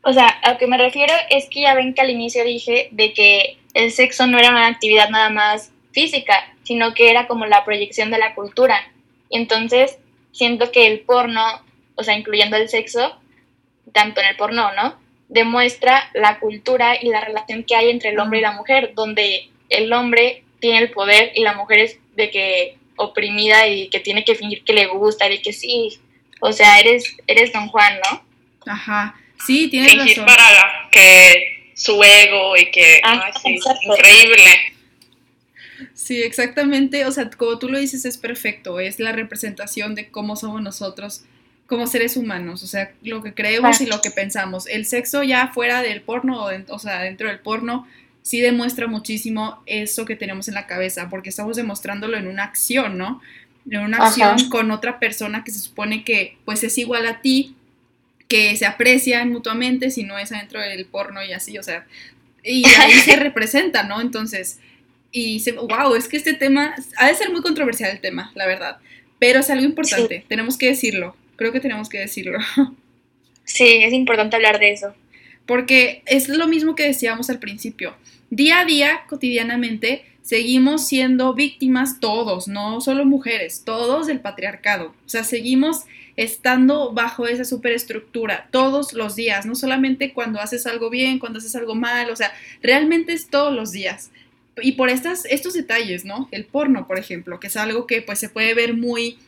O 0.03 0.13
sea, 0.13 0.27
a 0.27 0.53
lo 0.53 0.57
que 0.57 0.67
me 0.67 0.77
refiero 0.77 1.13
es 1.29 1.49
que 1.49 1.61
ya 1.61 1.73
ven 1.73 1.93
que 1.93 2.01
al 2.01 2.09
inicio 2.09 2.43
dije 2.43 2.89
de 2.91 3.13
que 3.13 3.57
el 3.73 3.91
sexo 3.91 4.27
no 4.27 4.37
era 4.37 4.51
una 4.51 4.67
actividad 4.67 5.09
nada 5.09 5.29
más 5.29 5.71
física, 5.91 6.53
sino 6.63 6.93
que 6.93 7.09
era 7.09 7.27
como 7.27 7.45
la 7.45 7.65
proyección 7.65 8.11
de 8.11 8.19
la 8.19 8.35
cultura. 8.35 8.91
Y 9.29 9.37
entonces 9.37 9.97
siento 10.31 10.71
que 10.71 10.87
el 10.87 11.01
porno 11.01 11.41
o 11.95 12.03
sea, 12.03 12.17
incluyendo 12.17 12.57
el 12.57 12.69
sexo, 12.69 13.17
tanto 13.93 14.21
en 14.21 14.27
el 14.27 14.35
porno, 14.35 14.71
¿no? 14.73 14.95
Demuestra 15.29 16.09
la 16.13 16.39
cultura 16.39 17.01
y 17.01 17.09
la 17.09 17.21
relación 17.21 17.63
que 17.63 17.75
hay 17.75 17.89
entre 17.89 18.09
el 18.09 18.19
hombre 18.19 18.39
y 18.39 18.43
la 18.43 18.51
mujer, 18.51 18.91
donde 18.93 19.49
el 19.69 19.91
hombre 19.91 20.43
tiene 20.59 20.79
el 20.79 20.91
poder 20.91 21.31
y 21.35 21.41
la 21.41 21.53
mujer 21.53 21.79
es 21.79 21.99
de 22.15 22.29
que 22.29 22.77
oprimida 22.97 23.67
y 23.67 23.89
que 23.89 23.99
tiene 23.99 24.23
que 24.23 24.35
fingir 24.35 24.63
que 24.63 24.73
le 24.73 24.87
gusta 24.87 25.29
y 25.29 25.41
que 25.41 25.53
sí, 25.53 25.99
o 26.39 26.51
sea, 26.51 26.79
eres, 26.79 27.15
eres 27.27 27.51
don 27.53 27.67
Juan, 27.67 27.99
¿no? 28.09 28.25
Ajá, 28.71 29.15
sí, 29.45 29.69
tienes 29.69 29.91
fingir 29.91 30.17
razón. 30.17 30.25
para 30.25 30.89
que 30.91 31.71
su 31.75 32.01
ego 32.03 32.55
y 32.57 32.71
que, 32.71 33.01
ah, 33.03 33.31
sí, 33.41 33.59
increíble. 33.83 34.75
Sí, 35.93 36.21
exactamente, 36.21 37.05
o 37.05 37.11
sea, 37.11 37.29
como 37.29 37.59
tú 37.59 37.69
lo 37.69 37.77
dices 37.77 38.05
es 38.05 38.17
perfecto, 38.17 38.79
es 38.79 38.99
la 38.99 39.11
representación 39.11 39.93
de 39.95 40.09
cómo 40.09 40.35
somos 40.35 40.61
nosotros 40.61 41.23
como 41.67 41.87
seres 41.87 42.15
humanos, 42.15 42.63
o 42.63 42.67
sea, 42.67 42.91
lo 43.01 43.23
que 43.23 43.33
creemos 43.33 43.81
y 43.81 43.87
lo 43.87 44.01
que 44.01 44.11
pensamos. 44.11 44.67
El 44.67 44.85
sexo 44.85 45.23
ya 45.23 45.47
fuera 45.47 45.81
del 45.81 46.01
porno, 46.01 46.47
o 46.67 46.79
sea, 46.79 47.01
dentro 47.01 47.27
del 47.27 47.39
porno, 47.39 47.87
sí 48.25 48.41
demuestra 48.41 48.87
muchísimo 48.87 49.61
eso 49.67 50.05
que 50.05 50.15
tenemos 50.15 50.47
en 50.47 50.55
la 50.55 50.65
cabeza, 50.65 51.09
porque 51.09 51.29
estamos 51.29 51.55
demostrándolo 51.55 52.17
en 52.17 52.25
una 52.25 52.43
acción, 52.43 52.97
¿no? 52.97 53.21
En 53.69 53.81
una 53.81 53.97
acción 53.97 54.49
con 54.49 54.71
otra 54.71 54.97
persona 54.97 55.43
que 55.43 55.51
se 55.51 55.59
supone 55.59 56.03
que 56.03 56.37
pues 56.43 56.63
es 56.63 56.75
igual 56.79 57.05
a 57.05 57.21
ti, 57.21 57.55
que 58.27 58.57
se 58.57 58.65
aprecian 58.65 59.31
mutuamente, 59.31 59.91
si 59.91 60.03
no 60.03 60.17
es 60.17 60.31
adentro 60.31 60.59
del 60.59 60.85
porno 60.85 61.23
y 61.23 61.33
así, 61.33 61.59
o 61.59 61.63
sea, 61.63 61.85
y 62.43 62.65
ahí 62.79 62.93
se 62.93 63.15
representa, 63.17 63.83
¿no? 63.83 64.01
Entonces, 64.01 64.59
y 65.11 65.41
se, 65.41 65.51
wow, 65.51 65.93
es 65.95 66.07
que 66.07 66.17
este 66.17 66.33
tema, 66.33 66.73
ha 66.97 67.07
de 67.07 67.13
ser 67.13 67.29
muy 67.29 67.43
controversial 67.43 67.91
el 67.91 68.01
tema, 68.01 68.31
la 68.33 68.47
verdad, 68.47 68.79
pero 69.19 69.41
es 69.41 69.49
algo 69.51 69.65
importante, 69.65 70.25
tenemos 70.27 70.57
que 70.57 70.67
decirlo, 70.67 71.15
Creo 71.35 71.51
que 71.51 71.59
tenemos 71.59 71.89
que 71.89 71.99
decirlo. 71.99 72.39
Sí, 73.43 73.83
es 73.83 73.93
importante 73.93 74.35
hablar 74.35 74.59
de 74.59 74.71
eso. 74.71 74.95
Porque 75.45 76.01
es 76.07 76.29
lo 76.29 76.47
mismo 76.47 76.75
que 76.75 76.83
decíamos 76.83 77.29
al 77.29 77.39
principio. 77.39 77.95
Día 78.29 78.61
a 78.61 78.65
día, 78.65 79.01
cotidianamente, 79.07 80.03
seguimos 80.21 80.87
siendo 80.87 81.33
víctimas 81.35 81.99
todos, 81.99 82.47
no 82.47 82.81
solo 82.81 83.05
mujeres, 83.05 83.63
todos 83.63 84.07
del 84.07 84.19
patriarcado. 84.19 84.87
O 85.05 85.09
sea, 85.09 85.23
seguimos 85.23 85.83
estando 86.15 86.93
bajo 86.93 87.27
esa 87.27 87.45
superestructura 87.45 88.47
todos 88.51 88.93
los 88.93 89.15
días, 89.15 89.45
no 89.45 89.53
solamente 89.53 90.13
cuando 90.13 90.39
haces 90.39 90.65
algo 90.65 90.89
bien, 90.89 91.19
cuando 91.19 91.39
haces 91.39 91.55
algo 91.55 91.75
mal, 91.75 92.09
o 92.09 92.15
sea, 92.15 92.33
realmente 92.61 93.13
es 93.13 93.27
todos 93.27 93.53
los 93.53 93.71
días. 93.71 94.11
Y 94.61 94.73
por 94.73 94.89
estas, 94.89 95.25
estos 95.25 95.53
detalles, 95.53 96.05
¿no? 96.05 96.29
El 96.31 96.45
porno, 96.45 96.87
por 96.87 96.97
ejemplo, 96.97 97.39
que 97.39 97.47
es 97.47 97.57
algo 97.57 97.85
que 97.85 98.01
pues 98.01 98.19
se 98.19 98.29
puede 98.29 98.53
ver 98.53 98.73
muy 98.73 99.19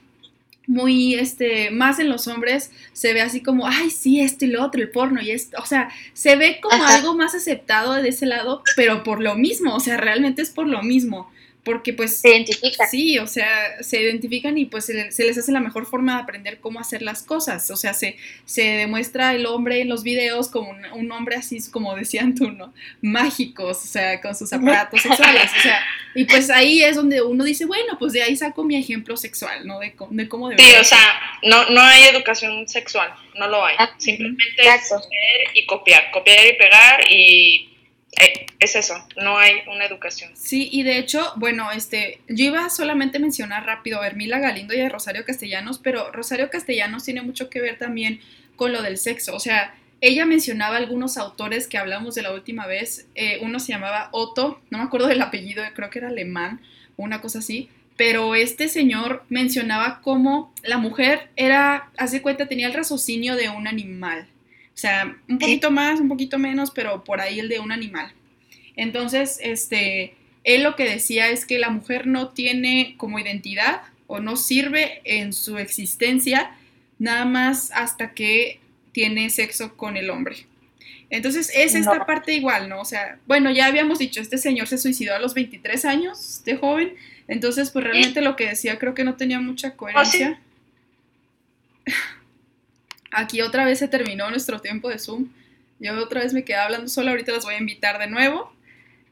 muy, 0.68 1.16
este, 1.16 1.72
más 1.72 1.98
en 2.00 2.10
los 2.10 2.28
hombres 2.28 2.72
se 2.92 3.14
ve 3.14 3.22
así 3.22 3.42
como, 3.42 3.68
ay, 3.68 3.90
sí, 3.90 4.20
esto 4.20 4.46
y 4.46 4.50
lo 4.50 4.64
otro, 4.64 4.82
el 4.82 4.90
porno 4.90 5.22
y 5.22 5.32
esto, 5.32 5.58
o 5.62 5.66
sea, 5.66 5.90
se 6.14 6.36
ve 6.36 6.60
como 6.62 6.84
algo 6.86 7.16
más 7.16 7.34
aceptado 7.34 7.94
de 7.94 8.10
ese 8.10 8.26
lado, 8.26 8.62
pero 8.76 9.04
por 9.04 9.22
lo 9.22 9.36
mismo, 9.36 9.74
o 9.74 9.80
sea, 9.80 9.98
realmente 9.98 10.42
es 10.42 10.50
por 10.50 10.68
lo 10.68 10.84
mismo, 10.84 11.32
porque 11.68 11.92
pues... 11.92 12.22
Se 12.22 12.30
identifican. 12.30 12.90
Sí, 12.90 13.20
o 13.20 13.28
sea, 13.28 13.84
se 13.84 14.02
identifican 14.02 14.58
y 14.58 14.66
pues 14.68 14.86
se, 14.86 14.94
les 14.94 15.38
hace 15.38 15.52
la 15.52 15.60
mejor 15.60 15.86
forma 15.86 16.16
de 16.16 16.22
aprender 16.22 16.62
cómo 16.62 16.80
hacer 16.80 17.02
las 17.02 17.24
cosas. 17.24 17.70
O 17.72 17.76
sea, 17.76 17.94
se, 17.94 18.16
se 18.46 18.62
demuestra 18.62 19.36
el 19.36 19.46
hombre 19.46 19.82
en 19.82 19.90
los 19.90 20.02
videos 20.02 20.48
como 20.48 20.74
un, 20.94 21.12
hombre 21.12 21.36
así, 21.36 21.60
como 21.70 21.94
decían 21.94 22.36
tú, 22.36 22.52
¿no? 22.52 22.74
Mágicos, 23.02 23.84
o 23.84 23.88
sea, 23.88 24.22
con 24.22 24.34
sus 24.34 24.54
aparatos 24.54 25.02
sexuales. 25.02 25.52
O 25.60 25.62
sea, 25.62 25.82
y 26.16 26.24
pues 26.24 26.50
ahí 26.50 26.82
es 26.84 26.96
donde 26.96 27.22
uno 27.22 27.44
dice, 27.44 27.66
bueno, 27.66 27.98
pues 28.00 28.14
de 28.14 28.24
ahí 28.24 28.38
saco 28.38 28.64
mi 28.64 28.78
ejemplo 28.78 29.18
sexual, 29.18 29.68
¿no? 29.68 29.80
De, 29.80 29.94
de 30.10 30.30
cómo 30.30 30.50
Sí, 30.52 30.74
o 30.80 30.84
sea, 30.86 31.20
no, 31.44 31.70
no 31.70 31.82
hay 31.82 32.06
educación 32.06 32.66
sexual, 32.70 33.14
no 33.36 33.50
lo 33.50 33.66
hay. 33.66 33.76
Ah, 33.78 33.92
Simplemente 33.98 34.46
es 34.58 34.94
y 35.54 35.66
copiar, 35.66 36.12
copiar 36.12 36.48
y 36.48 36.54
pegar 36.54 37.12
y 37.12 37.77
es 38.60 38.76
eso, 38.76 38.96
no 39.18 39.38
hay 39.38 39.58
una 39.68 39.86
educación. 39.86 40.32
Sí, 40.36 40.70
y 40.72 40.84
de 40.84 40.98
hecho, 40.98 41.34
bueno, 41.36 41.72
este, 41.72 42.22
yo 42.28 42.46
iba 42.46 42.70
solamente 42.70 43.18
a 43.18 43.22
mencionar 43.22 43.66
rápido 43.66 44.02
a 44.02 44.08
Hermila 44.08 44.40
Galindo 44.40 44.74
y 44.74 44.82
a 44.82 44.90
Rosario 44.90 45.26
Castellanos, 45.26 45.80
pero 45.80 46.12
Rosario 46.12 46.50
Castellanos 46.50 47.04
tiene 47.04 47.22
mucho 47.22 47.50
que 47.50 47.62
ver 47.62 47.78
también 47.78 48.20
con 48.56 48.74
lo 48.74 48.82
del 48.82 48.98
sexo, 48.98 49.36
o 49.36 49.40
sea, 49.40 49.76
ella 50.02 50.26
mencionaba 50.26 50.78
algunos 50.78 51.18
autores 51.18 51.68
que 51.68 51.78
hablamos 51.78 52.16
de 52.16 52.22
la 52.22 52.34
última 52.34 52.68
vez, 52.68 53.08
eh, 53.16 53.40
uno 53.42 53.60
se 53.60 53.72
llamaba 53.72 54.10
Otto, 54.12 54.62
no 54.70 54.78
me 54.78 54.84
acuerdo 54.84 55.08
del 55.08 55.22
apellido, 55.22 55.64
creo 55.74 55.90
que 55.90 56.00
era 56.00 56.10
alemán, 56.10 56.62
una 56.98 57.22
cosa 57.22 57.40
así, 57.40 57.70
pero 57.98 58.36
este 58.36 58.68
señor 58.68 59.24
mencionaba 59.30 60.02
cómo 60.02 60.54
la 60.64 60.78
mujer 60.78 61.30
era, 61.36 61.90
hace 61.98 62.22
cuenta, 62.22 62.48
tenía 62.48 62.68
el 62.68 62.74
raciocinio 62.74 63.36
de 63.36 63.50
un 63.50 63.68
animal, 63.68 64.28
o 64.78 64.80
sea, 64.80 65.18
un 65.28 65.40
poquito 65.40 65.72
más, 65.72 66.00
un 66.00 66.08
poquito 66.08 66.38
menos, 66.38 66.70
pero 66.70 67.04
por 67.04 67.20
ahí 67.20 67.40
el 67.40 67.50
de 67.50 67.60
un 67.60 67.72
animal. 67.72 68.14
Entonces, 68.76 69.40
este, 69.42 70.14
él 70.44 70.62
lo 70.62 70.76
que 70.76 70.84
decía 70.84 71.30
es 71.30 71.48
que 71.48 71.58
la 71.58 71.72
mujer 71.72 72.06
no 72.06 72.30
tiene 72.30 72.94
como 72.98 73.18
identidad 73.18 73.82
o 74.06 74.20
no 74.20 74.38
sirve 74.38 75.02
en 75.04 75.34
su 75.34 75.58
existencia 75.58 76.56
nada 77.00 77.26
más 77.26 77.72
hasta 77.72 78.14
que 78.14 78.60
tiene 78.92 79.32
sexo 79.32 79.76
con 79.76 79.98
el 79.98 80.12
hombre. 80.12 80.46
Entonces 81.10 81.52
es 81.56 81.74
esta 81.74 82.06
parte 82.06 82.36
igual, 82.36 82.70
¿no? 82.70 82.80
O 82.80 82.86
sea, 82.86 83.18
bueno, 83.26 83.50
ya 83.50 83.66
habíamos 83.66 83.98
dicho, 83.98 84.22
este 84.22 84.38
señor 84.38 84.68
se 84.68 84.78
suicidó 84.78 85.16
a 85.16 85.20
los 85.20 85.34
23 85.34 85.86
años, 85.86 86.44
de 86.46 86.56
joven, 86.56 86.94
entonces 87.28 87.72
pues 87.72 87.84
realmente 87.84 88.22
lo 88.22 88.36
que 88.36 88.50
decía 88.50 88.78
creo 88.78 88.94
que 88.94 89.04
no 89.04 89.16
tenía 89.16 89.40
mucha 89.40 89.76
coherencia. 89.76 90.40
Aquí 93.18 93.42
otra 93.42 93.66
vez 93.66 93.80
se 93.80 93.88
terminó 93.88 94.30
nuestro 94.30 94.60
tiempo 94.60 94.90
de 94.90 95.00
Zoom. 95.00 95.30
Yo 95.80 95.98
otra 95.98 96.22
vez 96.22 96.34
me 96.34 96.44
quedé 96.44 96.58
hablando 96.58 96.88
sola, 96.88 97.10
ahorita 97.10 97.32
las 97.32 97.46
voy 97.46 97.56
a 97.56 97.58
invitar 97.58 97.98
de 97.98 98.06
nuevo. 98.06 98.54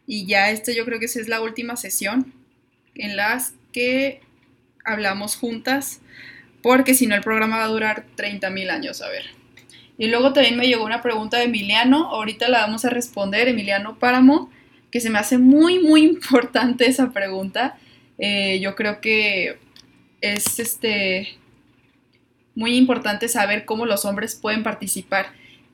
Y 0.06 0.28
ya 0.28 0.52
este 0.52 0.76
yo 0.76 0.86
creo 0.86 1.00
que 1.00 1.06
es 1.06 1.28
la 1.28 1.42
última 1.42 1.76
sesión 1.76 2.32
en 2.94 3.16
las 3.16 3.56
que 3.74 4.22
hablamos 4.86 5.36
juntas, 5.36 6.02
porque 6.62 6.94
si 6.94 7.08
no 7.08 7.16
el 7.16 7.24
programa 7.24 7.58
va 7.58 7.64
a 7.64 7.68
durar 7.68 8.06
30 8.14 8.48
mil 8.52 8.70
años, 8.70 9.02
a 9.02 9.10
ver. 9.10 9.26
Y 9.98 10.06
luego 10.06 10.34
también 10.34 10.56
me 10.56 10.68
llegó 10.68 10.86
una 10.86 11.02
pregunta 11.02 11.38
de 11.38 11.46
Emiliano, 11.46 12.06
ahorita 12.12 12.48
la 12.48 12.60
vamos 12.60 12.86
a 12.86 12.92
responder, 12.92 13.48
Emiliano 13.48 13.98
Páramo, 13.98 14.52
que 14.92 15.02
se 15.02 15.10
me 15.10 15.18
hace 15.18 15.40
muy, 15.40 15.80
muy 15.80 16.04
importante 16.06 16.86
esa 16.86 17.12
pregunta. 17.12 17.76
Eh, 18.20 18.60
yo 18.60 18.76
creo 18.76 19.02
que 19.02 19.58
es 20.22 20.60
este 20.60 21.40
muy 22.56 22.76
importante 22.78 23.28
saber 23.28 23.66
cómo 23.66 23.86
los 23.86 24.06
hombres 24.06 24.36
pueden 24.36 24.64
participar 24.64 25.28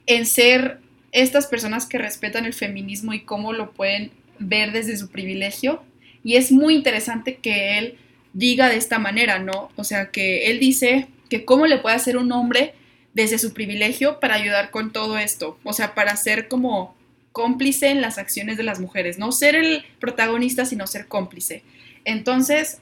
en 0.08 0.26
ser 0.26 0.80
estas 1.12 1.48
personas 1.48 1.86
que 1.86 1.98
respetan 1.98 2.46
el 2.46 2.54
feminismo 2.54 3.14
y 3.14 3.22
cómo 3.22 3.54
lo 3.54 3.72
pueden 3.72 4.12
ver 4.40 4.72
desde 4.72 4.98
su 4.98 5.10
privilegio. 5.10 5.84
Y 6.24 6.36
es 6.36 6.52
muy 6.52 6.76
interesante 6.76 7.38
que 7.38 7.78
él 7.78 7.98
diga 8.34 8.70
de 8.70 8.78
esta 8.78 9.00
manera, 9.00 9.40
¿no? 9.40 9.70
O 9.76 9.84
sea, 9.84 10.10
que 10.12 10.50
él 10.50 10.60
dice 10.60 11.08
que 11.30 11.46
cómo 11.46 11.68
le 11.68 11.78
puede 11.78 11.96
hacer 11.96 12.18
un 12.18 12.32
hombre 12.32 12.74
desde 13.14 13.40
su 13.40 13.54
privilegio 13.54 14.20
para 14.20 14.36
ayudar 14.36 14.72
con 14.72 14.92
todo 14.92 15.18
esto. 15.18 15.58
O 15.64 15.74
sea, 15.74 15.94
para 15.96 16.16
ser 16.16 16.48
como 16.48 16.96
cómplice 17.32 17.90
en 17.90 18.02
las 18.02 18.18
acciones 18.18 18.58
de 18.58 18.64
las 18.64 18.80
mujeres. 18.80 19.18
No 19.18 19.32
ser 19.32 19.56
el 19.56 19.84
protagonista, 20.00 20.66
sino 20.66 20.88
ser 20.88 21.08
cómplice. 21.08 21.64
Entonces, 22.06 22.80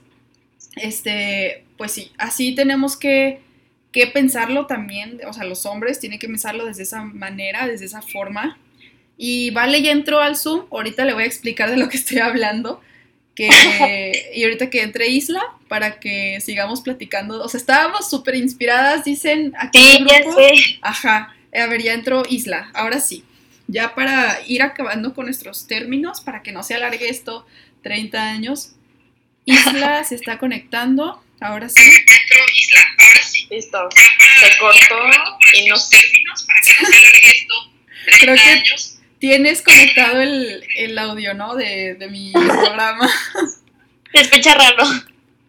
este, 0.75 1.65
pues 1.77 1.91
sí, 1.91 2.11
así 2.17 2.55
tenemos 2.55 2.97
que 2.97 3.41
que 3.91 4.07
pensarlo 4.07 4.67
también, 4.67 5.19
o 5.27 5.33
sea, 5.33 5.45
los 5.45 5.65
hombres 5.65 5.99
tienen 5.99 6.19
que 6.19 6.27
pensarlo 6.27 6.65
desde 6.65 6.83
esa 6.83 7.03
manera, 7.03 7.67
desde 7.67 7.85
esa 7.85 8.01
forma. 8.01 8.57
Y 9.17 9.51
Vale 9.51 9.81
ya 9.81 9.91
entró 9.91 10.19
al 10.19 10.37
Zoom, 10.37 10.65
ahorita 10.71 11.05
le 11.05 11.13
voy 11.13 11.23
a 11.23 11.27
explicar 11.27 11.69
de 11.69 11.77
lo 11.77 11.89
que 11.89 11.97
estoy 11.97 12.19
hablando. 12.19 12.81
Que, 13.35 13.49
y 14.35 14.43
ahorita 14.43 14.69
que 14.69 14.81
entre 14.81 15.07
Isla 15.07 15.41
para 15.67 15.99
que 15.99 16.39
sigamos 16.41 16.81
platicando. 16.81 17.43
O 17.43 17.49
sea, 17.49 17.59
estábamos 17.59 18.09
súper 18.09 18.35
inspiradas, 18.35 19.05
dicen 19.05 19.53
aquí. 19.57 19.79
Sí, 19.79 20.05
ya 20.07 20.31
sé. 20.31 20.79
Ajá. 20.81 21.35
A 21.53 21.65
ver, 21.67 21.81
ya 21.81 21.93
entró 21.93 22.23
Isla. 22.29 22.69
Ahora 22.73 22.99
sí. 22.99 23.23
Ya 23.67 23.93
para 23.93 24.39
ir 24.47 24.63
acabando 24.63 25.13
con 25.13 25.25
nuestros 25.25 25.67
términos, 25.67 26.21
para 26.21 26.41
que 26.41 26.51
no 26.51 26.63
se 26.63 26.73
alargue 26.73 27.09
esto 27.09 27.45
30 27.83 28.21
años. 28.21 28.73
Isla 29.45 30.03
se 30.05 30.15
está 30.15 30.37
conectando. 30.37 31.21
Ahora 31.41 31.69
sí. 31.69 31.81
Isla. 31.81 32.79
Ahora 32.97 33.23
sí. 33.23 33.47
Listo. 33.49 33.89
Se 34.39 34.57
cortó 34.59 34.99
y 35.53 35.67
no 35.67 35.77
sé. 35.77 35.97
Creo 38.19 38.35
que 38.35 38.63
tienes 39.19 39.61
conectado 39.61 40.21
el, 40.21 40.63
el 40.77 40.97
audio, 40.97 41.33
¿no? 41.33 41.55
De, 41.55 41.95
de 41.95 42.07
mi 42.07 42.31
programa. 42.33 43.09
Se 44.13 44.21
escucha 44.21 44.53
raro. 44.55 44.83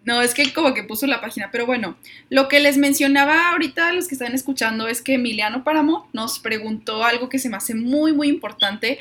No, 0.05 0.23
es 0.23 0.35
que 0.35 0.53
como 0.53 0.75
que 0.75 0.83
puso 0.83 1.07
la 1.07 1.21
página, 1.21 1.51
pero 1.53 1.67
bueno, 1.67 1.97
lo 2.31 2.49
que 2.49 2.59
les 2.61 2.79
mencionaba 2.79 3.51
ahorita 3.51 3.89
a 3.89 3.93
los 3.93 4.09
que 4.09 4.15
están 4.15 4.35
escuchando 4.35 4.89
es 4.89 5.03
que 5.03 5.15
Emiliano 5.15 5.63
Páramo 5.63 6.09
nos 6.13 6.39
preguntó 6.39 7.05
algo 7.05 7.29
que 7.29 7.39
se 7.39 7.51
me 7.51 7.59
hace 7.59 7.75
muy, 7.75 8.13
muy 8.13 8.29
importante, 8.29 8.99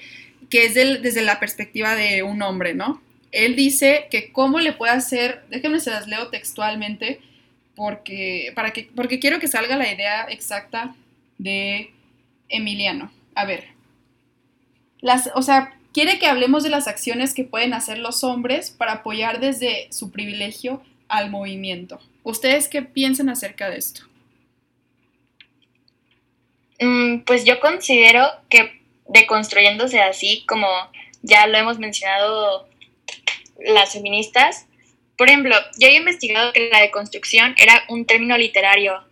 que 0.49 0.65
es 0.65 0.73
desde 0.73 1.21
la 1.21 1.39
perspectiva 1.39 1.95
de 1.95 2.23
un 2.23 2.41
hombre, 2.41 2.73
¿no? 2.73 3.01
Él 3.31 3.55
dice 3.55 4.07
que 4.09 4.31
cómo 4.31 4.59
le 4.59 4.73
puede 4.73 4.93
hacer, 4.93 5.43
déjenme 5.49 5.79
se 5.79 5.91
las 5.91 6.07
leo 6.07 6.29
textualmente, 6.29 7.19
porque, 7.75 8.51
para 8.55 8.71
que, 8.71 8.89
porque 8.95 9.19
quiero 9.19 9.39
que 9.39 9.47
salga 9.47 9.77
la 9.77 9.91
idea 9.91 10.23
exacta 10.25 10.95
de 11.37 11.91
Emiliano. 12.49 13.11
A 13.35 13.45
ver, 13.45 13.67
las, 15.01 15.29
o 15.35 15.41
sea, 15.41 15.73
quiere 15.93 16.19
que 16.19 16.27
hablemos 16.27 16.63
de 16.63 16.69
las 16.69 16.87
acciones 16.87 17.33
que 17.33 17.43
pueden 17.43 17.73
hacer 17.73 17.97
los 17.97 18.23
hombres 18.23 18.71
para 18.71 18.93
apoyar 18.93 19.39
desde 19.39 19.87
su 19.91 20.11
privilegio 20.11 20.81
al 21.07 21.29
movimiento. 21.29 21.99
¿Ustedes 22.23 22.67
qué 22.67 22.81
piensan 22.81 23.29
acerca 23.29 23.69
de 23.69 23.77
esto? 23.77 24.01
Mm, 26.79 27.19
pues 27.19 27.45
yo 27.45 27.59
considero 27.59 28.25
que 28.49 28.81
deconstruyéndose 29.07 29.99
así, 29.99 30.45
como 30.47 30.67
ya 31.21 31.47
lo 31.47 31.57
hemos 31.57 31.79
mencionado 31.79 32.68
las 33.65 33.93
feministas, 33.93 34.67
por 35.17 35.27
ejemplo, 35.27 35.55
yo 35.77 35.87
he 35.87 35.95
investigado 35.95 36.53
que 36.53 36.69
la 36.69 36.79
deconstrucción 36.79 37.53
era 37.57 37.83
un 37.89 38.05
término 38.05 38.37
literario 38.37 39.03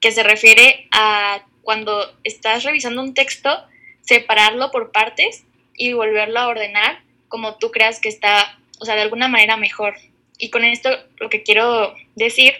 que 0.00 0.10
se 0.10 0.24
refiere 0.24 0.88
a 0.90 1.44
cuando 1.62 2.12
estás 2.24 2.64
revisando 2.64 3.00
un 3.00 3.14
texto, 3.14 3.64
separarlo 4.02 4.70
por 4.70 4.92
partes 4.92 5.44
y 5.76 5.92
volverlo 5.92 6.40
a 6.40 6.48
ordenar 6.48 7.00
como 7.28 7.56
tú 7.56 7.70
creas 7.70 8.00
que 8.00 8.08
está, 8.08 8.58
o 8.80 8.84
sea, 8.84 8.96
de 8.96 9.02
alguna 9.02 9.28
manera 9.28 9.56
mejor. 9.56 9.94
Y 10.38 10.50
con 10.50 10.64
esto 10.64 10.90
lo 11.18 11.28
que 11.28 11.42
quiero 11.42 11.94
decir 12.16 12.52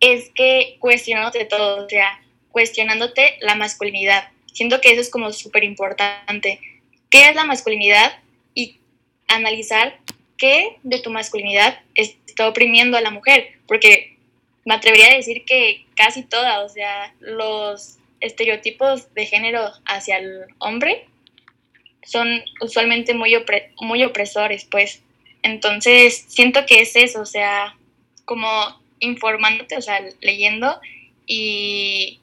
es 0.00 0.30
que 0.34 0.76
cuestionándote 0.80 1.44
todo, 1.44 1.84
o 1.84 1.88
sea, 1.88 2.20
cuestionándote 2.50 3.36
la 3.40 3.54
masculinidad. 3.54 4.28
Siento 4.52 4.80
que 4.80 4.92
eso 4.92 5.00
es 5.00 5.10
como 5.10 5.32
súper 5.32 5.64
importante. 5.64 6.60
¿Qué 7.10 7.28
es 7.28 7.34
la 7.34 7.44
masculinidad? 7.44 8.18
Y 8.54 8.78
analizar 9.28 9.98
de 10.82 10.98
tu 11.00 11.10
masculinidad 11.10 11.80
está 11.94 12.48
oprimiendo 12.48 12.96
a 12.96 13.00
la 13.00 13.10
mujer, 13.10 13.52
porque 13.66 14.16
me 14.64 14.74
atrevería 14.74 15.12
a 15.12 15.16
decir 15.16 15.44
que 15.44 15.84
casi 15.96 16.22
toda, 16.22 16.64
o 16.64 16.68
sea, 16.68 17.14
los 17.20 17.98
estereotipos 18.20 19.12
de 19.14 19.26
género 19.26 19.70
hacia 19.84 20.18
el 20.18 20.46
hombre 20.58 21.06
son 22.04 22.42
usualmente 22.60 23.14
muy, 23.14 23.34
muy 23.80 24.04
opresores, 24.04 24.64
pues. 24.64 25.02
Entonces, 25.42 26.24
siento 26.28 26.64
que 26.66 26.80
es 26.80 26.96
eso, 26.96 27.20
o 27.20 27.26
sea, 27.26 27.76
como 28.24 28.48
informándote, 29.00 29.76
o 29.76 29.82
sea, 29.82 30.00
leyendo 30.20 30.80
y 31.26 32.20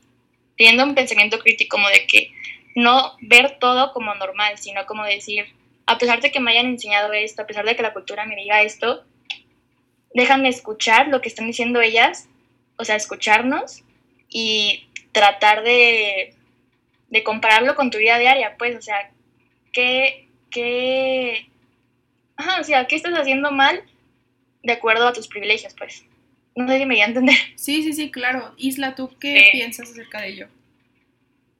teniendo 0.57 0.83
un 0.83 0.95
pensamiento 0.95 1.39
crítico 1.39 1.77
como 1.77 1.87
de 1.89 2.05
que 2.07 2.31
no 2.75 3.15
ver 3.21 3.57
todo 3.59 3.91
como 3.93 4.13
normal, 4.15 4.57
sino 4.57 4.85
como 4.85 5.03
decir, 5.03 5.45
a 5.91 5.97
pesar 5.97 6.21
de 6.21 6.31
que 6.31 6.39
me 6.39 6.51
hayan 6.51 6.67
enseñado 6.67 7.11
esto, 7.11 7.41
a 7.41 7.47
pesar 7.47 7.65
de 7.65 7.75
que 7.75 7.81
la 7.81 7.91
cultura 7.91 8.25
me 8.25 8.37
diga 8.37 8.61
esto, 8.61 9.03
déjame 10.13 10.47
escuchar 10.47 11.09
lo 11.09 11.21
que 11.21 11.27
están 11.27 11.47
diciendo 11.47 11.81
ellas, 11.81 12.29
o 12.77 12.85
sea, 12.85 12.95
escucharnos 12.95 13.83
y 14.29 14.87
tratar 15.11 15.63
de, 15.63 16.33
de 17.09 17.23
compararlo 17.23 17.75
con 17.75 17.91
tu 17.91 17.97
vida 17.97 18.17
diaria, 18.17 18.55
pues, 18.57 18.77
o 18.77 18.81
sea, 18.81 19.11
qué, 19.73 20.29
qué, 20.49 21.49
ajá, 22.37 22.61
o 22.61 22.63
sea, 22.63 22.87
¿qué 22.87 22.95
estás 22.95 23.13
haciendo 23.13 23.51
mal 23.51 23.83
de 24.63 24.71
acuerdo 24.71 25.09
a 25.09 25.13
tus 25.13 25.27
privilegios, 25.27 25.73
pues? 25.73 26.05
No 26.55 26.69
sé 26.69 26.79
si 26.79 26.85
me 26.85 26.95
voy 26.95 27.01
a 27.01 27.07
entender. 27.07 27.35
Sí, 27.57 27.83
sí, 27.83 27.91
sí, 27.91 28.11
claro. 28.11 28.53
Isla, 28.57 28.95
¿tú 28.95 29.13
qué 29.19 29.49
piensas 29.51 29.91
acerca 29.91 30.21
de 30.21 30.29
ello? 30.29 30.47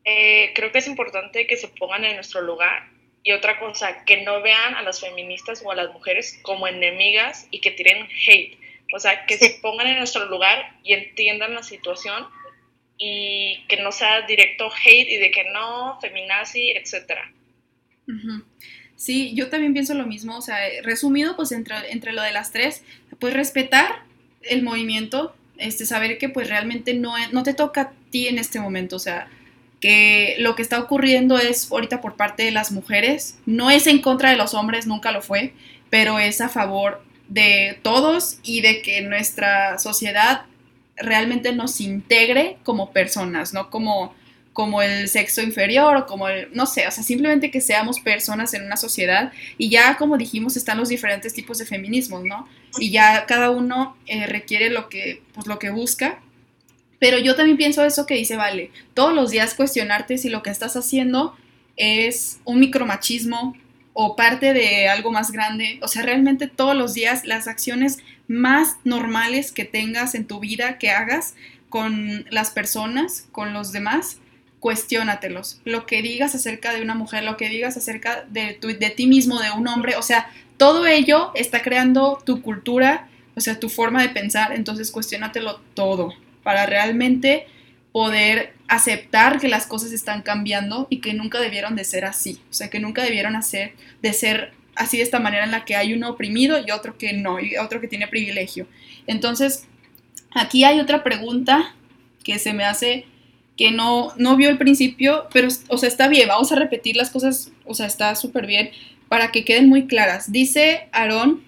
Eh, 0.05 0.51
creo 0.55 0.71
que 0.71 0.79
es 0.79 0.87
importante 0.87 1.45
que 1.47 1.57
se 1.57 1.67
pongan 1.67 2.05
en 2.05 2.15
nuestro 2.15 2.41
lugar 2.41 2.90
y 3.23 3.31
otra 3.33 3.59
cosa, 3.59 4.03
que 4.05 4.23
no 4.23 4.41
vean 4.41 4.75
a 4.75 4.81
las 4.81 4.99
feministas 4.99 5.61
o 5.63 5.71
a 5.71 5.75
las 5.75 5.93
mujeres 5.93 6.39
como 6.41 6.67
enemigas 6.67 7.47
y 7.51 7.59
que 7.59 7.71
tiren 7.71 8.07
hate. 8.27 8.57
O 8.93 8.99
sea, 8.99 9.25
que 9.25 9.37
se 9.37 9.59
pongan 9.61 9.87
en 9.87 9.97
nuestro 9.99 10.25
lugar 10.25 10.75
y 10.83 10.93
entiendan 10.93 11.53
la 11.53 11.63
situación 11.63 12.27
y 12.97 13.63
que 13.67 13.77
no 13.77 13.91
sea 13.91 14.21
directo 14.27 14.69
hate 14.69 15.09
y 15.09 15.17
de 15.17 15.31
que 15.31 15.45
no, 15.51 15.99
feminazi, 16.01 16.71
etcétera. 16.71 17.31
Sí, 18.95 19.33
yo 19.33 19.49
también 19.49 19.73
pienso 19.73 19.93
lo 19.93 20.05
mismo. 20.05 20.37
O 20.37 20.41
sea, 20.41 20.57
resumido, 20.83 21.35
pues 21.35 21.51
entre, 21.51 21.91
entre 21.91 22.13
lo 22.13 22.21
de 22.21 22.31
las 22.31 22.51
tres, 22.51 22.83
pues 23.19 23.33
respetar 23.33 24.03
el 24.43 24.63
movimiento, 24.63 25.35
este, 25.57 25.85
saber 25.85 26.17
que 26.17 26.29
pues 26.29 26.49
realmente 26.49 26.93
no, 26.93 27.15
no 27.31 27.43
te 27.43 27.53
toca 27.53 27.81
a 27.81 27.91
ti 28.11 28.27
en 28.27 28.37
este 28.37 28.59
momento. 28.59 28.97
O 28.97 28.99
sea, 28.99 29.27
que 29.81 30.35
lo 30.37 30.55
que 30.55 30.61
está 30.61 30.79
ocurriendo 30.79 31.37
es 31.37 31.69
ahorita 31.69 31.99
por 31.99 32.15
parte 32.15 32.43
de 32.43 32.51
las 32.51 32.71
mujeres, 32.71 33.37
no 33.45 33.71
es 33.71 33.87
en 33.87 33.99
contra 33.99 34.29
de 34.29 34.37
los 34.37 34.53
hombres, 34.53 34.85
nunca 34.87 35.11
lo 35.11 35.21
fue, 35.21 35.53
pero 35.89 36.19
es 36.19 36.39
a 36.39 36.49
favor 36.49 37.03
de 37.27 37.79
todos 37.81 38.37
y 38.43 38.61
de 38.61 38.81
que 38.83 39.01
nuestra 39.01 39.79
sociedad 39.79 40.43
realmente 40.97 41.51
nos 41.53 41.81
integre 41.81 42.57
como 42.63 42.91
personas, 42.91 43.53
no 43.53 43.71
como, 43.71 44.13
como 44.53 44.83
el 44.83 45.07
sexo 45.07 45.41
inferior 45.41 45.97
o 45.97 46.05
como 46.05 46.27
el, 46.27 46.49
no 46.53 46.67
sé, 46.67 46.87
o 46.87 46.91
sea, 46.91 47.03
simplemente 47.03 47.49
que 47.49 47.59
seamos 47.59 47.99
personas 47.99 48.53
en 48.53 48.65
una 48.65 48.77
sociedad. 48.77 49.31
Y 49.57 49.69
ya 49.69 49.97
como 49.97 50.17
dijimos 50.17 50.57
están 50.57 50.77
los 50.77 50.89
diferentes 50.89 51.33
tipos 51.33 51.57
de 51.57 51.65
feminismos, 51.65 52.23
¿no? 52.23 52.47
Y 52.77 52.91
ya 52.91 53.25
cada 53.25 53.49
uno 53.49 53.97
eh, 54.05 54.27
requiere 54.27 54.69
lo 54.69 54.89
que, 54.89 55.23
pues, 55.33 55.47
lo 55.47 55.57
que 55.57 55.71
busca 55.71 56.19
pero 57.01 57.17
yo 57.17 57.35
también 57.35 57.57
pienso 57.57 57.83
eso 57.83 58.05
que 58.05 58.13
dice, 58.13 58.35
vale, 58.35 58.69
todos 58.93 59.11
los 59.11 59.31
días 59.31 59.55
cuestionarte 59.55 60.19
si 60.19 60.29
lo 60.29 60.43
que 60.43 60.51
estás 60.51 60.75
haciendo 60.75 61.35
es 61.75 62.39
un 62.45 62.59
micromachismo 62.59 63.55
o 63.93 64.15
parte 64.15 64.53
de 64.53 64.87
algo 64.87 65.11
más 65.11 65.31
grande. 65.31 65.79
O 65.81 65.87
sea, 65.87 66.03
realmente 66.03 66.45
todos 66.45 66.77
los 66.77 66.93
días 66.93 67.25
las 67.25 67.47
acciones 67.47 67.97
más 68.27 68.75
normales 68.83 69.51
que 69.51 69.65
tengas 69.65 70.13
en 70.13 70.27
tu 70.27 70.39
vida, 70.39 70.77
que 70.77 70.91
hagas 70.91 71.33
con 71.69 72.23
las 72.29 72.51
personas, 72.51 73.27
con 73.31 73.51
los 73.51 73.71
demás, 73.71 74.19
cuestiónatelos. 74.59 75.59
Lo 75.65 75.87
que 75.87 76.03
digas 76.03 76.35
acerca 76.35 76.71
de 76.71 76.83
una 76.83 76.93
mujer, 76.93 77.23
lo 77.23 77.35
que 77.35 77.49
digas 77.49 77.77
acerca 77.77 78.25
de, 78.29 78.53
ti 78.95 79.07
mismo, 79.07 79.39
de 79.39 79.49
un 79.49 79.67
hombre, 79.67 79.95
o 79.95 80.03
sea, 80.03 80.29
todo 80.57 80.85
ello 80.85 81.31
está 81.33 81.63
creando 81.63 82.21
tu 82.23 82.43
cultura, 82.43 83.09
o 83.35 83.41
sea, 83.41 83.59
tu 83.59 83.69
forma 83.69 84.03
de 84.03 84.09
pensar, 84.09 84.53
entonces 84.53 84.91
cuestiónatelo 84.91 85.61
todo 85.73 86.13
para 86.43 86.65
realmente 86.65 87.45
poder 87.91 88.53
aceptar 88.67 89.39
que 89.39 89.49
las 89.49 89.67
cosas 89.67 89.91
están 89.91 90.21
cambiando 90.21 90.87
y 90.89 91.01
que 91.01 91.13
nunca 91.13 91.39
debieron 91.39 91.75
de 91.75 91.83
ser 91.83 92.05
así, 92.05 92.39
o 92.49 92.53
sea, 92.53 92.69
que 92.69 92.79
nunca 92.79 93.03
debieron 93.03 93.35
hacer, 93.35 93.73
de 94.01 94.13
ser 94.13 94.53
así 94.75 94.97
de 94.97 95.03
esta 95.03 95.19
manera 95.19 95.43
en 95.43 95.51
la 95.51 95.65
que 95.65 95.75
hay 95.75 95.93
uno 95.93 96.09
oprimido 96.09 96.57
y 96.65 96.71
otro 96.71 96.97
que 96.97 97.13
no, 97.13 97.39
y 97.39 97.57
otro 97.57 97.81
que 97.81 97.87
tiene 97.87 98.07
privilegio. 98.07 98.67
Entonces, 99.07 99.67
aquí 100.33 100.63
hay 100.63 100.79
otra 100.79 101.03
pregunta 101.03 101.75
que 102.23 102.39
se 102.39 102.53
me 102.53 102.63
hace 102.63 103.05
que 103.57 103.71
no, 103.71 104.13
no 104.15 104.37
vio 104.37 104.49
al 104.49 104.57
principio, 104.57 105.27
pero, 105.33 105.49
o 105.67 105.77
sea, 105.77 105.89
está 105.89 106.07
bien, 106.07 106.29
vamos 106.29 106.51
a 106.51 106.55
repetir 106.55 106.95
las 106.95 107.09
cosas, 107.09 107.51
o 107.65 107.73
sea, 107.73 107.85
está 107.85 108.15
súper 108.15 108.47
bien, 108.47 108.71
para 109.09 109.31
que 109.31 109.43
queden 109.43 109.67
muy 109.67 109.87
claras. 109.87 110.31
Dice 110.31 110.87
Aarón, 110.93 111.43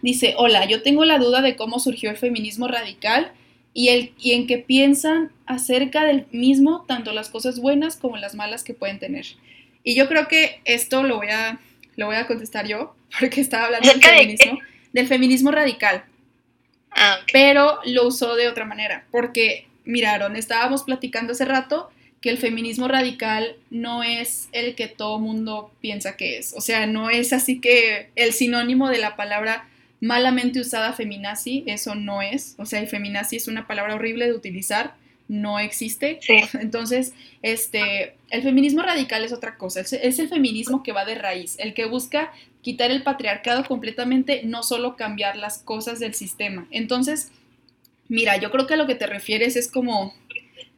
dice, 0.00 0.34
hola, 0.38 0.64
yo 0.66 0.82
tengo 0.82 1.04
la 1.04 1.18
duda 1.18 1.42
de 1.42 1.56
cómo 1.56 1.80
surgió 1.80 2.10
el 2.10 2.16
feminismo 2.16 2.68
radical 2.68 3.32
y, 3.72 3.88
el, 3.88 4.12
y 4.18 4.32
en 4.32 4.46
que 4.46 4.58
piensan 4.58 5.30
acerca 5.46 6.04
del 6.04 6.26
mismo, 6.32 6.84
tanto 6.86 7.12
las 7.12 7.28
cosas 7.28 7.60
buenas 7.60 7.96
como 7.96 8.16
las 8.16 8.34
malas 8.34 8.64
que 8.64 8.74
pueden 8.74 8.98
tener. 8.98 9.26
Y 9.84 9.94
yo 9.94 10.08
creo 10.08 10.28
que 10.28 10.60
esto 10.64 11.02
lo 11.02 11.16
voy 11.16 11.28
a, 11.28 11.58
lo 11.96 12.06
voy 12.06 12.16
a 12.16 12.26
contestar 12.26 12.66
yo, 12.66 12.94
porque 13.20 13.40
estaba 13.40 13.66
hablando 13.66 13.88
del 13.88 14.02
feminismo, 14.02 14.58
del 14.92 15.06
feminismo 15.06 15.50
radical. 15.50 16.04
Ah, 16.92 17.18
Pero 17.32 17.78
lo 17.84 18.06
usó 18.08 18.34
de 18.34 18.48
otra 18.48 18.64
manera, 18.64 19.06
porque 19.10 19.66
miraron, 19.84 20.36
estábamos 20.36 20.82
platicando 20.82 21.32
hace 21.32 21.44
rato 21.44 21.90
que 22.20 22.30
el 22.30 22.38
feminismo 22.38 22.86
radical 22.86 23.56
no 23.70 24.02
es 24.02 24.48
el 24.52 24.74
que 24.74 24.88
todo 24.88 25.18
mundo 25.18 25.72
piensa 25.80 26.16
que 26.16 26.36
es. 26.36 26.52
O 26.54 26.60
sea, 26.60 26.86
no 26.86 27.08
es 27.08 27.32
así 27.32 27.60
que 27.60 28.10
el 28.14 28.32
sinónimo 28.34 28.90
de 28.90 28.98
la 28.98 29.16
palabra 29.16 29.68
malamente 30.00 30.60
usada 30.60 30.92
feminazi, 30.92 31.62
eso 31.66 31.94
no 31.94 32.22
es, 32.22 32.54
o 32.58 32.66
sea, 32.66 32.80
el 32.80 32.88
feminazi 32.88 33.36
es 33.36 33.48
una 33.48 33.66
palabra 33.66 33.94
horrible 33.94 34.26
de 34.26 34.32
utilizar, 34.32 34.94
no 35.30 35.60
existe. 35.60 36.18
Entonces, 36.54 37.14
este, 37.42 38.16
el 38.30 38.42
feminismo 38.42 38.82
radical 38.82 39.24
es 39.24 39.32
otra 39.32 39.56
cosa, 39.56 39.80
es, 39.80 39.92
el 39.92 40.28
feminismo 40.28 40.82
que 40.82 40.92
va 40.92 41.04
de 41.04 41.14
raíz, 41.14 41.56
el 41.58 41.72
que 41.72 41.84
busca 41.84 42.32
quitar 42.62 42.90
el 42.90 43.02
patriarcado 43.02 43.64
completamente, 43.64 44.42
no 44.44 44.62
solo 44.62 44.96
cambiar 44.96 45.36
las 45.36 45.58
cosas 45.58 46.00
del 46.00 46.14
sistema. 46.14 46.66
Entonces, 46.70 47.30
mira, 48.08 48.38
yo 48.38 48.50
creo 48.50 48.66
que 48.66 48.74
a 48.74 48.76
lo 48.76 48.86
que 48.86 48.96
te 48.96 49.06
refieres 49.06 49.54
es 49.54 49.70
como 49.70 50.12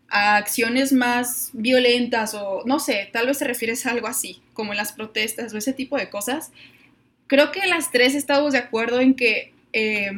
a 0.08 0.36
acciones 0.36 0.92
más 0.92 1.48
violentas 1.54 2.34
o 2.34 2.62
no 2.66 2.78
sé, 2.78 3.08
tal 3.10 3.28
vez 3.28 3.38
te 3.38 3.46
refieres 3.46 3.86
a 3.86 3.92
algo 3.92 4.06
así, 4.06 4.42
como 4.52 4.72
en 4.72 4.76
las 4.76 4.92
protestas 4.92 5.54
o 5.54 5.58
ese 5.58 5.72
tipo 5.72 5.96
de 5.96 6.10
cosas, 6.10 6.52
creo 7.32 7.50
que 7.50 7.66
las 7.66 7.90
tres 7.90 8.14
estamos 8.14 8.52
de 8.52 8.58
acuerdo 8.58 9.00
en 9.00 9.14
que 9.14 9.54
eh, 9.72 10.10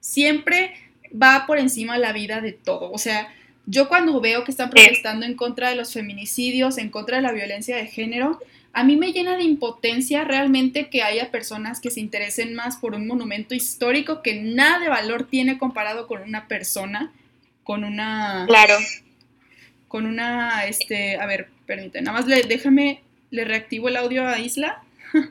siempre 0.00 0.72
va 1.12 1.44
por 1.46 1.58
encima 1.58 1.98
la 1.98 2.14
vida 2.14 2.40
de 2.40 2.52
todo. 2.52 2.90
O 2.90 2.96
sea, 2.96 3.28
yo 3.66 3.86
cuando 3.86 4.18
veo 4.22 4.44
que 4.44 4.50
están 4.50 4.70
protestando 4.70 5.26
en 5.26 5.34
contra 5.34 5.68
de 5.68 5.74
los 5.74 5.92
feminicidios, 5.92 6.78
en 6.78 6.88
contra 6.88 7.18
de 7.18 7.22
la 7.22 7.32
violencia 7.32 7.76
de 7.76 7.86
género, 7.86 8.40
a 8.72 8.82
mí 8.82 8.96
me 8.96 9.12
llena 9.12 9.36
de 9.36 9.42
impotencia 9.42 10.24
realmente 10.24 10.88
que 10.88 11.02
haya 11.02 11.30
personas 11.30 11.80
que 11.80 11.90
se 11.90 12.00
interesen 12.00 12.54
más 12.54 12.78
por 12.78 12.94
un 12.94 13.06
monumento 13.06 13.54
histórico 13.54 14.22
que 14.22 14.40
nada 14.40 14.78
de 14.78 14.88
valor 14.88 15.28
tiene 15.28 15.58
comparado 15.58 16.06
con 16.06 16.22
una 16.22 16.48
persona, 16.48 17.12
con 17.62 17.84
una... 17.84 18.46
Claro. 18.48 18.78
Con 19.86 20.06
una, 20.06 20.64
este, 20.64 21.20
a 21.20 21.26
ver, 21.26 21.50
permíteme, 21.66 22.06
nada 22.06 22.20
más 22.20 22.26
le, 22.26 22.40
déjame, 22.44 23.02
le 23.30 23.44
reactivo 23.44 23.90
el 23.90 23.96
audio 23.96 24.26
a 24.26 24.38
Isla. 24.38 24.82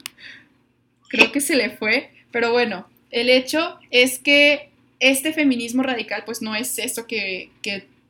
creo 1.08 1.32
que 1.32 1.42
se 1.42 1.56
le 1.56 1.70
fue, 1.70 2.12
pero 2.32 2.52
bueno, 2.52 2.88
el 3.12 3.30
hecho 3.30 3.78
es 3.92 4.20
que 4.20 4.70
este 5.00 5.34
feminismo 5.34 5.84
radical 5.84 6.24
pues 6.26 6.42
no 6.42 6.56
es 6.56 6.80
eso 6.80 7.08
que, 7.08 7.50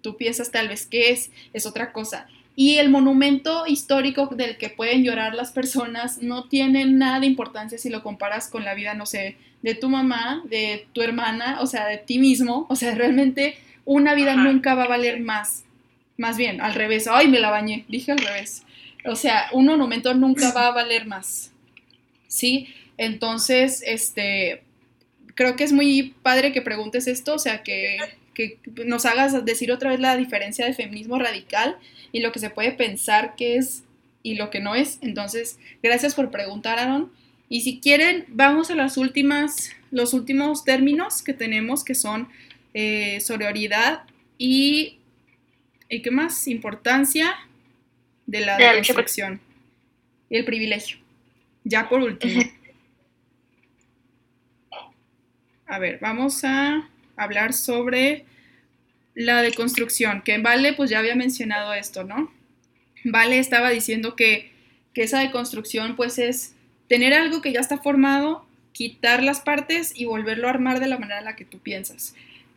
tú 0.01 0.15
piensas 0.15 0.51
tal 0.51 0.69
vez 0.69 0.85
que 0.85 1.09
es, 1.09 1.31
es 1.53 1.65
otra 1.65 1.91
cosa. 1.91 2.27
Y 2.55 2.77
el 2.77 2.89
monumento 2.89 3.65
histórico 3.67 4.27
del 4.27 4.57
que 4.57 4.69
pueden 4.69 5.03
llorar 5.03 5.35
las 5.35 5.51
personas 5.51 6.23
no 6.23 6.45
tiene 6.45 6.85
nada 6.85 7.19
de 7.19 7.27
importancia 7.27 7.77
si 7.77 7.89
lo 7.89 8.03
comparas 8.03 8.47
con 8.47 8.63
la 8.63 8.73
vida, 8.73 8.93
no 8.93 9.05
sé, 9.05 9.37
de 9.61 9.75
tu 9.75 9.89
mamá, 9.89 10.41
de 10.45 10.87
tu 10.93 11.01
hermana, 11.01 11.59
o 11.61 11.67
sea, 11.67 11.87
de 11.87 11.97
ti 11.97 12.19
mismo. 12.19 12.65
O 12.69 12.75
sea, 12.75 12.95
realmente 12.95 13.57
una 13.85 14.15
vida 14.15 14.35
nunca 14.35 14.75
va 14.75 14.83
a 14.83 14.87
valer 14.87 15.19
más. 15.19 15.65
Más 16.17 16.37
bien, 16.37 16.61
al 16.61 16.73
revés. 16.73 17.07
Ay, 17.07 17.27
me 17.27 17.39
la 17.39 17.51
bañé, 17.51 17.85
dije 17.87 18.11
al 18.11 18.17
revés. 18.17 18.63
O 19.05 19.15
sea, 19.15 19.49
un 19.51 19.67
monumento 19.67 20.13
nunca 20.13 20.51
va 20.51 20.67
a 20.67 20.71
valer 20.71 21.05
más. 21.05 21.51
¿Sí? 22.27 22.67
Entonces, 22.97 23.83
este, 23.85 24.63
creo 25.35 25.55
que 25.55 25.63
es 25.63 25.71
muy 25.71 26.15
padre 26.23 26.51
que 26.51 26.61
preguntes 26.61 27.07
esto, 27.07 27.35
o 27.35 27.39
sea, 27.39 27.63
que, 27.63 27.97
nos 28.85 29.07
hagas 29.07 29.45
decir 29.45 29.71
otra 29.71 29.89
vez 29.89 29.99
la 29.99 30.15
diferencia 30.15 30.63
de 30.63 30.73
feminismo 30.75 31.17
radical 31.17 31.75
y 32.11 32.19
lo 32.19 32.31
que 32.31 32.37
se 32.37 32.51
puede 32.51 32.71
pensar 32.71 33.35
que 33.35 33.55
es 33.55 33.83
y 34.21 34.35
lo 34.35 34.51
que 34.51 34.59
no 34.59 34.75
es. 34.75 34.99
Entonces, 35.01 35.57
gracias 35.81 36.13
por 36.13 36.29
preguntar, 36.29 36.77
Aaron. 36.77 37.11
Y 37.49 37.61
si 37.61 37.79
quieren, 37.79 38.25
vamos 38.27 38.69
a 38.69 38.75
las 38.75 38.97
últimas, 38.97 39.71
los 39.89 40.13
últimos 40.13 40.65
términos 40.65 41.23
que 41.23 41.33
tenemos, 41.33 41.83
que 41.83 41.95
son 41.95 42.27
eh, 42.75 43.19
sororidad 43.21 44.03
y, 44.37 44.99
y, 45.89 46.03
¿qué 46.03 46.11
más? 46.11 46.47
Importancia 46.47 47.33
de 48.27 48.41
la 48.41 48.57
deconstrucción 48.57 49.41
y 50.29 50.37
el 50.37 50.45
privilegio. 50.45 50.97
Ya 51.63 51.89
por 51.89 52.01
último. 52.01 52.43
A 55.67 55.79
ver, 55.79 55.99
vamos 56.01 56.43
a 56.45 56.89
hablar 57.17 57.53
sobre 57.53 58.25
la 59.15 59.41
deconstrucción, 59.41 60.21
que 60.21 60.37
Vale 60.37 60.73
pues 60.73 60.89
ya 60.89 60.99
había 60.99 61.15
mencionado 61.15 61.73
esto, 61.73 62.03
¿no? 62.03 62.31
Vale 63.03 63.39
estaba 63.39 63.69
diciendo 63.69 64.15
que, 64.15 64.51
que 64.93 65.03
esa 65.03 65.19
deconstrucción 65.19 65.95
pues 65.95 66.19
es 66.19 66.55
tener 66.87 67.13
algo 67.13 67.41
que 67.41 67.51
ya 67.51 67.59
está 67.59 67.79
formado, 67.79 68.45
quitar 68.71 69.23
las 69.23 69.41
partes 69.41 69.91
y 69.95 70.05
volverlo 70.05 70.47
a 70.47 70.51
armar 70.51 70.79
de 70.79 70.87
la 70.87 70.99
manera 70.99 71.19
en 71.19 71.25
la 71.25 71.35
que 71.35 71.45
tú 71.45 71.59
piensas, 71.59 72.15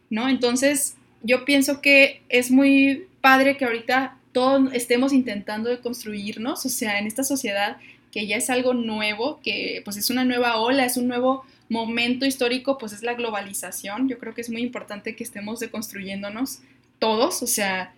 ¿no? 0.09 0.29
Entonces, 0.29 0.97
yo 1.23 1.45
pienso 1.45 1.81
que 1.81 2.23
es 2.29 2.51
muy 2.51 3.07
padre 3.21 3.57
que 3.57 3.65
ahorita 3.65 4.19
todos 4.33 4.73
estemos 4.73 5.13
intentando 5.13 5.69
deconstruirnos, 5.69 6.65
o 6.65 6.69
sea, 6.69 6.99
en 6.99 7.07
esta 7.07 7.25
sociedad 7.25 7.79
que 8.13 8.27
ya 8.27 8.37
es 8.37 8.51
algo 8.51 8.75
nuevo, 8.75 9.41
que 9.43 9.83
pues 9.85 9.97
es 9.97 10.11
una 10.11 10.25
nueva 10.25 10.57
ola, 10.59 10.85
es 10.85 10.97
un 10.97 11.09
nuevo 11.09 11.45
momento 11.71 12.27
histórico, 12.27 12.77
pues 12.77 12.93
es 12.93 13.03
la 13.03 13.15
globalización. 13.15 14.09
Yo 14.09 14.19
creo 14.19 14.35
que 14.35 14.43
es 14.43 14.51
muy 14.51 14.61
importante 14.61 15.17
que 15.17 15.25
estemos 15.25 15.61
deconstruyéndonos 15.61 16.61
todos, 16.99 17.43
o 17.43 17.47
sea, 17.47 17.95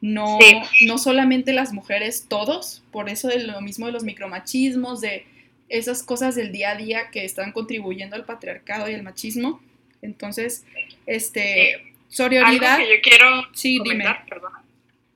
no, 0.00 0.38
no 0.82 0.98
solamente 0.98 1.52
las 1.52 1.72
mujeres, 1.72 2.26
todos, 2.28 2.82
por 2.92 3.10
eso 3.10 3.28
de 3.28 3.40
lo 3.40 3.60
mismo 3.60 3.86
de 3.86 3.92
los 3.92 4.04
micromachismos, 4.04 5.00
de 5.00 5.26
esas 5.68 6.02
cosas 6.02 6.36
del 6.36 6.52
día 6.52 6.70
a 6.70 6.76
día 6.76 7.10
que 7.10 7.24
están 7.24 7.52
contribuyendo 7.52 8.14
al 8.14 8.24
patriarcado 8.24 8.88
y 8.88 8.94
al 8.94 9.02
machismo. 9.02 9.60
Entonces, 10.02 10.64
este, 11.06 11.92
sororidad. 12.08 12.46
Algo 12.46 12.84
que 12.84 12.94
yo 12.94 13.02
quiero 13.02 13.46
sí, 13.52 13.78
comentar, 13.78 14.24
perdón, 14.28 14.52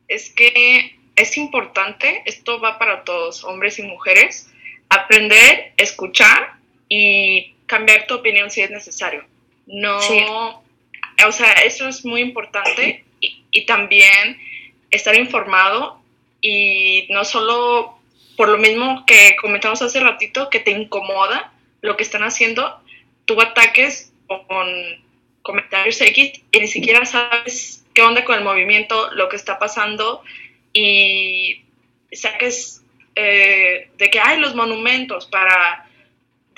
es 0.08 0.30
que 0.30 0.98
es 1.14 1.38
importante, 1.38 2.22
esto 2.26 2.60
va 2.60 2.78
para 2.78 3.04
todos, 3.04 3.44
hombres 3.44 3.78
y 3.78 3.82
mujeres, 3.84 4.50
aprender, 4.88 5.72
escuchar 5.76 6.54
y 6.88 7.54
cambiar 7.70 8.08
tu 8.08 8.14
opinión 8.14 8.50
si 8.50 8.62
es 8.62 8.70
necesario. 8.70 9.24
No, 9.68 9.96
o 9.98 11.32
sea, 11.32 11.52
eso 11.64 11.86
es 11.86 12.04
muy 12.04 12.20
importante 12.20 13.04
y, 13.20 13.44
y 13.52 13.64
también 13.64 14.36
estar 14.90 15.16
informado 15.16 16.02
y 16.40 17.06
no 17.10 17.24
solo 17.24 17.96
por 18.36 18.48
lo 18.48 18.58
mismo 18.58 19.04
que 19.06 19.36
comentamos 19.40 19.80
hace 19.82 20.00
ratito, 20.00 20.50
que 20.50 20.58
te 20.58 20.72
incomoda 20.72 21.52
lo 21.80 21.96
que 21.96 22.02
están 22.02 22.24
haciendo, 22.24 22.80
tú 23.24 23.40
ataques 23.40 24.12
con 24.26 24.66
comentarios 25.42 26.00
X 26.00 26.42
y 26.50 26.58
ni 26.58 26.66
siquiera 26.66 27.04
sabes 27.04 27.84
qué 27.94 28.02
onda 28.02 28.24
con 28.24 28.36
el 28.36 28.42
movimiento, 28.42 29.12
lo 29.12 29.28
que 29.28 29.36
está 29.36 29.60
pasando 29.60 30.22
y 30.72 31.62
saques 32.10 32.82
eh, 33.14 33.90
de 33.96 34.10
que 34.10 34.18
hay 34.18 34.40
los 34.40 34.56
monumentos 34.56 35.26
para 35.26 35.86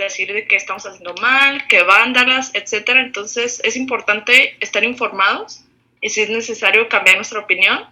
decir 0.05 0.33
de 0.33 0.47
que 0.47 0.57
estamos 0.57 0.87
haciendo 0.87 1.15
mal, 1.21 1.67
que 1.67 1.83
vándalas, 1.83 2.55
etcétera. 2.55 3.01
Entonces 3.01 3.61
es 3.65 3.77
importante 3.77 4.57
estar 4.61 4.85
informados 4.85 5.65
y 6.01 6.09
si 6.11 6.23
es 6.23 6.31
necesario 6.31 6.89
cambiar 6.89 7.17
nuestra 7.17 7.41
opinión, 7.41 7.87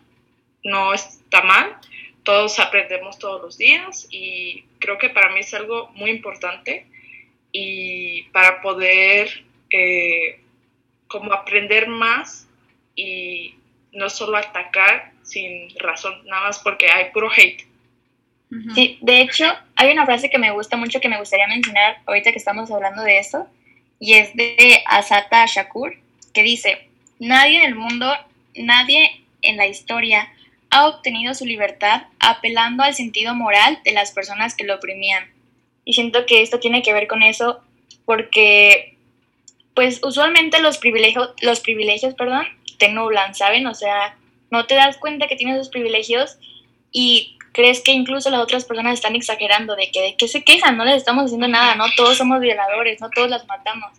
no 0.65 0.93
está 0.93 1.43
mal. 1.43 1.77
Todos 2.23 2.59
aprendemos 2.59 3.19
todos 3.19 3.41
los 3.41 3.57
días 3.57 4.07
y 4.11 4.65
creo 4.79 4.99
que 4.99 5.09
para 5.09 5.31
mí 5.31 5.41
es 5.41 5.55
algo 5.55 5.89
muy 5.95 6.11
importante 6.11 6.87
y 7.53 8.25
para 8.25 8.61
poder 8.61 9.45
eh, 9.71 10.41
como 11.09 11.33
aprender 11.33 11.89
más 11.89 12.49
y 12.95 13.55
no 13.93 14.11
solo 14.11 14.37
atacar 14.37 15.13
sin 15.23 15.69
razón, 15.79 16.25
nada 16.27 16.49
más 16.49 16.59
porque 16.59 16.91
hay 16.91 17.11
puro 17.13 17.31
hate. 17.31 17.70
Sí, 18.75 18.99
de 19.01 19.21
hecho, 19.21 19.45
hay 19.77 19.93
una 19.93 20.07
frase 20.07 20.29
que 20.29 20.39
me 20.39 20.51
gusta 20.51 20.77
mucho 20.77 21.01
que 21.01 21.09
me 21.09 21.21
gustaría 21.21 21.47
mencionar 21.47 21.99
ahorita 22.05 22.33
que 22.33 22.39
estamos 22.39 22.71
hablando 22.71 23.03
de 23.05 23.19
eso, 23.19 23.47
y 24.01 24.15
es 24.15 24.35
de 24.35 24.83
Asata 24.87 25.47
Shakur, 25.47 25.95
que 26.33 26.43
dice, 26.43 26.89
nadie 27.21 27.59
en 27.59 27.65
el 27.65 27.75
mundo, 27.77 28.13
nadie 28.57 29.23
en 29.43 29.57
la 29.57 29.67
historia 29.67 30.29
ha 30.71 30.87
obtenido 30.87 31.35
su 31.35 31.45
libertad 31.45 32.03
apelando 32.19 32.83
al 32.83 32.95
sentido 32.95 33.35
moral 33.35 33.79
de 33.85 33.93
las 33.93 34.13
personas 34.13 34.55
que 34.57 34.65
lo 34.65 34.77
oprimían. 34.77 35.31
Y 35.85 35.95
siento 35.95 36.27
que 36.27 36.43
esto 36.43 36.61
tiene 36.61 36.83
que 36.83 36.93
ver 36.93 37.07
con 37.07 37.23
eso 37.23 37.61
porque, 38.05 38.97
pues 39.75 40.01
usualmente 40.03 40.61
los 40.61 40.79
privilegios, 40.79 41.31
los 41.41 41.61
privilegios, 41.61 42.15
perdón, 42.15 42.47
te 42.79 42.89
nublan, 42.89 43.35
¿saben? 43.35 43.67
O 43.67 43.75
sea, 43.75 44.17
no 44.51 44.67
te 44.67 44.75
das 44.75 44.97
cuenta 44.97 45.27
que 45.27 45.37
tienes 45.37 45.57
esos 45.57 45.69
privilegios 45.69 46.39
y 46.93 47.37
crees 47.53 47.81
que 47.81 47.93
incluso 47.93 48.31
las 48.31 48.41
otras 48.41 48.65
personas 48.65 48.95
están 48.95 49.17
exagerando 49.17 49.77
de 49.77 49.91
que 49.91 50.01
de 50.01 50.17
qué 50.17 50.29
se 50.29 50.45
quejan, 50.45 50.77
no 50.77 50.85
les 50.85 50.97
estamos 50.97 51.27
haciendo 51.27 51.49
nada, 51.49 51.75
no 51.75 51.87
todos 51.97 52.17
somos 52.17 52.41
violadores, 52.41 53.01
no 53.01 53.11
todos 53.11 53.29
las 53.29 53.47
matamos. 53.47 53.91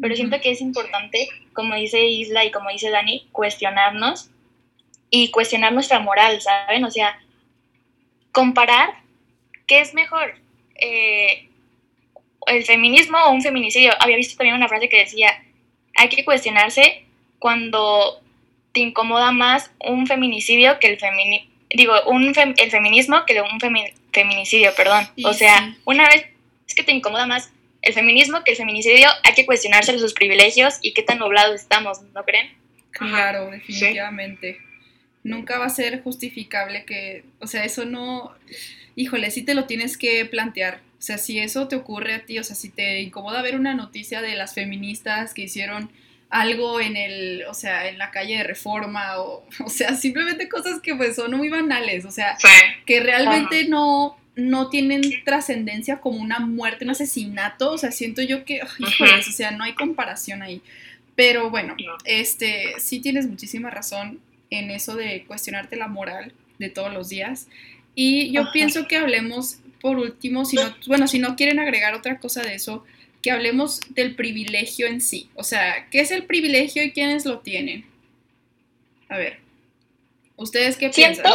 Pero 0.00 0.16
siento 0.16 0.40
que 0.40 0.50
es 0.50 0.60
importante, 0.60 1.28
como 1.52 1.74
dice 1.74 2.04
Isla 2.04 2.44
y 2.44 2.50
como 2.50 2.70
dice 2.70 2.90
Dani, 2.90 3.28
cuestionarnos 3.32 4.30
y 5.10 5.30
cuestionar 5.30 5.72
nuestra 5.72 6.00
moral, 6.00 6.40
¿saben? 6.40 6.84
O 6.84 6.90
sea, 6.90 7.18
comparar 8.32 8.90
qué 9.66 9.80
es 9.80 9.94
mejor, 9.94 10.34
eh, 10.74 11.48
el 12.46 12.64
feminismo 12.64 13.18
o 13.18 13.30
un 13.30 13.42
feminicidio. 13.42 13.92
Había 14.00 14.16
visto 14.16 14.36
también 14.36 14.56
una 14.56 14.68
frase 14.68 14.88
que 14.88 14.98
decía, 14.98 15.30
hay 15.96 16.08
que 16.08 16.24
cuestionarse 16.24 17.06
cuando 17.38 18.20
te 18.72 18.80
incomoda 18.80 19.30
más 19.30 19.70
un 19.78 20.06
feminicidio 20.06 20.78
que 20.80 20.88
el 20.88 20.98
feminismo, 20.98 21.53
digo, 21.74 21.94
un 22.06 22.32
el 22.56 22.70
feminismo 22.70 23.24
que 23.26 23.40
un 23.40 23.60
feminicidio, 24.12 24.74
perdón. 24.76 25.08
o 25.24 25.32
sea, 25.32 25.76
una 25.84 26.08
vez 26.08 26.26
que 26.74 26.82
te 26.82 26.92
incomoda 26.92 27.26
más 27.26 27.50
el 27.84 27.92
feminismo 27.92 28.42
que 28.44 28.52
el 28.52 28.56
feminicidio, 28.56 29.08
hay 29.22 29.34
que 29.34 29.44
cuestionarse 29.44 29.98
sus 29.98 30.14
privilegios 30.14 30.76
y 30.80 30.94
qué 30.94 31.02
tan 31.02 31.18
nublados 31.18 31.60
estamos, 31.60 32.00
¿no 32.14 32.24
creen? 32.24 32.50
Claro, 32.90 33.50
definitivamente. 33.50 34.58
Nunca 35.22 35.58
va 35.58 35.66
a 35.66 35.70
ser 35.70 36.02
justificable 36.02 36.84
que, 36.84 37.24
o 37.40 37.46
sea, 37.46 37.64
eso 37.64 37.84
no, 37.84 38.34
híjole, 38.96 39.30
sí 39.30 39.42
te 39.42 39.54
lo 39.54 39.64
tienes 39.64 39.98
que 39.98 40.24
plantear. 40.24 40.80
O 40.98 41.02
sea, 41.02 41.18
si 41.18 41.38
eso 41.38 41.68
te 41.68 41.76
ocurre 41.76 42.14
a 42.14 42.24
ti, 42.24 42.38
o 42.38 42.44
sea, 42.44 42.56
si 42.56 42.70
te 42.70 43.00
incomoda 43.02 43.42
ver 43.42 43.56
una 43.56 43.74
noticia 43.74 44.22
de 44.22 44.34
las 44.34 44.54
feministas 44.54 45.34
que 45.34 45.42
hicieron 45.42 45.90
algo 46.34 46.80
en 46.80 46.96
el, 46.96 47.44
o 47.48 47.54
sea, 47.54 47.88
en 47.88 47.96
la 47.96 48.10
calle 48.10 48.38
de 48.38 48.42
Reforma 48.42 49.18
o, 49.18 49.46
o 49.64 49.70
sea, 49.70 49.94
simplemente 49.94 50.48
cosas 50.48 50.80
que 50.80 50.94
pues 50.94 51.14
son 51.14 51.36
muy 51.36 51.48
banales, 51.48 52.04
o 52.04 52.10
sea, 52.10 52.36
que 52.84 53.00
realmente 53.00 53.68
no, 53.68 54.16
no 54.34 54.68
tienen 54.68 55.00
trascendencia 55.24 56.00
como 56.00 56.20
una 56.20 56.40
muerte, 56.40 56.84
un 56.84 56.90
asesinato, 56.90 57.70
o 57.70 57.78
sea, 57.78 57.92
siento 57.92 58.20
yo 58.20 58.44
que, 58.44 58.60
o 58.62 59.22
sea, 59.32 59.52
no 59.52 59.62
hay 59.62 59.74
comparación 59.74 60.42
ahí. 60.42 60.60
Pero 61.14 61.50
bueno, 61.50 61.76
este, 62.04 62.74
sí 62.78 62.98
tienes 62.98 63.28
muchísima 63.28 63.70
razón 63.70 64.18
en 64.50 64.72
eso 64.72 64.96
de 64.96 65.24
cuestionarte 65.28 65.76
la 65.76 65.86
moral 65.86 66.32
de 66.58 66.68
todos 66.68 66.92
los 66.92 67.08
días. 67.08 67.46
Y 67.94 68.32
yo 68.32 68.50
pienso 68.52 68.88
que 68.88 68.96
hablemos 68.96 69.58
por 69.80 69.98
último, 69.98 70.44
si 70.44 70.56
no, 70.56 70.74
bueno, 70.88 71.06
si 71.06 71.20
no 71.20 71.36
quieren 71.36 71.60
agregar 71.60 71.94
otra 71.94 72.18
cosa 72.18 72.42
de 72.42 72.56
eso, 72.56 72.84
que 73.24 73.30
hablemos 73.30 73.80
del 73.88 74.14
privilegio 74.14 74.86
en 74.86 75.00
sí. 75.00 75.30
O 75.34 75.44
sea, 75.44 75.88
¿qué 75.90 76.00
es 76.00 76.10
el 76.10 76.26
privilegio 76.26 76.82
y 76.82 76.92
quiénes 76.92 77.24
lo 77.24 77.38
tienen? 77.38 77.86
A 79.08 79.16
ver, 79.16 79.40
¿ustedes 80.36 80.76
qué 80.76 80.90
piensan? 80.90 81.32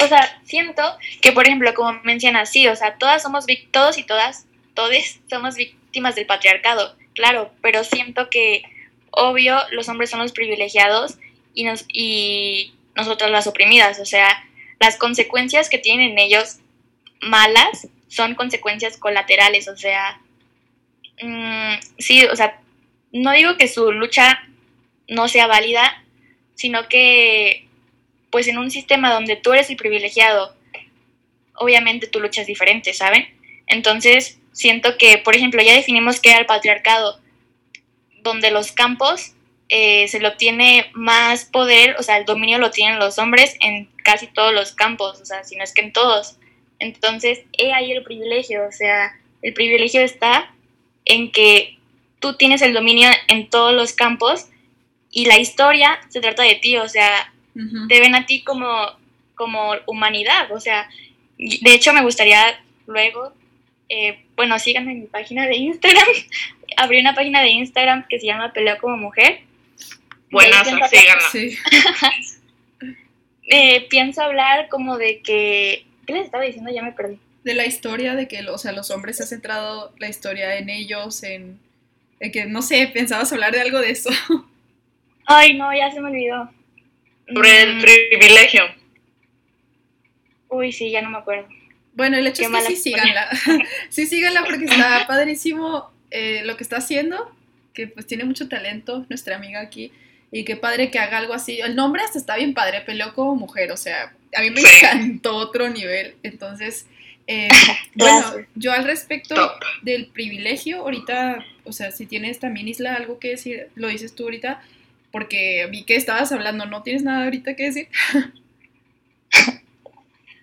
O 0.00 0.06
sea, 0.06 0.40
siento 0.44 0.82
que, 1.20 1.32
por 1.32 1.46
ejemplo, 1.46 1.74
como 1.74 2.00
mencionas, 2.04 2.50
sí, 2.50 2.66
o 2.68 2.74
sea, 2.74 2.96
todas 2.96 3.22
somos, 3.22 3.44
todos 3.70 3.98
y 3.98 4.04
todas, 4.04 4.46
todos 4.72 4.94
somos 5.28 5.56
víctimas 5.56 6.14
del 6.14 6.24
patriarcado, 6.24 6.96
claro, 7.14 7.52
pero 7.60 7.84
siento 7.84 8.30
que, 8.30 8.62
obvio, 9.10 9.58
los 9.72 9.90
hombres 9.90 10.08
son 10.08 10.20
los 10.20 10.32
privilegiados 10.32 11.18
y, 11.52 11.64
nos, 11.64 11.84
y 11.88 12.72
nosotras 12.96 13.30
las 13.30 13.46
oprimidas, 13.46 14.00
o 14.00 14.06
sea, 14.06 14.42
las 14.80 14.96
consecuencias 14.96 15.68
que 15.68 15.76
tienen 15.76 16.18
ellos 16.18 16.60
malas 17.20 17.88
son 18.06 18.34
consecuencias 18.36 18.96
colaterales, 18.96 19.68
o 19.68 19.76
sea, 19.76 20.22
Mm, 21.22 21.74
sí, 21.98 22.24
o 22.26 22.36
sea, 22.36 22.60
no 23.12 23.32
digo 23.32 23.56
que 23.56 23.68
su 23.68 23.92
lucha 23.92 24.40
no 25.08 25.28
sea 25.28 25.46
válida, 25.46 26.04
sino 26.54 26.88
que 26.88 27.68
pues 28.30 28.46
en 28.48 28.58
un 28.58 28.70
sistema 28.70 29.12
donde 29.12 29.36
tú 29.36 29.52
eres 29.52 29.70
el 29.70 29.76
privilegiado, 29.76 30.54
obviamente 31.54 32.06
tu 32.06 32.20
lucha 32.20 32.42
es 32.42 32.46
diferente, 32.46 32.92
¿saben? 32.92 33.26
Entonces, 33.66 34.38
siento 34.52 34.98
que, 34.98 35.18
por 35.18 35.34
ejemplo, 35.34 35.62
ya 35.62 35.74
definimos 35.74 36.20
que 36.20 36.30
era 36.30 36.40
el 36.40 36.46
patriarcado, 36.46 37.20
donde 38.22 38.50
los 38.50 38.72
campos 38.72 39.32
eh, 39.68 40.08
se 40.08 40.20
lo 40.20 40.36
tiene 40.36 40.90
más 40.94 41.44
poder, 41.44 41.96
o 41.98 42.02
sea, 42.02 42.18
el 42.18 42.24
dominio 42.24 42.58
lo 42.58 42.70
tienen 42.70 42.98
los 42.98 43.18
hombres 43.18 43.56
en 43.60 43.88
casi 44.02 44.26
todos 44.26 44.52
los 44.52 44.72
campos, 44.72 45.20
o 45.20 45.24
sea, 45.24 45.44
si 45.44 45.56
no 45.56 45.64
es 45.64 45.72
que 45.72 45.82
en 45.82 45.92
todos. 45.92 46.38
Entonces, 46.78 47.40
he 47.52 47.72
ahí 47.72 47.92
el 47.92 48.02
privilegio, 48.02 48.66
o 48.66 48.72
sea, 48.72 49.14
el 49.42 49.52
privilegio 49.52 50.00
está 50.00 50.54
en 51.08 51.32
que 51.32 51.78
tú 52.20 52.36
tienes 52.36 52.62
el 52.62 52.72
dominio 52.72 53.08
en 53.26 53.50
todos 53.50 53.74
los 53.74 53.92
campos 53.92 54.46
y 55.10 55.24
la 55.24 55.38
historia 55.38 55.98
se 56.10 56.20
trata 56.20 56.44
de 56.44 56.54
ti, 56.54 56.76
o 56.76 56.88
sea, 56.88 57.32
te 57.88 58.00
ven 58.00 58.14
a 58.14 58.26
ti 58.26 58.42
como, 58.42 58.68
como 59.34 59.72
humanidad, 59.86 60.52
o 60.52 60.60
sea, 60.60 60.88
de 61.38 61.74
hecho 61.74 61.92
me 61.92 62.02
gustaría 62.02 62.60
luego, 62.86 63.32
eh, 63.88 64.24
bueno, 64.36 64.58
síganme 64.58 64.92
en 64.92 65.00
mi 65.00 65.06
página 65.06 65.46
de 65.46 65.56
Instagram, 65.56 66.06
abrí 66.76 67.00
una 67.00 67.14
página 67.14 67.42
de 67.42 67.50
Instagram 67.50 68.06
que 68.06 68.20
se 68.20 68.26
llama 68.26 68.52
Peleo 68.52 68.78
como 68.78 68.96
Mujer. 68.96 69.40
Buenas, 70.30 70.68
síganla. 70.68 71.22
Sí. 71.32 71.56
eh, 73.50 73.86
pienso 73.88 74.22
hablar 74.22 74.68
como 74.68 74.98
de 74.98 75.22
que, 75.22 75.86
¿qué 76.06 76.12
les 76.12 76.26
estaba 76.26 76.44
diciendo? 76.44 76.70
Ya 76.70 76.82
me 76.82 76.92
perdí 76.92 77.18
de 77.48 77.54
la 77.54 77.64
historia, 77.64 78.14
de 78.14 78.28
que, 78.28 78.46
o 78.46 78.58
sea, 78.58 78.72
los 78.72 78.90
hombres 78.90 79.16
se 79.16 79.22
ha 79.22 79.26
centrado 79.26 79.94
la 79.98 80.08
historia 80.10 80.58
en 80.58 80.68
ellos, 80.68 81.22
en, 81.22 81.58
que, 82.20 82.44
no 82.44 82.60
sé, 82.60 82.86
pensabas 82.92 83.32
hablar 83.32 83.52
de 83.52 83.62
algo 83.62 83.80
de 83.80 83.90
eso. 83.90 84.10
Ay, 85.26 85.56
no, 85.56 85.74
ya 85.74 85.90
se 85.90 85.98
me 86.00 86.10
olvidó. 86.10 86.50
Sobre 87.26 87.62
el 87.62 87.76
mm. 87.76 87.80
privilegio. 87.80 88.62
Uy, 90.50 90.72
sí, 90.72 90.90
ya 90.90 91.00
no 91.00 91.08
me 91.08 91.18
acuerdo. 91.18 91.48
Bueno, 91.94 92.18
el 92.18 92.26
hecho 92.26 92.42
es 92.42 92.48
que 92.50 92.60
sí 92.60 92.76
síganla. 92.76 93.30
sí 93.88 94.06
síganla 94.06 94.44
porque 94.44 94.66
está 94.66 95.04
padrísimo 95.08 95.90
eh, 96.10 96.42
lo 96.44 96.58
que 96.58 96.64
está 96.64 96.76
haciendo, 96.76 97.34
que 97.72 97.86
pues 97.86 98.06
tiene 98.06 98.24
mucho 98.24 98.46
talento, 98.48 99.06
nuestra 99.08 99.36
amiga 99.36 99.60
aquí. 99.60 99.90
Y 100.30 100.44
qué 100.44 100.56
padre 100.56 100.90
que 100.90 100.98
haga 100.98 101.16
algo 101.16 101.32
así. 101.32 101.60
El 101.60 101.76
nombre 101.76 102.02
hasta 102.02 102.18
está 102.18 102.36
bien 102.36 102.52
padre, 102.52 102.82
peleó 102.82 103.14
como 103.14 103.36
mujer, 103.36 103.72
o 103.72 103.78
sea, 103.78 104.12
a 104.36 104.42
mí 104.42 104.50
me 104.50 104.60
encantó 104.60 105.36
otro 105.36 105.70
nivel. 105.70 106.16
Entonces, 106.22 106.86
eh, 107.28 107.48
bueno, 107.94 108.46
yo 108.56 108.72
al 108.72 108.84
respecto 108.84 109.52
del 109.82 110.06
privilegio, 110.06 110.80
ahorita, 110.80 111.44
o 111.64 111.72
sea, 111.72 111.92
si 111.92 112.06
tienes 112.06 112.40
también 112.40 112.66
Isla 112.66 112.94
algo 112.94 113.20
que 113.20 113.28
decir, 113.28 113.68
lo 113.74 113.88
dices 113.88 114.14
tú 114.14 114.24
ahorita, 114.24 114.62
porque 115.12 115.68
vi 115.70 115.84
que 115.84 115.94
estabas 115.94 116.32
hablando, 116.32 116.64
¿no 116.66 116.82
tienes 116.82 117.04
nada 117.04 117.24
ahorita 117.24 117.54
que 117.54 117.64
decir? 117.64 117.88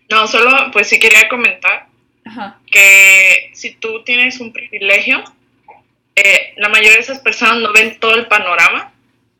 No, 0.08 0.28
solo 0.28 0.70
pues 0.72 0.88
sí 0.88 1.00
quería 1.00 1.28
comentar 1.28 1.88
que 2.72 3.50
si 3.54 3.72
tú 3.72 4.04
tienes 4.04 4.40
un 4.40 4.54
privilegio, 4.54 5.24
eh, 6.16 6.54
la 6.58 6.70
mayoría 6.70 6.94
de 6.94 7.00
esas 7.00 7.20
personas 7.20 7.58
no 7.58 7.74
ven 7.74 8.00
todo 8.00 8.14
el 8.14 8.28
panorama. 8.28 8.94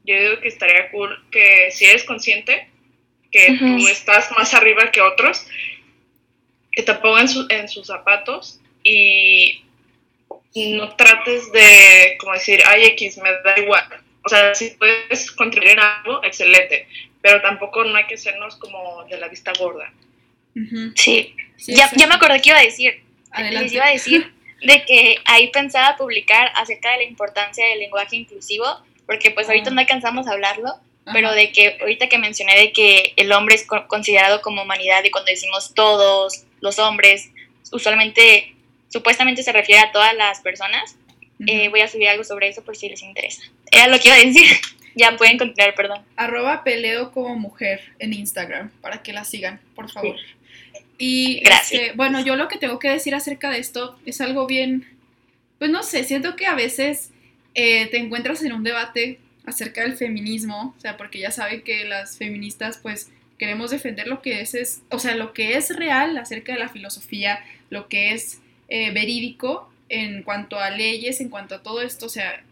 Yo 0.06 0.20
digo 0.20 0.42
que 0.42 0.48
estaría 0.48 0.90
cool 0.90 1.24
que 1.30 1.70
si 1.70 1.86
eres 1.86 2.04
consciente 2.04 2.68
que 3.32 3.58
tú 3.60 3.88
estás 3.88 4.32
más 4.32 4.56
arriba 4.56 4.92
que 4.92 5.02
otros, 5.02 5.46
que 6.76 6.84
te 6.84 6.94
pongan 6.96 7.28
en 7.50 7.70
sus 7.70 7.88
zapatos 7.88 8.60
y 8.84 9.64
no 10.56 10.96
trates 10.96 11.52
de, 11.52 12.18
como 12.20 12.34
decir, 12.34 12.62
ay, 12.66 12.86
X, 12.86 13.18
me 13.18 13.30
da 13.44 13.60
igual. 13.60 13.84
O 14.24 14.30
sea, 14.30 14.56
si 14.56 14.72
puedes 14.72 15.32
contribuir 15.32 15.74
en 15.74 15.80
algo, 15.80 16.24
excelente, 16.24 16.88
pero 17.22 17.42
tampoco 17.42 17.84
no 17.84 17.96
hay 17.96 18.06
que 18.06 18.18
sernos 18.18 18.56
como 18.56 19.04
de 19.06 19.18
la 19.18 19.28
vista 19.28 19.52
gorda. 19.60 19.92
Sí, 20.96 21.36
ya, 21.68 21.90
ya, 21.96 22.08
me 22.08 22.16
acordé 22.16 22.42
que 22.42 22.50
iba 22.50 22.60
a 22.60 22.64
decir. 22.64 23.04
Les 23.52 23.74
iba 23.74 23.86
a 23.86 23.92
decir 23.92 24.34
de 24.62 24.86
que 24.86 25.18
ahí 25.26 25.50
pensaba 25.52 25.98
publicar 25.98 26.52
acerca 26.56 26.92
de 26.92 26.98
la 26.98 27.04
importancia 27.04 27.68
del 27.68 27.80
lenguaje 27.80 28.16
inclusivo, 28.16 28.66
porque 29.06 29.32
pues 29.32 29.48
ahorita 29.48 29.70
ah. 29.70 29.74
no 29.74 29.82
alcanzamos 29.82 30.28
a 30.28 30.32
hablarlo, 30.32 30.74
pero 31.12 31.32
de 31.34 31.52
que 31.52 31.78
ahorita 31.82 32.08
que 32.08 32.18
mencioné 32.18 32.58
de 32.58 32.72
que 32.72 33.14
el 33.18 33.32
hombre 33.32 33.56
es 33.56 33.68
considerado 33.88 34.42
como 34.42 34.64
humanidad 34.64 35.04
y 35.04 35.12
cuando 35.12 35.30
decimos 35.30 35.74
todos 35.76 36.46
los 36.66 36.80
hombres, 36.80 37.32
usualmente, 37.72 38.56
supuestamente 38.90 39.44
se 39.44 39.54
refiere 39.54 39.82
a 39.82 39.92
todas 39.92 40.14
las 40.16 40.42
personas, 40.42 40.98
eh, 41.48 41.70
voy 41.70 41.82
a 41.82 41.88
subir 41.88 42.10
algo 42.10 42.24
sobre 42.24 42.50
eso 42.50 42.64
por 42.64 42.76
si 42.76 42.90
les 42.90 43.02
interesa. 43.04 43.44
Era 43.72 43.88
lo 43.88 44.00
que 44.00 44.08
iba 44.10 44.18
a 44.18 44.20
decir. 44.20 44.50
ya 44.96 45.16
pueden 45.16 45.38
continuar, 45.38 45.76
perdón. 45.76 46.04
Arroba 46.16 46.64
peleo 46.64 47.12
como 47.12 47.36
mujer 47.36 47.82
en 48.00 48.14
Instagram, 48.14 48.72
para 48.82 49.04
que 49.04 49.14
la 49.14 49.24
sigan, 49.24 49.62
por 49.76 49.90
favor. 49.92 50.16
Y 50.98 51.42
Gracias. 51.42 51.82
Este, 51.82 51.96
bueno, 51.96 52.20
yo 52.22 52.36
lo 52.36 52.48
que 52.48 52.58
tengo 52.58 52.80
que 52.80 52.90
decir 52.90 53.14
acerca 53.14 53.50
de 53.50 53.60
esto 53.60 54.00
es 54.06 54.22
algo 54.22 54.48
bien, 54.48 54.88
pues 55.60 55.70
no 55.70 55.84
sé, 55.84 56.04
siento 56.04 56.36
que 56.36 56.48
a 56.48 56.56
veces 56.56 57.12
eh, 57.54 57.88
te 57.88 57.98
encuentras 57.98 58.42
en 58.44 58.54
un 58.54 58.64
debate 58.64 59.20
acerca 59.46 59.82
del 59.82 59.98
feminismo, 59.98 60.74
o 60.78 60.80
sea, 60.80 60.98
porque 60.98 61.20
ya 61.20 61.32
saben 61.32 61.62
que 61.62 61.86
las 61.86 62.18
feministas 62.18 62.80
pues 62.82 63.12
queremos 63.38 63.72
defender 63.72 64.08
lo 64.08 64.22
que 64.22 64.42
es, 64.42 64.54
es 64.56 64.82
o 64.90 65.00
sea, 65.00 65.16
lo 65.16 65.34
que 65.34 65.58
es 65.58 65.76
real 65.76 66.18
acerca 66.18 66.54
de 66.54 66.60
la 66.60 66.70
filosofía, 66.70 67.44
lo 67.70 67.88
que 67.88 68.14
es 68.14 68.42
eh, 68.70 68.92
verídico 68.92 69.70
en 69.90 70.24
cuanto 70.24 70.60
a 70.60 70.72
leyes, 70.72 71.22
en 71.22 71.30
cuanto 71.30 71.56
a 71.56 71.64
todo 71.64 71.82
esto, 71.82 72.08
o 72.08 72.10
sea, 72.10 72.44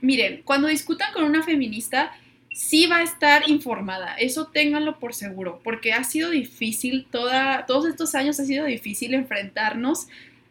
miren, 0.00 0.42
cuando 0.44 0.68
discutan 0.68 1.12
con 1.12 1.24
una 1.24 1.42
feminista, 1.42 2.12
sí 2.52 2.86
va 2.86 2.98
a 2.98 3.02
estar 3.02 3.48
informada, 3.48 4.14
eso 4.14 4.46
ténganlo 4.46 4.98
por 4.98 5.14
seguro, 5.14 5.60
porque 5.62 5.92
ha 5.92 6.02
sido 6.04 6.30
difícil, 6.30 7.06
toda, 7.10 7.66
todos 7.66 7.86
estos 7.86 8.14
años 8.14 8.40
ha 8.40 8.44
sido 8.44 8.64
difícil 8.64 9.14
enfrentarnos 9.14 10.08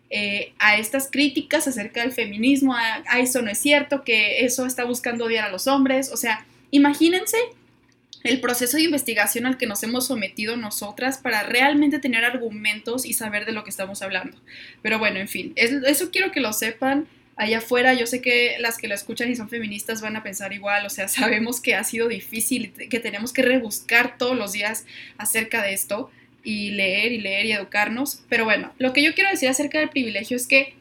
eh, 0.09 0.53
a 0.59 0.77
estas 0.77 1.09
críticas 1.11 1.67
acerca 1.67 2.01
del 2.01 2.13
feminismo, 2.13 2.75
a, 2.75 3.19
eso 3.19 3.41
no 3.41 3.49
es 3.49 3.57
cierto, 3.57 4.03
que 4.03 4.45
eso 4.45 4.65
está 4.65 4.85
buscando 4.85 5.25
odiar 5.25 5.47
a 5.47 5.51
los 5.51 5.67
hombres, 5.67 6.11
o 6.13 6.17
sea, 6.17 6.45
imagínense 6.71 7.37
el 8.27 8.41
proceso 8.41 8.77
de 8.77 8.83
investigación 8.83 9.45
al 9.45 9.57
que 9.57 9.67
nos 9.67 9.81
hemos 9.83 10.07
sometido 10.07 10.57
nosotras 10.57 11.17
para 11.17 11.43
realmente 11.43 11.99
tener 11.99 12.25
argumentos 12.25 13.05
y 13.05 13.13
saber 13.13 13.45
de 13.45 13.53
lo 13.53 13.63
que 13.63 13.69
estamos 13.69 14.01
hablando. 14.01 14.37
Pero 14.81 14.99
bueno, 14.99 15.19
en 15.19 15.27
fin, 15.27 15.53
eso 15.55 16.11
quiero 16.11 16.31
que 16.31 16.41
lo 16.41 16.51
sepan 16.53 17.07
allá 17.37 17.59
afuera, 17.59 17.93
yo 17.93 18.07
sé 18.07 18.19
que 18.19 18.55
las 18.59 18.77
que 18.77 18.87
lo 18.87 18.95
escuchan 18.95 19.31
y 19.31 19.35
son 19.35 19.47
feministas 19.47 20.01
van 20.01 20.15
a 20.15 20.23
pensar 20.23 20.51
igual, 20.53 20.85
o 20.85 20.89
sea, 20.89 21.07
sabemos 21.07 21.61
que 21.61 21.75
ha 21.75 21.83
sido 21.83 22.07
difícil, 22.07 22.73
que 22.73 22.99
tenemos 22.99 23.31
que 23.31 23.43
rebuscar 23.43 24.17
todos 24.17 24.35
los 24.35 24.51
días 24.51 24.85
acerca 25.17 25.61
de 25.61 25.73
esto 25.73 26.11
y 26.43 26.71
leer 26.71 27.11
y 27.11 27.21
leer 27.21 27.45
y 27.45 27.51
educarnos, 27.51 28.23
pero 28.27 28.43
bueno, 28.43 28.73
lo 28.79 28.91
que 28.91 29.03
yo 29.03 29.13
quiero 29.13 29.29
decir 29.29 29.49
acerca 29.49 29.79
del 29.79 29.89
privilegio 29.89 30.35
es 30.35 30.47
que 30.47 30.75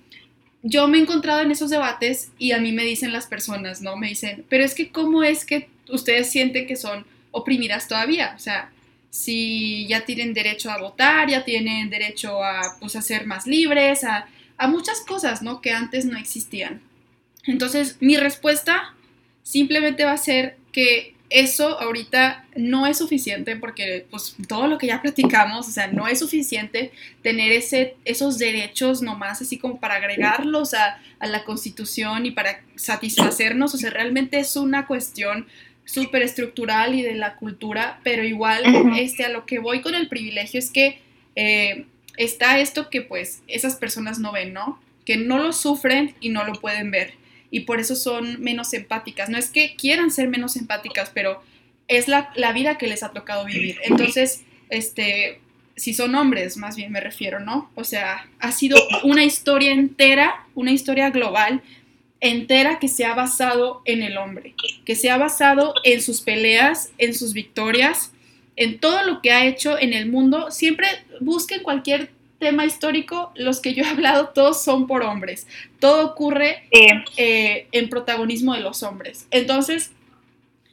yo 0.63 0.89
me 0.89 0.99
he 0.99 1.01
encontrado 1.03 1.43
en 1.43 1.51
esos 1.51 1.71
debates 1.71 2.33
y 2.39 2.53
a 2.53 2.59
mí 2.59 2.73
me 2.73 2.85
dicen 2.85 3.13
las 3.13 3.27
personas, 3.27 3.83
¿no? 3.83 3.97
Me 3.97 4.09
dicen, 4.09 4.45
pero 4.49 4.65
es 4.65 4.75
que 4.75 4.91
¿cómo 4.91 5.23
es 5.23 5.45
que 5.45 5.69
ustedes 5.89 6.31
sienten 6.31 6.67
que 6.67 6.75
son 6.75 7.07
oprimidas 7.37 7.89
todavía? 7.89 8.35
O 8.37 8.39
sea, 8.39 8.71
si 9.11 9.87
ya 9.87 10.05
tienen 10.05 10.35
derecho 10.35 10.71
a 10.71 10.79
votar, 10.79 11.29
ya 11.29 11.45
tienen 11.45 11.91
derecho 11.91 12.43
a, 12.43 12.77
pues, 12.81 12.97
a 12.97 13.03
ser 13.03 13.27
más 13.27 13.47
libres, 13.47 14.05
a 14.05 14.27
a 14.59 14.69
muchas 14.69 15.01
cosas, 15.01 15.43
¿no? 15.43 15.61
Que 15.61 15.73
antes 15.73 16.05
no 16.05 16.19
existían. 16.19 16.81
Entonces, 17.45 17.97
mi 18.01 18.17
respuesta 18.17 18.95
simplemente 19.43 20.05
va 20.05 20.13
a 20.13 20.19
ser 20.19 20.57
que 20.73 21.15
eso 21.29 21.81
ahorita 21.81 22.47
no 22.55 22.87
es 22.87 22.99
suficiente 22.99 23.57
porque 23.57 24.07
pues 24.11 24.37
todo 24.47 24.69
lo 24.69 24.79
que 24.79 24.87
ya 24.87 25.03
platicamos, 25.03 25.69
o 25.69 25.71
sea, 25.73 25.89
no 25.89 26.07
es 26.07 26.21
suficiente 26.21 26.93
tener 27.23 27.51
ese, 27.51 27.97
esos 28.05 28.39
derechos 28.39 29.03
nomás 29.03 29.43
así 29.43 29.59
como 29.59 29.81
para 29.81 29.97
agregarlos 29.97 30.73
a, 30.75 31.01
a 31.19 31.27
la 31.27 31.45
constitución 31.45 32.27
y 32.27 32.31
para 32.31 32.63
satisfacernos, 32.77 33.75
o 33.75 33.77
sea, 33.77 33.91
realmente 33.91 34.39
es 34.39 34.55
una 34.55 34.87
cuestión 34.87 35.49
súper 35.87 36.23
estructural 36.23 36.95
y 36.95 37.03
de 37.03 37.15
la 37.15 37.37
cultura, 37.37 38.01
pero 38.03 38.23
igual 38.25 38.63
este, 38.99 39.25
a 39.25 39.31
lo 39.31 39.47
que 39.47 39.59
voy 39.59 39.81
con 39.81 39.95
el 39.95 40.09
privilegio 40.09 40.59
es 40.59 40.71
que 40.71 40.99
eh, 41.37 41.87
está 42.19 42.59
esto 42.59 42.91
que 42.91 43.01
pues 43.01 43.43
esas 43.47 43.77
personas 43.77 44.19
no 44.19 44.33
ven, 44.33 44.53
¿no? 44.53 44.81
Que 45.07 45.17
no 45.17 45.39
lo 45.39 45.53
sufren 45.53 46.15
y 46.21 46.29
no 46.29 46.45
lo 46.45 46.55
pueden 46.55 46.91
ver. 46.91 47.15
Y 47.51 47.61
por 47.61 47.79
eso 47.79 47.95
son 47.95 48.43
menos 48.43 48.75
empáticas. 48.75 49.31
No 49.31 49.39
es 49.39 49.49
que 49.51 49.77
quieran 49.77 50.11
ser 50.11 50.29
menos 50.29 50.57
empáticas, 50.57 51.11
pero 51.15 51.43
es 51.87 52.09
la, 52.09 52.33
vida 52.53 52.77
que 52.77 52.89
les 52.89 53.05
ha 53.05 53.13
tocado 53.13 53.45
vivir. 53.45 53.79
Entonces, 53.85 54.43
este, 54.69 55.41
si 55.77 55.95
son 55.95 56.17
hombres, 56.17 56.57
más 56.57 56.75
bien 56.75 56.91
me 56.91 57.01
refiero, 57.01 57.39
¿no? 57.39 57.71
O 57.77 57.85
sea, 57.85 58.29
ha 58.41 58.51
sido 58.51 58.77
una 59.05 59.25
historia 59.25 59.71
entera, 59.71 60.47
una 60.57 60.73
historia 60.73 61.11
global 61.11 61.63
entera 62.29 62.79
que 62.79 62.89
se 62.89 63.05
ha 63.05 63.15
basado 63.15 63.83
en 63.85 64.03
el 64.03 64.17
hombre, 64.19 64.55
que 64.85 64.95
se 64.95 65.11
ha 65.11 65.17
basado 65.17 65.75
en 65.85 66.03
sus 66.03 66.21
peleas, 66.21 66.93
en 66.99 67.15
sus 67.15 67.33
victorias, 67.33 68.13
en 68.57 68.79
todo 68.79 69.03
lo 69.03 69.21
que 69.21 69.33
ha 69.33 69.47
hecho 69.47 69.79
en 69.79 69.93
el 69.93 70.11
mundo, 70.11 70.51
siempre 70.51 70.89
busquen 71.21 71.63
cualquier 71.63 72.11
tema 72.39 72.65
histórico, 72.65 73.33
los 73.35 73.61
que 73.61 73.75
yo 73.75 73.85
he 73.85 73.89
hablado, 73.89 74.29
todos 74.29 74.63
son 74.63 74.87
por 74.87 75.03
hombres. 75.03 75.47
Todo 75.79 76.07
ocurre 76.07 76.65
eh, 76.71 77.67
en 77.73 77.89
protagonismo 77.89 78.55
de 78.55 78.61
los 78.61 78.83
hombres. 78.83 79.27
Entonces, 79.31 79.93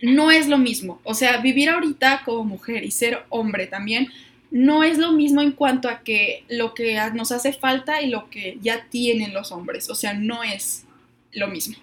no 0.02 0.32
es 0.32 0.48
lo 0.48 0.58
mismo. 0.58 1.00
O 1.04 1.14
sea, 1.14 1.38
vivir 1.38 1.70
ahorita 1.70 2.24
como 2.26 2.44
mujer 2.44 2.84
y 2.84 2.92
ser 2.92 3.24
hombre 3.30 3.68
también, 3.68 4.10
no 4.52 4.84
es 4.84 4.98
lo 4.98 5.14
mismo 5.14 5.42
en 5.42 5.54
cuanto 5.54 5.90
a 5.90 6.02
que 6.02 6.44
lo 6.48 6.74
que 6.74 7.00
nos 7.14 7.32
hace 7.32 7.54
falta 7.54 8.02
y 8.02 8.10
lo 8.10 8.30
que 8.30 8.58
ya 8.62 8.86
tienen 8.90 9.34
los 9.34 9.52
hombres. 9.52 9.90
O 9.90 9.96
sea, 9.96 10.14
no 10.14 10.44
es 10.44 10.86
lo 11.34 11.48
mismo. 11.48 11.76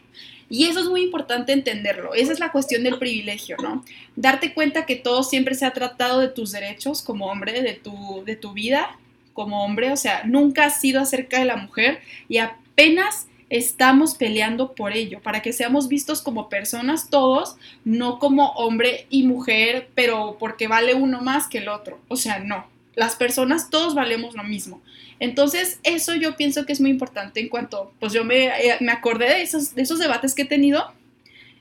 Y 0.49 0.65
eso 0.65 0.81
es 0.81 0.87
muy 0.87 1.03
importante 1.03 1.53
entenderlo. 1.53 2.13
Esa 2.13 2.33
es 2.33 2.41
la 2.41 2.51
cuestión 2.51 2.83
del 2.83 2.99
privilegio, 2.99 3.57
¿no? 3.63 3.85
Darte 4.17 4.53
cuenta 4.53 4.85
que 4.85 4.97
todo 4.97 5.23
siempre 5.23 5.55
se 5.55 5.65
ha 5.65 5.73
tratado 5.73 6.19
de 6.19 6.29
tus 6.29 6.51
derechos 6.51 7.03
como 7.03 7.27
hombre, 7.27 7.63
de 7.63 7.75
tu, 7.75 8.25
de 8.27 8.35
tu 8.35 8.53
vida 8.53 8.99
como 9.33 9.65
hombre. 9.65 9.93
O 9.93 9.97
sea, 9.97 10.25
nunca 10.25 10.65
ha 10.65 10.71
sido 10.71 11.01
acerca 11.01 11.39
de 11.39 11.45
la 11.45 11.57
mujer 11.57 12.01
y 12.29 12.39
apenas 12.39 13.29
estamos 13.49 14.15
peleando 14.15 14.75
por 14.75 14.93
ello, 14.93 15.21
para 15.21 15.43
que 15.43 15.53
seamos 15.53 15.89
vistos 15.89 16.23
como 16.23 16.49
personas 16.49 17.11
todos, 17.11 17.57
no 17.85 18.19
como 18.19 18.51
hombre 18.51 19.07
y 19.11 19.25
mujer, 19.25 19.91
pero 19.95 20.37
porque 20.39 20.69
vale 20.69 20.95
uno 20.95 21.21
más 21.21 21.49
que 21.49 21.59
el 21.59 21.69
otro. 21.69 22.01
O 22.09 22.17
sea, 22.17 22.39
no. 22.39 22.67
Las 22.95 23.17
personas 23.17 23.71
todos 23.71 23.95
valemos 23.95 24.35
lo 24.35 24.45
mismo. 24.45 24.83
Entonces, 25.19 25.79
eso 25.83 26.15
yo 26.15 26.37
pienso 26.37 26.67
que 26.67 26.73
es 26.73 26.81
muy 26.81 26.91
importante 26.91 27.41
en 27.41 27.49
cuanto, 27.49 27.93
pues 28.01 28.13
yo 28.13 28.25
me, 28.25 28.47
eh, 28.47 28.77
me 28.81 28.93
acordé 28.93 29.27
de 29.27 29.43
esos, 29.43 29.75
de 29.75 29.83
esos 29.83 29.99
debates 29.99 30.35
que 30.35 30.43
he 30.43 30.47
tenido 30.47 30.93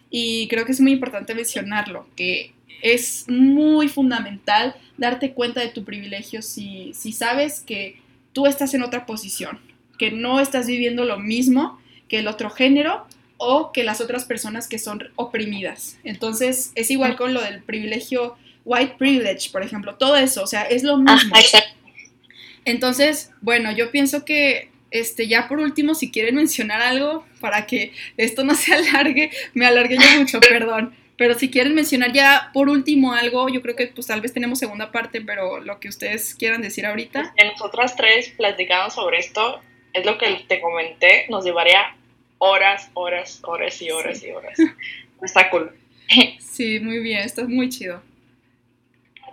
y 0.10 0.47
creo 0.47 0.65
que 0.65 0.72
es 0.72 0.81
muy 0.81 0.93
importante 0.93 1.35
mencionarlo, 1.35 2.07
que 2.15 2.53
es 2.81 3.26
muy 3.27 3.89
fundamental 3.89 4.76
darte 4.97 5.34
cuenta 5.34 5.61
de 5.61 5.69
tu 5.69 5.84
privilegio 5.84 6.41
si, 6.41 6.93
si 6.93 7.11
sabes 7.11 7.60
que 7.60 7.99
tú 8.34 8.47
estás 8.47 8.73
en 8.73 8.84
otra 8.84 9.06
posición, 9.06 9.60
que 9.97 10.11
no 10.11 10.39
estás 10.39 10.68
viviendo 10.68 11.06
lo 11.06 11.19
mismo 11.19 11.80
que 12.07 12.19
el 12.19 12.27
otro 12.27 12.49
género 12.49 13.06
o 13.38 13.72
que 13.72 13.84
las 13.84 14.01
otras 14.01 14.26
personas 14.26 14.68
que 14.68 14.80
son 14.80 15.03
oprimidas. 15.15 15.97
Entonces, 16.03 16.72
es 16.76 16.91
igual 16.91 17.15
con 17.15 17.34
lo 17.34 17.41
del 17.41 17.61
privilegio, 17.61 18.35
white 18.70 18.96
privilege, 19.00 19.50
por 19.52 19.64
ejemplo, 19.64 19.96
todo 19.96 20.16
eso, 20.16 20.44
o 20.44 20.48
sea, 20.48 20.62
es 20.62 20.84
lo 20.84 20.98
mismo. 20.98 21.36
Entonces, 22.66 23.32
bueno, 23.41 23.72
yo 23.72 23.90
pienso 23.90 24.26
que 24.26 24.70
este, 24.91 25.28
ya 25.28 25.48
por 25.48 25.60
último, 25.60 25.96
si 25.96 26.12
quieren 26.12 26.36
mencionar 26.36 26.82
algo 26.82 27.26
para 27.41 27.66
que 27.66 27.94
esto 28.18 28.44
no 28.44 28.54
se 28.56 28.74
alargue, 28.74 29.32
me 29.54 29.66
alargué 29.66 29.98
yo 29.98 30.20
mucho, 30.20 30.40
perdón. 30.40 30.94
Pero 31.18 31.34
si 31.34 31.50
quieren 31.50 31.76
mencionar 31.76 32.14
ya 32.14 32.50
por 32.54 32.70
último 32.70 33.14
algo, 33.14 33.50
yo 33.50 33.62
creo 33.62 33.76
que 33.76 33.88
pues 33.88 34.08
tal 34.08 34.22
vez 34.22 34.32
tenemos 34.34 34.60
segunda 34.60 34.91
parte, 34.91 35.20
pero 35.20 35.60
lo 35.60 35.80
que 35.80 35.90
ustedes 35.90 36.34
quieran 36.36 36.62
decir 36.62 36.86
ahorita. 36.86 37.34
En 37.36 37.48
nosotras 37.48 37.96
tres 37.98 38.30
platicamos 38.30 38.94
sobre 38.94 39.18
esto, 39.18 39.62
es 39.91 40.06
lo 40.06 40.18
que 40.18 40.46
te 40.48 40.62
comenté, 40.62 41.26
nos 41.30 41.44
llevaría 41.44 41.96
horas, 42.38 42.90
horas, 42.94 43.41
horas 43.44 43.82
y 43.82 43.90
horas 43.90 44.24
y 44.24 44.32
horas. 44.32 44.58
Está 45.22 45.50
cool. 45.50 45.72
Sí, 46.40 46.80
muy 46.82 47.00
bien, 47.00 47.20
esto 47.20 47.41
es 47.41 47.48
muy 47.48 47.70
chido. 47.70 48.02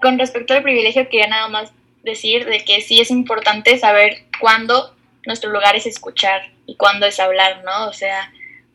Con 0.07 0.21
respecto 0.21 0.55
al 0.55 0.63
privilegio, 0.63 1.09
quería 1.09 1.27
nada 1.27 1.49
más 1.49 1.73
decir 2.05 2.47
de 2.47 2.65
que 2.65 2.81
sí 2.81 3.01
es 3.01 3.11
importante 3.11 3.77
saber 3.77 4.23
cuándo 4.39 4.95
nuestro 5.27 5.51
lugar 5.51 5.75
es 5.75 5.85
escuchar 5.85 6.53
y 6.65 6.77
cuándo 6.77 7.07
es 7.07 7.19
hablar, 7.19 7.65
¿no? 7.65 7.89
O 7.89 7.93
sea, 7.93 8.33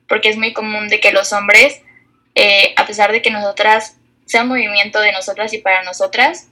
porque 0.10 0.28
es 0.28 0.36
muy 0.36 0.52
común 0.52 0.90
de 0.90 1.00
que 1.00 1.14
los 1.14 1.32
hombres 1.32 1.82
eh, 2.36 2.74
a 2.76 2.86
pesar 2.86 3.14
de 3.14 3.22
que 3.22 3.32
nosotras 3.32 3.98
sea 4.26 4.44
un 4.44 4.50
movimiento 4.50 5.00
de 5.00 5.14
nosotras 5.14 5.54
y 5.54 5.60
para 5.60 5.84
nosotras, 5.84 6.50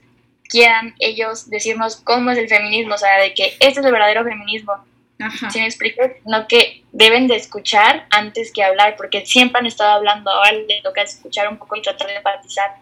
quieran 0.48 0.94
ellos 0.98 1.50
decirnos 1.50 1.96
cómo 1.96 2.30
es 2.30 2.38
el 2.38 2.48
feminismo, 2.48 2.94
o 2.94 2.98
sea, 2.98 3.20
de 3.20 3.34
que 3.34 3.48
este 3.60 3.80
es 3.80 3.84
el 3.84 3.92
verdadero 3.92 4.24
feminismo. 4.24 4.72
Ajá. 5.18 5.50
¿Sí 5.50 5.58
me 5.58 5.66
explico? 5.66 6.02
No 6.24 6.48
que 6.48 6.84
deben 6.92 7.26
de 7.28 7.36
escuchar 7.36 8.06
antes 8.10 8.50
que 8.50 8.64
hablar, 8.64 8.96
porque 8.96 9.26
siempre 9.26 9.58
han 9.58 9.66
estado 9.66 9.90
hablando, 9.90 10.30
ahora 10.30 10.52
les 10.52 10.82
toca 10.82 11.02
escuchar 11.02 11.48
un 11.48 11.58
poco 11.58 11.76
y 11.76 11.82
tratar 11.82 12.08
de 12.08 12.16
empatizar. 12.16 12.76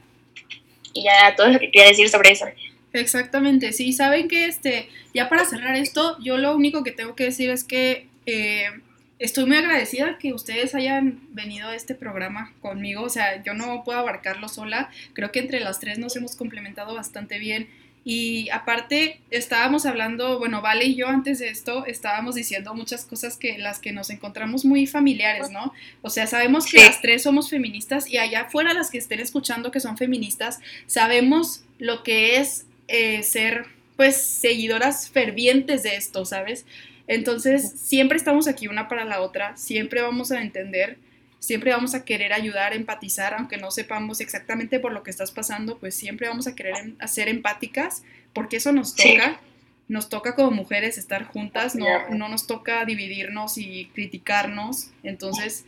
Y 0.92 1.04
ya 1.04 1.34
todo 1.36 1.48
lo 1.48 1.58
que 1.58 1.70
quería 1.70 1.88
decir 1.88 2.08
sobre 2.08 2.32
eso. 2.32 2.46
Exactamente, 2.92 3.72
sí, 3.72 3.92
saben 3.92 4.28
que 4.28 4.46
este, 4.46 4.88
ya 5.14 5.28
para 5.28 5.44
cerrar 5.44 5.76
esto, 5.76 6.16
yo 6.20 6.38
lo 6.38 6.56
único 6.56 6.82
que 6.82 6.90
tengo 6.90 7.14
que 7.14 7.24
decir 7.24 7.50
es 7.50 7.64
que 7.64 8.06
eh, 8.26 8.70
Estoy 9.18 9.46
muy 9.46 9.56
agradecida 9.56 10.16
que 10.18 10.32
ustedes 10.32 10.76
hayan 10.76 11.18
venido 11.30 11.68
a 11.68 11.74
este 11.74 11.96
programa 11.96 12.52
conmigo. 12.60 13.02
O 13.02 13.08
sea, 13.08 13.42
yo 13.42 13.52
no 13.52 13.82
puedo 13.82 13.98
abarcarlo 13.98 14.48
sola. 14.48 14.90
Creo 15.12 15.32
que 15.32 15.40
entre 15.40 15.58
las 15.58 15.80
tres 15.80 15.98
nos 15.98 16.14
hemos 16.14 16.36
complementado 16.36 16.94
bastante 16.94 17.38
bien. 17.38 17.68
Y 18.10 18.48
aparte, 18.48 19.20
estábamos 19.30 19.84
hablando, 19.84 20.38
bueno, 20.38 20.62
Vale 20.62 20.86
y 20.86 20.94
yo 20.94 21.08
antes 21.08 21.40
de 21.40 21.50
esto 21.50 21.84
estábamos 21.84 22.36
diciendo 22.36 22.72
muchas 22.72 23.04
cosas 23.04 23.36
que 23.36 23.58
las 23.58 23.80
que 23.80 23.92
nos 23.92 24.08
encontramos 24.08 24.64
muy 24.64 24.86
familiares, 24.86 25.50
¿no? 25.50 25.74
O 26.00 26.08
sea, 26.08 26.26
sabemos 26.26 26.64
que 26.64 26.78
las 26.78 27.02
tres 27.02 27.24
somos 27.24 27.50
feministas 27.50 28.08
y 28.08 28.16
allá 28.16 28.44
afuera 28.44 28.72
las 28.72 28.90
que 28.90 28.96
estén 28.96 29.20
escuchando 29.20 29.70
que 29.70 29.80
son 29.80 29.98
feministas, 29.98 30.58
sabemos 30.86 31.64
lo 31.78 32.02
que 32.02 32.38
es 32.38 32.64
eh, 32.86 33.22
ser, 33.24 33.66
pues, 33.96 34.16
seguidoras 34.16 35.10
fervientes 35.10 35.82
de 35.82 35.96
esto, 35.96 36.24
¿sabes? 36.24 36.64
Entonces, 37.08 37.74
siempre 37.78 38.16
estamos 38.16 38.48
aquí 38.48 38.68
una 38.68 38.88
para 38.88 39.04
la 39.04 39.20
otra, 39.20 39.54
siempre 39.58 40.00
vamos 40.00 40.32
a 40.32 40.40
entender, 40.40 40.96
siempre 41.38 41.70
vamos 41.70 41.94
a 41.94 42.04
querer 42.04 42.32
ayudar, 42.32 42.72
empatizar, 42.72 43.34
aunque 43.34 43.56
no 43.56 43.70
sepamos 43.70 44.20
exactamente 44.20 44.80
por 44.80 44.92
lo 44.92 45.02
que 45.02 45.10
estás 45.10 45.30
pasando, 45.30 45.78
pues 45.78 45.94
siempre 45.94 46.28
vamos 46.28 46.46
a 46.46 46.54
querer 46.54 46.76
em, 46.76 46.96
ser 47.06 47.28
empáticas, 47.28 48.02
porque 48.32 48.56
eso 48.56 48.72
nos 48.72 48.94
toca. 48.94 49.40
Nos 49.88 50.10
toca 50.10 50.34
como 50.34 50.50
mujeres 50.50 50.98
estar 50.98 51.24
juntas, 51.24 51.74
no, 51.74 51.86
no 52.10 52.28
nos 52.28 52.46
toca 52.46 52.84
dividirnos 52.84 53.56
y 53.56 53.86
criticarnos. 53.94 54.90
Entonces, 55.02 55.64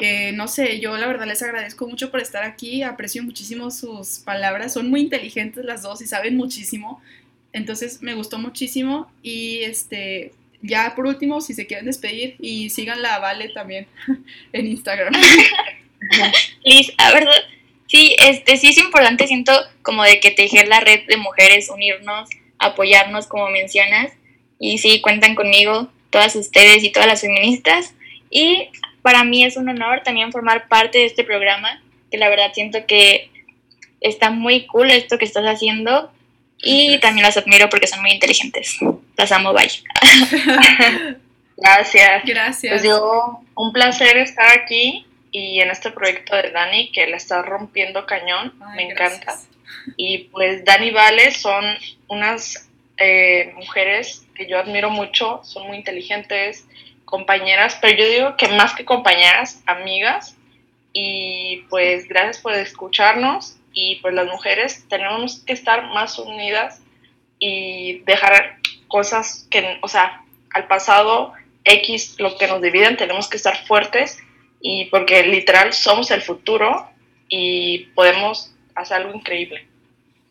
eh, 0.00 0.30
no 0.32 0.46
sé, 0.46 0.78
yo 0.78 0.96
la 0.96 1.08
verdad 1.08 1.26
les 1.26 1.42
agradezco 1.42 1.88
mucho 1.88 2.12
por 2.12 2.20
estar 2.20 2.44
aquí, 2.44 2.84
aprecio 2.84 3.22
muchísimo 3.24 3.72
sus 3.72 4.20
palabras, 4.20 4.74
son 4.74 4.90
muy 4.90 5.00
inteligentes 5.00 5.64
las 5.64 5.82
dos 5.82 6.00
y 6.02 6.06
saben 6.06 6.36
muchísimo. 6.36 7.02
Entonces 7.52 8.00
me 8.00 8.14
gustó 8.14 8.38
muchísimo 8.38 9.10
y 9.22 9.62
este 9.62 10.32
ya 10.62 10.94
por 10.94 11.06
último, 11.06 11.40
si 11.40 11.54
se 11.54 11.66
quieren 11.66 11.86
despedir 11.86 12.36
y 12.40 12.70
sigan 12.70 13.02
la 13.02 13.18
Vale 13.18 13.48
también 13.50 13.86
en 14.52 14.66
Instagram. 14.66 15.12
Liz, 16.64 16.92
a 16.98 17.12
ver, 17.12 17.28
sí, 17.86 18.14
este, 18.24 18.56
sí 18.56 18.68
es 18.68 18.78
importante, 18.78 19.26
siento 19.26 19.52
como 19.82 20.02
de 20.02 20.20
que 20.20 20.30
tejer 20.30 20.68
la 20.68 20.80
red 20.80 21.06
de 21.06 21.16
mujeres, 21.16 21.70
unirnos, 21.70 22.28
apoyarnos 22.58 23.26
como 23.26 23.48
mencionas. 23.48 24.12
Y 24.58 24.78
sí, 24.78 25.00
cuentan 25.00 25.34
conmigo, 25.34 25.88
todas 26.10 26.34
ustedes 26.34 26.82
y 26.82 26.90
todas 26.90 27.08
las 27.08 27.20
feministas. 27.20 27.94
Y 28.30 28.68
para 29.02 29.24
mí 29.24 29.44
es 29.44 29.56
un 29.56 29.68
honor 29.68 30.02
también 30.04 30.32
formar 30.32 30.68
parte 30.68 30.98
de 30.98 31.06
este 31.06 31.24
programa, 31.24 31.80
que 32.10 32.18
la 32.18 32.28
verdad 32.28 32.52
siento 32.52 32.84
que 32.86 33.30
está 34.00 34.30
muy 34.30 34.66
cool 34.66 34.90
esto 34.90 35.18
que 35.18 35.24
estás 35.24 35.44
haciendo 35.44 36.10
y 36.62 36.98
también 36.98 37.24
las 37.24 37.36
admiro 37.36 37.68
porque 37.68 37.86
son 37.86 38.00
muy 38.00 38.12
inteligentes. 38.12 38.78
Las 39.16 39.32
amo, 39.32 39.52
bye. 39.52 39.68
Gracias. 41.56 42.22
Gracias. 42.24 42.72
Pues 42.72 42.82
yo, 42.82 43.40
un 43.54 43.72
placer 43.72 44.16
estar 44.18 44.48
aquí 44.56 45.06
y 45.30 45.60
en 45.60 45.70
este 45.70 45.90
proyecto 45.90 46.36
de 46.36 46.50
Dani 46.50 46.90
que 46.92 47.06
la 47.06 47.16
está 47.16 47.42
rompiendo 47.42 48.06
cañón. 48.06 48.54
me 48.76 48.90
encanta. 48.90 49.36
Y 49.96 50.18
pues 50.30 50.64
Dani 50.64 50.90
Vale 50.90 51.30
son 51.32 51.64
unas 52.08 52.68
eh, 52.96 53.52
mujeres 53.56 54.26
que 54.34 54.46
yo 54.46 54.58
admiro 54.58 54.90
mucho, 54.90 55.40
son 55.44 55.66
muy 55.66 55.76
inteligentes, 55.76 56.66
compañeras, 57.04 57.78
pero 57.80 57.96
yo 57.96 58.08
digo 58.08 58.36
que 58.36 58.48
más 58.48 58.74
que 58.74 58.84
compañeras, 58.84 59.62
amigas. 59.66 60.36
Y 60.92 61.64
pues 61.68 62.08
gracias 62.08 62.38
por 62.38 62.54
escucharnos 62.54 63.57
y 63.80 63.94
pues 64.02 64.12
las 64.12 64.26
mujeres 64.26 64.84
tenemos 64.88 65.38
que 65.46 65.52
estar 65.52 65.86
más 65.94 66.18
unidas 66.18 66.82
y 67.38 68.00
dejar 68.00 68.56
cosas 68.88 69.46
que, 69.50 69.78
o 69.82 69.86
sea, 69.86 70.24
al 70.50 70.66
pasado 70.66 71.32
X, 71.62 72.16
lo 72.18 72.36
que 72.36 72.48
nos 72.48 72.60
dividen, 72.60 72.96
tenemos 72.96 73.28
que 73.28 73.36
estar 73.36 73.56
fuertes 73.68 74.18
y 74.60 74.86
porque 74.86 75.22
literal 75.22 75.72
somos 75.72 76.10
el 76.10 76.22
futuro 76.22 76.90
y 77.28 77.86
podemos 77.94 78.52
hacer 78.74 78.96
algo 78.96 79.14
increíble. 79.14 79.68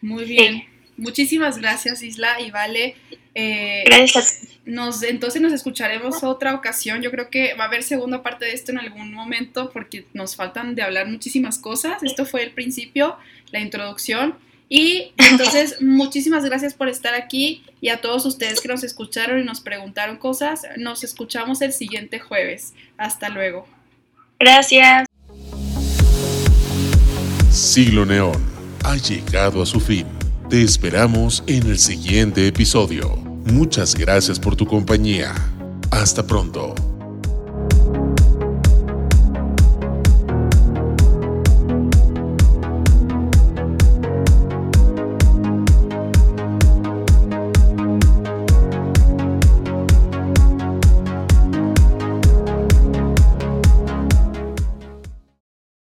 Muy 0.02 0.26
bien. 0.26 0.66
Muchísimas 0.98 1.58
gracias 1.58 2.04
Isla 2.04 2.42
y 2.42 2.52
Vale. 2.52 2.96
Eh, 3.34 3.84
gracias. 3.86 4.58
Nos, 4.66 5.04
entonces 5.04 5.42
nos 5.42 5.54
escucharemos 5.54 6.24
otra 6.24 6.56
ocasión. 6.56 7.02
Yo 7.02 7.12
creo 7.12 7.30
que 7.30 7.54
va 7.54 7.66
a 7.66 7.68
haber 7.68 7.84
segunda 7.84 8.24
parte 8.24 8.46
de 8.46 8.52
esto 8.54 8.72
en 8.72 8.80
algún 8.80 9.14
momento 9.14 9.70
porque 9.72 10.06
nos 10.14 10.36
faltan 10.36 10.76
de 10.76 10.82
hablar 10.82 11.08
muchísimas 11.08 11.60
cosas. 11.60 12.02
Esto 12.02 12.26
fue 12.26 12.44
el 12.44 12.52
principio, 12.52 13.16
la 13.52 13.60
introducción. 13.60 14.36
Y 14.70 15.14
entonces, 15.18 15.78
muchísimas 15.82 16.44
gracias 16.44 16.74
por 16.74 16.90
estar 16.90 17.14
aquí 17.14 17.64
y 17.82 17.90
a 17.90 18.02
todos 18.02 18.26
ustedes 18.26 18.62
que 18.62 18.68
nos 18.68 18.84
escucharon 18.84 19.40
y 19.40 19.44
nos 19.44 19.62
preguntaron 19.62 20.18
cosas. 20.18 20.64
Nos 20.78 21.04
escuchamos 21.04 21.62
el 21.62 21.74
siguiente 21.74 22.20
jueves. 22.20 22.74
Hasta 22.98 23.30
luego. 23.30 23.68
Gracias. 24.40 25.06
Siglo 27.52 28.06
Neón 28.06 28.44
ha 28.84 28.96
llegado 28.98 29.62
a 29.62 29.66
su 29.66 29.80
fin. 29.80 30.06
Te 30.50 30.62
esperamos 30.62 31.44
en 31.48 31.68
el 31.68 31.80
siguiente 31.80 32.48
episodio. 32.48 33.16
Muchas 33.46 33.96
gracias 33.96 34.40
por 34.40 34.56
tu 34.56 34.66
compañía. 34.66 35.34
Hasta 35.92 36.26
pronto. 36.26 36.76